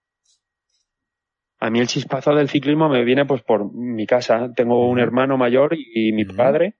A 1.58 1.70
mí 1.70 1.80
el 1.80 1.86
chispazo 1.86 2.34
del 2.34 2.48
ciclismo 2.48 2.88
me 2.88 3.04
viene 3.04 3.24
pues 3.24 3.42
por 3.42 3.72
mi 3.72 4.06
casa. 4.06 4.52
Tengo 4.54 4.88
un 4.88 4.98
hermano 4.98 5.38
mayor 5.38 5.74
y, 5.74 6.12
mi 6.12 6.24
padre. 6.24 6.74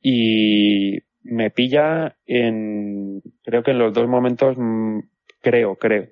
Y 0.00 0.98
me 1.22 1.50
pilla 1.50 2.16
en, 2.26 3.22
creo 3.42 3.62
que 3.62 3.72
en 3.72 3.78
los 3.78 3.92
dos 3.92 4.08
momentos, 4.08 4.56
mm, 4.58 5.00
creo, 5.40 5.76
creo, 5.76 6.08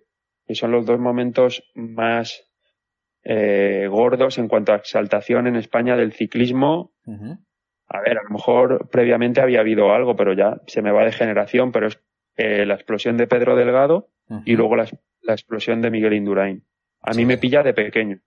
que 0.47 0.55
son 0.55 0.73
los 0.73 0.87
dos 0.87 0.99
momentos 0.99 1.63
más 1.75 2.45
eh, 3.25 3.87
gordos 3.89 4.39
en 4.39 4.49
cuanto 4.49 4.73
a 4.73 4.77
exaltación 4.77 5.47
en 5.47 5.57
España 5.57 5.97
del 5.97 6.13
ciclismo. 6.13 6.93
A 7.93 8.01
ver, 8.01 8.19
a 8.19 8.23
lo 8.23 8.31
mejor 8.31 8.89
previamente 8.91 9.41
había 9.41 9.61
habido 9.61 9.93
algo, 9.93 10.17
pero 10.17 10.33
ya 10.33 10.61
se 10.67 10.81
me 10.81 10.91
va 10.91 11.05
de 11.05 11.13
generación, 11.13 11.73
pero 11.73 11.89
es 11.89 12.01
eh, 12.37 12.65
la 12.65 12.75
explosión 12.75 13.17
de 13.19 13.27
Pedro 13.27 13.55
Delgado 13.55 14.09
y 14.47 14.57
luego 14.57 14.77
la, 14.77 14.89
explosión 15.29 15.83
de 15.83 15.91
Miguel 15.91 16.15
Indurain. 16.15 16.65
A 17.03 17.13
mí 17.13 17.27
me 17.27 17.37
pilla 17.37 17.63
de 17.63 17.75
pequeño. 17.75 18.21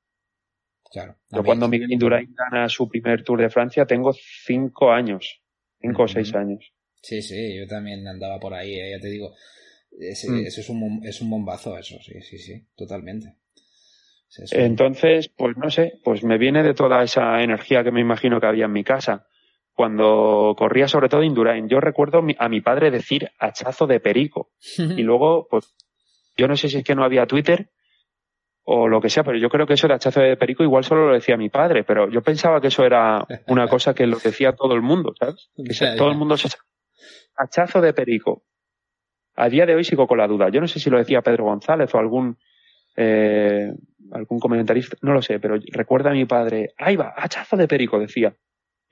Claro. 0.91 1.16
Yo 1.32 1.43
cuando 1.43 1.68
Miguel 1.68 1.91
Indurain 1.91 2.34
gana 2.36 2.70
su 2.70 2.88
primer 2.88 3.24
Tour 3.24 3.41
de 3.41 3.49
Francia 3.49 3.88
tengo 3.88 4.13
cinco 4.13 4.91
años, 4.91 5.41
cinco 5.82 6.03
o 6.03 6.07
seis 6.07 6.36
años. 6.36 6.72
Sí, 7.01 7.22
sí, 7.24 7.57
yo 7.57 7.68
también 7.68 8.07
andaba 8.07 8.39
por 8.39 8.53
ahí, 8.53 8.76
eh, 8.76 8.91
ya 8.91 8.99
te 8.99 9.09
digo. 9.09 9.32
Mm. 9.91 10.45
Eso 10.45 10.61
es 10.61 10.70
un, 10.70 11.01
es 11.03 11.22
un 11.22 11.30
bombazo, 11.30 11.78
eso, 11.78 11.97
sí, 12.01 12.22
sí, 12.22 12.38
sí, 12.38 12.68
totalmente. 12.76 13.36
Entonces, 14.51 15.30
pues 15.30 15.55
no 15.57 15.70
sé, 15.70 15.99
pues 16.03 16.24
me 16.24 16.38
viene 16.38 16.63
de 16.63 16.74
toda 16.74 17.03
esa 17.03 17.41
energía 17.41 17.84
que 17.84 17.91
me 17.91 18.01
imagino 18.01 18.39
que 18.39 18.47
había 18.47 18.66
en 18.66 18.74
mi 18.74 18.84
casa. 18.84 19.28
Cuando 19.76 20.55
corría 20.57 20.88
sobre 20.88 21.09
todo 21.09 21.21
Indurain, 21.21 21.67
yo 21.67 21.82
recuerdo 21.82 22.23
a 22.39 22.49
mi 22.49 22.61
padre 22.61 22.91
decir 22.91 23.30
hachazo 23.39 23.88
de 23.88 23.99
perico. 23.99 24.49
y 24.78 25.03
luego, 25.03 25.47
pues, 25.49 25.76
yo 26.38 26.47
no 26.47 26.55
sé 26.55 26.69
si 26.69 26.78
es 26.78 26.84
que 26.84 26.95
no 26.95 27.03
había 27.03 27.28
Twitter 27.28 27.69
o 28.63 28.88
lo 28.88 28.99
que 28.99 29.09
sea, 29.09 29.23
pero 29.23 29.38
yo 29.38 29.49
creo 29.49 29.67
que 29.67 29.73
eso 29.73 29.88
de 29.88 29.93
hachazo 29.93 30.21
de 30.21 30.38
perico 30.38 30.63
igual 30.63 30.84
solo 30.84 31.07
lo 31.07 31.13
decía 31.13 31.38
mi 31.38 31.49
padre, 31.49 31.84
pero 31.84 32.09
yo 32.09 32.23
pensaba 32.23 32.59
que 32.59 32.67
eso 32.67 32.84
era 32.84 33.26
una 33.47 33.67
cosa 33.69 33.93
que 33.93 34.07
lo 34.07 34.17
decía 34.17 34.53
todo 34.53 34.73
el 34.73 34.82
mundo, 34.82 35.13
¿sabes? 35.19 35.51
Que 35.55 35.95
todo 35.95 36.09
el 36.09 36.17
mundo 36.17 36.36
se 36.36 36.49
hachazo 37.36 37.82
de 37.82 37.93
perico. 37.93 38.43
A 39.36 39.49
día 39.49 39.65
de 39.65 39.76
hoy 39.76 39.84
sigo 39.84 40.07
con 40.07 40.17
la 40.17 40.28
duda. 40.28 40.49
Yo 40.49 40.61
no 40.61 40.67
sé 40.67 40.80
si 40.80 40.89
lo 40.89 40.97
decía 40.97 41.21
Pedro 41.21 41.43
González 41.43 41.93
o 41.93 41.99
algún 41.99 42.38
eh, 42.95 43.73
algún 44.11 44.39
comentarista, 44.39 44.97
no 45.01 45.13
lo 45.13 45.21
sé, 45.21 45.39
pero 45.39 45.57
recuerda 45.71 46.11
a 46.11 46.13
mi 46.13 46.26
padre, 46.26 46.73
ahí 46.78 46.95
va, 46.95 47.13
hachazo 47.17 47.57
de 47.57 47.67
perico, 47.67 47.99
decía. 47.99 48.36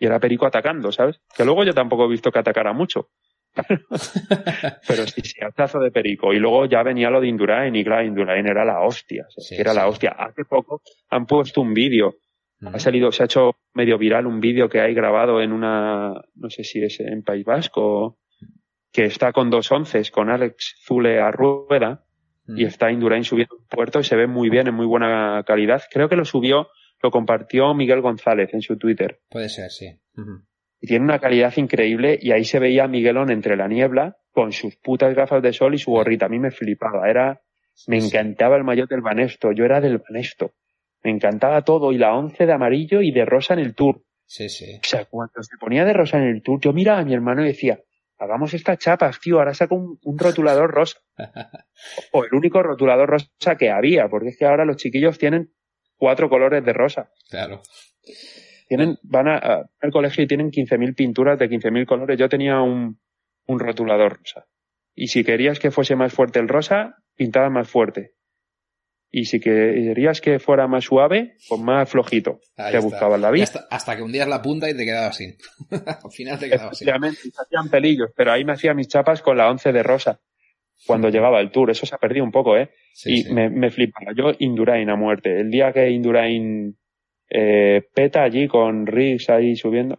Y 0.03 0.05
era 0.05 0.19
perico 0.19 0.45
atacando, 0.45 0.91
¿sabes? 0.91 1.21
Que 1.33 1.45
luego 1.45 1.63
yo 1.63 1.73
tampoco 1.73 2.03
he 2.05 2.09
visto 2.09 2.29
que 2.29 2.39
atacara 2.39 2.73
mucho. 2.73 3.07
pero 3.55 5.07
sí, 5.07 5.21
sí, 5.21 5.39
hachazo 5.41 5.79
de 5.79 5.91
perico. 5.91 6.33
Y 6.33 6.39
luego 6.39 6.65
ya 6.65 6.83
venía 6.83 7.09
lo 7.09 7.21
de 7.21 7.27
Indurain, 7.27 7.73
y 7.73 7.85
claro, 7.85 8.03
Indurain 8.03 8.45
era 8.45 8.65
la 8.65 8.81
hostia, 8.81 9.25
era 9.51 9.73
la 9.73 9.87
hostia. 9.87 10.09
Hace 10.17 10.43
poco 10.43 10.81
han 11.09 11.25
puesto 11.25 11.61
un 11.61 11.73
vídeo 11.73 12.15
ha 12.71 12.79
salido, 12.79 13.11
se 13.11 13.23
ha 13.23 13.25
hecho 13.25 13.55
medio 13.73 13.97
viral 13.97 14.27
un 14.27 14.39
vídeo 14.39 14.69
que 14.69 14.79
hay 14.79 14.93
grabado 14.93 15.41
en 15.41 15.51
una, 15.51 16.13
no 16.35 16.49
sé 16.49 16.63
si 16.63 16.83
es 16.83 16.99
en 16.99 17.23
País 17.23 17.45
Vasco, 17.45 18.19
que 18.91 19.05
está 19.05 19.33
con 19.33 19.49
dos 19.49 19.71
onces, 19.71 20.11
con 20.11 20.29
Alex 20.29 20.81
Zule 20.85 21.19
a 21.19 21.31
rueda, 21.31 22.05
y 22.45 22.65
está 22.65 22.91
Indurain 22.91 23.23
subiendo 23.23 23.55
un 23.55 23.65
puerto 23.67 23.99
y 23.99 24.03
se 24.03 24.15
ve 24.15 24.27
muy 24.27 24.49
bien, 24.49 24.67
en 24.67 24.75
muy 24.75 24.85
buena 24.85 25.43
calidad. 25.45 25.81
Creo 25.89 26.09
que 26.09 26.17
lo 26.17 26.25
subió, 26.25 26.67
lo 27.03 27.11
compartió 27.11 27.73
Miguel 27.73 28.01
González 28.01 28.53
en 28.53 28.61
su 28.61 28.77
Twitter. 28.77 29.19
Puede 29.29 29.49
ser, 29.49 29.69
sí. 29.69 29.93
Y 30.79 30.87
tiene 30.87 31.03
una 31.03 31.19
calidad 31.19 31.53
increíble 31.57 32.17
y 32.19 32.31
ahí 32.31 32.45
se 32.45 32.59
veía 32.59 32.85
a 32.85 32.87
Miguelón 32.87 33.29
entre 33.29 33.57
la 33.57 33.67
niebla 33.67 34.17
con 34.31 34.53
sus 34.53 34.77
putas 34.77 35.13
gafas 35.13 35.43
de 35.43 35.51
sol 35.51 35.75
y 35.75 35.77
su 35.77 35.91
gorrita. 35.91 36.27
A 36.27 36.29
mí 36.29 36.39
me 36.39 36.51
flipaba, 36.51 37.09
era, 37.09 37.41
me 37.87 37.97
encantaba 37.97 38.55
el 38.55 38.63
maillot 38.63 38.89
del 38.89 39.01
Banesto, 39.01 39.51
yo 39.51 39.65
era 39.65 39.81
del 39.81 39.97
Banesto. 39.97 40.53
Me 41.03 41.11
encantaba 41.11 41.61
todo 41.63 41.91
y 41.91 41.97
la 41.97 42.15
once 42.15 42.45
de 42.45 42.53
amarillo 42.53 43.01
y 43.01 43.11
de 43.11 43.25
rosa 43.25 43.53
en 43.53 43.59
el 43.59 43.75
tour. 43.75 44.01
Sí, 44.25 44.47
sí. 44.47 44.79
O 44.81 44.87
sea, 44.87 45.03
cuando 45.05 45.43
se 45.43 45.57
ponía 45.59 45.83
de 45.83 45.91
rosa 45.91 46.17
en 46.17 46.29
el 46.29 46.41
tour, 46.41 46.61
yo 46.61 46.71
miraba 46.71 46.99
a 46.99 47.05
mi 47.05 47.13
hermano 47.13 47.43
y 47.43 47.47
decía, 47.47 47.81
hagamos 48.17 48.53
esta 48.53 48.77
chapa, 48.77 49.11
tío, 49.21 49.39
ahora 49.39 49.53
saco 49.53 49.75
un, 49.75 50.17
rotulador 50.17 50.71
rosa. 50.71 50.99
o 52.13 52.23
el 52.23 52.33
único 52.33 52.63
rotulador 52.63 53.09
rosa 53.09 53.57
que 53.57 53.69
había, 53.69 54.07
porque 54.07 54.29
es 54.29 54.37
que 54.37 54.45
ahora 54.45 54.63
los 54.63 54.77
chiquillos 54.77 55.17
tienen 55.17 55.51
cuatro 56.03 56.27
colores 56.27 56.65
de 56.65 56.73
rosa. 56.73 57.09
Claro. 57.29 57.61
Tienen, 58.67 58.97
van 59.03 59.29
a, 59.29 59.37
al 59.79 59.91
colegio 59.93 60.21
y 60.21 60.27
tienen 60.27 60.51
15.000 60.51 60.95
pinturas 60.95 61.39
de 61.39 61.49
15.000 61.49 61.85
colores. 61.85 62.19
Yo 62.19 62.27
tenía 62.27 62.59
un, 62.59 62.99
un 63.47 63.59
rotulador 63.59 64.17
rosa. 64.17 64.45
Y 64.93 65.07
si 65.07 65.23
querías 65.23 65.59
que 65.59 65.71
fuese 65.71 65.95
más 65.95 66.11
fuerte 66.11 66.39
el 66.39 66.49
rosa, 66.49 66.97
pintaba 67.15 67.49
más 67.49 67.69
fuerte. 67.69 68.15
Y 69.09 69.25
si 69.25 69.39
querías 69.39 70.19
que 70.19 70.39
fuera 70.39 70.67
más 70.67 70.83
suave, 70.83 71.37
pues 71.47 71.61
más 71.61 71.89
flojito. 71.89 72.41
te 72.57 72.79
buscabas 72.79 73.21
la 73.21 73.31
vista. 73.31 73.65
Hasta, 73.71 73.95
que 73.95 74.01
hundías 74.01 74.27
la 74.27 74.41
punta 74.41 74.69
y 74.69 74.75
te 74.75 74.83
quedabas 74.83 75.15
sin. 75.15 75.37
Al 76.03 76.11
final 76.11 76.37
te 76.37 76.49
quedabas 76.49 76.77
sin. 76.77 76.89
hacían 76.89 77.69
pelillos, 77.71 78.09
pero 78.13 78.33
ahí 78.33 78.43
me 78.43 78.51
hacía 78.51 78.73
mis 78.73 78.89
chapas 78.89 79.21
con 79.21 79.37
la 79.37 79.49
once 79.49 79.71
de 79.71 79.83
rosa. 79.83 80.19
Cuando 80.85 81.09
llegaba 81.09 81.39
el 81.39 81.51
tour. 81.51 81.71
Eso 81.71 81.85
se 81.85 81.95
ha 81.95 81.97
perdido 81.97 82.25
un 82.25 82.31
poco, 82.31 82.57
¿eh? 82.57 82.69
y 83.05 83.33
Me, 83.33 83.49
me, 83.49 83.71
flipaba. 83.71 84.11
Yo, 84.15 84.31
Indurain 84.39 84.89
a 84.89 84.95
muerte. 84.95 85.39
El 85.39 85.49
día 85.49 85.71
que 85.71 85.89
Indurain 85.89 86.77
eh, 87.29 87.83
peta 87.93 88.23
allí 88.23 88.47
con 88.47 88.85
Riggs 88.85 89.29
ahí 89.29 89.55
subiendo, 89.55 89.97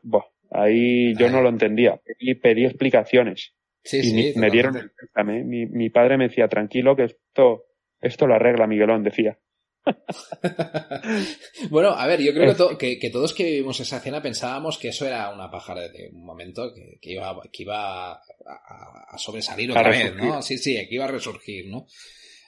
ahí 0.51 1.15
yo 1.17 1.31
no 1.31 1.41
lo 1.41 1.49
entendía. 1.49 2.01
Y 2.19 2.35
pedí 2.35 2.65
explicaciones. 2.65 3.55
Sí, 3.83 4.03
sí, 4.03 4.39
me 4.39 4.51
dieron 4.51 4.77
el 4.77 4.91
pésame. 4.91 5.45
Mi, 5.45 5.67
mi 5.67 5.91
padre 5.91 6.17
me 6.17 6.29
decía, 6.29 6.49
tranquilo, 6.49 6.97
que 6.97 7.05
esto 7.05 7.65
esto 8.05 8.27
lo 8.27 8.35
arregla 8.35 8.67
Miguelón, 8.67 9.03
decía. 9.03 9.39
bueno, 11.71 11.91
a 11.91 12.07
ver, 12.07 12.21
yo 12.21 12.33
creo 12.33 12.79
que, 12.79 12.99
que, 12.99 13.11
todos 13.11 13.35
que 13.35 13.45
vivimos 13.45 13.79
esa 13.81 13.99
escena 13.99 14.23
pensábamos 14.23 14.79
que 14.79 14.89
eso 14.89 15.07
era 15.07 15.31
una 15.31 15.51
paja 15.51 15.75
de 15.75 16.11
un 16.13 16.25
momento 16.25 16.73
que, 16.73 16.99
iba, 17.13 17.41
que 17.53 17.63
iba 17.63 18.13
a, 18.13 19.19
sobresalir 19.19 19.71
otra 19.71 19.91
vez, 19.91 20.15
¿no? 20.17 20.43
Sí, 20.43 20.59
sí, 20.59 20.75
que 20.89 20.95
iba 20.95 21.05
a 21.05 21.09
resurgir, 21.09 21.69
¿no? 21.69 21.87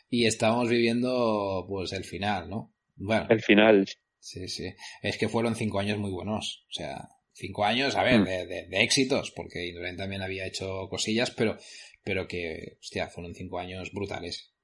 Y 0.08 0.26
estamos 0.26 0.68
viviendo, 0.68 1.66
pues, 1.68 1.92
el 1.92 2.04
final, 2.04 2.48
¿no? 2.48 2.74
Bueno. 2.94 3.26
El 3.28 3.42
final. 3.42 3.86
Sí, 4.18 4.48
sí. 4.48 4.72
Es 5.02 5.18
que 5.18 5.28
fueron 5.28 5.54
cinco 5.54 5.78
años 5.78 5.98
muy 5.98 6.10
buenos. 6.10 6.64
O 6.68 6.72
sea, 6.72 7.08
cinco 7.32 7.64
años, 7.64 7.96
a 7.96 8.02
ver, 8.02 8.20
mm. 8.20 8.24
de, 8.24 8.46
de, 8.46 8.82
éxitos, 8.82 9.30
porque 9.32 9.66
Indurain 9.66 9.96
también 9.96 10.22
había 10.22 10.46
hecho 10.46 10.88
cosillas, 10.88 11.30
pero, 11.30 11.58
pero 12.02 12.26
que, 12.26 12.78
hostia, 12.80 13.08
fueron 13.08 13.34
cinco 13.34 13.58
años 13.58 13.92
brutales. 13.92 14.55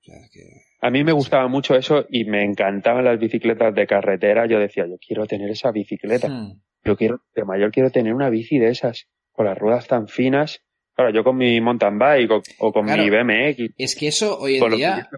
A 0.81 0.91
mí 0.91 1.05
me 1.05 1.13
gustaba 1.13 1.49
mucho 1.49 1.75
eso 1.75 2.07
y 2.09 2.25
me 2.25 2.45
encantaban 2.45 3.05
las 3.05 3.19
bicicletas 3.19 3.75
de 3.75 3.87
carretera. 3.87 4.47
Yo 4.47 4.59
decía, 4.59 4.87
yo 4.87 4.97
quiero 4.99 5.27
tener 5.27 5.51
esa 5.51 5.71
bicicleta. 5.71 6.29
Hmm. 6.29 6.61
Yo 6.85 6.97
quiero, 6.97 7.23
de 7.35 7.45
mayor 7.45 7.71
quiero 7.71 7.91
tener 7.91 8.13
una 8.13 8.29
bici 8.29 8.59
de 8.59 8.71
esas, 8.71 9.07
con 9.31 9.47
las 9.47 9.57
ruedas 9.57 9.87
tan 9.87 10.09
finas 10.09 10.63
Claro, 10.95 11.11
yo 11.11 11.25
con 11.25 11.37
mi 11.37 11.61
mountain 11.61 11.99
bike 11.99 12.31
o, 12.59 12.73
con 12.73 12.85
mi 12.85 13.09
BMX. 13.09 13.75
Es 13.79 13.97
que 13.97 14.09
eso 14.09 14.39
hoy 14.39 14.57
en 14.59 14.71
día, 14.77 15.09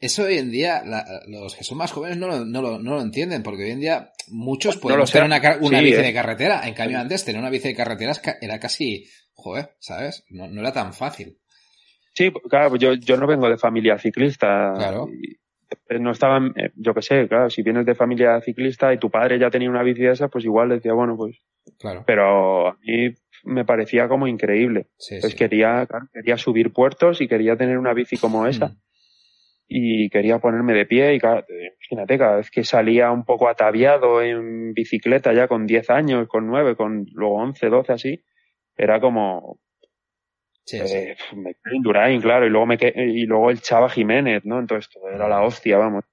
eso 0.00 0.22
hoy 0.24 0.38
en 0.38 0.50
día, 0.50 0.82
los 1.26 1.54
que 1.54 1.64
son 1.64 1.78
más 1.78 1.92
jóvenes 1.92 2.16
no 2.16 2.28
lo, 2.28 2.44
no, 2.44 2.62
lo, 2.62 2.78
no 2.78 2.94
lo 2.94 3.02
entienden, 3.02 3.42
porque 3.42 3.64
hoy 3.64 3.70
en 3.72 3.80
día 3.80 4.12
muchos 4.28 4.78
pueden 4.78 5.04
tener 5.04 5.24
una, 5.24 5.58
una 5.60 5.80
bici 5.80 6.00
de 6.00 6.14
carretera. 6.14 6.66
En 6.66 6.74
cambio, 6.74 6.98
antes 6.98 7.24
tener 7.24 7.40
una 7.40 7.50
bici 7.50 7.68
de 7.68 7.74
carretera 7.74 8.14
era 8.40 8.58
casi, 8.58 9.06
joder, 9.34 9.76
¿sabes? 9.78 10.24
No, 10.30 10.48
no 10.48 10.60
era 10.62 10.72
tan 10.72 10.94
fácil. 10.94 11.38
Sí, 12.16 12.32
claro, 12.48 12.76
yo, 12.76 12.94
yo 12.94 13.16
no 13.16 13.26
vengo 13.26 13.48
de 13.48 13.58
familia 13.58 13.98
ciclista. 13.98 14.72
Claro. 14.74 15.08
no 16.00 16.10
estaban, 16.10 16.52
eh, 16.56 16.70
yo 16.74 16.94
qué 16.94 17.02
sé, 17.02 17.28
claro, 17.28 17.50
si 17.50 17.62
vienes 17.62 17.84
de 17.84 17.94
familia 17.94 18.40
ciclista 18.40 18.92
y 18.92 18.98
tu 18.98 19.10
padre 19.10 19.38
ya 19.38 19.50
tenía 19.50 19.68
una 19.68 19.82
bici 19.82 20.02
de 20.02 20.12
esa, 20.12 20.28
pues 20.28 20.44
igual 20.44 20.70
decía, 20.70 20.94
bueno, 20.94 21.16
pues. 21.16 21.36
Claro. 21.78 22.04
Pero 22.06 22.68
a 22.68 22.78
mí 22.82 23.14
me 23.44 23.64
parecía 23.64 24.08
como 24.08 24.26
increíble. 24.26 24.86
pues 25.20 25.34
quería, 25.34 25.86
quería 26.12 26.36
subir 26.38 26.72
puertos 26.72 27.20
y 27.20 27.28
quería 27.28 27.56
tener 27.56 27.78
una 27.78 27.92
bici 27.92 28.16
como 28.16 28.46
esa. 28.46 28.68
Mm 28.68 28.76
y 29.68 30.08
quería 30.10 30.38
ponerme 30.38 30.74
de 30.74 30.86
pie 30.86 31.14
y 31.14 31.18
cada, 31.18 31.44
imagínate, 31.48 32.18
cada 32.18 32.36
vez 32.36 32.50
que 32.50 32.64
salía 32.64 33.10
un 33.10 33.24
poco 33.24 33.48
ataviado 33.48 34.22
en 34.22 34.72
bicicleta 34.72 35.32
ya 35.32 35.48
con 35.48 35.66
10 35.66 35.90
años, 35.90 36.28
con 36.28 36.46
9, 36.46 36.76
con 36.76 37.06
luego 37.12 37.36
11, 37.36 37.68
12 37.68 37.92
así, 37.92 38.24
era 38.76 39.00
como... 39.00 39.58
Sí, 40.66 40.78
eh, 40.78 41.16
Me 41.34 41.54
quedé 41.54 41.76
en 41.76 41.82
Durain, 41.82 42.20
claro, 42.20 42.44
y 42.44 42.50
luego, 42.50 42.66
me 42.66 42.76
y 42.80 43.24
luego 43.24 43.50
el 43.50 43.60
Chava 43.60 43.88
Jiménez, 43.88 44.44
¿no? 44.44 44.58
Entonces 44.58 44.92
todo 44.92 45.08
era 45.08 45.28
la 45.28 45.42
hostia, 45.42 45.78
vamos. 45.78 46.04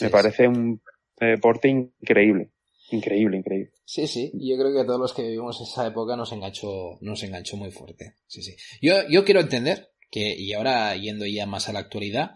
me 0.00 0.10
parece 0.10 0.48
un 0.48 0.82
deporte 1.18 1.68
increíble. 1.68 2.50
Increíble, 2.90 3.36
increíble. 3.36 3.70
Sí, 3.84 4.06
sí. 4.06 4.32
Yo 4.34 4.56
creo 4.56 4.74
que 4.74 4.84
todos 4.84 4.98
los 4.98 5.14
que 5.14 5.22
vivimos 5.22 5.60
esa 5.60 5.86
época 5.86 6.16
nos 6.16 6.32
enganchó, 6.32 6.98
nos 7.02 7.22
enganchó 7.22 7.56
muy 7.56 7.70
fuerte. 7.70 8.14
Sí, 8.26 8.42
sí. 8.42 8.56
Yo, 8.82 8.94
yo 9.08 9.24
quiero 9.24 9.40
entender 9.40 9.90
que, 10.10 10.34
y 10.36 10.52
ahora 10.54 10.96
yendo 10.96 11.24
ya 11.26 11.46
más 11.46 11.68
a 11.68 11.72
la 11.72 11.80
actualidad, 11.80 12.32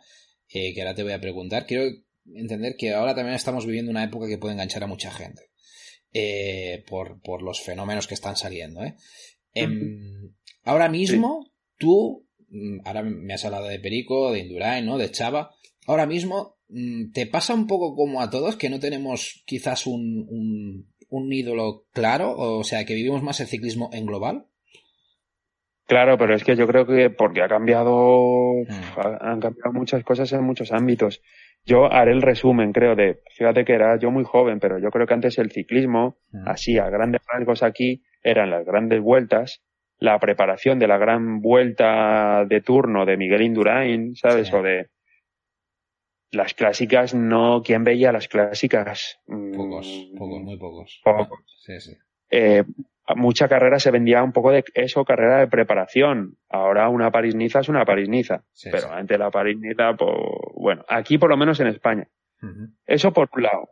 que 0.48 0.74
ahora 0.78 0.94
te 0.94 1.02
voy 1.02 1.12
a 1.12 1.20
preguntar, 1.20 1.66
quiero 1.66 1.90
entender 2.34 2.76
que 2.78 2.92
ahora 2.92 3.14
también 3.14 3.34
estamos 3.34 3.66
viviendo 3.66 3.90
una 3.90 4.04
época 4.04 4.28
que 4.28 4.38
puede 4.38 4.54
enganchar 4.54 4.84
a 4.84 4.86
mucha 4.86 5.10
gente. 5.10 5.50
Eh, 6.14 6.84
por, 6.86 7.22
por, 7.22 7.42
los 7.42 7.62
fenómenos 7.62 8.06
que 8.06 8.14
están 8.14 8.36
saliendo. 8.36 8.84
¿eh? 8.84 8.96
Em, 9.54 10.34
ahora 10.64 10.88
mismo, 10.88 11.50
tú, 11.78 12.26
mm, 12.48 12.80
ahora 12.84 13.02
me 13.02 13.34
has 13.34 13.44
hablado 13.44 13.68
de 13.68 13.78
Perico, 13.78 14.32
de 14.32 14.40
Indurain, 14.40 14.86
¿no? 14.86 14.98
De 14.98 15.10
Chava. 15.10 15.50
Ahora 15.86 16.06
mismo, 16.06 16.56
mm, 16.68 17.12
¿te 17.12 17.26
pasa 17.26 17.54
un 17.54 17.66
poco 17.66 17.94
como 17.94 18.20
a 18.22 18.30
todos 18.30 18.56
que 18.56 18.70
no 18.70 18.80
tenemos 18.80 19.42
quizás 19.46 19.86
un, 19.86 20.26
un, 20.28 20.92
un 21.08 21.32
ídolo 21.32 21.84
claro? 21.92 22.34
O 22.36 22.64
sea, 22.64 22.84
que 22.84 22.94
vivimos 22.94 23.22
más 23.22 23.40
el 23.40 23.46
ciclismo 23.46 23.90
en 23.92 24.06
global. 24.06 24.46
Claro, 25.86 26.16
pero 26.16 26.34
es 26.34 26.44
que 26.44 26.56
yo 26.56 26.66
creo 26.66 26.86
que 26.86 27.10
porque 27.10 27.42
ha 27.42 27.48
cambiado, 27.48 28.54
mm. 28.66 29.00
han 29.20 29.40
cambiado 29.40 29.72
muchas 29.72 30.02
cosas 30.04 30.32
en 30.32 30.44
muchos 30.44 30.72
ámbitos. 30.72 31.20
Yo 31.64 31.92
haré 31.92 32.12
el 32.12 32.22
resumen, 32.22 32.72
creo, 32.72 32.96
de, 32.96 33.20
fíjate 33.36 33.64
que 33.64 33.74
era 33.74 33.98
yo 33.98 34.10
muy 34.10 34.24
joven, 34.24 34.58
pero 34.58 34.78
yo 34.78 34.90
creo 34.90 35.06
que 35.06 35.14
antes 35.14 35.38
el 35.38 35.52
ciclismo, 35.52 36.16
así 36.46 36.78
a 36.78 36.88
grandes 36.88 37.20
rasgos 37.26 37.62
aquí, 37.62 38.02
eran 38.22 38.50
las 38.50 38.64
grandes 38.64 39.00
vueltas, 39.00 39.62
la 40.02 40.18
preparación 40.18 40.80
de 40.80 40.88
la 40.88 40.98
gran 40.98 41.40
vuelta 41.40 42.44
de 42.44 42.60
turno 42.60 43.06
de 43.06 43.16
Miguel 43.16 43.42
Indurain, 43.42 44.16
¿sabes? 44.16 44.52
O 44.52 44.60
de 44.60 44.90
las 46.32 46.54
clásicas, 46.54 47.14
no, 47.14 47.62
¿quién 47.62 47.84
veía 47.84 48.10
las 48.10 48.26
clásicas? 48.26 49.20
Pocos, 49.26 50.10
pocos, 50.18 50.42
muy 50.42 50.58
pocos. 50.58 51.00
Pocos. 51.04 51.44
Sí, 51.64 51.78
sí. 51.78 51.92
Eh, 52.30 52.64
mucha 53.14 53.46
carrera 53.46 53.78
se 53.78 53.92
vendía 53.92 54.24
un 54.24 54.32
poco 54.32 54.50
de 54.50 54.64
eso, 54.74 55.04
carrera 55.04 55.38
de 55.38 55.46
preparación. 55.46 56.36
Ahora 56.48 56.88
una 56.88 57.12
París-Niza 57.12 57.60
es 57.60 57.68
una 57.68 57.84
París-Niza. 57.84 58.42
pero 58.72 58.90
antes 58.90 59.16
la 59.16 59.30
París-Niza, 59.30 59.94
pues, 59.96 60.16
bueno, 60.56 60.84
aquí 60.88 61.16
por 61.16 61.30
lo 61.30 61.36
menos 61.36 61.60
en 61.60 61.68
España. 61.68 62.08
Eso 62.86 63.12
por 63.12 63.28
un 63.36 63.44
lado. 63.44 63.70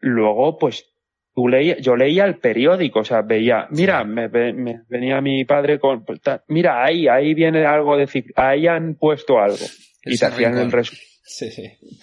Luego, 0.00 0.58
pues, 0.58 0.92
tú 1.36 1.48
leía, 1.48 1.76
yo 1.76 1.94
leía 1.94 2.24
el 2.24 2.38
periódico, 2.38 3.00
o 3.00 3.04
sea, 3.04 3.20
veía, 3.20 3.68
mira, 3.70 4.02
me, 4.04 4.26
venía 4.26 5.20
mi 5.20 5.44
padre 5.44 5.78
con, 5.78 6.02
pues, 6.04 6.20
mira, 6.48 6.82
ahí, 6.82 7.06
ahí 7.06 7.34
viene 7.34 7.66
algo 7.66 7.96
de, 7.96 8.08
ahí 8.34 8.66
han 8.66 8.94
puesto 8.94 9.38
algo. 9.38 9.66
y 10.02 10.16
te 10.16 10.26
hacían 10.26 10.56
el 10.56 10.72
resumen. 10.72 11.02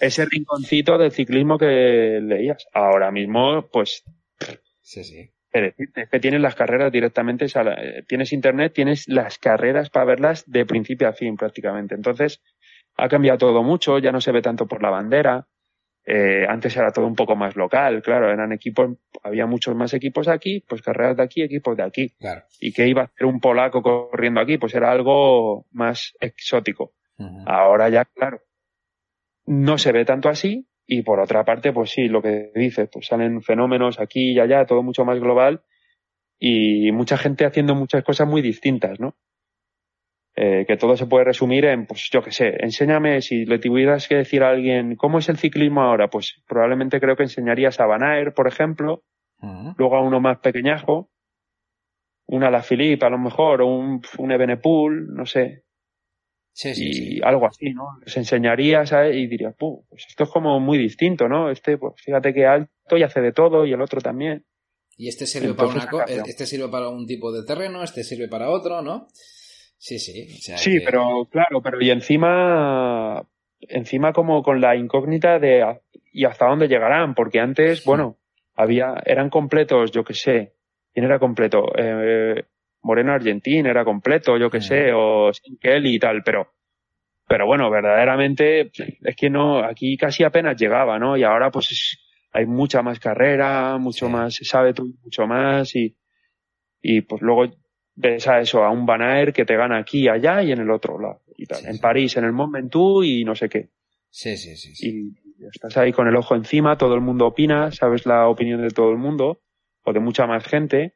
Ese 0.00 0.26
rinconcito 0.26 0.98
de 0.98 1.10
ciclismo 1.10 1.58
que 1.58 2.20
leías. 2.22 2.66
Ahora 2.72 3.10
mismo, 3.10 3.66
pues, 3.72 4.04
Sí, 4.80 5.02
sí. 5.02 5.30
Es 5.50 6.08
que 6.10 6.20
tienes 6.20 6.40
las 6.40 6.54
carreras 6.54 6.92
directamente, 6.92 7.46
tienes 8.06 8.32
internet, 8.32 8.72
tienes 8.74 9.08
las 9.08 9.38
carreras 9.38 9.88
para 9.88 10.04
verlas 10.04 10.44
de 10.50 10.66
principio 10.66 11.08
a 11.08 11.12
fin 11.12 11.36
prácticamente. 11.36 11.94
Entonces, 11.94 12.42
ha 12.96 13.08
cambiado 13.08 13.38
todo 13.38 13.62
mucho, 13.62 13.98
ya 13.98 14.12
no 14.12 14.20
se 14.20 14.32
ve 14.32 14.42
tanto 14.42 14.66
por 14.66 14.82
la 14.82 14.90
bandera. 14.90 15.46
Eh, 16.06 16.44
antes 16.46 16.76
era 16.76 16.92
todo 16.92 17.06
un 17.06 17.14
poco 17.14 17.34
más 17.34 17.56
local, 17.56 18.02
claro, 18.02 18.30
eran 18.30 18.52
equipos, 18.52 18.96
había 19.22 19.46
muchos 19.46 19.74
más 19.74 19.94
equipos 19.94 20.28
aquí, 20.28 20.62
pues 20.68 20.82
carreras 20.82 21.16
de 21.16 21.22
aquí, 21.22 21.42
equipos 21.42 21.76
de 21.76 21.82
aquí. 21.82 22.10
Claro. 22.18 22.42
¿Y 22.60 22.72
qué 22.72 22.86
iba 22.86 23.02
a 23.02 23.04
hacer 23.06 23.26
un 23.26 23.40
polaco 23.40 23.80
corriendo 23.82 24.40
aquí? 24.40 24.58
Pues 24.58 24.74
era 24.74 24.90
algo 24.90 25.66
más 25.72 26.14
exótico. 26.20 26.92
Ahora 27.46 27.88
ya, 27.88 28.04
claro, 28.04 28.40
no 29.46 29.78
se 29.78 29.92
ve 29.92 30.04
tanto 30.04 30.28
así, 30.28 30.66
y 30.86 31.02
por 31.02 31.20
otra 31.20 31.44
parte, 31.44 31.72
pues 31.72 31.90
sí, 31.90 32.08
lo 32.08 32.20
que 32.20 32.50
dices, 32.54 32.88
pues 32.92 33.06
salen 33.06 33.42
fenómenos 33.42 33.98
aquí 34.00 34.32
y 34.32 34.40
allá, 34.40 34.66
todo 34.66 34.82
mucho 34.82 35.04
más 35.04 35.18
global 35.18 35.62
y 36.38 36.92
mucha 36.92 37.16
gente 37.16 37.46
haciendo 37.46 37.74
muchas 37.74 38.04
cosas 38.04 38.28
muy 38.28 38.42
distintas, 38.42 39.00
¿no? 39.00 39.16
Eh, 40.36 40.64
que 40.66 40.76
todo 40.76 40.96
se 40.96 41.06
puede 41.06 41.26
resumir 41.26 41.64
en, 41.64 41.86
pues 41.86 42.08
yo 42.10 42.20
qué 42.20 42.32
sé, 42.32 42.56
enséñame, 42.58 43.22
si 43.22 43.44
le 43.44 43.60
tuvieras 43.60 44.08
que 44.08 44.16
decir 44.16 44.42
a 44.42 44.50
alguien, 44.50 44.96
¿cómo 44.96 45.20
es 45.20 45.28
el 45.28 45.38
ciclismo 45.38 45.82
ahora? 45.82 46.08
Pues 46.10 46.42
probablemente 46.48 46.98
creo 46.98 47.14
que 47.14 47.22
enseñarías 47.22 47.78
a 47.78 47.86
Van 47.86 48.02
por 48.34 48.48
ejemplo, 48.48 49.04
luego 49.76 49.96
a 49.96 50.02
uno 50.02 50.18
más 50.18 50.38
pequeñajo, 50.38 51.08
una 52.26 52.50
La 52.50 52.62
Philippe 52.62 53.06
a 53.06 53.10
lo 53.10 53.18
mejor, 53.18 53.62
o 53.62 53.68
un, 53.68 54.02
un 54.18 54.32
Ebenepool, 54.32 55.14
no 55.14 55.24
sé, 55.24 55.64
Sí, 56.54 56.72
y 56.76 57.20
algo 57.22 57.48
así, 57.48 57.70
¿no? 57.70 57.98
Les 58.04 58.16
enseñarías 58.16 58.92
y 59.12 59.26
dirías, 59.26 59.56
pues 59.58 60.06
esto 60.08 60.22
es 60.22 60.30
como 60.30 60.60
muy 60.60 60.78
distinto, 60.78 61.28
¿no? 61.28 61.50
Este, 61.50 61.78
pues 61.78 61.94
fíjate 62.00 62.32
que 62.32 62.46
alto 62.46 62.96
y 62.96 63.02
hace 63.02 63.20
de 63.20 63.32
todo 63.32 63.66
y 63.66 63.72
el 63.72 63.82
otro 63.82 64.00
también. 64.00 64.44
Y 64.96 65.08
este 65.08 65.26
sirve 65.26 65.54
para 65.54 65.68
una 65.68 66.04
este 66.24 66.46
sirve 66.46 66.68
para 66.68 66.88
un 66.90 67.06
tipo 67.06 67.32
de 67.32 67.44
terreno, 67.44 67.82
este 67.82 68.04
sirve 68.04 68.28
para 68.28 68.50
otro, 68.50 68.82
¿no? 68.82 69.08
Sí, 69.84 69.98
sí. 69.98 70.26
sí, 70.56 70.80
pero 70.82 71.28
claro, 71.30 71.60
pero 71.60 71.78
y 71.78 71.90
encima, 71.90 73.22
encima 73.60 74.14
como 74.14 74.42
con 74.42 74.58
la 74.58 74.76
incógnita 74.76 75.38
de 75.38 75.78
y 76.10 76.24
hasta 76.24 76.46
dónde 76.46 76.68
llegarán, 76.68 77.14
porque 77.14 77.38
antes, 77.38 77.84
bueno, 77.84 78.16
había, 78.54 78.94
eran 79.04 79.28
completos, 79.28 79.92
yo 79.92 80.02
qué 80.02 80.14
sé, 80.14 80.54
¿quién 80.94 81.04
era 81.04 81.18
completo? 81.18 81.70
Eh, 81.76 82.44
Moreno 82.80 83.12
Argentín 83.12 83.66
era 83.66 83.84
completo, 83.84 84.38
yo 84.38 84.48
qué 84.48 84.62
sé, 84.62 84.90
o 84.94 85.34
Sin 85.34 85.58
Kelly 85.58 85.96
y 85.96 85.98
tal, 85.98 86.22
pero, 86.22 86.54
pero 87.28 87.44
bueno, 87.44 87.68
verdaderamente 87.68 88.70
es 89.02 89.16
que 89.16 89.28
no, 89.28 89.62
aquí 89.62 89.98
casi 89.98 90.24
apenas 90.24 90.56
llegaba, 90.58 90.98
¿no? 90.98 91.14
Y 91.14 91.24
ahora 91.24 91.50
pues 91.50 91.98
hay 92.32 92.46
mucha 92.46 92.80
más 92.80 92.98
carrera, 92.98 93.76
mucho 93.76 94.08
más, 94.08 94.32
se 94.32 94.46
sabe 94.46 94.72
tú 94.72 94.94
mucho 95.04 95.26
más 95.26 95.76
y, 95.76 95.94
y 96.80 97.02
pues 97.02 97.20
luego 97.20 97.52
ves 97.94 98.26
a 98.28 98.40
eso, 98.40 98.64
a 98.64 98.70
un 98.70 98.86
Van 98.86 99.32
que 99.32 99.44
te 99.44 99.56
gana 99.56 99.78
aquí, 99.78 100.08
allá 100.08 100.42
y 100.42 100.52
en 100.52 100.60
el 100.60 100.70
otro 100.70 100.98
lado 100.98 101.22
y 101.36 101.46
tal. 101.46 101.64
en 101.66 101.78
París, 101.78 102.16
en 102.16 102.24
el 102.24 102.32
Mont 102.32 102.74
y 103.04 103.24
no 103.24 103.34
sé 103.34 103.48
qué. 103.48 103.70
Sí, 104.10 104.36
sí, 104.36 104.56
sí, 104.56 104.74
sí. 104.74 104.88
Y 104.88 105.46
estás 105.46 105.76
ahí 105.76 105.92
con 105.92 106.06
el 106.08 106.16
ojo 106.16 106.34
encima, 106.34 106.78
todo 106.78 106.94
el 106.94 107.00
mundo 107.00 107.26
opina, 107.26 107.72
sabes 107.72 108.06
la 108.06 108.28
opinión 108.28 108.62
de 108.62 108.70
todo 108.70 108.90
el 108.90 108.98
mundo 108.98 109.40
o 109.82 109.92
de 109.92 110.00
mucha 110.00 110.26
más 110.26 110.44
gente 110.44 110.94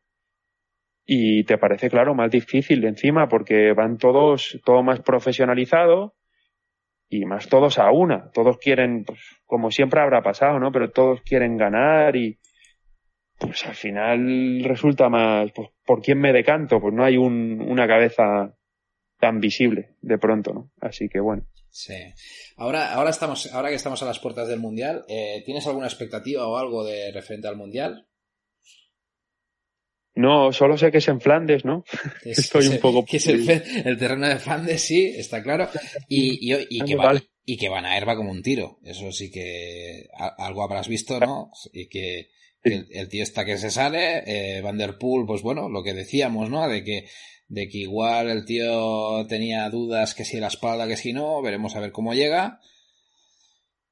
y 1.04 1.44
te 1.44 1.56
parece, 1.56 1.88
claro, 1.88 2.14
más 2.14 2.30
difícil 2.30 2.80
de 2.80 2.88
encima 2.88 3.28
porque 3.28 3.72
van 3.72 3.96
todos, 3.96 4.60
todo 4.64 4.82
más 4.82 5.00
profesionalizado 5.00 6.14
y 7.08 7.24
más 7.24 7.48
todos 7.48 7.78
a 7.78 7.90
una. 7.90 8.30
Todos 8.30 8.58
quieren, 8.58 9.04
pues, 9.04 9.18
como 9.46 9.70
siempre 9.70 10.00
habrá 10.00 10.22
pasado, 10.22 10.58
¿no? 10.58 10.70
Pero 10.70 10.90
todos 10.90 11.22
quieren 11.22 11.56
ganar 11.56 12.14
y, 12.14 12.38
pues 13.38 13.64
al 13.66 13.74
final 13.74 14.62
resulta 14.64 15.08
más, 15.08 15.50
pues, 15.54 15.68
¿por 15.86 16.02
quién 16.02 16.18
me 16.18 16.32
decanto? 16.32 16.80
Pues 16.80 16.92
no 16.92 17.04
hay 17.04 17.16
un, 17.16 17.60
una 17.60 17.86
cabeza 17.86 18.54
tan 19.18 19.40
visible 19.40 19.96
de 20.00 20.18
pronto, 20.18 20.52
¿no? 20.52 20.70
Así 20.80 21.08
que 21.08 21.20
bueno. 21.20 21.46
Sí. 21.70 21.94
Ahora, 22.56 22.94
ahora 22.94 23.10
estamos, 23.10 23.52
ahora 23.52 23.68
que 23.68 23.76
estamos 23.76 24.02
a 24.02 24.06
las 24.06 24.18
puertas 24.18 24.48
del 24.48 24.58
mundial, 24.58 25.04
eh, 25.08 25.42
¿tienes 25.44 25.66
alguna 25.66 25.86
expectativa 25.86 26.46
o 26.46 26.56
algo 26.56 26.84
de 26.84 27.12
referente 27.12 27.48
al 27.48 27.56
mundial? 27.56 28.06
No, 30.14 30.52
solo 30.52 30.76
sé 30.76 30.90
que 30.90 30.98
es 30.98 31.06
en 31.06 31.20
Flandes, 31.20 31.64
¿no? 31.64 31.84
Estoy 32.24 32.66
un 32.66 32.78
poco. 32.80 33.04
Que 33.04 33.18
es 33.18 33.26
el, 33.28 33.98
terreno 33.98 34.28
de 34.28 34.38
Flandes, 34.38 34.82
sí, 34.82 35.14
está 35.16 35.42
claro. 35.42 35.68
Y, 36.08 36.52
y, 36.52 36.80
que 36.84 36.96
va, 36.96 37.20
y 37.44 37.56
que 37.56 37.68
Van 37.68 37.86
a 37.86 38.04
va 38.04 38.16
como 38.16 38.32
un 38.32 38.42
tiro. 38.42 38.78
Eso 38.82 39.12
sí 39.12 39.30
que 39.30 40.08
algo 40.38 40.64
habrás 40.64 40.88
visto, 40.88 41.20
¿no? 41.20 41.52
Y 41.72 41.88
que 41.88 42.30
el, 42.62 43.08
tío 43.08 43.22
está 43.22 43.44
que 43.44 43.58
se 43.58 43.70
sale. 43.70 44.22
Eh, 44.26 44.60
Van 44.60 44.78
der 44.78 44.98
Poel, 44.98 45.26
pues 45.26 45.42
bueno, 45.42 45.68
lo 45.68 45.82
que 45.82 45.94
decíamos, 45.94 46.50
¿no? 46.50 46.68
De 46.68 46.84
que 46.84 47.06
de 47.48 47.68
que 47.68 47.78
igual 47.78 48.28
el 48.28 48.44
tío 48.44 49.26
tenía 49.26 49.68
dudas 49.70 50.14
que 50.14 50.24
si 50.24 50.38
la 50.38 50.48
espalda, 50.48 50.86
que 50.86 50.96
si 50.96 51.12
no, 51.12 51.40
veremos 51.40 51.74
a 51.74 51.80
ver 51.80 51.92
cómo 51.92 52.14
llega. 52.14 52.60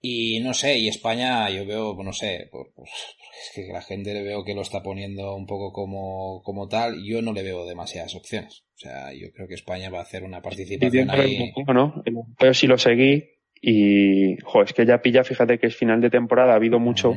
Y 0.01 0.41
no 0.41 0.55
sé, 0.55 0.79
y 0.79 0.89
España 0.89 1.49
yo 1.51 1.67
veo, 1.67 1.97
no 2.03 2.13
sé, 2.13 2.49
pues, 2.53 2.69
es 2.77 3.53
que 3.55 3.73
la 3.73 3.83
gente 3.83 4.13
le 4.13 4.23
veo 4.23 4.45
que 4.45 4.55
lo 4.55 4.61
está 4.61 4.83
poniendo 4.83 5.35
un 5.35 5.47
poco 5.47 5.73
como, 5.73 6.43
como 6.45 6.69
tal, 6.69 7.03
yo 7.03 7.23
no 7.23 7.33
le 7.33 7.43
veo 7.43 7.67
demasiadas 7.67 8.15
opciones. 8.15 8.65
O 8.75 8.79
sea, 8.79 9.13
yo 9.15 9.33
creo 9.33 9.49
que 9.49 9.55
España 9.55 9.89
va 9.89 10.01
a 10.01 10.03
hacer 10.03 10.23
una 10.23 10.43
participación 10.43 11.11
ahí. 11.11 11.53
Bueno, 11.65 12.03
pero 12.39 12.53
si 12.53 12.67
lo 12.67 12.77
seguí 12.77 13.25
y, 13.61 14.37
jo, 14.45 14.63
es 14.63 14.75
que 14.75 14.87
ya 14.87 15.01
pilla, 15.01 15.25
fíjate 15.25 15.59
que 15.59 15.69
es 15.69 15.77
final 15.77 16.01
de 16.01 16.11
temporada, 16.11 16.53
ha 16.53 16.57
habido 16.57 16.79
mucho, 16.79 17.15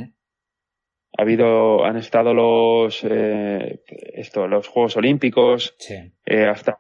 ha 1.18 1.23
habido, 1.23 1.86
han 1.86 1.98
estado 1.98 2.34
los, 2.34 3.03
eh, 3.03 3.81
esto, 4.14 4.48
los 4.48 4.68
Juegos 4.68 4.95
Olímpicos, 4.95 5.76
eh, 6.26 6.45
hasta 6.45 6.77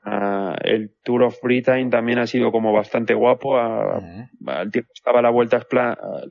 el 0.63 0.95
Tour 1.03 1.23
of 1.23 1.39
Britain 1.41 1.89
también 1.89 2.19
ha 2.19 2.27
sido 2.27 2.51
como 2.51 2.71
bastante 2.71 3.13
guapo. 3.13 3.57
Al 3.57 4.71
tiempo 4.71 4.91
estaba 4.93 5.21
la 5.21 5.31
vuelta, 5.31 5.65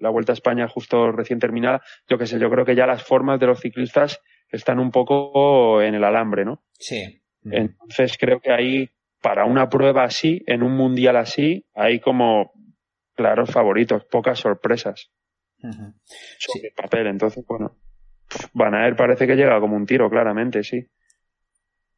la 0.01 0.11
vuelta 0.11 0.33
a 0.33 0.35
España 0.35 0.69
justo 0.69 1.11
recién 1.13 1.39
terminada. 1.39 1.83
Yo 2.09 2.19
que 2.19 2.27
sé, 2.27 2.39
yo 2.39 2.51
creo 2.51 2.65
que 2.65 2.77
ya 2.77 2.87
las 2.87 3.03
formas 3.03 3.41
de 3.41 3.47
los 3.47 3.61
ciclistas 3.61 4.23
están 4.51 4.79
un 4.79 4.91
poco 4.91 5.83
en 5.83 5.95
el 5.95 6.05
alambre, 6.05 6.45
¿no? 6.45 6.63
Sí. 6.79 7.21
Entonces 7.45 8.17
creo 8.19 8.41
que 8.41 8.53
ahí, 8.53 8.91
para 9.21 9.45
una 9.45 9.69
prueba 9.69 10.05
así, 10.05 10.43
en 10.47 10.63
un 10.63 10.77
mundial 10.77 11.17
así, 11.17 11.67
hay 11.75 12.01
como 12.01 12.53
claros 13.15 13.51
favoritos, 13.51 14.05
pocas 14.05 14.39
sorpresas. 14.39 15.11
Sobre 16.39 16.71
papel, 16.77 17.09
entonces, 17.09 17.45
bueno. 17.47 17.77
Van 18.53 18.75
a 18.75 18.85
ver, 18.85 18.97
parece 18.97 19.27
que 19.27 19.37
llega 19.37 19.61
como 19.61 19.77
un 19.77 19.87
tiro, 19.87 20.11
claramente, 20.11 20.63
sí. 20.63 20.87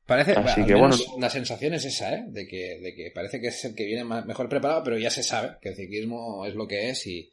Parece, 0.07 0.33
Así 0.33 0.65
que, 0.67 0.75
bueno, 0.75 0.97
la 1.21 1.31
sensación 1.31 1.75
es 1.75 1.85
esa, 1.85 2.13
¿eh? 2.15 2.25
De 2.29 2.47
que, 2.47 2.81
de 2.81 2.95
que 2.95 3.13
parece 3.15 3.41
que 3.41 3.49
es 3.49 3.65
el 3.65 3.77
que 3.77 3.85
viene 3.85 4.03
mejor 4.05 4.49
preparado, 4.49 4.83
pero 4.83 4.99
ya 4.99 5.11
se 5.11 5.23
sabe 5.23 5.59
que 5.61 5.69
el 5.69 5.77
ciclismo 5.77 6.45
es 6.47 6.55
lo 6.57 6.67
que 6.67 6.91
es 6.91 7.07
y, 7.07 7.31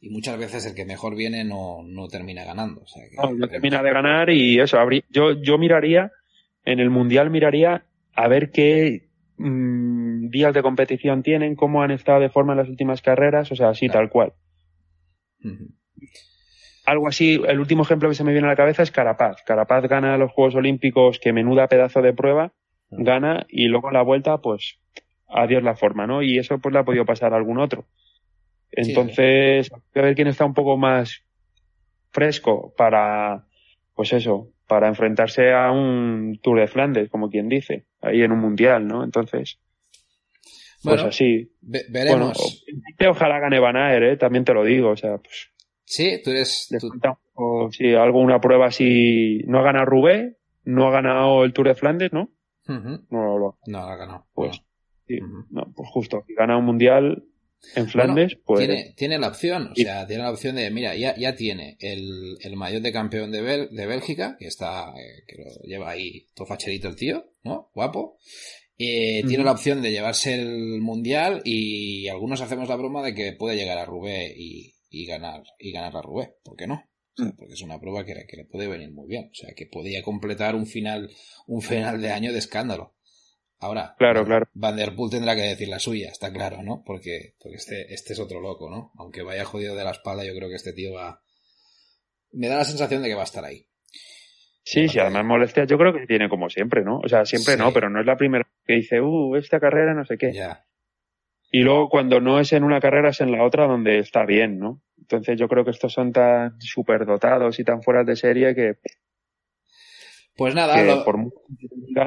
y 0.00 0.10
muchas 0.10 0.36
veces 0.36 0.66
el 0.66 0.74
que 0.74 0.84
mejor 0.84 1.14
viene 1.14 1.44
no, 1.44 1.84
no 1.84 2.08
termina 2.08 2.44
ganando. 2.44 2.80
O 2.80 2.86
sea 2.88 3.04
no, 3.30 3.46
termina 3.46 3.82
de 3.82 3.92
ganar 3.92 4.30
y 4.30 4.58
eso, 4.58 4.78
yo, 5.10 5.40
yo 5.40 5.58
miraría, 5.58 6.10
en 6.64 6.80
el 6.80 6.90
Mundial 6.90 7.30
miraría 7.30 7.86
a 8.14 8.26
ver 8.26 8.50
qué 8.50 9.10
mm, 9.36 10.28
días 10.30 10.52
de 10.54 10.62
competición 10.62 11.22
tienen, 11.22 11.54
cómo 11.54 11.82
han 11.82 11.92
estado 11.92 12.18
de 12.18 12.30
forma 12.30 12.54
en 12.54 12.58
las 12.58 12.68
últimas 12.68 13.00
carreras, 13.00 13.52
o 13.52 13.54
sea, 13.54 13.68
así 13.68 13.88
tal 13.88 14.10
cual 14.10 14.32
algo 16.88 17.06
así, 17.06 17.40
el 17.46 17.60
último 17.60 17.82
ejemplo 17.82 18.08
que 18.08 18.14
se 18.14 18.24
me 18.24 18.32
viene 18.32 18.46
a 18.46 18.50
la 18.50 18.56
cabeza 18.56 18.82
es 18.82 18.90
Carapaz. 18.90 19.42
Carapaz 19.42 19.86
gana 19.88 20.16
los 20.16 20.32
Juegos 20.32 20.54
Olímpicos, 20.54 21.18
que 21.18 21.34
menuda 21.34 21.68
pedazo 21.68 22.00
de 22.00 22.14
prueba, 22.14 22.52
gana 22.90 23.44
y 23.48 23.68
luego 23.68 23.90
la 23.90 24.00
vuelta, 24.00 24.38
pues, 24.38 24.78
adiós 25.28 25.62
la 25.62 25.76
forma, 25.76 26.06
¿no? 26.06 26.22
Y 26.22 26.38
eso 26.38 26.58
pues 26.58 26.72
le 26.72 26.78
ha 26.78 26.84
podido 26.84 27.04
pasar 27.04 27.34
a 27.34 27.36
algún 27.36 27.58
otro. 27.58 27.84
Entonces, 28.72 29.70
hay 29.70 29.80
que 29.92 30.00
ver 30.00 30.14
quién 30.14 30.28
está 30.28 30.46
un 30.46 30.54
poco 30.54 30.78
más 30.78 31.22
fresco 32.10 32.72
para, 32.74 33.44
pues 33.94 34.14
eso, 34.14 34.48
para 34.66 34.88
enfrentarse 34.88 35.52
a 35.52 35.70
un 35.70 36.38
Tour 36.42 36.60
de 36.60 36.68
Flandes, 36.68 37.10
como 37.10 37.28
quien 37.28 37.50
dice, 37.50 37.84
ahí 38.00 38.22
en 38.22 38.32
un 38.32 38.40
mundial, 38.40 38.86
¿no? 38.86 39.04
Entonces, 39.04 39.58
pues 40.82 41.02
así. 41.02 41.50
veremos. 41.60 42.64
ojalá 43.06 43.40
gane 43.40 43.58
Van 43.58 43.76
¿eh? 43.76 44.16
También 44.16 44.44
te 44.44 44.54
lo 44.54 44.64
digo, 44.64 44.90
o 44.90 44.96
sea, 44.96 45.18
pues 45.18 45.50
Sí, 45.88 46.20
tú 46.22 46.30
eres. 46.30 46.68
O 47.34 47.70
si 47.72 47.94
algo, 47.94 48.20
una 48.20 48.40
prueba 48.40 48.66
así. 48.66 49.42
No 49.46 49.60
ha 49.60 49.62
ganado 49.62 49.86
Rubé, 49.86 50.36
no 50.64 50.86
ha 50.86 50.90
ganado 50.90 51.44
el 51.44 51.54
Tour 51.54 51.68
de 51.68 51.74
Flandes, 51.74 52.12
¿no? 52.12 52.30
No, 52.66 53.08
no, 53.10 53.58
no, 53.66 53.78
ha 53.78 53.96
ganado. 53.96 54.26
Pues, 54.34 54.62
sí, 55.06 55.18
no, 55.50 55.72
pues 55.74 55.88
justo. 55.88 56.24
Si 56.26 56.34
gana 56.34 56.58
un 56.58 56.66
mundial 56.66 57.24
en 57.74 57.88
Flandes, 57.88 58.36
pues. 58.44 58.66
Tiene, 58.66 58.94
tiene 58.96 59.18
la 59.18 59.28
opción, 59.28 59.70
o 59.72 59.74
sea, 59.74 60.06
tiene 60.06 60.24
la 60.24 60.30
opción 60.30 60.56
de, 60.56 60.70
mira, 60.70 60.94
ya, 60.94 61.16
ya 61.16 61.34
tiene 61.34 61.78
el, 61.80 62.36
el 62.42 62.56
mayor 62.56 62.82
de 62.82 62.92
campeón 62.92 63.32
de, 63.32 63.68
de 63.68 63.86
Bélgica, 63.86 64.36
que 64.38 64.46
está, 64.46 64.90
eh, 64.90 65.24
que 65.26 65.36
lo 65.38 65.50
lleva 65.62 65.90
ahí 65.90 66.26
todo 66.34 66.46
facherito 66.46 66.88
el 66.88 66.96
tío, 66.96 67.24
¿no? 67.44 67.70
Guapo. 67.74 68.18
Eh, 68.76 69.24
tiene 69.26 69.42
la 69.42 69.52
opción 69.52 69.80
de 69.80 69.90
llevarse 69.90 70.34
el 70.34 70.80
mundial 70.80 71.40
y 71.44 72.06
algunos 72.08 72.42
hacemos 72.42 72.68
la 72.68 72.76
broma 72.76 73.02
de 73.02 73.14
que 73.14 73.32
puede 73.32 73.56
llegar 73.56 73.78
a 73.78 73.86
Rubé 73.86 74.32
y, 74.36 74.74
y 74.90 75.06
ganar, 75.06 75.42
y 75.58 75.72
ganar 75.72 75.94
la 75.94 76.02
Rubé, 76.02 76.36
¿por 76.42 76.56
qué 76.56 76.66
no? 76.66 76.82
Mm. 77.18 77.30
porque 77.36 77.54
es 77.54 77.62
una 77.62 77.80
prueba 77.80 78.04
que, 78.04 78.14
que, 78.28 78.36
le 78.36 78.44
puede 78.44 78.68
venir 78.68 78.92
muy 78.92 79.08
bien. 79.08 79.28
O 79.32 79.34
sea, 79.34 79.52
que 79.54 79.66
podía 79.66 80.02
completar 80.02 80.54
un 80.54 80.66
final, 80.66 81.10
un 81.46 81.62
final 81.62 82.00
de 82.00 82.12
año 82.12 82.32
de 82.32 82.38
escándalo. 82.38 82.94
Ahora, 83.60 83.96
claro, 83.98 84.24
claro. 84.24 84.46
Van 84.54 84.76
der 84.76 84.94
Poel 84.94 85.10
tendrá 85.10 85.34
que 85.34 85.42
decir 85.42 85.66
la 85.66 85.80
suya, 85.80 86.10
está 86.10 86.32
claro, 86.32 86.62
¿no? 86.62 86.84
Porque, 86.86 87.34
porque 87.42 87.56
este, 87.56 87.92
este 87.92 88.12
es 88.12 88.20
otro 88.20 88.40
loco, 88.40 88.70
¿no? 88.70 88.92
Aunque 88.96 89.22
vaya 89.22 89.44
jodido 89.44 89.74
de 89.74 89.82
la 89.82 89.90
espalda, 89.90 90.24
yo 90.24 90.32
creo 90.34 90.48
que 90.48 90.54
este 90.54 90.72
tío 90.72 90.92
va. 90.92 91.20
Me 92.30 92.46
da 92.46 92.58
la 92.58 92.64
sensación 92.64 93.02
de 93.02 93.08
que 93.08 93.16
va 93.16 93.22
a 93.22 93.24
estar 93.24 93.44
ahí. 93.44 93.66
Sí, 94.62 94.86
sí, 94.86 94.98
además 94.98 95.24
molestia 95.24 95.64
yo 95.64 95.78
creo 95.78 95.94
que 95.94 96.06
tiene 96.06 96.28
como 96.28 96.50
siempre, 96.50 96.84
¿no? 96.84 96.98
O 96.98 97.08
sea, 97.08 97.24
siempre 97.24 97.56
no, 97.56 97.72
pero 97.72 97.88
no 97.90 98.00
es 98.00 98.06
la 98.06 98.16
primera 98.16 98.46
que 98.64 98.74
dice, 98.74 99.00
uh, 99.00 99.34
esta 99.34 99.58
carrera 99.58 99.94
no 99.94 100.04
sé 100.04 100.18
qué. 100.18 100.32
Ya. 100.32 100.67
Y 101.50 101.60
luego 101.60 101.88
cuando 101.88 102.20
no 102.20 102.40
es 102.40 102.52
en 102.52 102.64
una 102.64 102.80
carrera 102.80 103.10
es 103.10 103.20
en 103.20 103.32
la 103.32 103.44
otra 103.44 103.66
donde 103.66 103.98
está 103.98 104.24
bien, 104.26 104.58
¿no? 104.58 104.82
Entonces 104.98 105.38
yo 105.38 105.48
creo 105.48 105.64
que 105.64 105.70
estos 105.70 105.92
son 105.92 106.12
tan 106.12 106.60
superdotados 106.60 107.58
y 107.58 107.64
tan 107.64 107.82
fuera 107.82 108.04
de 108.04 108.16
serie 108.16 108.54
que... 108.54 108.74
Pues 110.36 110.54
nada, 110.54 111.04
por 111.04 111.16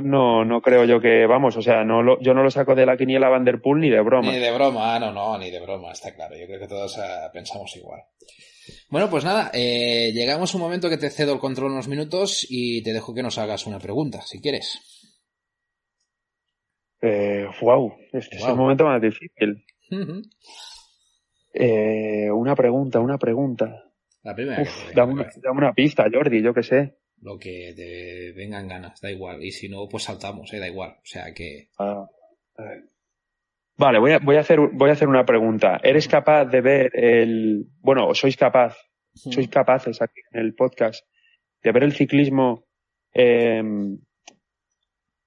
no, 0.04 0.46
no 0.46 0.62
creo 0.62 0.86
yo 0.86 1.02
que, 1.02 1.26
vamos, 1.26 1.58
o 1.58 1.62
sea, 1.62 1.84
no 1.84 2.02
lo, 2.02 2.18
yo 2.22 2.34
no 2.34 2.44
lo 2.44 2.50
saco 2.50 2.76
de 2.76 2.86
la 2.86 2.96
quiniela 2.96 3.28
Vanderpool 3.28 3.82
ni 3.82 3.90
de 3.90 4.00
broma. 4.00 4.32
Ni 4.32 4.40
de 4.40 4.52
broma, 4.52 4.96
ah, 4.96 5.00
no, 5.00 5.12
no, 5.12 5.38
ni 5.38 5.52
de 5.52 5.60
broma, 5.60 5.92
está 5.92 6.16
claro. 6.16 6.38
Yo 6.38 6.46
creo 6.46 6.60
que 6.60 6.68
todos 6.68 6.98
ah, 6.98 7.30
pensamos 7.34 7.76
igual. 7.76 8.02
Bueno, 8.90 9.10
pues 9.10 9.26
nada, 9.26 9.52
eh, 9.54 10.12
llegamos 10.14 10.54
a 10.54 10.58
un 10.58 10.64
momento 10.64 10.90
que 10.90 10.98
te 10.98 11.10
cedo 11.10 11.34
el 11.34 11.40
control 11.40 11.72
unos 11.72 11.90
minutos 11.90 12.46
y 12.50 12.84
te 12.84 12.94
dejo 12.94 13.14
que 13.14 13.24
nos 13.24 13.38
hagas 13.38 13.66
una 13.66 13.80
pregunta, 13.80 14.22
si 14.22 14.40
quieres. 14.40 14.80
Eh, 17.02 17.48
wow, 17.62 17.94
este 18.14 18.38
es 18.38 18.46
el 18.46 18.56
momento 18.56 18.86
más 18.86 19.02
difícil. 19.02 19.66
eh, 21.54 22.30
una 22.32 22.56
pregunta, 22.56 23.00
una 23.00 23.18
pregunta. 23.18 23.92
La 24.24 24.36
primera. 24.36 24.64
dame, 24.94 25.26
una, 25.52 25.74
pista, 25.74 26.06
Jordi, 26.12 26.44
yo 26.44 26.54
qué 26.54 26.64
sé. 26.64 26.98
Lo 27.22 27.40
que 27.40 27.74
te 27.76 28.34
vengan 28.34 28.68
ganas, 28.68 29.02
da 29.02 29.12
igual. 29.12 29.44
Y 29.44 29.52
si 29.52 29.68
no, 29.68 29.88
pues 29.90 30.04
saltamos, 30.04 30.54
eh, 30.54 30.60
da 30.60 30.68
igual. 30.68 30.92
O 30.92 31.06
sea 31.06 31.34
que. 31.34 31.70
Ah, 31.80 32.08
vale, 33.78 34.00
voy 34.00 34.12
a, 34.12 34.20
voy, 34.20 34.36
a 34.36 34.42
hacer, 34.42 34.60
voy 34.60 34.90
a 34.90 34.94
hacer 34.94 35.08
una 35.08 35.26
pregunta. 35.26 35.80
¿Eres 35.84 36.08
capaz 36.08 36.46
de 36.46 36.62
ver 36.62 36.92
el. 36.94 37.66
Bueno, 37.80 38.14
sois 38.14 38.38
capaz, 38.38 38.78
sois 39.14 39.48
capaces 39.48 40.02
aquí 40.02 40.22
en 40.32 40.42
el 40.42 40.54
podcast 40.54 41.04
de 41.64 41.72
ver 41.72 41.84
el 41.84 41.94
ciclismo 41.94 42.66
eh, 43.14 43.64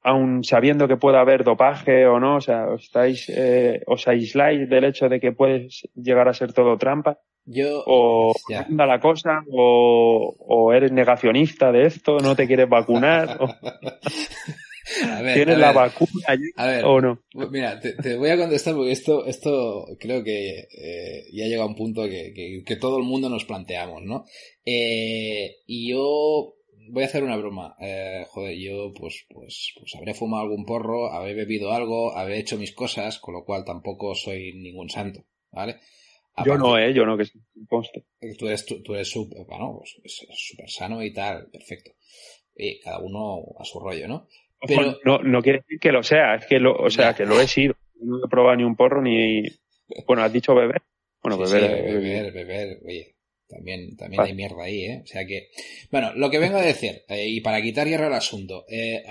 aun 0.05 0.45
sabiendo 0.45 0.87
que 0.87 0.99
pueda 0.99 1.21
haber 1.21 1.45
dopaje 1.45 2.07
o 2.07 2.21
no, 2.21 2.37
o 2.37 2.41
sea, 2.41 2.69
os 2.69 2.85
estáis, 2.85 3.27
eh, 3.31 3.81
os 3.87 4.07
aisláis 4.07 4.69
del 4.69 4.85
hecho 4.85 5.09
de 5.09 5.19
que 5.19 5.33
puede 5.33 5.69
llegar 5.95 6.29
a 6.29 6.35
ser 6.35 6.53
todo 6.53 6.77
trampa. 6.77 7.19
Yo, 7.47 7.83
o 7.87 8.33
anda 8.55 8.87
la 8.87 9.01
cosa, 9.01 9.43
o, 9.51 10.35
o, 10.39 10.73
eres 10.73 10.93
negacionista 10.93 11.73
de 11.73 11.87
esto, 11.87 12.19
no 12.19 12.37
te 12.37 12.47
quieres 12.47 12.69
vacunar, 12.69 13.37
o... 13.41 13.49
¿Tienes 15.35 15.59
la 15.59 15.73
vacuna 15.73 16.11
allí 16.27 16.51
o 16.85 17.01
no? 17.01 17.19
Mira, 17.51 17.81
te, 17.81 18.17
voy 18.17 18.29
a 18.29 18.37
contestar 18.37 18.75
porque 18.75 18.93
esto, 18.93 19.25
esto 19.25 19.87
creo 19.99 20.23
que 20.23 20.69
eh, 20.71 21.25
ya 21.33 21.47
llega 21.47 21.63
a 21.63 21.67
un 21.67 21.75
punto 21.75 22.03
que, 22.05 22.35
que, 22.35 22.63
que, 22.67 22.77
todo 22.77 22.99
el 22.99 23.05
mundo 23.05 23.31
nos 23.31 23.47
planteamos, 23.47 24.03
¿no? 24.03 24.27
Eh, 24.65 25.57
y 25.67 25.91
yo 25.91 26.55
voy 26.89 27.02
a 27.02 27.06
hacer 27.06 27.23
una 27.23 27.36
broma. 27.36 27.77
Eh, 27.81 28.24
joder, 28.28 28.56
yo 28.56 28.93
pues, 28.94 29.27
pues, 29.28 29.73
pues 29.78 29.94
habré 29.97 30.15
fumado 30.15 30.44
algún 30.44 30.65
porro, 30.65 31.11
habré 31.12 31.35
bebido 31.35 31.73
algo, 31.73 32.16
habré 32.16 32.39
hecho 32.39 32.56
mis 32.56 32.73
cosas, 32.73 33.19
con 33.19 33.35
lo 33.35 33.44
cual 33.44 33.65
tampoco 33.65 34.15
soy 34.15 34.52
ningún 34.55 34.89
santo, 34.89 35.24
¿vale? 35.51 35.81
yo 36.44 36.59
no, 36.59 36.77
eh, 36.77 36.93
yo 36.93 37.06
no, 37.06 37.16
que 37.16 37.27
conste. 37.69 38.06
Tú 38.39 38.48
eres, 38.48 38.66
tú, 38.66 38.94
eres 38.94 39.09
súper, 39.09 39.44
bueno, 39.47 39.78
pues, 39.78 40.27
súper 40.35 40.69
sano 40.69 41.02
y 41.02 41.12
tal, 41.12 41.48
perfecto. 41.51 41.93
Y 42.56 42.81
cada 42.81 42.98
uno 42.98 43.43
a 43.59 43.65
su 43.65 43.78
rollo, 43.78 44.09
¿no? 44.09 44.28
Pero... 44.66 44.98
No, 45.05 45.19
no 45.19 45.43
quiere 45.43 45.59
decir 45.61 45.78
que 45.78 45.93
lo 45.93 46.02
sea, 46.02 46.36
es 46.36 46.47
que 46.47 46.59
lo, 46.59 46.74
o 46.74 46.90
sea, 46.90 47.15
que 47.15 47.27
lo 47.27 47.40
he 47.40 47.47
sido. 47.47 47.74
No 48.01 48.24
he 48.24 48.28
probado 48.28 48.56
ni 48.56 48.65
un 48.65 48.77
porro 48.77 49.01
ni, 49.01 49.43
bueno, 50.06 50.23
has 50.23 50.32
dicho 50.32 50.55
beber. 50.55 50.82
Bueno, 51.23 51.39
beber, 51.39 51.82
beber, 51.82 52.32
beber, 52.32 52.78
oye, 52.85 53.15
también, 53.55 53.97
también 53.97 54.23
hay 54.23 54.35
mierda 54.35 54.65
ahí, 54.65 54.85
¿eh? 54.85 55.01
O 55.03 55.07
sea 55.07 55.25
que, 55.27 55.49
bueno, 55.91 56.13
lo 56.15 56.31
que 56.31 56.39
vengo 56.39 56.59
a 56.59 56.63
decir, 56.63 57.03
eh, 57.09 57.29
y 57.29 57.41
para 57.41 57.63
quitar 57.63 57.87
hierro 57.87 58.07
al 58.07 58.15
asunto, 58.15 58.65
eh, 58.69 59.03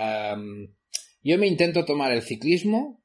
yo 1.22 1.38
me 1.38 1.46
intento 1.46 1.84
tomar 1.84 2.12
el 2.12 2.22
ciclismo 2.22 3.02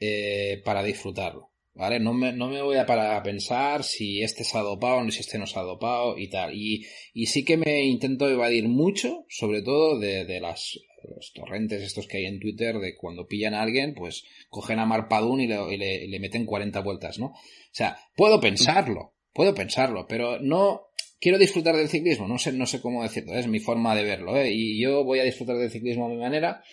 eh, 0.00 0.62
para 0.64 0.82
disfrutarlo, 0.82 1.52
¿vale? 1.74 2.00
No 2.00 2.14
me, 2.14 2.32
no 2.32 2.48
me 2.48 2.62
voy 2.62 2.76
a 2.76 2.86
parar 2.86 3.14
a 3.14 3.22
pensar 3.22 3.84
si 3.84 4.22
este 4.22 4.44
se 4.44 4.56
ha 4.56 4.62
dopado, 4.62 5.02
ni 5.02 5.12
si 5.12 5.20
este 5.20 5.38
no 5.38 5.46
se 5.46 5.58
ha 5.58 5.62
dopado 5.62 6.16
y 6.16 6.30
tal. 6.30 6.54
Y, 6.54 6.86
y 7.12 7.26
sí 7.26 7.44
que 7.44 7.56
me 7.56 7.84
intento 7.84 8.28
evadir 8.28 8.68
mucho, 8.68 9.26
sobre 9.28 9.62
todo 9.62 9.98
de, 9.98 10.24
de 10.24 10.40
las 10.40 10.78
los 11.14 11.32
torrentes 11.32 11.82
estos 11.82 12.06
que 12.06 12.18
hay 12.18 12.26
en 12.26 12.40
Twitter 12.40 12.78
de 12.78 12.96
cuando 12.96 13.26
pillan 13.26 13.54
a 13.54 13.62
alguien, 13.62 13.94
pues 13.94 14.24
cogen 14.48 14.78
a 14.78 14.86
Marpadún 14.86 15.40
y, 15.40 15.46
le, 15.46 16.04
y 16.04 16.08
le, 16.08 16.20
meten 16.20 16.44
40 16.44 16.80
vueltas, 16.80 17.18
¿no? 17.18 17.26
O 17.26 17.34
sea, 17.72 17.98
puedo 18.16 18.40
pensarlo, 18.40 19.14
puedo 19.38 19.54
pensarlo, 19.54 20.04
pero 20.08 20.40
no 20.40 20.88
quiero 21.20 21.38
disfrutar 21.38 21.76
del 21.76 21.88
ciclismo, 21.88 22.26
no 22.26 22.38
sé, 22.38 22.52
no 22.52 22.66
sé 22.66 22.80
cómo 22.80 23.04
decirlo, 23.04 23.34
es 23.34 23.46
mi 23.46 23.60
forma 23.60 23.94
de 23.94 24.02
verlo, 24.02 24.36
¿eh? 24.36 24.50
Y 24.52 24.82
yo 24.82 25.04
voy 25.04 25.20
a 25.20 25.22
disfrutar 25.22 25.56
del 25.58 25.70
ciclismo 25.70 26.06
a 26.06 26.08
mi 26.08 26.16
manera 26.16 26.64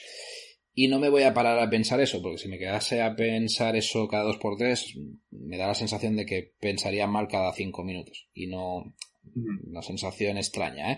y 0.74 0.88
no 0.88 0.98
me 0.98 1.10
voy 1.10 1.22
a 1.22 1.34
parar 1.36 1.60
a 1.60 1.70
pensar 1.70 2.02
eso, 2.02 2.24
porque 2.24 2.40
si 2.40 2.48
me 2.48 2.58
quedase 2.58 3.04
a 3.04 3.16
pensar 3.16 3.76
eso 3.76 4.08
cada 4.08 4.24
dos 4.24 4.38
por 4.38 4.58
tres, 4.58 4.98
me 5.30 5.60
da 5.60 5.68
la 5.68 5.76
sensación 5.76 6.16
de 6.16 6.26
que 6.26 6.54
pensaría 6.60 7.06
mal 7.06 7.28
cada 7.28 7.54
cinco 7.54 7.84
minutos. 7.84 8.30
Y 8.34 8.48
no 8.48 8.96
una 9.36 9.84
sensación 9.84 10.40
extraña, 10.40 10.94
¿eh? 10.94 10.98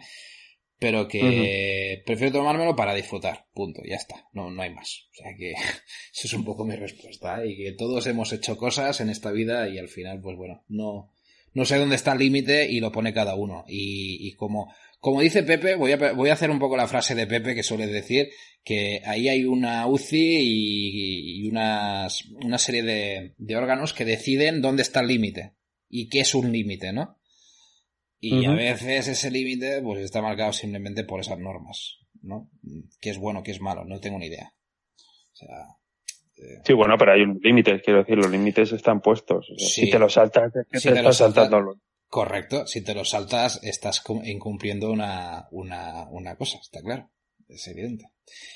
Pero 0.79 1.09
que 1.09 2.01
prefiero 2.05 2.31
tomármelo 2.31 2.77
para 2.77 2.95
disfrutar, 2.95 3.47
punto, 3.53 3.81
ya 3.83 3.97
está, 3.97 4.25
no, 4.31 4.49
no 4.51 4.61
hay 4.61 4.73
más. 4.73 5.09
O 5.11 5.15
sea 5.15 5.35
que 5.35 5.51
eso 6.13 6.27
es 6.27 6.33
un 6.33 6.45
poco 6.45 6.63
mi 6.63 6.77
respuesta, 6.77 7.43
¿eh? 7.43 7.49
Y 7.49 7.57
que 7.57 7.71
todos 7.73 8.07
hemos 8.07 8.31
hecho 8.31 8.55
cosas 8.55 9.01
en 9.01 9.09
esta 9.09 9.31
vida 9.31 9.67
y 9.67 9.79
al 9.79 9.89
final, 9.89 10.21
pues 10.21 10.37
bueno, 10.37 10.63
no, 10.69 11.11
no 11.53 11.65
sé 11.65 11.77
dónde 11.77 11.95
está 11.95 12.13
el 12.13 12.19
límite 12.19 12.69
y 12.69 12.79
lo 12.79 12.91
pone 12.91 13.13
cada 13.13 13.35
uno. 13.35 13.65
Y, 13.67 14.27
y 14.27 14.33
como, 14.33 14.73
como 14.99 15.21
dice 15.21 15.43
Pepe, 15.43 15.75
voy 15.75 15.91
a, 15.91 16.13
voy 16.13 16.29
a 16.29 16.33
hacer 16.33 16.49
un 16.49 16.59
poco 16.59 16.77
la 16.77 16.87
frase 16.87 17.15
de 17.15 17.27
Pepe 17.27 17.55
que 17.55 17.63
suele 17.63 17.87
decir 17.87 18.29
que 18.63 19.01
ahí 19.05 19.29
hay 19.29 19.45
una 19.45 19.87
UCI 19.87 21.41
y, 21.41 21.47
unas, 21.47 22.25
una 22.43 22.57
serie 22.57 22.83
de, 22.83 23.33
de, 23.37 23.55
órganos 23.55 23.93
que 23.93 24.05
deciden 24.05 24.61
dónde 24.61 24.81
está 24.81 24.99
el 24.99 25.07
límite 25.07 25.53
y 25.89 26.09
qué 26.09 26.19
es 26.19 26.35
un 26.35 26.51
límite, 26.51 26.91
¿no? 26.91 27.17
Y 28.19 28.45
a 28.45 28.51
veces 28.51 29.07
ese 29.07 29.29
límite 29.29 29.81
pues 29.81 30.03
está 30.03 30.21
marcado 30.21 30.51
simplemente 30.51 31.03
por 31.03 31.19
esas 31.19 31.37
normas, 31.37 31.99
¿no? 32.21 32.49
¿Qué 32.99 33.11
es 33.11 33.17
bueno, 33.19 33.43
qué 33.43 33.51
es 33.51 33.61
malo? 33.61 33.85
No 33.85 33.99
tengo 33.99 34.17
ni 34.17 34.25
idea. 34.25 34.53
O 35.33 35.35
sea, 35.35 35.77
Sí, 36.63 36.73
bueno, 36.73 36.95
pero 36.99 37.13
hay 37.13 37.21
un 37.21 37.39
límite, 37.41 37.81
quiero 37.81 37.99
decir, 37.99 38.15
los 38.15 38.29
límites 38.29 38.71
están 38.71 39.01
puestos. 39.01 39.47
Si 39.57 39.89
te 39.89 39.97
los 39.97 40.13
saltas, 40.13 40.53
si 40.71 40.89
te, 40.89 41.01
los 41.01 41.17
saltando. 41.17 41.79
Correcto, 42.07 42.67
si 42.67 42.83
te 42.83 42.93
los 42.93 43.09
saltas, 43.09 43.59
estás 43.63 44.03
incumpliendo 44.23 44.91
una, 44.91 45.47
una, 45.51 46.07
una 46.09 46.35
cosa, 46.35 46.59
está 46.61 46.81
claro. 46.81 47.09
Es 47.47 47.67
evidente. 47.67 48.11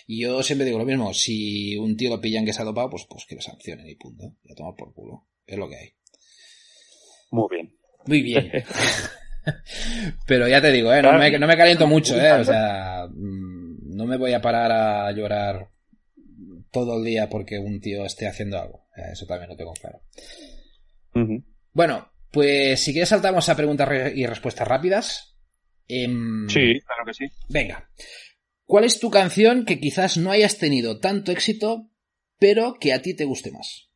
Y 0.05 0.21
yo 0.21 0.43
siempre 0.43 0.65
digo 0.65 0.77
lo 0.77 0.85
mismo, 0.85 1.13
si 1.13 1.77
un 1.77 1.95
tío 1.95 2.09
lo 2.09 2.21
pillan 2.21 2.45
que 2.45 2.53
se 2.53 2.61
ha 2.61 2.65
dopado, 2.65 2.89
pues, 2.89 3.05
pues 3.09 3.25
que 3.25 3.35
le 3.35 3.41
sancionen 3.41 3.87
y 3.87 3.95
punto. 3.95 4.35
Ya 4.43 4.53
toma 4.53 4.75
por 4.75 4.93
culo. 4.93 5.27
Es 5.45 5.57
lo 5.57 5.69
que 5.69 5.77
hay. 5.77 5.93
Muy 7.31 7.47
bien. 7.49 7.75
Muy 8.05 8.21
bien. 8.21 8.51
Pero 10.27 10.47
ya 10.47 10.61
te 10.61 10.71
digo, 10.71 10.93
¿eh? 10.93 11.01
no, 11.01 11.17
me, 11.17 11.39
no 11.39 11.47
me 11.47 11.57
caliento 11.57 11.87
mucho, 11.87 12.19
¿eh? 12.19 12.31
O 12.33 12.43
sea, 12.43 13.07
mm, 13.09 13.95
no 13.95 14.05
me 14.05 14.17
voy 14.17 14.33
a 14.33 14.41
parar 14.41 14.71
a 14.71 15.11
llorar 15.11 15.70
todo 16.71 16.97
el 16.97 17.03
día 17.03 17.29
porque 17.29 17.59
un 17.59 17.79
tío 17.79 18.05
esté 18.05 18.27
haciendo 18.27 18.59
algo. 18.59 18.87
Eso 19.11 19.25
también 19.25 19.49
lo 19.49 19.55
tengo 19.55 19.73
claro. 19.73 20.01
Bueno, 21.73 22.11
pues 22.31 22.79
si 22.79 22.91
quieres 22.91 23.09
saltamos 23.09 23.47
a 23.49 23.55
preguntas 23.55 23.89
y 24.15 24.25
respuestas 24.25 24.67
rápidas. 24.67 25.37
Em, 25.87 26.47
sí, 26.47 26.79
claro 26.81 27.05
que 27.05 27.13
sí. 27.13 27.25
Venga. 27.49 27.89
¿Cuál 28.65 28.85
es 28.85 28.99
tu 28.99 29.09
canción 29.09 29.65
que 29.65 29.79
quizás 29.79 30.17
no 30.17 30.31
hayas 30.31 30.57
tenido 30.57 30.99
tanto 30.99 31.31
éxito, 31.31 31.89
pero 32.39 32.75
que 32.79 32.93
a 32.93 33.01
ti 33.01 33.13
te 33.15 33.25
guste 33.25 33.51
más? 33.51 33.89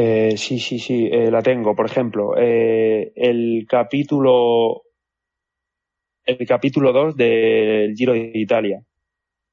Eh, 0.00 0.36
sí, 0.36 0.60
sí, 0.60 0.78
sí, 0.78 1.08
eh, 1.10 1.30
la 1.30 1.42
tengo. 1.42 1.74
Por 1.74 1.86
ejemplo, 1.86 2.36
eh, 2.36 3.12
el 3.16 3.66
capítulo 3.68 4.82
el 6.28 6.46
capítulo 6.46 6.92
2 6.92 7.16
del 7.16 7.94
Giro 7.94 8.12
de 8.12 8.32
Italia. 8.34 8.84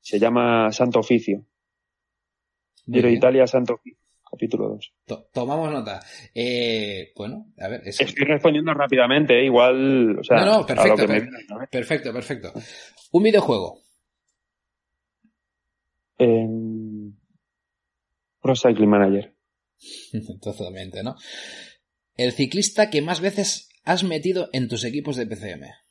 Se 0.02 0.20
llama 0.20 0.72
Santo 0.72 1.00
Oficio. 1.00 1.46
Giro 2.86 3.08
de 3.08 3.14
Italia, 3.14 3.48
Santo 3.48 3.76
Oficio. 3.76 3.98
Capítulo 4.30 4.78
2. 5.06 5.30
tomamos 5.32 5.72
nota. 5.72 6.02
Eh, 6.34 7.14
bueno, 7.16 7.54
a 7.58 7.70
ver. 7.70 7.82
Estoy 7.86 8.26
respondiendo 8.26 8.74
rápidamente, 8.74 9.40
¿eh? 9.40 9.46
igual. 9.46 10.20
O 10.20 10.24
sea, 10.24 10.44
no, 10.44 10.58
no, 10.58 10.66
perfecto. 10.66 11.06
Perfecto, 11.72 12.14
perfecto. 12.14 12.54
Un 13.14 13.24
videojuego. 13.24 13.80
En... 16.18 17.18
Pro 18.42 18.56
Cycling 18.56 18.90
Manager. 18.90 19.34
Totalmente, 20.42 21.04
¿no? 21.04 21.16
El 22.18 22.34
ciclista 22.34 22.90
que 22.90 23.02
más 23.02 23.22
veces 23.22 23.70
has 23.86 24.04
metido 24.04 24.50
en 24.52 24.68
tus 24.68 24.84
equipos 24.84 25.16
de 25.16 25.28
PCM. 25.28 25.85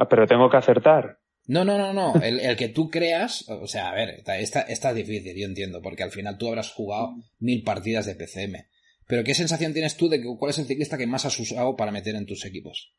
Ah, 0.00 0.08
pero 0.08 0.26
tengo 0.26 0.48
que 0.48 0.56
acertar. 0.56 1.18
No, 1.46 1.62
no, 1.62 1.76
no, 1.76 1.92
no. 1.92 2.14
El, 2.22 2.56
que 2.56 2.68
tú 2.68 2.88
creas, 2.88 3.46
o 3.50 3.66
sea, 3.66 3.90
a 3.90 3.94
ver, 3.94 4.22
está, 4.26 4.62
está 4.62 4.94
difícil, 4.94 5.38
yo 5.38 5.46
entiendo, 5.46 5.82
porque 5.82 6.02
al 6.02 6.10
final 6.10 6.38
tú 6.38 6.48
habrás 6.48 6.72
jugado 6.72 7.16
mil 7.38 7.62
partidas 7.64 8.06
de 8.06 8.14
PCM. 8.14 8.64
Pero 9.06 9.24
¿qué 9.24 9.34
sensación 9.34 9.74
tienes 9.74 9.98
tú 9.98 10.08
de 10.08 10.22
que, 10.22 10.28
cuál 10.38 10.50
es 10.50 10.58
el 10.58 10.64
ciclista 10.64 10.96
que 10.96 11.06
más 11.06 11.26
has 11.26 11.38
usado 11.38 11.76
para 11.76 11.92
meter 11.92 12.14
en 12.14 12.24
tus 12.24 12.46
equipos? 12.46 12.94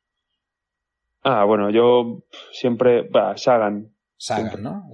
Ah, 1.24 1.44
bueno, 1.44 1.72
yo 1.72 2.24
siempre, 2.52 3.02
va, 3.10 3.36
Sagan. 3.36 3.96
Sagan, 4.16 4.62
¿no? 4.62 4.88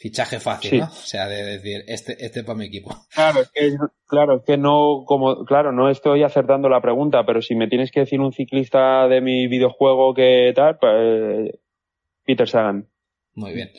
Fichaje 0.00 0.40
fácil, 0.40 0.80
¿no? 0.80 0.86
O 0.86 0.90
sea, 0.90 1.28
de 1.28 1.44
decir, 1.44 1.84
este, 1.86 2.24
este 2.24 2.42
para 2.42 2.58
mi 2.58 2.64
equipo. 2.66 2.90
Claro, 3.14 3.40
es 3.42 3.50
que, 3.50 3.76
claro, 4.06 4.36
es 4.38 4.44
que 4.44 4.56
no, 4.56 5.04
como, 5.04 5.44
claro, 5.44 5.72
no 5.72 5.90
estoy 5.90 6.22
acertando 6.22 6.70
la 6.70 6.80
pregunta, 6.80 7.26
pero 7.26 7.42
si 7.42 7.54
me 7.54 7.68
tienes 7.68 7.90
que 7.92 8.00
decir 8.00 8.18
un 8.18 8.32
ciclista 8.32 9.06
de 9.08 9.20
mi 9.20 9.46
videojuego 9.46 10.14
que 10.14 10.52
tal, 10.56 10.78
pues, 10.78 11.50
Peter 12.24 12.48
Sagan. 12.48 12.88
Muy 13.34 13.52
bien. 13.52 13.70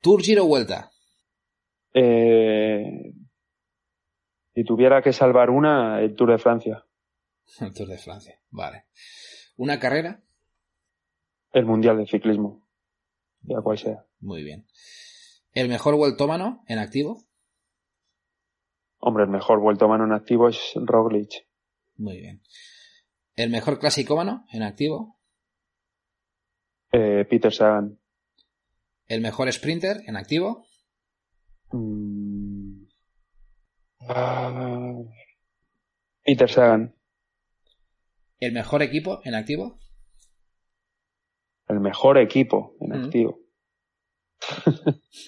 Tour 0.00 0.22
Giro 0.22 0.46
Vuelta. 0.46 0.92
Eh, 1.92 3.12
si 4.54 4.64
tuviera 4.64 5.02
que 5.02 5.12
salvar 5.12 5.50
una, 5.50 6.00
el 6.02 6.14
Tour 6.14 6.30
de 6.30 6.38
Francia. 6.38 6.86
El 7.60 7.74
Tour 7.74 7.88
de 7.88 7.98
Francia, 7.98 8.40
vale. 8.50 8.84
¿Una 9.56 9.80
carrera? 9.80 10.22
El 11.52 11.64
Mundial 11.64 11.96
de 11.98 12.06
Ciclismo, 12.06 12.64
ya 13.42 13.60
cual 13.60 13.78
sea. 13.78 14.04
Muy 14.20 14.44
bien. 14.44 14.66
¿El 15.56 15.70
mejor 15.70 15.96
vueltómano 15.96 16.62
en 16.68 16.78
activo? 16.78 17.24
Hombre, 18.98 19.24
el 19.24 19.30
mejor 19.30 19.58
vueltómano 19.58 20.04
en 20.04 20.12
activo 20.12 20.50
es 20.50 20.74
Roglic. 20.74 21.48
Muy 21.96 22.18
bien. 22.18 22.42
¿El 23.36 23.48
mejor 23.48 23.78
clasicómano 23.78 24.44
en 24.52 24.62
activo? 24.62 25.18
Eh, 26.92 27.24
Peter 27.30 27.54
Sagan. 27.54 27.98
¿El 29.06 29.22
mejor 29.22 29.50
sprinter 29.50 30.02
en 30.06 30.16
activo? 30.16 30.66
Mm. 31.72 32.84
Ah. 34.10 35.00
Peter 36.22 36.50
Sagan. 36.50 36.94
¿El 38.40 38.52
mejor 38.52 38.82
equipo 38.82 39.22
en 39.24 39.34
activo? 39.34 39.78
El 41.66 41.80
mejor 41.80 42.18
equipo 42.18 42.76
en 42.78 42.90
mm. 42.90 43.04
activo. 43.06 43.45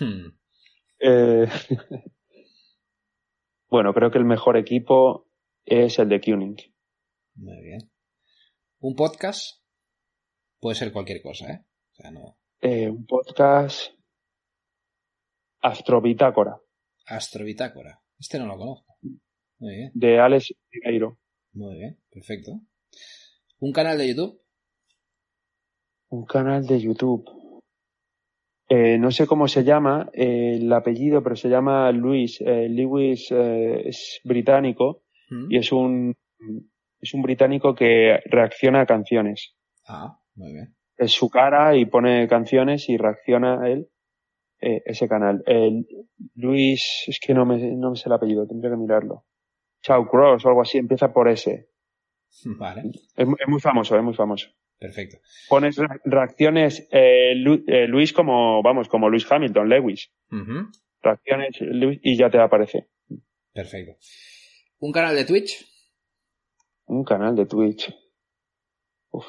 Hmm. 0.01 0.29
Eh, 1.01 1.47
bueno, 3.69 3.93
creo 3.95 4.11
que 4.11 4.19
el 4.19 4.25
mejor 4.25 4.57
equipo 4.57 5.29
es 5.65 5.99
el 5.99 6.09
de 6.09 6.21
Kuning. 6.21 6.57
Muy 7.37 7.63
bien. 7.63 7.91
¿Un 8.81 8.95
podcast? 8.95 9.63
Puede 10.61 10.77
ser 10.77 10.93
cualquier 10.93 11.23
cosa, 11.23 11.53
¿eh? 11.53 11.65
O 11.93 11.95
sea, 11.95 12.11
no... 12.11 12.39
Eh, 12.61 12.89
un 12.89 13.07
podcast. 13.07 13.93
Astrobitácora. 15.61 16.61
Astrobitácora. 17.07 18.03
Este 18.19 18.39
no 18.39 18.47
lo 18.47 18.57
conozco. 18.57 18.97
Muy 19.59 19.75
bien. 19.75 19.91
De 19.95 20.21
Alex 20.21 20.55
Ribeiro. 20.71 21.19
Muy 21.53 21.77
bien, 21.77 22.01
perfecto. 22.11 22.61
¿Un 23.61 23.73
canal 23.73 23.99
de 23.99 24.09
YouTube? 24.09 24.41
Un 26.11 26.25
canal 26.25 26.67
de 26.67 26.81
YouTube. 26.81 27.25
Eh, 28.69 28.99
no 28.99 29.11
sé 29.11 29.27
cómo 29.27 29.49
se 29.49 29.65
llama 29.65 30.11
eh, 30.13 30.59
el 30.61 30.71
apellido, 30.73 31.23
pero 31.23 31.37
se 31.37 31.49
llama 31.49 31.91
Luis. 31.91 32.41
Eh, 32.43 32.69
Lewis 32.69 33.31
es 33.31 34.21
británico 34.25 35.03
y 35.49 35.57
es 35.57 35.73
un, 35.73 36.15
es 37.01 37.15
un 37.15 37.23
británico 37.23 37.75
que 37.75 38.21
reacciona 38.27 38.83
a 38.83 38.87
canciones. 38.87 39.55
Ah, 39.87 40.19
muy 40.35 40.53
bien. 40.53 40.75
Es 40.97 41.13
su 41.13 41.31
cara 41.31 41.77
y 41.77 41.87
pone 41.87 42.29
canciones 42.29 42.89
y 42.89 42.97
reacciona 42.97 43.63
a 43.63 43.71
él. 43.71 43.89
ese 44.61 45.09
canal. 45.09 45.43
Luis, 46.35 47.05
es 47.07 47.21
que 47.21 47.33
no 47.33 47.47
me, 47.47 47.59
no 47.77 47.91
me 47.91 47.97
sé 47.97 48.09
el 48.09 48.15
apellido, 48.15 48.47
tendría 48.47 48.73
que 48.73 48.77
mirarlo. 48.77 49.25
Chao 49.83 50.09
Cross 50.09 50.45
o 50.45 50.49
algo 50.49 50.63
así, 50.63 50.79
empieza 50.79 51.13
por 51.13 51.29
ese. 51.29 51.71
Vale. 52.59 52.91
es 53.17 53.49
muy 53.49 53.61
famoso, 53.61 53.97
es 53.97 54.03
muy 54.03 54.15
famoso. 54.15 54.49
Perfecto. 54.79 55.19
Pones 55.49 55.77
reacciones 56.05 56.89
eh, 56.93 57.33
eh, 57.33 57.87
Luis 57.89 58.13
como, 58.13 58.63
vamos, 58.63 58.89
como 58.89 59.09
Luis 59.09 59.27
Hamilton, 59.31 59.69
Lewis. 59.69 60.11
Reacciones 61.03 61.57
Luis 61.61 61.99
y 62.03 62.17
ya 62.17 62.31
te 62.31 62.39
aparece. 62.39 62.89
Perfecto. 63.53 63.97
¿Un 64.79 64.93
canal 64.93 65.17
de 65.17 65.25
Twitch? 65.25 65.67
Un 66.87 67.05
canal 67.05 67.35
de 67.35 67.47
Twitch. 67.47 67.93
Uf. 69.11 69.27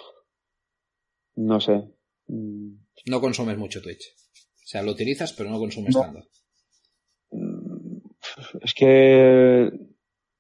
No 1.35 1.59
sé. 1.59 1.81
No 2.27 3.19
consumes 3.21 3.57
mucho 3.57 3.81
Twitch. 3.81 4.03
O 4.15 4.65
sea, 4.71 4.83
lo 4.83 4.91
utilizas, 4.91 5.33
pero 5.33 5.49
no 5.49 5.57
consumes 5.57 5.95
No. 5.95 6.01
tanto. 6.01 6.19
Mm, 7.31 7.97
Es 8.61 8.73
que 8.75 9.69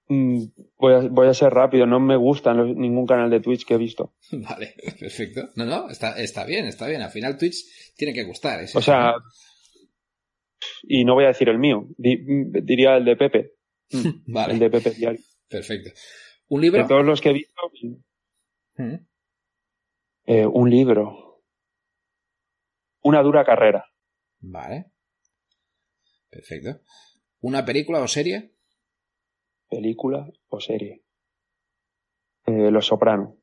voy 0.09 0.93
a, 0.93 0.99
voy 1.09 1.27
a 1.27 1.33
ser 1.33 1.53
rápido, 1.53 1.85
no 1.85 1.99
me 1.99 2.15
gustan 2.17 2.57
los- 2.57 2.75
ningún 2.75 3.05
canal 3.05 3.29
de 3.29 3.39
Twitch 3.39 3.65
que 3.65 3.75
he 3.75 3.77
visto. 3.77 4.15
Vale, 4.31 4.73
perfecto. 4.99 5.49
No, 5.55 5.65
no, 5.65 5.89
está, 5.89 6.19
está 6.19 6.45
bien, 6.45 6.65
está 6.65 6.87
bien. 6.87 7.01
Al 7.01 7.11
final 7.11 7.37
Twitch 7.37 7.93
tiene 7.95 8.13
que 8.13 8.23
gustar. 8.23 8.61
es 8.61 8.75
O 8.75 8.81
sea, 8.81 9.13
y 10.83 11.05
no 11.05 11.13
voy 11.13 11.25
a 11.25 11.29
decir 11.29 11.47
el 11.49 11.59
mío, 11.59 11.87
di- 11.97 12.17
mm, 12.17 12.51
diría 12.65 12.97
el 12.97 13.05
de 13.05 13.15
Pepe, 13.15 13.53
Mm, 13.91 14.09
Vale, 14.27 14.53
el 14.53 14.59
de 14.59 14.69
Pepe 14.69 14.91
Diario. 14.91 15.19
perfecto. 15.47 15.89
¿Un 16.49 16.61
libro? 16.61 16.81
De 16.81 16.87
todos 16.87 17.05
los 17.05 17.21
que 17.21 17.29
he 17.29 17.33
visto, 17.33 17.53
Mm. 18.77 18.93
eh, 20.25 20.45
un 20.45 20.69
libro. 20.69 21.41
Una 23.01 23.21
dura 23.23 23.43
carrera. 23.45 23.85
Vale. 24.41 24.91
Perfecto. 26.29 26.81
¿Una 27.41 27.65
película 27.65 27.99
o 28.01 28.07
serie? 28.07 28.53
Película 29.69 30.27
o 30.49 30.59
serie. 30.59 31.03
Eh, 32.45 32.71
Los 32.71 32.87
Soprano. 32.87 33.37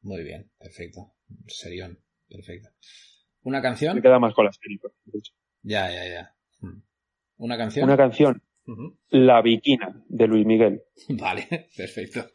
Muy 0.00 0.22
bien, 0.22 0.50
perfecto. 0.58 1.14
Serión, 1.46 1.98
perfecto. 2.28 2.70
¿Una 3.42 3.60
canción? 3.60 3.96
Me 3.96 4.02
queda 4.02 4.18
más 4.18 4.34
con 4.34 4.46
la 4.46 4.52
serie. 4.52 4.78
hecho. 5.12 5.32
Ya, 5.62 5.90
ya, 5.90 6.08
ya. 6.08 6.36
Mm. 6.60 6.82
¿Una 7.38 7.56
canción? 7.56 7.84
Una 7.84 7.96
canción. 7.96 8.42
La 9.10 9.40
Viquina, 9.42 9.94
de 10.08 10.26
Luis 10.26 10.44
Miguel. 10.44 10.82
Vale, 11.10 11.68
perfecto. 11.76 12.26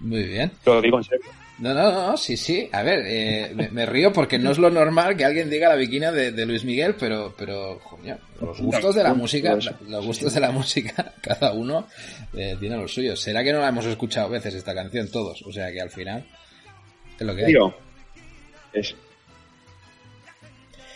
Muy 0.00 0.24
bien. 0.24 0.50
Lo 0.66 0.80
digo 0.82 0.98
en 0.98 1.04
serio. 1.04 1.26
No, 1.58 1.72
no, 1.74 1.92
no, 1.92 2.16
sí, 2.16 2.36
sí. 2.36 2.68
A 2.72 2.82
ver, 2.82 3.04
eh, 3.06 3.52
me, 3.54 3.68
me 3.68 3.86
río 3.86 4.12
porque 4.12 4.38
no 4.38 4.50
es 4.50 4.58
lo 4.58 4.68
normal 4.70 5.16
que 5.16 5.24
alguien 5.24 5.48
diga 5.48 5.68
la 5.68 5.76
viquina 5.76 6.10
de, 6.10 6.32
de 6.32 6.44
Luis 6.46 6.64
Miguel, 6.64 6.96
pero, 6.98 7.34
pero, 7.38 7.78
coño, 7.88 8.18
los 8.40 8.60
gustos 8.60 8.94
de 8.96 9.02
la 9.04 9.14
música, 9.14 9.54
los 9.88 10.04
gustos 10.06 10.34
de 10.34 10.40
la 10.40 10.50
música, 10.50 11.14
cada 11.22 11.52
uno 11.52 11.86
eh, 12.34 12.56
tiene 12.58 12.76
los 12.76 12.92
suyos. 12.92 13.20
¿Será 13.20 13.44
que 13.44 13.52
no 13.52 13.60
la 13.60 13.68
hemos 13.68 13.86
escuchado 13.86 14.28
veces 14.28 14.54
esta 14.54 14.74
canción 14.74 15.08
todos? 15.10 15.42
O 15.42 15.52
sea 15.52 15.70
que 15.70 15.80
al 15.80 15.90
final 15.90 16.26
es 17.18 17.26
lo 17.26 17.34
que 17.36 17.44
hay. 17.44 17.52
Es- 18.72 18.96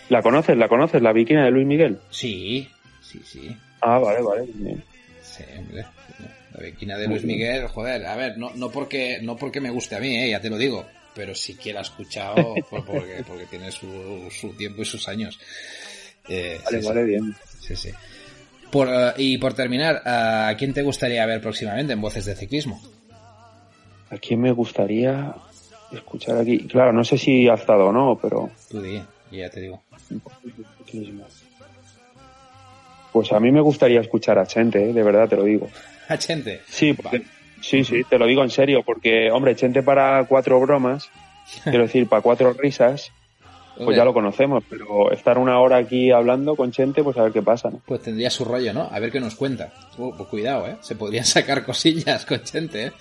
¿La 0.09 0.23
conoces? 0.23 0.57
¿La 0.57 0.69
conoces? 0.69 1.01
La 1.03 1.13
Viquina 1.13 1.45
de 1.45 1.51
Luis 1.51 1.67
Miguel. 1.67 1.99
Sí, 2.11 2.69
sí, 3.03 3.21
sí. 3.25 3.57
Ah, 3.89 3.99
vale, 4.01 4.21
vale. 4.23 4.43
bien. 4.53 4.83
Sí, 5.23 5.45
hombre. 5.59 5.85
La 6.55 6.61
viquina 6.65 6.97
de 6.99 7.07
Luis 7.07 7.23
Miguel, 7.25 7.69
joder, 7.69 8.05
a 8.07 8.17
ver, 8.17 8.37
no, 8.39 8.51
no 8.57 8.71
porque, 8.71 9.19
no 9.23 9.37
porque 9.37 9.61
me 9.61 9.71
guste 9.71 9.95
a 9.95 10.01
mí, 10.01 10.17
eh, 10.17 10.31
ya 10.31 10.41
te 10.41 10.49
lo 10.51 10.57
digo, 10.57 10.87
pero 11.15 11.35
sí 11.35 11.55
que 11.55 11.73
la 11.73 11.81
he 11.81 11.83
escuchado 11.83 12.55
por- 12.71 12.85
porque, 12.85 13.23
porque 13.27 13.47
tiene 13.47 13.71
su, 13.71 14.29
su 14.31 14.53
tiempo 14.55 14.83
y 14.83 14.85
sus 14.87 15.07
años. 15.09 15.39
Eh, 16.29 16.59
Vale, 16.65 16.77
sí, 16.79 16.83
sí. 16.83 16.89
vale, 16.89 17.05
bien. 17.05 17.35
Sí, 17.61 17.77
sí. 17.77 17.91
Por, 18.73 18.89
eh, 18.89 19.13
y 19.19 19.39
por 19.39 19.55
terminar, 19.55 20.03
¿a 20.05 20.53
quién 20.59 20.73
te 20.75 20.83
gustaría 20.83 21.25
ver 21.27 21.41
próximamente 21.41 21.93
en 21.93 22.01
Voces 22.01 22.25
de 22.25 22.35
Ciclismo? 22.35 22.81
¿A 24.11 24.17
quién 24.19 24.41
me 24.41 24.51
gustaría 24.53 25.35
escuchar 25.93 26.39
aquí? 26.39 26.67
Claro, 26.67 26.93
no 26.93 27.05
sé 27.05 27.19
si 27.19 27.49
ha 27.49 27.55
estado 27.55 27.87
o 27.87 27.93
no, 27.93 28.19
pero... 28.21 28.51
Tú 28.69 28.81
di, 28.83 29.01
ya 29.31 29.49
te 29.51 29.61
digo. 29.61 29.83
Pues 33.17 33.33
a 33.33 33.41
mí 33.41 33.51
me 33.51 33.63
gustaría 33.63 33.99
escuchar 34.03 34.39
a 34.39 34.45
Chente, 34.45 34.91
¿eh? 34.91 34.93
de 34.93 35.03
verdad 35.03 35.27
te 35.27 35.37
lo 35.37 35.45
digo. 35.45 35.71
A 36.11 36.19
Chente. 36.19 36.61
Sí, 36.69 36.93
porque- 36.93 37.23
sí, 37.63 37.83
sí, 37.83 38.03
te 38.05 38.19
lo 38.19 38.27
digo 38.27 38.43
en 38.43 38.51
serio, 38.51 38.83
porque, 38.85 39.31
hombre, 39.31 39.57
Chente 39.57 39.83
para 39.83 40.23
cuatro 40.29 40.61
bromas, 40.61 41.09
quiero 41.65 41.85
decir, 41.85 42.07
para 42.11 42.21
cuatro 42.21 42.53
risas, 42.53 43.11
pues 43.83 43.97
ya 43.97 44.05
lo 44.05 44.13
conocemos, 44.13 44.63
pero 44.69 45.11
estar 45.13 45.39
una 45.39 45.59
hora 45.61 45.79
aquí 45.79 46.11
hablando 46.11 46.57
con 46.57 46.73
Chente, 46.73 47.03
pues 47.03 47.17
a 47.17 47.23
ver 47.23 47.33
qué 47.33 47.41
pasa, 47.41 47.71
¿no? 47.71 47.81
Pues 47.87 48.03
tendría 48.03 48.29
su 48.29 48.45
rollo, 48.45 48.75
¿no? 48.75 48.83
A 48.93 49.01
ver 49.01 49.11
qué 49.11 49.19
nos 49.19 49.35
cuenta. 49.35 49.73
Uh, 49.97 50.15
pues 50.15 50.29
cuidado, 50.29 50.67
¿eh? 50.67 50.77
Se 50.83 50.95
podrían 50.95 51.25
sacar 51.37 51.65
cosillas 51.65 52.27
con 52.27 52.43
Chente, 52.45 52.89
¿eh? 52.89 52.93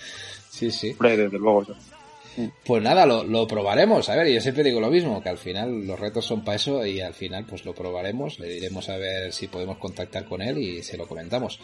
Sí, 0.48 0.70
sí. 0.70 0.92
Hombre, 0.92 1.18
desde 1.18 1.38
luego. 1.38 1.62
yo. 1.66 1.74
Pues 2.64 2.82
nada, 2.82 3.06
lo, 3.06 3.24
lo 3.24 3.46
probaremos. 3.46 4.08
A 4.08 4.16
ver, 4.16 4.28
yo 4.28 4.40
siempre 4.40 4.64
digo 4.64 4.80
lo 4.80 4.90
mismo, 4.90 5.22
que 5.22 5.28
al 5.28 5.38
final 5.38 5.86
los 5.86 5.98
retos 5.98 6.24
son 6.24 6.44
para 6.44 6.56
eso 6.56 6.84
y 6.84 7.00
al 7.00 7.14
final 7.14 7.44
pues 7.46 7.64
lo 7.64 7.74
probaremos. 7.74 8.38
Le 8.38 8.48
diremos 8.48 8.88
a 8.88 8.96
ver 8.98 9.32
si 9.32 9.48
podemos 9.48 9.78
contactar 9.78 10.24
con 10.26 10.42
él 10.42 10.58
y 10.58 10.82
se 10.82 10.96
lo 10.96 11.06
comentamos. 11.06 11.58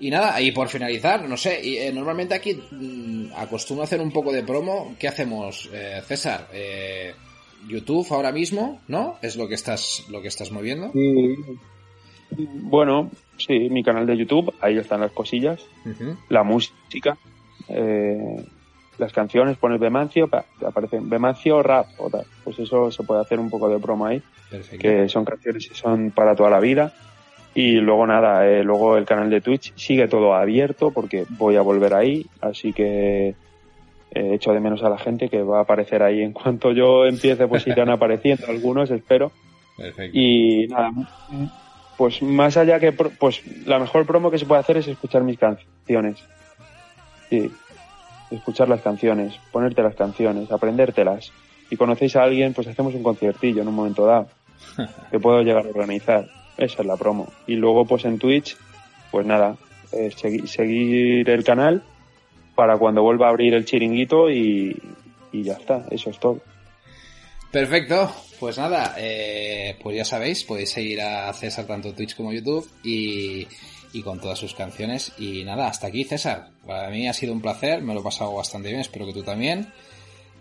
Y 0.00 0.10
nada, 0.10 0.40
y 0.40 0.52
por 0.52 0.68
finalizar, 0.68 1.28
no 1.28 1.36
sé, 1.36 1.60
y, 1.62 1.76
eh, 1.76 1.92
normalmente 1.92 2.34
aquí 2.34 2.54
mm, 2.54 3.32
acostumbro 3.36 3.82
a 3.82 3.84
hacer 3.84 4.00
un 4.00 4.12
poco 4.12 4.32
de 4.32 4.44
promo. 4.44 4.94
¿Qué 4.98 5.08
hacemos, 5.08 5.68
eh, 5.72 6.00
César? 6.06 6.48
Eh, 6.52 7.12
YouTube 7.66 8.06
ahora 8.10 8.30
mismo, 8.30 8.80
¿no? 8.86 9.18
Es 9.22 9.36
lo 9.36 9.48
que 9.48 9.54
estás, 9.54 10.04
lo 10.08 10.22
que 10.22 10.28
estás 10.28 10.52
moviendo. 10.52 10.92
Bueno, 12.30 13.10
sí, 13.38 13.68
mi 13.70 13.82
canal 13.82 14.06
de 14.06 14.16
YouTube, 14.16 14.54
ahí 14.60 14.76
están 14.76 15.00
las 15.00 15.12
cosillas, 15.12 15.64
la 16.28 16.44
música, 16.44 17.16
eh, 17.68 18.44
las 18.98 19.12
canciones, 19.12 19.56
pones 19.56 19.80
Bemancio, 19.80 20.28
aparecen 20.66 21.08
Bemancio 21.08 21.62
rap 21.62 21.86
o 21.98 22.10
tal. 22.10 22.24
Pues 22.44 22.58
eso 22.58 22.90
se 22.90 23.02
puede 23.02 23.20
hacer 23.20 23.38
un 23.38 23.50
poco 23.50 23.68
de 23.68 23.78
promo 23.78 24.06
ahí, 24.06 24.22
Perfecto. 24.50 24.82
que 24.82 25.08
son 25.08 25.24
canciones 25.24 25.68
que 25.68 25.74
son 25.74 26.10
para 26.10 26.34
toda 26.34 26.50
la 26.50 26.60
vida. 26.60 26.92
Y 27.54 27.76
luego 27.76 28.06
nada, 28.06 28.46
eh, 28.46 28.62
luego 28.62 28.96
el 28.96 29.04
canal 29.04 29.30
de 29.30 29.40
Twitch 29.40 29.72
sigue 29.74 30.06
todo 30.06 30.34
abierto 30.34 30.90
porque 30.90 31.24
voy 31.30 31.56
a 31.56 31.62
volver 31.62 31.94
ahí, 31.94 32.26
así 32.40 32.72
que 32.72 33.28
eh, 34.10 34.34
echo 34.34 34.52
de 34.52 34.60
menos 34.60 34.82
a 34.82 34.90
la 34.90 34.98
gente 34.98 35.28
que 35.28 35.42
va 35.42 35.58
a 35.58 35.62
aparecer 35.62 36.02
ahí. 36.02 36.22
En 36.22 36.32
cuanto 36.32 36.72
yo 36.72 37.04
empiece, 37.06 37.46
pues 37.46 37.66
irán 37.66 37.90
apareciendo 37.90 38.46
algunos, 38.48 38.90
espero. 38.90 39.32
Perfecto. 39.76 40.18
Y 40.18 40.66
nada, 40.68 40.90
pues 41.96 42.22
más 42.22 42.56
allá 42.56 42.78
que, 42.78 42.92
pues 42.92 43.42
la 43.66 43.78
mejor 43.78 44.06
promo 44.06 44.30
que 44.30 44.38
se 44.38 44.46
puede 44.46 44.60
hacer 44.60 44.76
es 44.76 44.88
escuchar 44.88 45.22
mis 45.24 45.38
canciones. 45.38 46.22
Sí, 47.28 47.50
escuchar 48.30 48.68
las 48.68 48.80
canciones, 48.82 49.34
ponerte 49.52 49.82
las 49.82 49.94
canciones, 49.94 50.50
aprendértelas. 50.52 51.32
Y 51.70 51.76
conocéis 51.76 52.16
a 52.16 52.22
alguien, 52.22 52.54
pues 52.54 52.66
hacemos 52.66 52.94
un 52.94 53.02
conciertillo 53.02 53.62
en 53.62 53.68
un 53.68 53.74
momento 53.74 54.06
dado, 54.06 54.28
que 55.10 55.18
puedo 55.20 55.42
llegar 55.42 55.66
a 55.66 55.68
organizar. 55.70 56.26
Esa 56.56 56.80
es 56.82 56.86
la 56.86 56.96
promo. 56.96 57.28
Y 57.46 57.54
luego, 57.54 57.84
pues 57.84 58.04
en 58.04 58.18
Twitch, 58.18 58.56
pues 59.10 59.26
nada, 59.26 59.56
eh, 59.92 60.10
segui- 60.16 60.46
seguir 60.46 61.28
el 61.30 61.44
canal 61.44 61.82
para 62.54 62.76
cuando 62.78 63.02
vuelva 63.02 63.26
a 63.26 63.30
abrir 63.30 63.54
el 63.54 63.64
chiringuito 63.64 64.28
y, 64.30 64.76
y 65.32 65.42
ya 65.42 65.52
está, 65.54 65.84
eso 65.90 66.10
es 66.10 66.18
todo. 66.18 66.40
Perfecto, 67.50 68.10
pues 68.40 68.58
nada, 68.58 68.94
eh, 68.98 69.76
pues 69.82 69.96
ya 69.96 70.04
sabéis, 70.04 70.44
podéis 70.44 70.70
seguir 70.70 71.00
a 71.00 71.32
César 71.32 71.66
tanto 71.66 71.88
en 71.88 71.94
Twitch 71.94 72.14
como 72.14 72.32
YouTube 72.32 72.68
y, 72.84 73.46
y 73.92 74.02
con 74.02 74.20
todas 74.20 74.38
sus 74.38 74.54
canciones. 74.54 75.12
Y 75.18 75.44
nada, 75.44 75.68
hasta 75.68 75.86
aquí 75.86 76.04
César. 76.04 76.50
Para 76.66 76.90
mí 76.90 77.08
ha 77.08 77.12
sido 77.12 77.32
un 77.32 77.40
placer, 77.40 77.82
me 77.82 77.94
lo 77.94 78.00
he 78.00 78.04
pasado 78.04 78.34
bastante 78.34 78.68
bien, 78.68 78.80
espero 78.80 79.06
que 79.06 79.12
tú 79.12 79.22
también. 79.22 79.66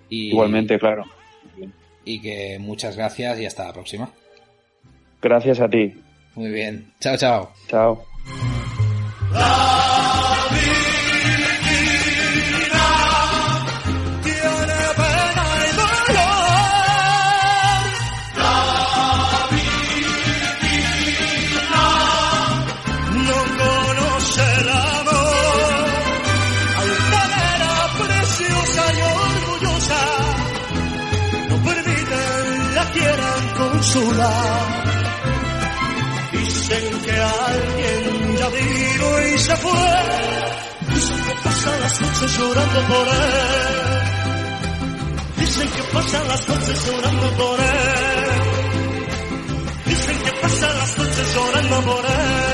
Y, 0.09 0.29
Igualmente, 0.29 0.79
claro. 0.79 1.05
Y 2.05 2.21
que 2.21 2.57
muchas 2.59 2.95
gracias 2.95 3.39
y 3.39 3.45
hasta 3.45 3.65
la 3.65 3.73
próxima. 3.73 4.09
Gracias 5.21 5.59
a 5.59 5.69
ti. 5.69 5.93
Muy 6.35 6.51
bien, 6.51 6.93
chao, 6.99 7.17
chao. 7.17 7.51
Chao. 7.67 8.05
Las 41.45 42.01
noches 42.01 42.37
llorando 42.37 42.79
por 42.87 43.07
él. 43.07 43.87
Dicen 45.37 45.69
que 45.69 45.81
las 46.27 46.49
noches 46.49 46.85
llorando 46.85 47.27
por 47.37 47.59
él. 47.59 48.29
Dicen 49.85 50.17
que 50.23 50.31
las 50.41 50.97
noches 50.97 51.35
llorando 51.35 51.81
por 51.81 52.05
él. 52.05 52.47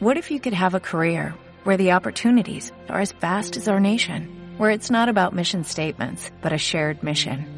What 0.00 0.16
if 0.16 0.30
you 0.30 0.38
could 0.38 0.54
have 0.54 0.74
a 0.74 0.80
career 0.80 1.34
where 1.64 1.76
the 1.76 1.90
opportunities 1.92 2.70
are 2.88 3.00
as 3.00 3.10
vast 3.10 3.56
as 3.56 3.66
our 3.66 3.80
nation, 3.80 4.54
where 4.56 4.70
it's 4.70 4.92
not 4.92 5.08
about 5.08 5.34
mission 5.34 5.64
statements, 5.64 6.30
but 6.40 6.52
a 6.52 6.58
shared 6.58 7.02
mission? 7.02 7.57